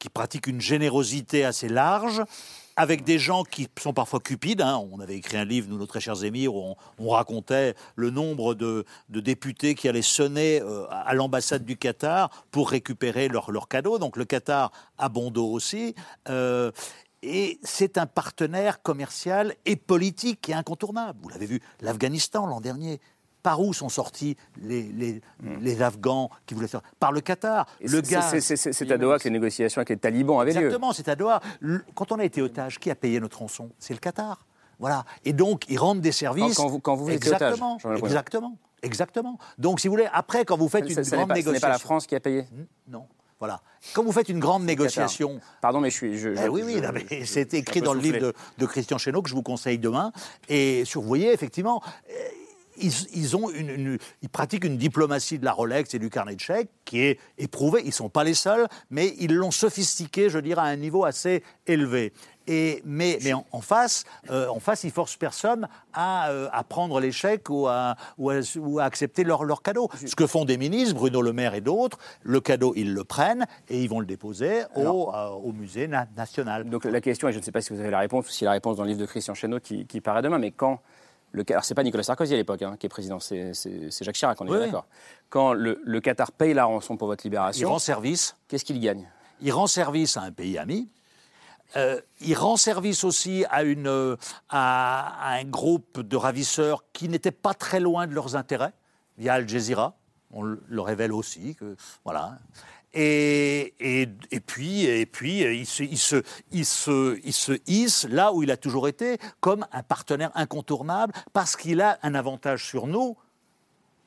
qui 0.01 0.09
pratique 0.09 0.49
une 0.49 0.61
générosité 0.61 1.45
assez 1.45 1.69
large 1.69 2.23
avec 2.77 3.05
des 3.05 3.19
gens 3.19 3.45
qui 3.45 3.69
sont 3.81 3.93
parfois 3.93 4.21
cupides. 4.21 4.63
Hein. 4.63 4.83
On 4.93 5.01
avait 5.01 5.17
écrit 5.17 5.37
un 5.37 5.45
livre, 5.45 5.69
nous, 5.69 5.79
nos 5.79 5.87
très 5.87 6.01
chers 6.01 6.25
émirs, 6.25 6.55
où 6.55 6.77
on, 6.99 7.09
racontait 7.11 7.75
le 7.97 8.11
nombre 8.11 8.55
de, 8.55 8.85
députés 9.09 9.75
qui 9.75 9.89
allaient 9.89 10.03
sonner 10.03 10.61
euh, 10.63 10.87
à 10.91 11.15
l'ambassade 11.15 11.65
du 11.65 11.77
Qatar 11.77 12.31
pour 12.51 12.71
récupérer 12.71 13.29
leurs 13.29 13.51
leur 13.51 13.69
cadeaux. 13.69 13.99
Donc 13.99 14.17
le 14.17 14.25
Qatar 14.25 14.73
a 14.99 15.09
bon 15.09 15.31
dos 15.31 15.51
aussi. 15.51 15.95
Euh, 16.29 16.71
et 17.23 17.59
c'est 17.63 17.99
un 17.99 18.07
partenaire 18.07 18.83
commercial 18.83 19.55
et 19.67 19.77
politique 19.77 20.41
qui 20.41 20.53
est 20.53 20.55
incontournable. 20.55 21.19
Vous 21.23 21.29
l'avez 21.29 21.47
vu, 21.47 21.61
l'Afghanistan 21.81 22.47
l'an 22.47 22.61
dernier, 22.61 23.01
par 23.43 23.61
où 23.61 23.73
sont 23.73 23.89
sortis 23.89 24.37
les, 24.63 24.83
les, 24.83 25.21
hmm. 25.43 25.83
Afghans 25.83 26.31
qui 26.47 26.55
voulaient 26.55 26.69
faire 26.69 26.83
Par 26.99 27.13
le 27.13 27.21
Qatar. 27.21 27.67
Le 27.81 28.01
gaz. 28.01 28.39
C'est 28.39 28.91
à 28.91 28.99
Doha 28.99 29.19
que 29.19 29.25
les 29.25 29.31
négociations 29.31 29.79
avec 29.79 29.91
les 29.91 29.97
talibans 29.97 30.41
avaient 30.41 30.53
lieu. 30.53 30.59
Exactement, 30.59 30.93
c'est 30.93 31.09
à 31.09 31.17
Doha. 31.17 31.41
Quand 31.95 32.13
on 32.13 32.19
a 32.19 32.25
été 32.25 32.43
otage, 32.43 32.79
qui 32.79 32.91
a 32.91 32.95
payé 32.95 33.21
notre 33.21 33.39
rançon? 33.39 33.71
C'est 33.79 33.95
le 33.95 34.01
Qatar. 34.01 34.47
Voilà. 34.79 35.05
Et 35.25 35.33
donc, 35.33 35.65
ils 35.69 35.79
rendent 35.79 36.01
des 36.01 36.13
services. 36.13 36.57
Quand, 36.57 36.69
vous, 36.69 36.81
quand 36.81 36.95
vous 36.95 37.11
exactement, 37.11 37.77
otage, 37.77 37.99
exactement, 37.99 38.57
exactement. 38.83 39.39
Donc, 39.59 39.81
si 39.81 39.89
vous 39.89 39.93
voulez, 39.93 40.09
après, 40.13 40.45
quand 40.45 40.57
vous 40.57 40.69
faites 40.69 40.89
une 40.89 40.95
grande 40.95 41.29
négociation, 41.29 41.45
ce 41.45 41.53
n'est 41.53 41.61
pas 41.61 41.69
la 41.69 41.79
France 41.79 42.07
qui 42.07 42.15
a 42.15 42.21
payé. 42.21 42.47
Non. 42.89 43.07
Voilà. 43.39 43.63
Quand 43.95 44.05
vous 44.05 44.13
faites 44.13 44.29
une 44.29 44.39
grande 44.39 44.65
négociation. 44.65 45.41
Pardon, 45.63 45.81
mais 45.81 45.91
je 45.91 45.97
suis. 45.97 46.19
Je, 46.19 46.29
eh 46.29 46.49
oui, 46.49 46.63
oui, 46.63 46.83
c'est 47.25 47.55
écrit 47.55 47.81
dans 47.81 47.95
le 47.95 48.01
livre 48.01 48.19
de, 48.19 48.35
de, 48.59 48.67
Christian 48.67 48.99
Chesneau 48.99 49.23
que 49.23 49.31
je 49.31 49.35
vous 49.35 49.43
conseille 49.43 49.79
demain. 49.79 50.13
Et 50.51 50.85
sur, 50.85 51.01
vous 51.01 51.09
voyez, 51.09 51.33
effectivement, 51.33 51.83
ils, 52.81 53.37
ont 53.37 53.51
une, 53.51 53.99
ils 54.23 54.29
pratiquent 54.29 54.65
une 54.65 54.77
diplomatie 54.77 55.39
de 55.39 55.45
la 55.45 55.53
Rolex 55.53 55.95
et 55.95 55.99
du 55.99 56.11
carnet 56.11 56.35
de 56.35 56.41
chèques 56.41 56.71
qui 56.85 57.01
est 57.01 57.19
éprouvée. 57.39 57.81
Ils 57.83 57.89
ne 57.89 57.93
sont 57.93 58.09
pas 58.09 58.25
les 58.25 58.35
seuls, 58.35 58.67
mais 58.91 59.15
ils 59.19 59.35
l'ont 59.35 59.51
sophistiquée, 59.51 60.29
je 60.31 60.39
dirais, 60.39 60.63
à 60.63 60.65
un 60.65 60.77
niveau 60.77 61.05
assez 61.05 61.43
élevé. 61.67 62.13
Et, 62.47 62.83
mais, 62.85 63.19
mais 63.23 63.33
en, 63.33 63.61
face, 63.61 64.05
euh, 64.31 64.49
en 64.49 64.59
face, 64.59 64.83
ils 64.83 64.91
forcent 64.91 65.17
personne 65.17 65.69
à, 65.93 66.31
euh, 66.31 66.49
à 66.53 66.65
prendre 66.65 66.99
les 66.99 67.13
chèques 67.13 67.49
ou 67.49 67.69
à, 67.69 67.95
ou 68.19 68.31
à, 68.81 68.85
accepter 68.85 69.23
leur, 69.23 69.45
leur, 69.45 69.63
cadeau. 69.63 69.89
Ce 70.05 70.17
que 70.17 70.27
font 70.27 70.45
des 70.45 70.57
ministres, 70.57 70.95
Bruno 70.95 71.23
Le 71.23 71.33
Maire 71.33 71.55
et 71.55 71.61
d'autres, 71.61 71.99
le 72.23 72.41
cadeau, 72.41 72.73
ils 72.75 72.93
le 72.93 73.05
prennent 73.05 73.47
et 73.69 73.81
ils 73.81 73.89
vont 73.89 74.01
le 74.01 74.07
déposer 74.07 74.63
au, 74.75 75.13
euh, 75.15 75.29
au, 75.29 75.53
musée 75.53 75.87
national. 76.17 76.69
Donc 76.69 76.87
la 76.87 77.01
question, 77.01 77.29
et 77.29 77.33
je 77.33 77.39
ne 77.39 77.45
sais 77.45 77.53
pas 77.53 77.61
si 77.61 77.73
vous 77.73 77.79
avez 77.79 77.91
la 77.91 78.01
réponse 78.01 78.27
ou 78.27 78.33
si 78.33 78.45
la 78.45 78.53
réponse 78.53 78.77
dans 78.77 78.83
le 78.83 78.89
livre 78.89 79.01
de 79.01 79.07
Christian 79.07 79.35
Chesneau 79.35 79.61
qui, 79.61 79.87
qui 79.87 80.01
paraît 80.01 80.23
demain, 80.23 80.39
mais 80.39 80.51
quand 80.51 80.81
le, 81.33 81.45
alors 81.51 81.65
c'est 81.65 81.75
pas 81.75 81.83
Nicolas 81.85 82.03
Sarkozy 82.03 82.35
à 82.35 82.37
l'époque 82.37 82.63
hein, 82.63 82.77
qui 82.79 82.87
est 82.87 82.89
président, 82.89 83.21
c'est 83.21 83.53
Jacques 84.03 84.15
Chirac, 84.17 84.41
on 84.41 84.47
est 84.47 84.51
Oui. 84.51 84.59
d'accord. 84.59 84.87
Quand 85.29 85.53
le, 85.53 85.81
le 85.85 86.01
Qatar 86.01 86.33
paye 86.33 86.55
la 86.55 86.65
rançon 86.65 86.97
pour 86.97 87.07
votre 87.09 87.25
Il 87.25 87.29
libération, 87.29 87.69
rend 87.69 87.79
service. 87.79 88.37
qu'est-ce 88.49 88.65
qu'il 88.65 88.81
gagne? 88.81 89.09
Il 89.41 89.53
rend 89.53 89.67
service 89.67 90.17
à 90.17 90.23
un 90.23 90.33
pays 90.33 90.59
ami. 90.59 90.89
Euh, 91.77 92.01
il 92.21 92.35
rend 92.35 92.57
service 92.57 93.05
aussi 93.05 93.45
à, 93.49 93.63
une, 93.63 93.87
euh, 93.87 94.17
à, 94.49 95.31
à 95.31 95.35
un 95.39 95.45
groupe 95.45 96.01
de 96.01 96.17
ravisseurs 96.17 96.85
qui 96.93 97.09
n'étaient 97.09 97.31
pas 97.31 97.55
très 97.55 97.79
loin 97.79 98.09
de 98.09 98.13
leurs 98.15 98.35
intérêts, 98.35 98.73
via 99.19 99.35
Al 99.35 99.49
Jazeera. 99.49 99.95
On 100.33 100.43
le 100.43 100.61
le 100.69 100.81
révèle 100.81 101.13
aussi. 101.13 101.55
Que, 101.55 101.77
voilà. 102.05 102.39
Et, 102.93 103.75
et, 103.79 104.09
et 104.33 104.41
puis, 104.41 104.85
et 104.85 105.07
puis 105.07 105.45
euh, 105.45 105.55
il, 105.55 105.67
se, 105.67 105.83
il, 105.85 105.99
se, 105.99 106.23
il, 106.51 106.65
se, 106.65 107.21
il 107.23 107.33
se 107.33 107.53
hisse 107.67 108.07
là 108.09 108.33
où 108.33 108.43
il 108.43 108.51
a 108.51 108.57
toujours 108.57 108.89
été, 108.89 109.19
comme 109.41 109.65
un 109.73 109.83
partenaire 109.83 110.33
incontournable, 110.35 111.13
parce 111.33 111.57
qu'il 111.57 111.81
a 111.81 111.99
un 112.03 112.15
avantage 112.15 112.67
sur 112.67 112.89
nous, 112.89 113.17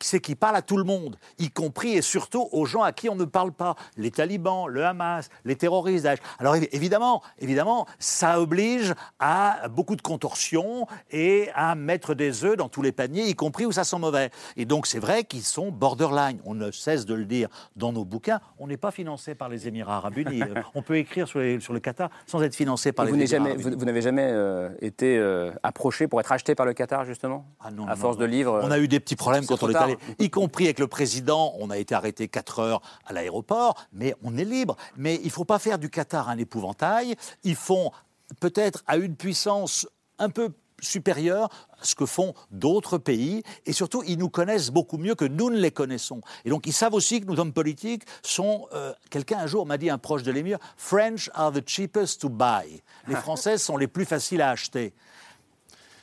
c'est 0.03 0.19
qu'il 0.19 0.35
parle 0.35 0.55
à 0.55 0.61
tout 0.61 0.77
le 0.77 0.83
monde, 0.83 1.15
y 1.39 1.49
compris 1.49 1.93
et 1.93 2.01
surtout 2.01 2.47
aux 2.51 2.65
gens 2.65 2.81
à 2.83 2.91
qui 2.91 3.09
on 3.09 3.15
ne 3.15 3.25
parle 3.25 3.51
pas, 3.51 3.75
les 3.97 4.11
talibans, 4.11 4.67
le 4.67 4.85
Hamas, 4.85 5.29
les 5.45 5.55
terroristes. 5.55 6.07
Alors 6.39 6.55
évi- 6.55 6.69
évidemment, 6.71 7.21
évidemment, 7.39 7.85
ça 7.99 8.39
oblige 8.39 8.93
à 9.19 9.67
beaucoup 9.69 9.95
de 9.95 10.01
contorsions 10.01 10.87
et 11.11 11.49
à 11.55 11.75
mettre 11.75 12.13
des 12.13 12.43
œufs 12.45 12.57
dans 12.57 12.69
tous 12.69 12.81
les 12.81 12.91
paniers, 12.91 13.27
y 13.27 13.35
compris 13.35 13.65
où 13.65 13.71
ça 13.71 13.83
sent 13.83 13.99
mauvais. 13.99 14.29
Et 14.57 14.65
donc 14.65 14.87
c'est 14.87 14.99
vrai 14.99 15.23
qu'ils 15.23 15.43
sont 15.43 15.71
borderline. 15.71 16.39
On 16.45 16.53
ne 16.55 16.71
cesse 16.71 17.05
de 17.05 17.13
le 17.13 17.25
dire 17.25 17.49
dans 17.75 17.91
nos 17.93 18.05
bouquins. 18.05 18.39
On 18.59 18.67
n'est 18.67 18.77
pas 18.77 18.91
financé 18.91 19.35
par 19.35 19.49
les 19.49 19.67
Émirats 19.67 19.97
Arabes 19.97 20.17
Unis. 20.17 20.41
On 20.75 20.81
peut 20.81 20.97
écrire 20.97 21.27
sur, 21.27 21.39
les- 21.39 21.59
sur 21.59 21.73
le 21.73 21.79
Qatar 21.79 22.09
sans 22.25 22.41
être 22.43 22.55
financé 22.55 22.91
par 22.91 23.05
les 23.05 23.11
Émirats 23.11 23.25
jamais, 23.27 23.49
Arabes 23.51 23.61
Unis. 23.67 23.75
vous 23.77 23.85
n'avez 23.85 24.01
jamais 24.01 24.27
euh, 24.29 24.69
été 24.81 25.17
euh, 25.17 25.51
approché 25.63 26.07
pour 26.07 26.19
être 26.19 26.31
acheté 26.31 26.55
par 26.55 26.65
le 26.65 26.73
Qatar, 26.73 27.05
justement? 27.05 27.45
Ah 27.61 27.71
non, 27.71 27.85
À 27.85 27.91
non, 27.91 27.95
force 27.95 28.15
non. 28.17 28.21
de 28.21 28.25
livres. 28.27 28.59
On 28.63 28.71
a 28.71 28.79
eu 28.79 28.87
des 28.87 28.99
petits 28.99 29.15
problèmes 29.15 29.45
quand 29.45 29.61
on 29.63 29.69
est 29.69 29.73
tard. 29.73 29.87
Y 30.19 30.29
compris 30.29 30.65
avec 30.65 30.79
le 30.79 30.87
président. 30.87 31.53
On 31.59 31.69
a 31.69 31.77
été 31.77 31.95
arrêté 31.95 32.27
4 32.27 32.59
heures 32.59 32.81
à 33.05 33.13
l'aéroport, 33.13 33.75
mais 33.91 34.15
on 34.23 34.37
est 34.37 34.45
libre. 34.45 34.75
Mais 34.97 35.15
il 35.15 35.25
ne 35.25 35.31
faut 35.31 35.45
pas 35.45 35.59
faire 35.59 35.79
du 35.79 35.89
Qatar 35.89 36.29
un 36.29 36.37
épouvantail. 36.37 37.15
Ils 37.43 37.55
font 37.55 37.91
peut-être 38.39 38.83
à 38.87 38.97
une 38.97 39.15
puissance 39.15 39.87
un 40.19 40.29
peu 40.29 40.49
supérieure 40.81 41.49
à 41.79 41.85
ce 41.85 41.95
que 41.95 42.05
font 42.05 42.33
d'autres 42.51 42.97
pays. 42.97 43.43
Et 43.65 43.71
surtout, 43.73 44.03
ils 44.05 44.17
nous 44.17 44.29
connaissent 44.29 44.69
beaucoup 44.69 44.97
mieux 44.97 45.15
que 45.15 45.23
nous 45.25 45.49
ne 45.49 45.57
les 45.57 45.71
connaissons. 45.71 46.19
Et 46.43 46.49
donc, 46.49 46.67
ils 46.67 46.73
savent 46.73 46.93
aussi 46.93 47.21
que 47.21 47.25
nos 47.25 47.39
hommes 47.39 47.53
politiques 47.53 48.03
sont... 48.21 48.67
euh, 48.73 48.93
Quelqu'un 49.09 49.39
un 49.39 49.47
jour 49.47 49.65
m'a 49.65 49.77
dit, 49.77 49.89
un 49.89 49.97
proche 49.97 50.23
de 50.23 50.31
l'émir, 50.31 50.57
French 50.75 51.29
are 51.33 51.51
the 51.51 51.61
cheapest 51.65 52.19
to 52.21 52.29
buy. 52.29 52.81
Les 53.07 53.15
Françaises 53.27 53.61
sont 53.61 53.77
les 53.77 53.87
plus 53.87 54.05
faciles 54.05 54.41
à 54.41 54.49
acheter. 54.49 54.93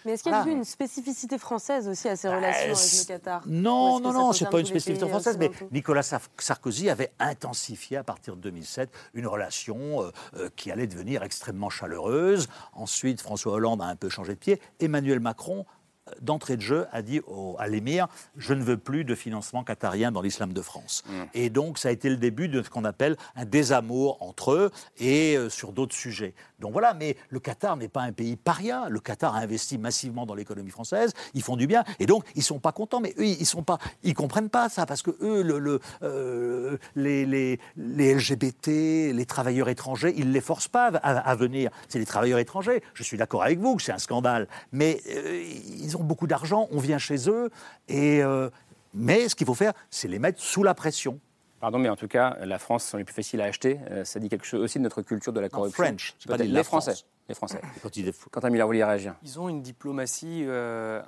Mais 0.05 0.12
est-ce 0.12 0.22
qu'il 0.22 0.32
y 0.32 0.34
a 0.34 0.46
eu 0.46 0.51
une 0.51 0.64
spécificité 0.64 1.36
française 1.38 1.88
aussi 1.88 2.09
à 2.09 2.16
ces 2.16 2.28
relations 2.28 2.62
avec 2.64 2.76
le 2.76 3.07
Qatar 3.07 3.42
Non, 3.46 4.01
non, 4.01 4.12
non, 4.12 4.26
concerne 4.28 4.32
c'est 4.34 4.51
pas 4.51 4.61
une 4.61 4.66
spécificité 4.66 5.05
pays 5.05 5.11
française, 5.11 5.36
mais 5.38 5.51
Nicolas 5.72 6.03
Sar- 6.03 6.20
Sarkozy 6.38 6.88
avait 6.90 7.12
intensifié 7.18 7.96
à 7.98 8.05
partir 8.05 8.36
de 8.36 8.40
2007 8.40 8.90
une 9.14 9.26
relation 9.26 10.03
euh, 10.03 10.11
euh, 10.36 10.48
qui 10.57 10.70
allait 10.70 10.86
devenir 10.86 11.22
extrêmement 11.22 11.70
chaleureuse. 11.70 12.48
Ensuite, 12.72 13.20
François 13.20 13.53
Hollande 13.53 13.82
a 13.82 13.86
un 13.86 13.96
peu 13.96 14.09
changé 14.09 14.32
de 14.34 14.38
pied. 14.38 14.61
Emmanuel 14.80 15.20
Macron, 15.20 15.66
euh, 16.09 16.12
d'entrée 16.22 16.57
de 16.57 16.62
jeu, 16.62 16.86
a 16.92 17.03
dit 17.03 17.20
au- 17.26 17.57
à 17.59 17.68
l'émir 17.68 18.09
Je 18.36 18.55
ne 18.55 18.62
veux 18.62 18.78
plus 18.78 19.05
de 19.05 19.14
financement 19.14 19.64
qatarien 19.64 20.11
dans 20.12 20.22
l'islam 20.22 20.53
de 20.55 20.62
France. 20.62 21.05
Et 21.34 21.51
donc, 21.51 21.78
ça 21.78 21.88
a 21.88 21.92
été 21.92 22.09
le 22.09 22.16
début 22.16 22.48
de 22.48 22.62
ce 22.62 22.70
qu'on 22.70 22.84
appelle 22.84 23.16
un 23.36 23.44
désamour 23.44 24.16
entre 24.22 24.53
eux 24.53 24.70
et 24.98 25.36
euh, 25.36 25.51
sur 25.51 25.72
d'autres 25.72 25.94
sujets. 25.94 26.34
Donc 26.61 26.72
voilà, 26.72 26.94
mais 26.94 27.16
le 27.30 27.40
Qatar 27.40 27.76
n'est 27.76 27.88
pas 27.88 28.02
un 28.02 28.12
pays 28.12 28.36
paria. 28.36 28.88
Le 28.88 29.00
Qatar 29.00 29.34
a 29.34 29.40
investi 29.40 29.78
massivement 29.78 30.26
dans 30.26 30.34
l'économie 30.34 30.70
française. 30.70 31.12
Ils 31.34 31.42
font 31.42 31.56
du 31.56 31.66
bien. 31.66 31.84
Et 31.98 32.06
donc, 32.06 32.24
ils 32.34 32.42
sont 32.42 32.58
pas 32.58 32.72
contents. 32.72 33.00
Mais 33.00 33.14
eux, 33.18 33.24
ils 33.24 33.46
sont 33.46 33.62
pas, 33.62 33.78
ils 34.02 34.14
comprennent 34.14 34.50
pas 34.50 34.68
ça 34.68 34.86
parce 34.86 35.02
que 35.02 35.11
eux, 35.22 35.80
euh, 36.02 36.78
les, 36.94 37.58
LGBT, 37.76 39.12
les 39.12 39.26
travailleurs 39.26 39.68
étrangers, 39.68 40.14
ils 40.16 40.32
les 40.32 40.40
forcent 40.40 40.68
pas 40.68 40.88
à, 40.88 41.18
à 41.18 41.34
venir. 41.34 41.70
C'est 41.88 41.98
les 41.98 42.06
travailleurs 42.06 42.38
étrangers. 42.38 42.82
Je 42.94 43.02
suis 43.02 43.16
d'accord 43.16 43.42
avec 43.42 43.58
vous 43.58 43.76
que 43.76 43.82
c'est 43.82 43.92
un 43.92 43.98
scandale. 43.98 44.48
Mais 44.72 45.00
euh, 45.08 45.42
ils 45.78 45.96
ont 45.96 46.04
beaucoup 46.04 46.26
d'argent. 46.26 46.68
On 46.70 46.78
vient 46.78 46.98
chez 46.98 47.28
eux. 47.28 47.50
Et, 47.88 48.22
euh, 48.22 48.50
mais 48.94 49.28
ce 49.28 49.34
qu'il 49.34 49.46
faut 49.46 49.54
faire, 49.54 49.72
c'est 49.90 50.08
les 50.08 50.18
mettre 50.18 50.40
sous 50.40 50.62
la 50.62 50.74
pression. 50.74 51.20
Pardon, 51.61 51.78
mais 51.78 51.88
en 51.88 51.96
tout 51.96 52.08
cas, 52.08 52.36
la 52.40 52.58
France 52.58 52.84
sont 52.84 52.96
les 52.96 53.04
plus 53.04 53.14
faciles 53.14 53.40
à 53.40 53.44
acheter. 53.44 53.78
Euh, 53.90 54.04
ça 54.04 54.18
dit 54.18 54.28
quelque 54.28 54.46
chose 54.46 54.62
aussi 54.62 54.78
de 54.78 54.84
notre 54.84 55.02
culture 55.02 55.32
de 55.32 55.40
la 55.40 55.48
corruption. 55.48 55.84
French, 55.84 56.14
pas 56.26 56.36
la 56.36 56.44
les 56.44 56.64
Français. 56.64 56.92
France. 56.92 57.06
Les 57.28 57.34
Français. 57.34 57.61
Quand 57.82 57.96
il 57.96 58.08
est 58.08 58.12
fou. 58.12 58.30
Quentin 58.30 58.50
Miller, 58.50 58.66
vous 58.66 58.70
voulez 58.70 58.84
réagir 58.84 59.14
Ils 59.22 59.38
ont 59.38 59.48
une 59.48 59.62
diplomatie 59.62 60.44
euh, 60.46 61.02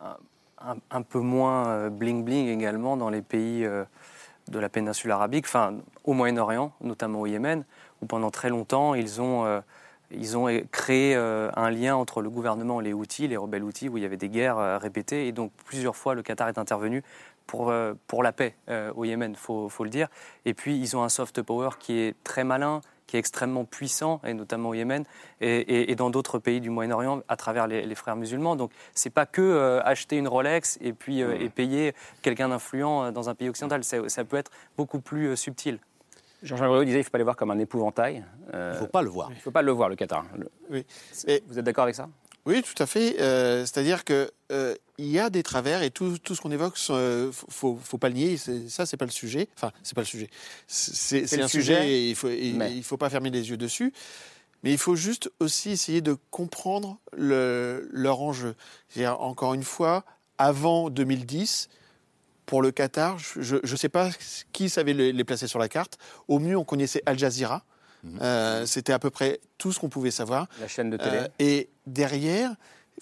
un, 0.90 1.02
peu 1.02 1.20
moins 1.20 1.88
bling-bling 1.88 2.48
également 2.48 2.96
dans 2.96 3.10
les 3.10 3.22
pays 3.22 3.64
euh, 3.64 3.84
de 4.48 4.58
la 4.58 4.68
péninsule 4.68 5.10
arabique, 5.10 5.46
enfin 5.46 5.78
au 6.04 6.12
Moyen-Orient, 6.12 6.72
notamment 6.80 7.20
au 7.20 7.26
Yémen, 7.26 7.64
où 8.00 8.06
pendant 8.06 8.30
très 8.30 8.48
longtemps 8.48 8.94
ils 8.94 9.20
ont, 9.20 9.44
euh, 9.44 9.60
ils 10.10 10.36
ont 10.36 10.48
créé 10.70 11.14
euh, 11.14 11.50
un 11.54 11.70
lien 11.70 11.96
entre 11.96 12.22
le 12.22 12.30
gouvernement 12.30 12.80
et 12.80 12.84
les 12.84 12.92
Houthis, 12.92 13.28
les 13.28 13.36
rebelles 13.36 13.62
Houthis, 13.62 13.88
où 13.88 13.98
il 13.98 14.02
y 14.02 14.06
avait 14.06 14.16
des 14.16 14.28
guerres 14.28 14.58
euh, 14.58 14.78
répétées, 14.78 15.28
et 15.28 15.32
donc 15.32 15.52
plusieurs 15.64 15.96
fois 15.96 16.14
le 16.14 16.22
Qatar 16.22 16.48
est 16.48 16.58
intervenu 16.58 17.02
pour, 17.46 17.70
euh, 17.70 17.94
pour 18.06 18.22
la 18.22 18.32
paix 18.32 18.54
euh, 18.68 18.92
au 18.94 19.04
Yémen, 19.04 19.32
il 19.32 19.36
faut, 19.38 19.68
faut 19.68 19.84
le 19.84 19.90
dire. 19.90 20.08
Et 20.44 20.54
puis 20.54 20.76
ils 20.78 20.96
ont 20.96 21.02
un 21.02 21.08
soft 21.08 21.42
power 21.42 21.70
qui 21.78 21.98
est 21.98 22.14
très 22.24 22.44
malin, 22.44 22.80
qui 23.06 23.16
est 23.16 23.18
extrêmement 23.18 23.64
puissant, 23.64 24.20
et 24.24 24.32
notamment 24.32 24.70
au 24.70 24.74
Yémen, 24.74 25.04
et, 25.40 25.56
et- 25.58 25.90
et 25.90 25.94
dans 25.96 26.08
d'autres 26.08 26.38
pays 26.38 26.60
du 26.60 26.70
Moyen-Orient 26.70 27.22
à 27.28 27.36
travers 27.36 27.66
les, 27.66 27.84
les 27.84 27.94
frères 27.94 28.16
musulmans. 28.16 28.56
Donc 28.56 28.70
c'est 28.94 29.10
pas 29.10 29.26
que 29.26 29.42
euh, 29.42 29.82
acheter 29.84 30.16
une 30.16 30.28
Rolex 30.28 30.78
et 30.80 30.92
puis 30.92 31.22
euh, 31.22 31.36
et 31.38 31.48
payer 31.50 31.94
quelqu'un 32.22 32.48
d'influent 32.48 33.12
dans 33.12 33.28
un 33.28 33.34
pays 33.34 33.48
occidental. 33.50 33.84
Ça, 33.84 34.08
ça 34.08 34.24
peut 34.24 34.36
être 34.38 34.50
beaucoup 34.76 35.00
plus 35.00 35.26
euh, 35.28 35.36
subtil. 35.36 35.78
Jean-Jean 36.42 36.68
Gréau 36.68 36.82
disait 36.84 36.94
qu'il 36.96 37.00
ne 37.00 37.04
faut 37.04 37.10
pas 37.10 37.18
les 37.18 37.24
voir 37.24 37.36
comme 37.36 37.50
un 37.52 37.58
épouvantail. 37.58 38.24
Euh, 38.54 38.72
Il 38.72 38.80
ne 38.80 38.86
faut 38.86 38.90
pas 38.90 39.02
le 39.02 39.10
voir. 39.10 39.28
Il 39.30 39.36
ne 39.36 39.40
faut 39.40 39.50
pas 39.52 39.62
le 39.62 39.70
voir, 39.72 39.88
le 39.88 39.94
Qatar. 39.94 40.24
Le- 40.36 40.50
Oui. 40.70 40.84
Vous 41.46 41.58
êtes 41.58 41.64
d'accord 41.64 41.84
avec 41.84 41.94
ça? 41.94 42.08
Oui, 42.46 42.62
tout 42.64 42.82
à 42.82 42.86
fait. 42.86 43.20
Euh, 43.20 43.60
C'est-à-dire 43.60 44.04
que 44.04 44.28
euh, 44.50 44.74
il 45.02 45.10
y 45.10 45.18
a 45.18 45.30
des 45.30 45.42
travers 45.42 45.82
et 45.82 45.90
tout, 45.90 46.18
tout 46.18 46.34
ce 46.34 46.40
qu'on 46.40 46.50
évoque, 46.50 46.76
euh, 46.90 47.30
faut, 47.32 47.78
faut 47.82 47.98
pas 47.98 48.08
le 48.08 48.14
nier. 48.14 48.36
Ça, 48.68 48.86
c'est 48.86 48.96
pas 48.96 49.04
le 49.04 49.10
sujet. 49.10 49.48
Enfin, 49.56 49.72
c'est 49.82 49.94
pas 49.94 50.02
le 50.02 50.06
sujet. 50.06 50.28
C'est 50.66 51.22
un 51.40 51.48
sujet, 51.48 51.48
sujet 51.48 51.90
et 51.90 52.10
il 52.10 52.14
faut, 52.16 52.28
et- 52.28 52.52
mais- 52.54 52.74
il 52.74 52.82
faut 52.84 52.96
pas 52.96 53.10
fermer 53.10 53.30
les 53.30 53.50
yeux 53.50 53.56
dessus. 53.56 53.92
Mais 54.62 54.70
il 54.70 54.78
faut 54.78 54.94
juste 54.94 55.30
aussi 55.40 55.70
essayer 55.70 56.00
de 56.02 56.16
comprendre 56.30 56.98
le, 57.16 57.88
leur 57.92 58.20
enjeu. 58.20 58.54
Encore 59.18 59.54
une 59.54 59.64
fois, 59.64 60.04
avant 60.38 60.88
2010, 60.88 61.68
pour 62.46 62.62
le 62.62 62.70
Qatar, 62.70 63.18
je 63.18 63.56
ne 63.62 63.76
sais 63.76 63.88
pas 63.88 64.10
qui 64.52 64.68
savait 64.68 64.92
les, 64.92 65.12
les 65.12 65.24
placer 65.24 65.46
sur 65.48 65.58
la 65.58 65.68
carte. 65.68 65.98
Au 66.28 66.38
mieux, 66.38 66.56
on 66.56 66.64
connaissait 66.64 67.02
Al 67.06 67.18
Jazeera. 67.18 67.64
Euh, 68.20 68.66
C'était 68.66 68.92
à 68.92 68.98
peu 68.98 69.10
près 69.10 69.40
tout 69.58 69.72
ce 69.72 69.78
qu'on 69.80 69.88
pouvait 69.88 70.10
savoir. 70.10 70.48
La 70.60 70.66
chaîne 70.68 70.90
de 70.90 70.96
télé. 70.96 71.16
Euh, 71.18 71.28
et 71.38 71.68
derrière, 71.86 72.50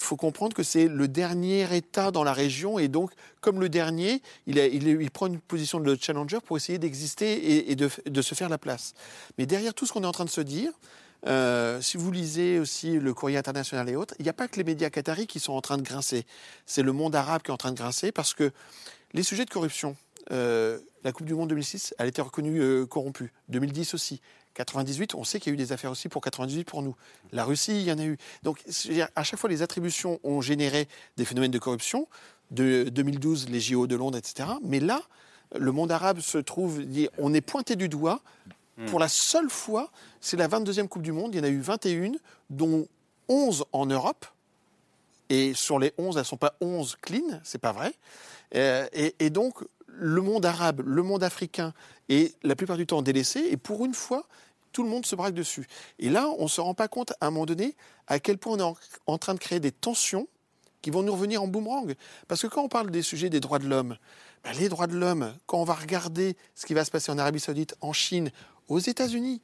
faut 0.02 0.16
comprendre 0.16 0.54
que 0.54 0.62
c'est 0.62 0.88
le 0.88 1.08
dernier 1.08 1.74
État 1.74 2.10
dans 2.10 2.24
la 2.24 2.32
région. 2.32 2.78
Et 2.78 2.88
donc, 2.88 3.12
comme 3.40 3.60
le 3.60 3.68
dernier, 3.68 4.22
il, 4.46 4.58
il, 4.58 4.86
il 4.86 5.10
prend 5.10 5.26
une 5.26 5.40
position 5.40 5.80
de 5.80 5.96
challenger 6.00 6.38
pour 6.44 6.56
essayer 6.56 6.78
d'exister 6.78 7.70
et, 7.70 7.76
de, 7.76 8.22
se 8.22 8.34
faire 8.34 8.48
la 8.48 8.58
place. 8.58 8.94
Mais 9.38 9.46
derrière 9.46 9.74
tout 9.74 9.86
ce 9.86 9.92
qu'on 9.92 10.02
est 10.02 10.06
en 10.06 10.12
train 10.12 10.24
de 10.24 10.30
se 10.30 10.40
dire, 10.40 10.72
euh, 11.26 11.80
si 11.80 11.96
vous 11.96 12.10
lisez 12.10 12.58
aussi 12.58 12.98
le 12.98 13.12
courrier 13.12 13.36
international 13.36 13.88
et 13.88 13.96
autres, 13.96 14.14
il 14.18 14.22
n'y 14.22 14.28
a 14.30 14.34
pas 14.34 14.48
que 14.48 14.56
les 14.56 14.64
médias 14.64 14.90
qataris 14.90 15.26
qui 15.26 15.40
sont 15.40 15.52
en 15.52 15.60
train 15.60 15.76
de 15.76 15.82
grincer. 15.82 16.24
C'est 16.66 16.82
le 16.82 16.92
monde 16.92 17.14
arabe 17.14 17.42
qui 17.42 17.50
est 17.50 17.54
en 17.54 17.58
train 17.58 17.72
de 17.72 17.76
grincer 17.76 18.12
parce 18.12 18.34
que 18.34 18.52
les 19.12 19.22
sujets 19.22 19.44
de 19.44 19.50
corruption, 19.50 19.96
euh, 20.32 20.78
la 21.04 21.12
Coupe 21.12 21.26
du 21.26 21.34
Monde 21.34 21.48
2006, 21.48 21.94
elle 21.98 22.08
été 22.08 22.22
reconnue 22.22 22.60
euh, 22.60 22.86
corrompue. 22.86 23.32
2010 23.48 23.94
aussi. 23.94 24.20
98, 24.64 25.14
on 25.14 25.24
sait 25.24 25.40
qu'il 25.40 25.50
y 25.50 25.52
a 25.52 25.54
eu 25.54 25.56
des 25.56 25.72
affaires 25.72 25.90
aussi 25.90 26.08
pour 26.08 26.22
98 26.22 26.64
pour 26.64 26.82
nous. 26.82 26.94
La 27.32 27.44
Russie, 27.44 27.80
il 27.80 27.86
y 27.86 27.92
en 27.92 27.98
a 27.98 28.04
eu. 28.04 28.16
Donc, 28.42 28.62
à 29.16 29.24
chaque 29.24 29.38
fois, 29.38 29.50
les 29.50 29.62
attributions 29.62 30.20
ont 30.24 30.40
généré 30.40 30.88
des 31.16 31.24
phénomènes 31.24 31.50
de 31.50 31.58
corruption. 31.58 32.06
De 32.50 32.88
2012, 32.92 33.48
les 33.48 33.60
JO 33.60 33.86
de 33.86 33.94
Londres, 33.96 34.18
etc. 34.18 34.48
Mais 34.62 34.80
là, 34.80 35.02
le 35.56 35.72
monde 35.72 35.92
arabe 35.92 36.20
se 36.20 36.38
trouve, 36.38 36.82
on 37.18 37.32
est 37.34 37.40
pointé 37.40 37.76
du 37.76 37.88
doigt. 37.88 38.20
Pour 38.86 38.98
la 38.98 39.08
seule 39.08 39.50
fois, 39.50 39.90
c'est 40.22 40.38
la 40.38 40.48
22e 40.48 40.88
Coupe 40.88 41.02
du 41.02 41.12
Monde. 41.12 41.34
Il 41.34 41.38
y 41.38 41.40
en 41.40 41.44
a 41.44 41.50
eu 41.50 41.60
21, 41.60 42.12
dont 42.48 42.86
11 43.28 43.64
en 43.72 43.84
Europe. 43.84 44.24
Et 45.28 45.54
sur 45.54 45.78
les 45.78 45.92
11, 45.98 46.16
elles 46.16 46.22
ne 46.22 46.24
sont 46.24 46.36
pas 46.38 46.54
11 46.60 46.96
clean, 47.02 47.40
c'est 47.44 47.60
pas 47.60 47.72
vrai. 47.72 47.92
Euh, 48.54 48.88
et, 48.92 49.14
et 49.20 49.30
donc, 49.30 49.62
le 49.86 50.22
monde 50.22 50.44
arabe, 50.44 50.82
le 50.84 51.02
monde 51.02 51.22
africain 51.22 51.72
est 52.08 52.34
la 52.42 52.56
plupart 52.56 52.76
du 52.76 52.86
temps 52.86 53.02
délaissé. 53.02 53.46
Et 53.50 53.56
pour 53.56 53.84
une 53.84 53.94
fois, 53.94 54.26
tout 54.72 54.82
le 54.82 54.88
monde 54.88 55.06
se 55.06 55.16
braque 55.16 55.34
dessus. 55.34 55.66
Et 55.98 56.10
là, 56.10 56.28
on 56.38 56.44
ne 56.44 56.48
se 56.48 56.60
rend 56.60 56.74
pas 56.74 56.88
compte, 56.88 57.12
à 57.20 57.26
un 57.26 57.30
moment 57.30 57.46
donné, 57.46 57.76
à 58.06 58.18
quel 58.18 58.38
point 58.38 58.54
on 58.54 58.58
est 58.58 58.62
en, 58.62 58.76
en 59.06 59.18
train 59.18 59.34
de 59.34 59.38
créer 59.38 59.60
des 59.60 59.72
tensions 59.72 60.28
qui 60.82 60.90
vont 60.90 61.02
nous 61.02 61.12
revenir 61.12 61.42
en 61.42 61.46
boomerang. 61.46 61.94
Parce 62.28 62.42
que 62.42 62.46
quand 62.46 62.62
on 62.62 62.68
parle 62.68 62.90
des 62.90 63.02
sujets 63.02 63.30
des 63.30 63.40
droits 63.40 63.58
de 63.58 63.68
l'homme, 63.68 63.96
ben, 64.44 64.52
les 64.58 64.68
droits 64.68 64.86
de 64.86 64.96
l'homme, 64.96 65.34
quand 65.46 65.58
on 65.58 65.64
va 65.64 65.74
regarder 65.74 66.36
ce 66.54 66.66
qui 66.66 66.74
va 66.74 66.84
se 66.84 66.90
passer 66.90 67.12
en 67.12 67.18
Arabie 67.18 67.40
Saoudite, 67.40 67.74
en 67.80 67.92
Chine, 67.92 68.30
aux 68.68 68.78
États-Unis, 68.78 69.42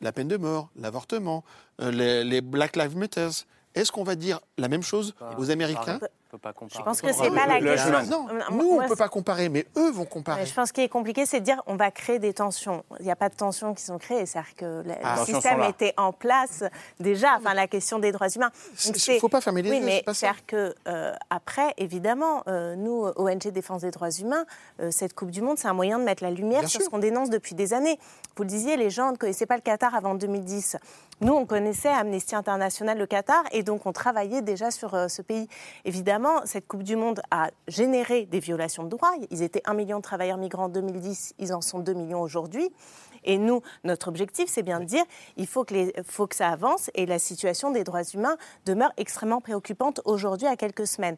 la 0.00 0.12
peine 0.12 0.28
de 0.28 0.36
mort, 0.36 0.70
l'avortement, 0.76 1.44
euh, 1.80 1.90
les, 1.90 2.24
les 2.24 2.40
Black 2.40 2.76
Lives 2.76 2.96
Matter, 2.96 3.28
est-ce 3.74 3.92
qu'on 3.92 4.04
va 4.04 4.14
dire 4.14 4.40
la 4.56 4.68
même 4.68 4.82
chose 4.82 5.14
aux 5.36 5.50
Américains? 5.50 6.00
Peut 6.28 6.38
pas 6.38 6.52
comparer. 6.52 6.78
Je 6.78 6.84
pense 6.84 7.00
que 7.00 7.12
c'est 7.12 7.30
pas 7.30 7.46
la 7.46 7.60
question. 7.60 8.02
Non, 8.10 8.26
nous, 8.52 8.78
on 8.80 8.86
peut 8.86 8.96
pas 8.96 9.08
comparer, 9.08 9.48
mais 9.48 9.66
eux 9.76 9.90
vont 9.90 10.04
comparer. 10.04 10.46
Je 10.46 10.54
pense 10.54 10.72
qu'il 10.72 10.84
est 10.84 10.88
compliqué, 10.88 11.26
c'est 11.26 11.40
de 11.40 11.44
dire 11.44 11.62
on 11.66 11.76
va 11.76 11.90
créer 11.90 12.18
des 12.18 12.34
tensions. 12.34 12.84
Il 13.00 13.04
n'y 13.06 13.10
a 13.10 13.16
pas 13.16 13.28
de 13.28 13.34
tensions 13.34 13.74
qui 13.74 13.82
sont 13.82 13.98
créées, 13.98 14.26
c'est-à-dire 14.26 14.54
que 14.56 14.82
le, 14.86 14.92
Ah. 15.02 15.24
système 15.24 15.62
était 15.62 15.94
en 15.96 16.12
place 16.12 16.64
déjà. 17.00 17.36
Enfin, 17.38 17.54
la 17.54 17.66
question 17.66 17.98
des 17.98 18.12
droits 18.12 18.28
humains. 18.28 18.50
Donc, 18.86 18.96
c'est- 18.96 19.18
faut 19.18 19.28
pas 19.28 19.40
fermer 19.40 19.62
les 19.62 19.70
oui, 19.70 19.78
yeux, 19.78 19.84
mais 19.84 20.02
c'est-à-dire 20.06 20.44
que 20.46 20.74
euh, 20.86 21.12
après, 21.30 21.72
évidemment, 21.78 22.42
euh, 22.48 22.74
nous, 22.76 23.06
ONG 23.16 23.48
Défense 23.50 23.82
des 23.82 23.90
droits 23.90 24.10
humains, 24.10 24.44
euh, 24.80 24.90
cette 24.90 25.14
Coupe 25.14 25.30
du 25.30 25.40
Monde, 25.42 25.58
c'est 25.58 25.68
un 25.68 25.72
moyen 25.72 25.98
de 25.98 26.04
mettre 26.04 26.22
la 26.22 26.30
lumière 26.30 26.60
Bien 26.60 26.68
sur 26.68 26.80
sûr. 26.80 26.86
ce 26.86 26.90
qu'on 26.90 26.98
dénonce 26.98 27.30
depuis 27.30 27.54
des 27.54 27.72
années. 27.72 27.98
Vous 28.36 28.42
le 28.42 28.48
disiez, 28.48 28.76
les 28.76 28.90
gens 28.90 29.12
ne 29.12 29.16
connaissaient 29.16 29.46
pas 29.46 29.56
le 29.56 29.62
Qatar 29.62 29.94
avant 29.94 30.14
2010. 30.14 30.76
Nous, 31.20 31.32
on 31.32 31.46
connaissait 31.46 31.88
Amnesty 31.88 32.36
International 32.36 32.96
le 32.96 33.06
Qatar 33.06 33.42
et 33.50 33.64
donc 33.64 33.86
on 33.86 33.92
travaillait 33.92 34.40
déjà 34.40 34.70
sur 34.70 34.94
euh, 34.94 35.08
ce 35.08 35.20
pays. 35.20 35.48
Évidemment, 35.84 36.42
cette 36.44 36.68
Coupe 36.68 36.84
du 36.84 36.94
Monde 36.94 37.20
a 37.32 37.50
généré 37.66 38.24
des 38.26 38.38
violations 38.38 38.84
de 38.84 38.90
droits. 38.90 39.12
Ils 39.30 39.42
étaient 39.42 39.62
1 39.64 39.74
million 39.74 39.96
de 39.96 40.02
travailleurs 40.02 40.36
migrants 40.36 40.66
en 40.66 40.68
2010, 40.68 41.34
ils 41.40 41.52
en 41.52 41.60
sont 41.60 41.80
2 41.80 41.92
millions 41.94 42.20
aujourd'hui. 42.20 42.70
Et 43.24 43.36
nous, 43.36 43.62
notre 43.82 44.06
objectif, 44.06 44.48
c'est 44.48 44.62
bien 44.62 44.78
de 44.78 44.84
dire 44.84 45.02
il 45.36 45.48
faut 45.48 45.64
que, 45.64 45.74
les, 45.74 45.92
faut 46.06 46.28
que 46.28 46.36
ça 46.36 46.50
avance 46.50 46.88
et 46.94 47.04
la 47.04 47.18
situation 47.18 47.72
des 47.72 47.82
droits 47.82 48.04
humains 48.14 48.36
demeure 48.64 48.92
extrêmement 48.96 49.40
préoccupante 49.40 50.00
aujourd'hui 50.04 50.46
à 50.46 50.56
quelques 50.56 50.86
semaines. 50.86 51.16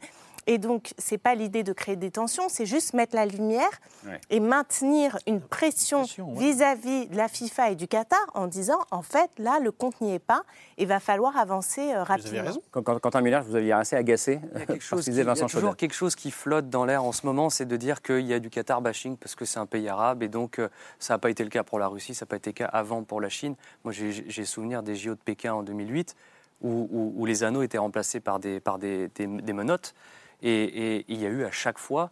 Et 0.53 0.59
donc, 0.59 0.94
ce 0.98 1.14
n'est 1.14 1.18
pas 1.18 1.36
l'idée 1.36 1.62
de 1.62 1.72
créer 1.72 1.94
des 1.94 2.11
tensions, 2.11 2.48
c'est 2.48 2.66
juste 2.66 2.92
mettre 2.92 3.14
la 3.14 3.24
lumière 3.24 3.70
Ouais. 4.05 4.20
et 4.30 4.40
maintenir 4.40 5.16
une 5.28 5.40
pression 5.40 6.03
vis-à-vis 6.34 7.07
de 7.07 7.16
la 7.16 7.28
FIFA 7.28 7.70
et 7.70 7.74
du 7.76 7.86
Qatar 7.86 8.18
en 8.34 8.48
disant 8.48 8.80
en 8.90 9.03
fait, 9.03 9.30
là, 9.38 9.61
le 9.62 9.70
compte 9.70 10.01
n'y 10.01 10.12
est 10.12 10.18
pas 10.18 10.42
et 10.76 10.86
va 10.86 10.98
falloir 10.98 11.36
avancer 11.36 11.92
euh, 11.92 12.03
rapidement. 12.03 12.51
Quand- 12.72 12.82
quand- 12.82 12.98
Quentin 12.98 13.20
Miller, 13.20 13.44
vous 13.44 13.55
aviez 13.55 13.72
assez 13.72 13.94
agacé 13.94 14.40
Il 14.55 14.59
y 14.59 14.62
a 14.62 14.66
quelque 14.66 14.80
chose 14.82 15.01
que 15.05 15.11
qui- 15.12 15.16
il 15.16 15.24
y 15.24 15.28
a 15.28 15.34
toujours 15.46 15.76
quelque 15.76 15.94
chose 15.94 16.16
qui 16.16 16.30
flotte 16.32 16.68
dans 16.68 16.84
l'air 16.84 17.05
en 17.05 17.12
ce 17.12 17.24
moment, 17.26 17.48
c'est 17.48 17.66
de 17.66 17.76
dire 17.76 18.03
qu'il 18.03 18.26
y 18.26 18.34
a 18.34 18.40
du 18.40 18.51
Qatar 18.51 18.80
bashing 18.82 19.16
parce 19.16 19.36
que 19.36 19.44
c'est 19.44 19.61
un 19.61 19.66
pays 19.66 19.88
arabe 19.88 20.24
et 20.24 20.28
donc 20.28 20.59
euh, 20.59 20.68
ça 20.98 21.14
n'a 21.14 21.18
pas 21.18 21.30
été 21.30 21.44
le 21.44 21.51
cas 21.51 21.62
pour 21.62 21.78
la 21.78 21.86
Russie, 21.86 22.14
ça 22.14 22.24
n'a 22.24 22.28
pas 22.28 22.36
été 22.36 22.51
le 22.51 22.55
cas 22.55 22.66
avant 22.72 23.05
pour 23.05 23.20
la 23.20 23.28
Chine. 23.28 23.55
Moi, 23.84 23.92
j'ai 23.92 24.11
j'ai 24.28 24.44
souvenir 24.44 24.82
des 24.82 24.96
JO 24.96 25.11
de 25.14 25.20
Pékin 25.24 25.53
en 25.55 25.62
2008 25.62 26.16
où, 26.62 26.88
où- 26.90 27.12
où 27.16 27.26
les 27.26 27.44
anneaux 27.44 27.62
étaient 27.62 27.78
remplacés 27.78 28.18
par 28.20 28.40
des, 28.40 28.59
par 28.61 28.78
des, 28.78 29.09
des- 29.14 29.26
des 29.26 29.53
menottes 29.53 29.94
et, 30.43 31.05
il 31.09 31.20
y 31.20 31.26
a 31.26 31.28
eu 31.28 31.45
à 31.45 31.51
chaque 31.51 31.78
fois 31.78 32.11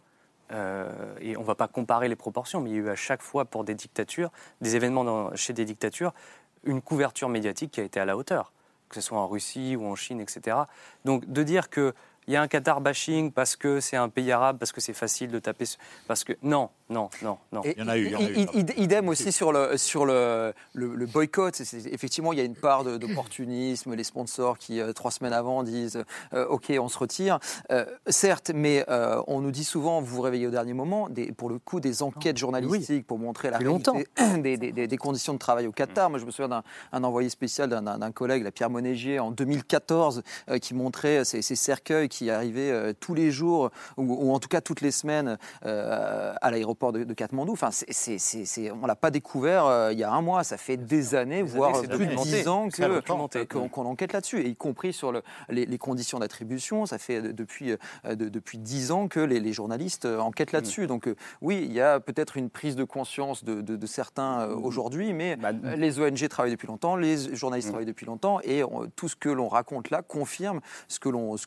euh, 0.51 1.15
et 1.19 1.37
on 1.37 1.41
ne 1.41 1.45
va 1.45 1.55
pas 1.55 1.67
comparer 1.67 2.07
les 2.07 2.15
proportions, 2.15 2.61
mais 2.61 2.71
il 2.71 2.75
y 2.75 2.79
a 2.79 2.81
eu 2.81 2.89
à 2.89 2.95
chaque 2.95 3.21
fois 3.21 3.45
pour 3.45 3.63
des 3.63 3.75
dictatures, 3.75 4.31
des 4.61 4.75
événements 4.75 5.35
chez 5.35 5.53
des 5.53 5.65
dictatures, 5.65 6.13
une 6.63 6.81
couverture 6.81 7.29
médiatique 7.29 7.71
qui 7.71 7.81
a 7.81 7.83
été 7.83 7.99
à 7.99 8.05
la 8.05 8.17
hauteur, 8.17 8.51
que 8.89 8.95
ce 8.95 9.01
soit 9.01 9.19
en 9.19 9.27
Russie 9.27 9.75
ou 9.75 9.85
en 9.85 9.95
Chine, 9.95 10.19
etc. 10.19 10.57
Donc 11.05 11.25
de 11.25 11.43
dire 11.43 11.69
que 11.69 11.93
il 12.29 12.33
y 12.33 12.35
a 12.35 12.41
un 12.43 12.47
Qatar 12.47 12.79
bashing 12.79 13.31
parce 13.31 13.55
que 13.55 13.79
c'est 13.79 13.97
un 13.97 14.07
pays 14.07 14.31
arabe, 14.31 14.57
parce 14.59 14.71
que 14.71 14.79
c'est 14.81 14.93
facile 14.93 15.31
de 15.31 15.39
taper, 15.39 15.65
parce 16.07 16.23
que 16.23 16.33
non, 16.43 16.69
non, 16.89 17.09
non, 17.23 17.37
non. 17.51 17.61
Et 17.63 17.73
i- 18.05 18.43
i- 18.55 18.59
id- 18.59 18.73
Idem 18.77 19.09
aussi 19.09 19.31
sur 19.31 19.51
le, 19.51 19.77
sur 19.77 20.05
le, 20.05 20.53
le, 20.73 20.93
le 20.95 21.05
boycott. 21.07 21.59
Effectivement, 21.91 22.31
il 22.31 22.37
y 22.39 22.41
a 22.41 22.45
une 22.45 22.55
part 22.55 22.83
d'opportunisme. 22.83 23.95
Les 23.95 24.03
sponsors 24.03 24.57
qui, 24.57 24.79
euh, 24.79 24.93
trois 24.93 25.11
semaines 25.11 25.33
avant, 25.33 25.63
disent 25.63 26.03
euh, 26.33 26.45
OK, 26.47 26.71
on 26.79 26.87
se 26.87 26.97
retire. 26.97 27.39
Euh, 27.71 27.85
certes, 28.07 28.51
mais 28.53 28.85
euh, 28.89 29.21
on 29.27 29.41
nous 29.41 29.51
dit 29.51 29.63
souvent, 29.63 29.99
vous 30.01 30.15
vous 30.15 30.21
réveillez 30.21 30.47
au 30.47 30.51
dernier 30.51 30.73
moment, 30.73 31.09
des, 31.09 31.31
pour 31.31 31.49
le 31.49 31.59
coup, 31.59 31.79
des 31.79 32.01
enquêtes 32.03 32.37
journalistiques 32.37 33.05
pour 33.07 33.19
montrer 33.19 33.49
la 33.49 33.57
réalité 33.93 34.37
des, 34.41 34.57
des- 34.57 34.71
des- 34.71 34.87
des 34.87 34.97
conditions 34.97 35.33
de 35.33 35.39
travail 35.39 35.67
au 35.67 35.71
Qatar. 35.71 36.09
Moi, 36.09 36.19
je 36.19 36.25
me 36.25 36.31
souviens 36.31 36.49
d'un 36.49 36.63
un 36.91 37.03
envoyé 37.03 37.29
spécial 37.29 37.69
d'un- 37.69 38.11
collègue, 38.11 38.43
la 38.43 38.51
Pierre 38.51 38.69
Monégier, 38.69 39.19
en 39.19 39.31
2014, 39.31 40.23
euh, 40.49 40.57
qui 40.57 40.73
montrait 40.73 41.23
ces, 41.25 41.41
ces 41.41 41.55
cercueils 41.55 42.09
qui 42.09 42.18
arrivaient 42.29 42.71
euh, 42.71 42.93
tous 42.99 43.13
les 43.13 43.31
jours, 43.31 43.69
ou, 43.97 44.03
ou 44.03 44.33
en 44.33 44.39
tout 44.39 44.47
cas 44.49 44.61
toutes 44.61 44.81
les 44.81 44.91
semaines, 44.91 45.37
euh, 45.65 46.33
à 46.41 46.51
l'aéroport 46.51 46.91
de, 46.91 47.03
de 47.03 47.13
Katmandou. 47.13 47.53
Enfin, 47.53 47.69
on 47.69 48.81
ne 48.81 48.87
l'a 48.87 48.95
pas 48.95 49.11
découvert 49.11 49.65
euh, 49.65 49.93
il 49.93 49.99
y 49.99 50.03
a 50.03 50.11
un 50.11 50.21
mois, 50.21 50.43
ça 50.43 50.57
fait 50.57 50.77
des 50.77 51.15
années, 51.15 51.43
voire 51.43 51.73
années, 51.83 51.87
plus 51.97 52.07
de 52.07 52.15
dix 52.23 52.47
ans 52.47 52.67
qu'on 53.69 53.85
enquête 53.85 54.13
là-dessus, 54.13 54.43
y 54.45 54.55
compris 54.55 54.93
sur 54.93 55.11
le- 55.11 55.21
les, 55.49 55.65
les 55.65 55.77
conditions 55.77 56.19
d'attribution. 56.19 56.85
Ça 56.85 56.97
fait 56.97 57.21
de- 57.21 57.31
depuis, 57.31 57.75
de- 58.05 58.29
depuis 58.29 58.57
dix 58.57 58.91
ans 58.91 59.07
que 59.07 59.19
les, 59.19 59.39
les 59.39 59.53
journalistes 59.53 60.05
enquêtent 60.05 60.51
là-dessus. 60.51 60.87
Donc 60.87 61.07
oui, 61.41 61.61
il 61.65 61.73
y 61.73 61.81
a 61.81 61.99
peut-être 61.99 62.37
une 62.37 62.49
prise 62.49 62.75
de 62.75 62.83
conscience 62.83 63.43
de, 63.43 63.61
certains 63.85 64.41
euh, 64.41 64.55
aujourd'hui, 64.55 65.13
mais 65.13 65.37
euh, 65.65 65.75
les 65.75 65.99
ONG 65.99 66.27
travaillent 66.27 66.51
depuis 66.51 66.67
longtemps, 66.67 66.95
les 66.95 67.35
journalistes 67.35 67.69
travaillent 67.69 67.85
depuis 67.85 68.05
longtemps, 68.05 68.39
et 68.43 68.63
on- 68.63 68.87
tout 68.95 69.07
ce 69.09 69.15
que 69.15 69.29
l'on 69.29 69.47
raconte 69.47 69.89
là 69.89 70.01
confirme 70.01 70.61
ce 70.87 70.99
que 70.99 71.09
l'on 71.09 71.37
ce 71.37 71.45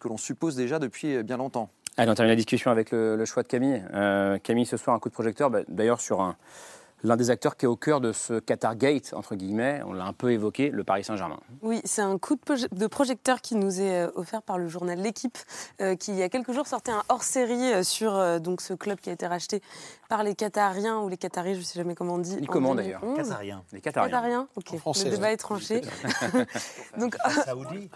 déjà 0.57 0.79
depuis 0.79 1.17
euh, 1.17 1.23
bien 1.23 1.37
longtemps. 1.37 1.71
Allez, 1.97 2.11
on 2.11 2.15
termine 2.15 2.31
la 2.31 2.37
discussion 2.37 2.71
avec 2.71 2.91
le, 2.91 3.17
le 3.17 3.25
choix 3.27 3.43
de 3.43 3.49
Camille. 3.49 3.83
Euh, 3.93 4.39
Camille, 4.39 4.65
ce 4.67 4.77
soir, 4.77 4.97
un 4.97 4.99
coup 4.99 5.09
de 5.11 5.15
projecteur, 5.15 5.51
bah, 5.51 5.61
d'ailleurs, 5.69 6.01
sur 6.01 6.21
un- 6.23 6.37
l'un 7.03 7.17
des 7.17 7.31
acteurs 7.31 7.57
qui 7.57 7.65
est 7.65 7.69
au 7.69 7.77
cœur 7.77 8.01
de 8.01 8.13
ce 8.13 8.39
Qatar 8.39 8.77
Gate, 8.77 9.13
entre 9.15 9.35
guillemets, 9.35 9.83
on 9.87 9.93
l'a 9.93 10.05
un 10.05 10.13
peu 10.13 10.33
évoqué, 10.33 10.71
le 10.71 10.85
Paris 10.85 11.05
Saint-Germain. 11.05 11.41
Oui, 11.63 11.81
c'est 11.85 12.03
un 12.03 12.19
coup 12.19 12.37
de, 12.37 12.41
proje- 12.41 12.73
de 12.73 12.87
projecteur 12.87 13.41
qui 13.41 13.55
nous 13.55 13.81
est 13.81 14.03
euh, 14.07 14.11
offert 14.15 14.43
par 14.43 14.59
le 14.59 14.69
journal 14.69 14.99
L'équipe, 14.99 15.39
euh, 15.81 15.97
qui 15.97 16.13
il 16.13 16.19
y 16.19 16.23
a 16.23 16.29
quelques 16.29 16.53
jours 16.53 16.67
sortait 16.67 16.93
un 16.93 17.03
hors-série 17.09 17.73
euh, 17.73 17.83
sur 17.83 18.15
euh, 18.15 18.39
donc 18.39 18.61
ce 18.61 18.75
club 18.75 19.01
qui 19.01 19.11
a 19.11 19.13
été 19.13 19.27
racheté 19.27 19.63
par 20.09 20.23
les 20.23 20.35
Qatariens 20.35 20.99
ou 21.01 21.09
les 21.09 21.17
Qataris, 21.17 21.55
je 21.55 21.61
ne 21.61 21.65
sais 21.65 21.79
jamais 21.79 21.95
comment 21.95 22.15
on 22.15 22.19
dit. 22.19 22.37
Ni 22.37 22.47
en 22.47 22.53
comment, 22.53 22.75
d'ailleurs. 22.75 23.01
2011. 23.01 23.29
Qatariens. 23.29 23.63
Les 23.73 23.81
Qatariens. 23.81 24.11
Qatariens, 24.11 24.49
ok. 24.57 24.75
En 24.75 24.77
français, 24.77 25.05
le 25.07 25.11
débat 25.13 25.29
ouais. 25.29 25.33
est 25.33 25.37
tranché. 25.39 25.81
donc 26.99 27.17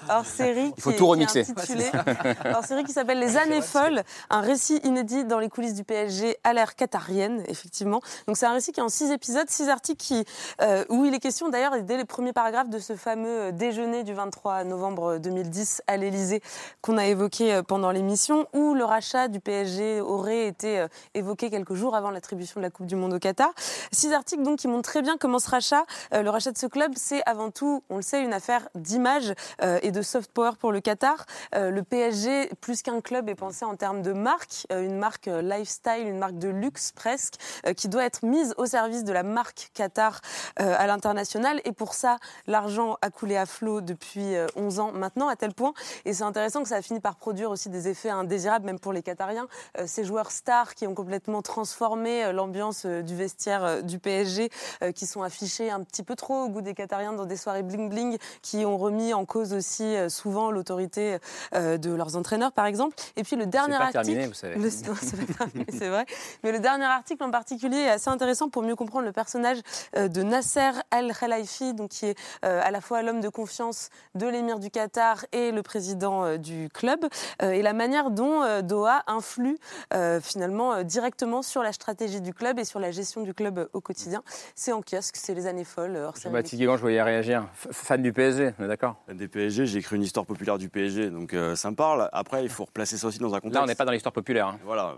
hors-série. 0.09 0.73
Il 0.77 0.83
faut 0.83 0.91
qui 0.91 0.97
tout 0.97 1.05
est 1.05 1.09
remixer. 1.09 1.47
hors-série 2.55 2.85
qui 2.85 2.93
s'appelle 2.93 3.19
Les 3.19 3.37
années 3.37 3.61
folles, 3.61 4.03
un 4.31 4.41
récit 4.41 4.81
inédit 4.85 5.25
dans 5.25 5.39
les 5.39 5.49
coulisses 5.49 5.75
du 5.75 5.85
PSG 5.85 6.37
à 6.43 6.53
l'ère 6.55 6.75
qatarienne, 6.75 7.43
effectivement. 7.49 8.01
Donc 8.27 8.37
c'est 8.37 8.47
un 8.47 8.53
récit 8.55 8.73
qui 8.73 8.81
est 8.81 8.83
en 8.85 8.89
six 8.97 9.11
épisodes, 9.11 9.49
six 9.51 9.69
articles 9.69 10.03
qui, 10.03 10.25
euh, 10.63 10.85
où 10.89 11.05
il 11.05 11.13
est 11.13 11.19
question 11.19 11.51
d'ailleurs 11.51 11.83
dès 11.83 11.99
les 11.99 12.07
premiers 12.07 12.33
paragraphes 12.33 12.71
de 12.71 12.79
ce 12.79 12.97
fameux 12.97 13.41
euh, 13.41 13.53
déjeuner 13.53 14.05
du 14.05 14.15
23 14.15 14.65
novembre 14.65 15.19
2010 15.19 15.83
à 15.87 15.99
l'Élysée 15.99 16.41
qu'on 16.81 16.97
a 16.97 17.05
évoqué 17.05 17.53
euh, 17.53 17.63
pendant 17.63 17.91
l'émission, 17.91 18.47
où 18.55 18.73
le 18.73 18.85
rachat 18.85 19.29
du 19.29 19.39
PSG 19.39 20.01
aurait 20.01 20.47
été 20.47 20.87
évoqué 21.15 21.51
quelques 21.51 21.75
jours 21.75 21.95
avant 21.95 22.11
l'attribution 22.11 22.59
de 22.59 22.63
la 22.63 22.71
Coupe 22.71 22.87
du 22.87 22.97
Monde 22.97 23.13
au 23.13 23.19
Qatar. 23.19 23.53
Six 23.93 24.15
articles 24.15 24.43
donc 24.43 24.61
qui 24.61 24.69
montrent 24.69 24.89
très 24.89 25.03
bien 25.03 25.19
comment 25.19 25.39
ce 25.39 25.51
rachat, 25.51 25.85
le 26.13 26.29
rachat 26.29 26.53
de 26.53 26.59
ce 26.59 26.67
club, 26.67 26.93
c'est 26.97 27.23
avant 27.27 27.51
tout, 27.51 27.83
on 27.91 27.97
le 27.97 28.03
sait, 28.03 28.23
une 28.23 28.33
affaire 28.33 28.69
d'image 28.75 29.35
et 29.83 29.91
de 29.91 30.03
soft 30.03 30.31
power 30.33 30.53
pour 30.59 30.73
le 30.73 30.81
Qatar. 30.81 31.27
Le 31.53 31.81
PSG, 31.83 32.51
plus 32.61 32.83
qu'un 32.83 33.01
club, 33.01 33.29
est 33.29 33.35
pensé 33.35 33.65
en 33.65 33.77
termes 33.77 34.03
de 34.03 34.13
marque, 34.13 34.67
une 34.71 34.99
marque 34.99 35.27
lifestyle, 35.27 36.07
une 36.07 36.19
marque 36.19 36.39
de 36.39 36.49
luxe 36.49 36.93
presque, 36.93 37.35
qui 37.77 37.89
doit 37.89 38.05
être 38.05 38.25
mise 38.25 38.55
au 38.57 38.67
service 38.67 38.86
de 38.87 39.13
la 39.13 39.23
marque 39.23 39.71
Qatar 39.75 40.21
euh, 40.61 40.75
à 40.79 40.87
l'international. 40.87 41.61
Et 41.65 41.73
pour 41.73 41.95
ça, 41.95 42.19
l'argent 42.47 42.97
a 43.03 43.11
coulé 43.11 43.37
à 43.37 43.47
flot 43.47 43.81
depuis 43.81 44.35
euh, 44.37 44.47
11 44.57 44.81
ans 44.81 44.93
maintenant, 44.93 45.29
à 45.29 45.37
tel 45.37 45.53
point. 45.53 45.73
Et 46.05 46.15
c'est 46.15 46.23
intéressant 46.23 46.63
que 46.63 46.69
ça 46.69 46.77
a 46.77 46.83
fini 46.83 47.01
par 47.01 47.17
produire 47.17 47.51
aussi 47.51 47.69
des 47.69 47.89
effets 47.89 48.11
indésirables, 48.11 48.65
même 48.65 48.79
pour 48.79 48.93
les 48.93 49.03
Qatariens. 49.03 49.49
Euh, 49.79 49.85
ces 49.87 50.05
joueurs 50.05 50.31
stars 50.31 50.75
qui 50.75 50.87
ont 50.87 50.95
complètement 50.95 51.43
transformé 51.43 52.25
euh, 52.25 52.33
l'ambiance 52.33 52.85
euh, 52.87 53.03
du 53.03 53.17
vestiaire 53.17 53.65
euh, 53.65 53.83
du 53.83 53.99
PSG, 53.99 54.51
euh, 54.83 54.93
qui 54.93 55.07
sont 55.07 55.23
affichés 55.23 55.71
un 55.71 55.83
petit 55.83 56.03
peu 56.03 56.15
trop 56.15 56.45
au 56.45 56.49
goût 56.49 56.61
des 56.63 56.75
Qatariens 56.75 57.13
dans 57.13 57.27
des 57.27 57.37
soirées 57.37 57.63
bling-bling, 57.65 58.19
qui 58.43 58.65
ont 58.65 58.79
remis 58.79 59.13
en 59.15 59.25
cause 59.25 59.53
aussi 59.53 59.83
euh, 59.85 60.09
souvent 60.09 60.51
l'autorité 60.51 61.19
euh, 61.55 61.77
de 61.79 61.91
leurs 61.93 62.17
entraîneurs, 62.17 62.53
par 62.53 62.67
exemple. 62.67 62.95
Et 63.17 63.25
puis 63.25 63.35
le 63.37 63.47
dernier 63.47 63.77
pas 63.77 63.85
article. 63.85 64.05
terminé, 64.05 64.27
vous 64.29 64.35
savez. 64.35 64.55
Le- 64.57 64.71
c'est 65.79 65.89
vrai. 65.89 66.07
Mais 66.45 66.53
le 66.53 66.61
dernier 66.61 66.85
article 66.85 67.25
en 67.25 67.31
particulier 67.31 67.79
est 67.79 67.89
assez 67.91 68.11
intéressant 68.11 68.49
pour 68.49 68.63
mieux 68.63 68.76
comprendre 68.77 69.07
le 69.07 69.13
personnage 69.13 69.59
euh, 69.97 70.09
de 70.09 70.23
Nasser 70.23 70.71
Al-Khelaifi, 70.91 71.75
donc 71.75 71.91
qui 71.91 72.07
est 72.07 72.19
euh, 72.45 72.61
à 72.63 72.71
la 72.71 72.81
fois 72.81 73.03
l'homme 73.03 73.21
de 73.21 73.29
confiance 73.29 73.91
de 74.15 74.27
l'émir 74.27 74.59
du 74.59 74.71
Qatar 74.71 75.25
et 75.33 75.51
le 75.53 75.63
président 75.63 76.25
euh, 76.25 76.37
du 76.37 76.69
club, 76.73 77.01
euh, 77.43 77.51
et 77.51 77.63
la 77.63 77.73
manière 77.73 78.11
dont 78.11 78.43
euh, 78.43 78.63
Doha 78.63 79.03
influe 79.07 79.59
euh, 79.95 80.21
finalement 80.21 80.73
euh, 80.75 80.83
directement 80.83 81.43
sur 81.43 81.63
la 81.63 81.73
stratégie 81.73 82.21
du 82.21 82.35
club 82.35 82.59
et 82.59 82.65
sur 82.65 82.81
la 82.81 82.91
gestion 82.91 83.23
du 83.23 83.35
club 83.35 83.69
au 83.73 83.81
quotidien. 83.81 84.23
C'est 84.55 84.73
en 84.73 84.83
kiosque, 84.83 85.17
c'est 85.17 85.35
les 85.35 85.47
années 85.47 85.65
folles. 85.65 85.97
hors 85.97 86.17
série. 86.17 86.33
Baptiste 86.35 86.59
Guégan, 86.59 86.77
je 86.77 86.83
voyais 86.83 87.03
réagir. 87.03 87.47
F- 87.65 87.73
fan 87.73 88.03
du 88.03 88.13
PSG, 88.13 88.53
on 88.59 88.65
est 88.65 88.69
d'accord? 88.69 88.97
Des 89.13 89.29
PSG, 89.29 89.67
j'ai 89.67 89.79
écrit 89.79 89.97
une 89.97 90.03
histoire 90.03 90.27
populaire 90.27 90.59
du 90.59 90.69
PSG, 90.69 91.11
donc 91.11 91.33
euh, 91.33 91.57
ça 91.57 91.71
me 91.71 91.77
parle. 91.77 92.09
Après, 92.13 92.43
il 92.43 92.51
faut 92.51 92.65
replacer 92.67 92.99
ça 92.99 93.07
aussi 93.07 93.19
dans 93.19 93.35
un 93.35 93.41
contexte. 93.41 93.55
Là, 93.55 93.63
on 93.63 93.67
n'est 93.67 93.75
pas 93.75 93.85
dans 93.87 93.93
l'histoire 93.93 94.13
populaire. 94.13 94.49
hein. 94.49 94.59
Voilà. 94.65 94.97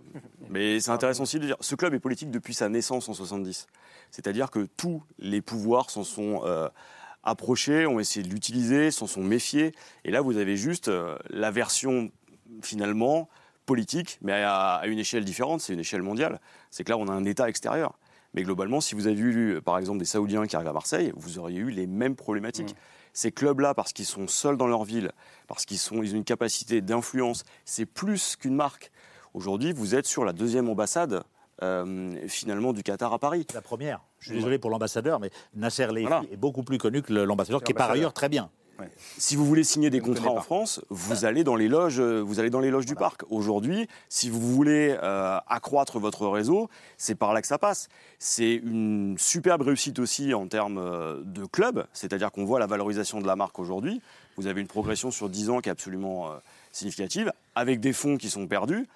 Mais 0.50 0.80
c'est 0.80 0.90
intéressant 0.90 1.22
aussi 1.22 1.38
de 1.38 1.46
dire, 1.46 1.56
ce 1.60 1.74
club 1.76 1.94
est 1.94 2.00
politique 2.00 2.30
depuis 2.30 2.54
sa 2.54 2.68
naissance 2.68 3.08
en 3.08 3.14
70. 3.14 3.66
C'est-à-dire 4.10 4.50
que 4.50 4.66
tous 4.76 5.02
les 5.18 5.42
pouvoirs 5.42 5.90
s'en 5.90 6.04
sont 6.04 6.42
euh, 6.44 6.68
approchés, 7.22 7.86
ont 7.86 8.00
essayé 8.00 8.26
de 8.26 8.32
l'utiliser, 8.32 8.90
s'en 8.90 9.06
sont 9.06 9.22
méfiés. 9.22 9.74
Et 10.04 10.10
là, 10.10 10.20
vous 10.20 10.36
avez 10.36 10.56
juste 10.56 10.88
euh, 10.88 11.16
la 11.30 11.50
version, 11.50 12.10
finalement, 12.62 13.28
politique, 13.66 14.18
mais 14.22 14.32
à, 14.32 14.76
à 14.76 14.86
une 14.86 14.98
échelle 14.98 15.24
différente, 15.24 15.60
c'est 15.60 15.74
une 15.74 15.80
échelle 15.80 16.02
mondiale. 16.02 16.40
C'est 16.70 16.84
que 16.84 16.90
là, 16.90 16.96
on 16.96 17.08
a 17.08 17.12
un 17.12 17.24
État 17.24 17.48
extérieur. 17.48 17.98
Mais 18.34 18.42
globalement, 18.42 18.80
si 18.80 18.94
vous 18.94 19.06
avez 19.06 19.18
eu, 19.18 19.60
par 19.62 19.78
exemple, 19.78 19.98
des 19.98 20.04
Saoudiens 20.04 20.46
qui 20.46 20.56
arrivent 20.56 20.68
à 20.68 20.72
Marseille, 20.72 21.12
vous 21.16 21.38
auriez 21.38 21.58
eu 21.58 21.70
les 21.70 21.86
mêmes 21.86 22.16
problématiques. 22.16 22.72
Mm. 22.72 22.78
Ces 23.14 23.32
clubs-là, 23.32 23.74
parce 23.74 23.92
qu'ils 23.92 24.06
sont 24.06 24.28
seuls 24.28 24.56
dans 24.56 24.66
leur 24.66 24.84
ville, 24.84 25.12
parce 25.46 25.64
qu'ils 25.64 25.80
ont 25.92 26.02
une 26.02 26.24
capacité 26.24 26.80
d'influence, 26.80 27.44
c'est 27.64 27.86
plus 27.86 28.36
qu'une 28.36 28.54
marque. 28.54 28.90
Aujourd'hui, 29.34 29.72
vous 29.72 29.94
êtes 29.94 30.06
sur 30.06 30.24
la 30.24 30.32
deuxième 30.32 30.68
ambassade 30.68 31.24
finalement 32.28 32.72
du 32.72 32.82
Qatar 32.82 33.12
à 33.12 33.18
Paris. 33.18 33.46
La 33.54 33.60
première. 33.62 34.00
Je 34.20 34.26
suis 34.28 34.36
désolé 34.36 34.58
pour 34.58 34.70
l'ambassadeur, 34.70 35.20
mais 35.20 35.30
Nasser 35.54 35.86
Lehi 35.88 36.02
Voilà. 36.02 36.22
est 36.30 36.36
beaucoup 36.36 36.62
plus 36.62 36.78
connu 36.78 37.02
que 37.02 37.12
l'ambassadeur, 37.12 37.62
qui 37.62 37.72
est 37.72 37.74
par 37.74 37.90
ailleurs 37.90 38.12
très 38.12 38.28
bien. 38.28 38.50
Si 39.16 39.34
vous 39.34 39.44
voulez 39.44 39.64
signer 39.64 39.90
des 39.90 40.00
contrats 40.00 40.30
en. 40.30 40.40
France, 40.40 40.80
vous 40.88 41.24
allez 41.24 41.42
dans 41.42 41.56
les 41.56 41.66
loges, 41.66 41.98
euh, 41.98 42.20
vous 42.20 42.38
allez 42.38 42.48
dans 42.48 42.60
les 42.60 42.70
loges 42.70 42.86
du 42.86 42.94
parc. 42.94 43.22
Aujourd'hui, 43.28 43.88
si 44.08 44.30
vous 44.30 44.40
voulez 44.40 44.96
euh, 45.02 45.38
accroître 45.48 45.98
votre 45.98 46.28
réseau, 46.28 46.70
c'est 46.96 47.16
par 47.16 47.32
là 47.32 47.40
que 47.42 47.48
ça 47.48 47.58
passe. 47.58 47.88
C'est 48.20 48.54
une 48.54 49.16
superbe 49.18 49.62
réussite 49.62 49.98
aussi 49.98 50.32
en 50.32 50.46
termes 50.46 50.78
euh, 50.78 51.20
de 51.24 51.44
club, 51.44 51.86
c'est-à-dire 51.92 52.30
qu'on 52.30 52.44
voit 52.44 52.60
la 52.60 52.66
valorisation 52.66 53.20
de 53.20 53.26
la 53.26 53.34
marque 53.34 53.58
aujourd'hui. 53.58 54.00
Vous 54.36 54.46
avez 54.46 54.60
une 54.60 54.68
progression 54.68 55.10
sur 55.10 55.28
10 55.28 55.50
ans 55.50 55.58
qui 55.60 55.68
est 55.68 55.72
absolument 55.72 56.28
euh, 56.30 56.36
significative, 56.70 57.32
avec 57.56 57.80
des 57.80 57.92
fonds 57.92 58.16
qui 58.16 58.30
sont 58.30 58.46
perdus. 58.46 58.86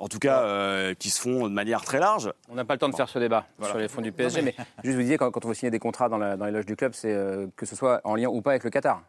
En 0.00 0.08
tout 0.08 0.18
cas, 0.18 0.40
euh, 0.40 0.94
qui 0.94 1.10
se 1.10 1.20
font 1.20 1.46
de 1.46 1.52
manière 1.52 1.82
très 1.82 2.00
large. 2.00 2.32
On 2.48 2.54
n'a 2.54 2.64
pas 2.64 2.74
le 2.74 2.78
temps 2.78 2.88
de 2.88 2.96
faire 2.96 3.08
ce 3.08 3.18
débat 3.18 3.46
Voilà. 3.58 3.72
sur 3.74 3.78
les 3.80 3.86
fonds 3.88 4.00
du 4.00 4.12
PSG, 4.12 4.40
Non, 4.40 4.46
mais... 4.46 4.54
juste 4.82 4.96
vous 4.96 5.02
disiez, 5.02 5.18
quand, 5.18 5.30
quand 5.30 5.44
on 5.44 5.48
veut 5.48 5.54
signer 5.54 5.70
des 5.70 5.78
contrats 5.78 6.08
dans, 6.08 6.16
la- 6.16 6.36
dans 6.38 6.46
les 6.46 6.52
loges 6.52 6.64
du 6.66 6.74
club, 6.74 6.92
c'est 6.94 7.12
euh, 7.12 7.46
que 7.54 7.66
ce 7.66 7.76
soit 7.76 8.00
en 8.04 8.14
lien 8.16 8.28
ou 8.28 8.40
pas 8.40 8.50
avec 8.52 8.64
le 8.64 8.70
Qatar. 8.70 9.02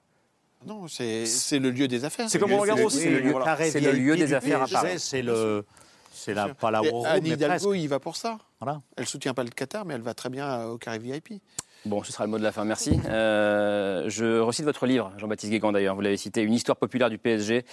Non, 0.67 0.87
c'est 0.89 1.25
c'est 1.25 1.59
le 1.59 1.71
lieu 1.71 1.87
des 1.87 2.03
affaires. 2.05 2.29
C'est 2.29 2.37
comme 2.39 2.53
Roland 2.53 2.75
Garros, 2.75 2.89
c'est 2.89 3.09
le 3.09 3.19
lieu- 3.19 3.33
c'est 3.71 3.79
le 3.79 3.91
lieu 3.93 4.15
des 4.17 4.33
affaires 4.33 4.61
à 4.61 4.67
Paris. 4.67 4.99
C'est 4.99 5.21
le, 5.23 5.65
c'est 6.11 6.33
la, 6.33 6.49
pas 6.53 6.69
la 6.71 6.81
Euro, 6.81 7.05
Anne 7.05 7.21
mais 7.23 7.29
Hidalgo, 7.29 7.69
presque. 7.69 7.81
il 7.83 7.87
va 7.87 7.99
pour 7.99 8.15
ça. 8.17 8.37
Voilà. 8.59 8.81
Elle 8.97 9.07
soutient 9.07 9.33
pas 9.33 9.43
le 9.43 9.49
Qatar, 9.49 9.85
mais 9.85 9.93
elle 9.95 10.01
va 10.01 10.13
très 10.13 10.29
bien 10.29 10.65
au 10.65 10.77
carré 10.77 10.99
VIP. 10.99 11.41
Bon, 11.85 12.03
ce 12.03 12.11
sera 12.11 12.25
le 12.25 12.29
mot 12.29 12.37
de 12.37 12.43
la 12.43 12.51
fin, 12.51 12.63
merci. 12.63 12.99
Euh, 13.09 14.05
je 14.07 14.39
recite 14.39 14.65
votre 14.65 14.85
livre, 14.85 15.11
Jean-Baptiste 15.17 15.51
Guégan 15.51 15.71
d'ailleurs, 15.71 15.95
vous 15.95 16.01
l'avez 16.01 16.17
cité, 16.17 16.43
Une 16.43 16.53
histoire 16.53 16.77
populaire 16.77 17.09
du 17.09 17.17
PSG, 17.17 17.65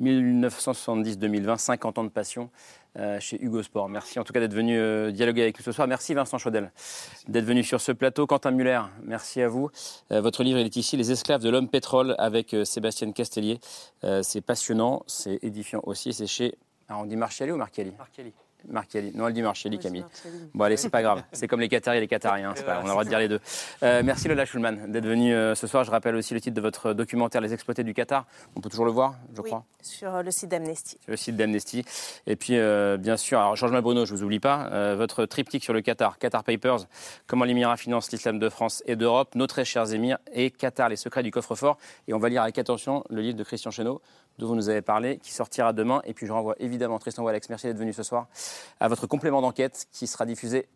1970-2020, 0.00 1.58
50 1.58 1.98
ans 1.98 2.04
de 2.04 2.08
passion, 2.08 2.50
euh, 2.98 3.20
chez 3.20 3.42
Hugo 3.42 3.62
Sport. 3.62 3.88
Merci 3.88 4.18
en 4.18 4.24
tout 4.24 4.32
cas 4.32 4.40
d'être 4.40 4.54
venu 4.54 4.78
euh, 4.78 5.10
dialoguer 5.10 5.42
avec 5.42 5.58
nous 5.58 5.64
ce 5.64 5.72
soir. 5.72 5.86
Merci 5.86 6.14
Vincent 6.14 6.38
Chaudel 6.38 6.72
d'être 7.28 7.44
venu 7.44 7.62
sur 7.62 7.80
ce 7.80 7.92
plateau. 7.92 8.26
Quentin 8.26 8.50
Muller, 8.50 8.80
merci 9.04 9.40
à 9.42 9.48
vous. 9.48 9.70
Euh, 10.10 10.20
votre 10.20 10.42
livre 10.42 10.58
il 10.58 10.66
est 10.66 10.76
ici, 10.76 10.96
Les 10.96 11.12
esclaves 11.12 11.42
de 11.42 11.50
l'homme 11.50 11.68
pétrole, 11.68 12.14
avec 12.18 12.56
Sébastien 12.64 13.12
Castellier. 13.12 13.60
C'est 14.22 14.40
passionnant, 14.40 15.02
c'est 15.06 15.38
édifiant 15.42 15.80
aussi, 15.84 16.12
c'est 16.12 16.26
chez... 16.26 16.54
Alors 16.88 17.02
on 17.02 17.06
dit 17.06 17.16
Marchiali 17.16 17.52
ou 17.52 17.56
Marchiali? 17.56 17.92
Marchiali. 17.96 18.32
Marchiali. 18.68 19.12
Non, 19.14 19.26
elle 19.28 19.34
dit 19.34 19.42
Marchiali, 19.42 19.76
Oui, 19.76 19.82
Camille. 19.82 20.02
Marchiali. 20.02 20.50
Bon, 20.54 20.64
allez, 20.64 20.76
c'est 20.76 20.90
pas 20.90 21.02
grave. 21.02 21.22
C'est 21.32 21.48
comme 21.48 21.60
les 21.60 21.68
Qataris 21.68 21.98
et 21.98 22.00
les 22.00 22.08
Qatariens. 22.08 22.52
grave, 22.52 22.78
On 22.78 22.80
a 22.80 22.84
le 22.84 22.90
droit 22.90 23.04
de 23.04 23.08
dire 23.08 23.18
les 23.18 23.28
deux. 23.28 23.40
Euh, 23.82 24.02
merci 24.04 24.28
Lola 24.28 24.44
Schulman 24.44 24.86
d'être 24.90 25.06
venue 25.06 25.34
euh, 25.34 25.54
ce 25.54 25.66
soir. 25.66 25.84
Je 25.84 25.90
rappelle 25.90 26.14
aussi 26.16 26.34
le 26.34 26.40
titre 26.40 26.54
de 26.56 26.60
votre 26.60 26.92
documentaire 26.92 27.40
Les 27.40 27.52
exploités 27.52 27.84
du 27.84 27.94
Qatar. 27.94 28.26
On 28.56 28.60
peut 28.60 28.68
toujours 28.70 28.84
le 28.84 28.90
voir, 28.92 29.14
je 29.34 29.40
Oui, 29.40 29.48
crois. 29.48 29.64
sur 29.82 30.14
euh, 30.14 30.22
le 30.22 30.30
site 30.30 30.50
d'Amnesty. 30.50 30.98
Sur 31.02 31.10
le 31.10 31.16
site 31.16 31.36
d'Amnesty. 31.36 31.84
Et 32.26 32.36
puis, 32.36 32.56
euh, 32.58 32.96
bien 32.96 33.16
sûr, 33.16 33.38
alors 33.40 33.56
Georges 33.56 33.80
Bruno, 33.80 34.04
je 34.04 34.14
vous 34.14 34.22
oublie 34.22 34.40
pas, 34.40 34.94
votre 34.94 35.24
triptyque 35.26 35.64
sur 35.64 35.72
le 35.72 35.80
Qatar, 35.80 36.18
Qatar 36.18 36.44
Papers, 36.44 36.86
comment 37.26 37.44
l'émirat 37.44 37.76
finance 37.76 38.10
l'islam 38.12 38.38
de 38.38 38.48
France 38.48 38.82
et 38.86 38.96
d'Europe, 38.96 39.34
nos 39.34 39.46
très 39.46 39.64
chers 39.64 39.92
émirs, 39.92 40.18
et 40.32 40.50
Qatar, 40.50 40.88
les 40.88 40.96
secrets 40.96 41.22
du 41.22 41.30
coffre-fort. 41.30 41.76
Et 42.08 42.14
on 42.14 42.18
va 42.18 42.28
lire 42.28 42.42
avec 42.42 42.58
attention 42.58 43.04
le 43.10 43.20
livre 43.22 43.36
de 43.36 43.44
Christian 43.44 43.70
Chenot, 43.70 44.00
dont 44.40 44.48
vous 44.48 44.56
nous 44.56 44.68
avez 44.68 44.82
parlé, 44.82 45.18
qui 45.18 45.32
sortira 45.32 45.72
demain. 45.72 46.00
Et 46.04 46.14
puis, 46.14 46.26
je 46.26 46.32
renvoie 46.32 46.56
évidemment 46.58 46.98
Tristan 46.98 47.22
Wallex, 47.22 47.48
merci 47.48 47.66
d'être 47.66 47.78
venu 47.78 47.92
ce 47.92 48.02
soir, 48.02 48.26
à 48.80 48.88
votre 48.88 49.06
complément 49.06 49.40
d'enquête 49.40 49.86
qui 49.92 50.06
sera 50.06 50.26
diffusé 50.26 50.66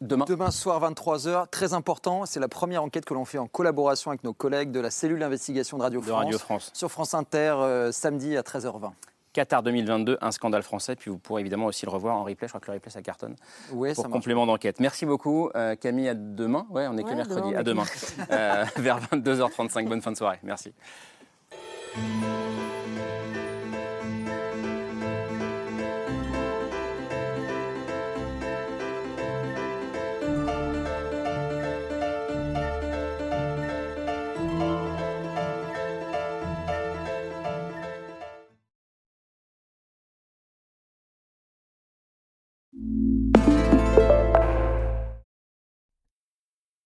demain. 0.00 0.24
Demain 0.26 0.50
soir, 0.50 0.80
23h, 0.80 1.48
très 1.48 1.74
important. 1.74 2.26
C'est 2.26 2.40
la 2.40 2.48
première 2.48 2.82
enquête 2.82 3.04
que 3.04 3.14
l'on 3.14 3.24
fait 3.24 3.38
en 3.38 3.46
collaboration 3.46 4.10
avec 4.10 4.24
nos 4.24 4.32
collègues 4.32 4.70
de 4.70 4.80
la 4.80 4.90
cellule 4.90 5.20
d'investigation 5.20 5.78
de 5.78 5.82
Radio 5.82 6.00
De 6.00 6.06
France. 6.06 6.24
Radio 6.24 6.38
France. 6.38 6.70
Sur 6.74 6.90
France 6.90 7.14
Inter, 7.14 7.54
euh, 7.58 7.92
samedi 7.92 8.36
à 8.36 8.42
13h20. 8.42 8.92
Qatar 9.32 9.64
2022, 9.64 10.16
un 10.20 10.30
scandale 10.30 10.62
français. 10.62 10.94
Puis 10.94 11.10
vous 11.10 11.18
pourrez 11.18 11.40
évidemment 11.40 11.66
aussi 11.66 11.84
le 11.84 11.90
revoir 11.90 12.16
en 12.16 12.22
replay. 12.22 12.46
Je 12.46 12.52
crois 12.52 12.60
que 12.60 12.66
le 12.68 12.74
replay, 12.74 12.90
ça 12.90 13.02
cartonne. 13.02 13.34
Ouais, 13.72 13.92
pour 13.92 14.04
ça 14.04 14.08
complément 14.08 14.46
d'enquête. 14.46 14.78
Merci 14.80 15.06
beaucoup, 15.06 15.50
euh, 15.56 15.74
Camille. 15.74 16.08
À 16.08 16.14
demain. 16.14 16.66
Ouais, 16.70 16.86
on 16.88 16.96
est 16.96 17.02
que 17.02 17.12
mercredi. 17.12 17.48
demain, 17.48 17.58
à 17.58 17.62
demain. 17.62 17.84
Euh, 18.30 18.64
vers 18.76 19.00
22h35. 19.00 19.88
Bonne 19.88 20.02
fin 20.02 20.12
de 20.12 20.16
soirée. 20.16 20.38
Merci. 20.44 20.72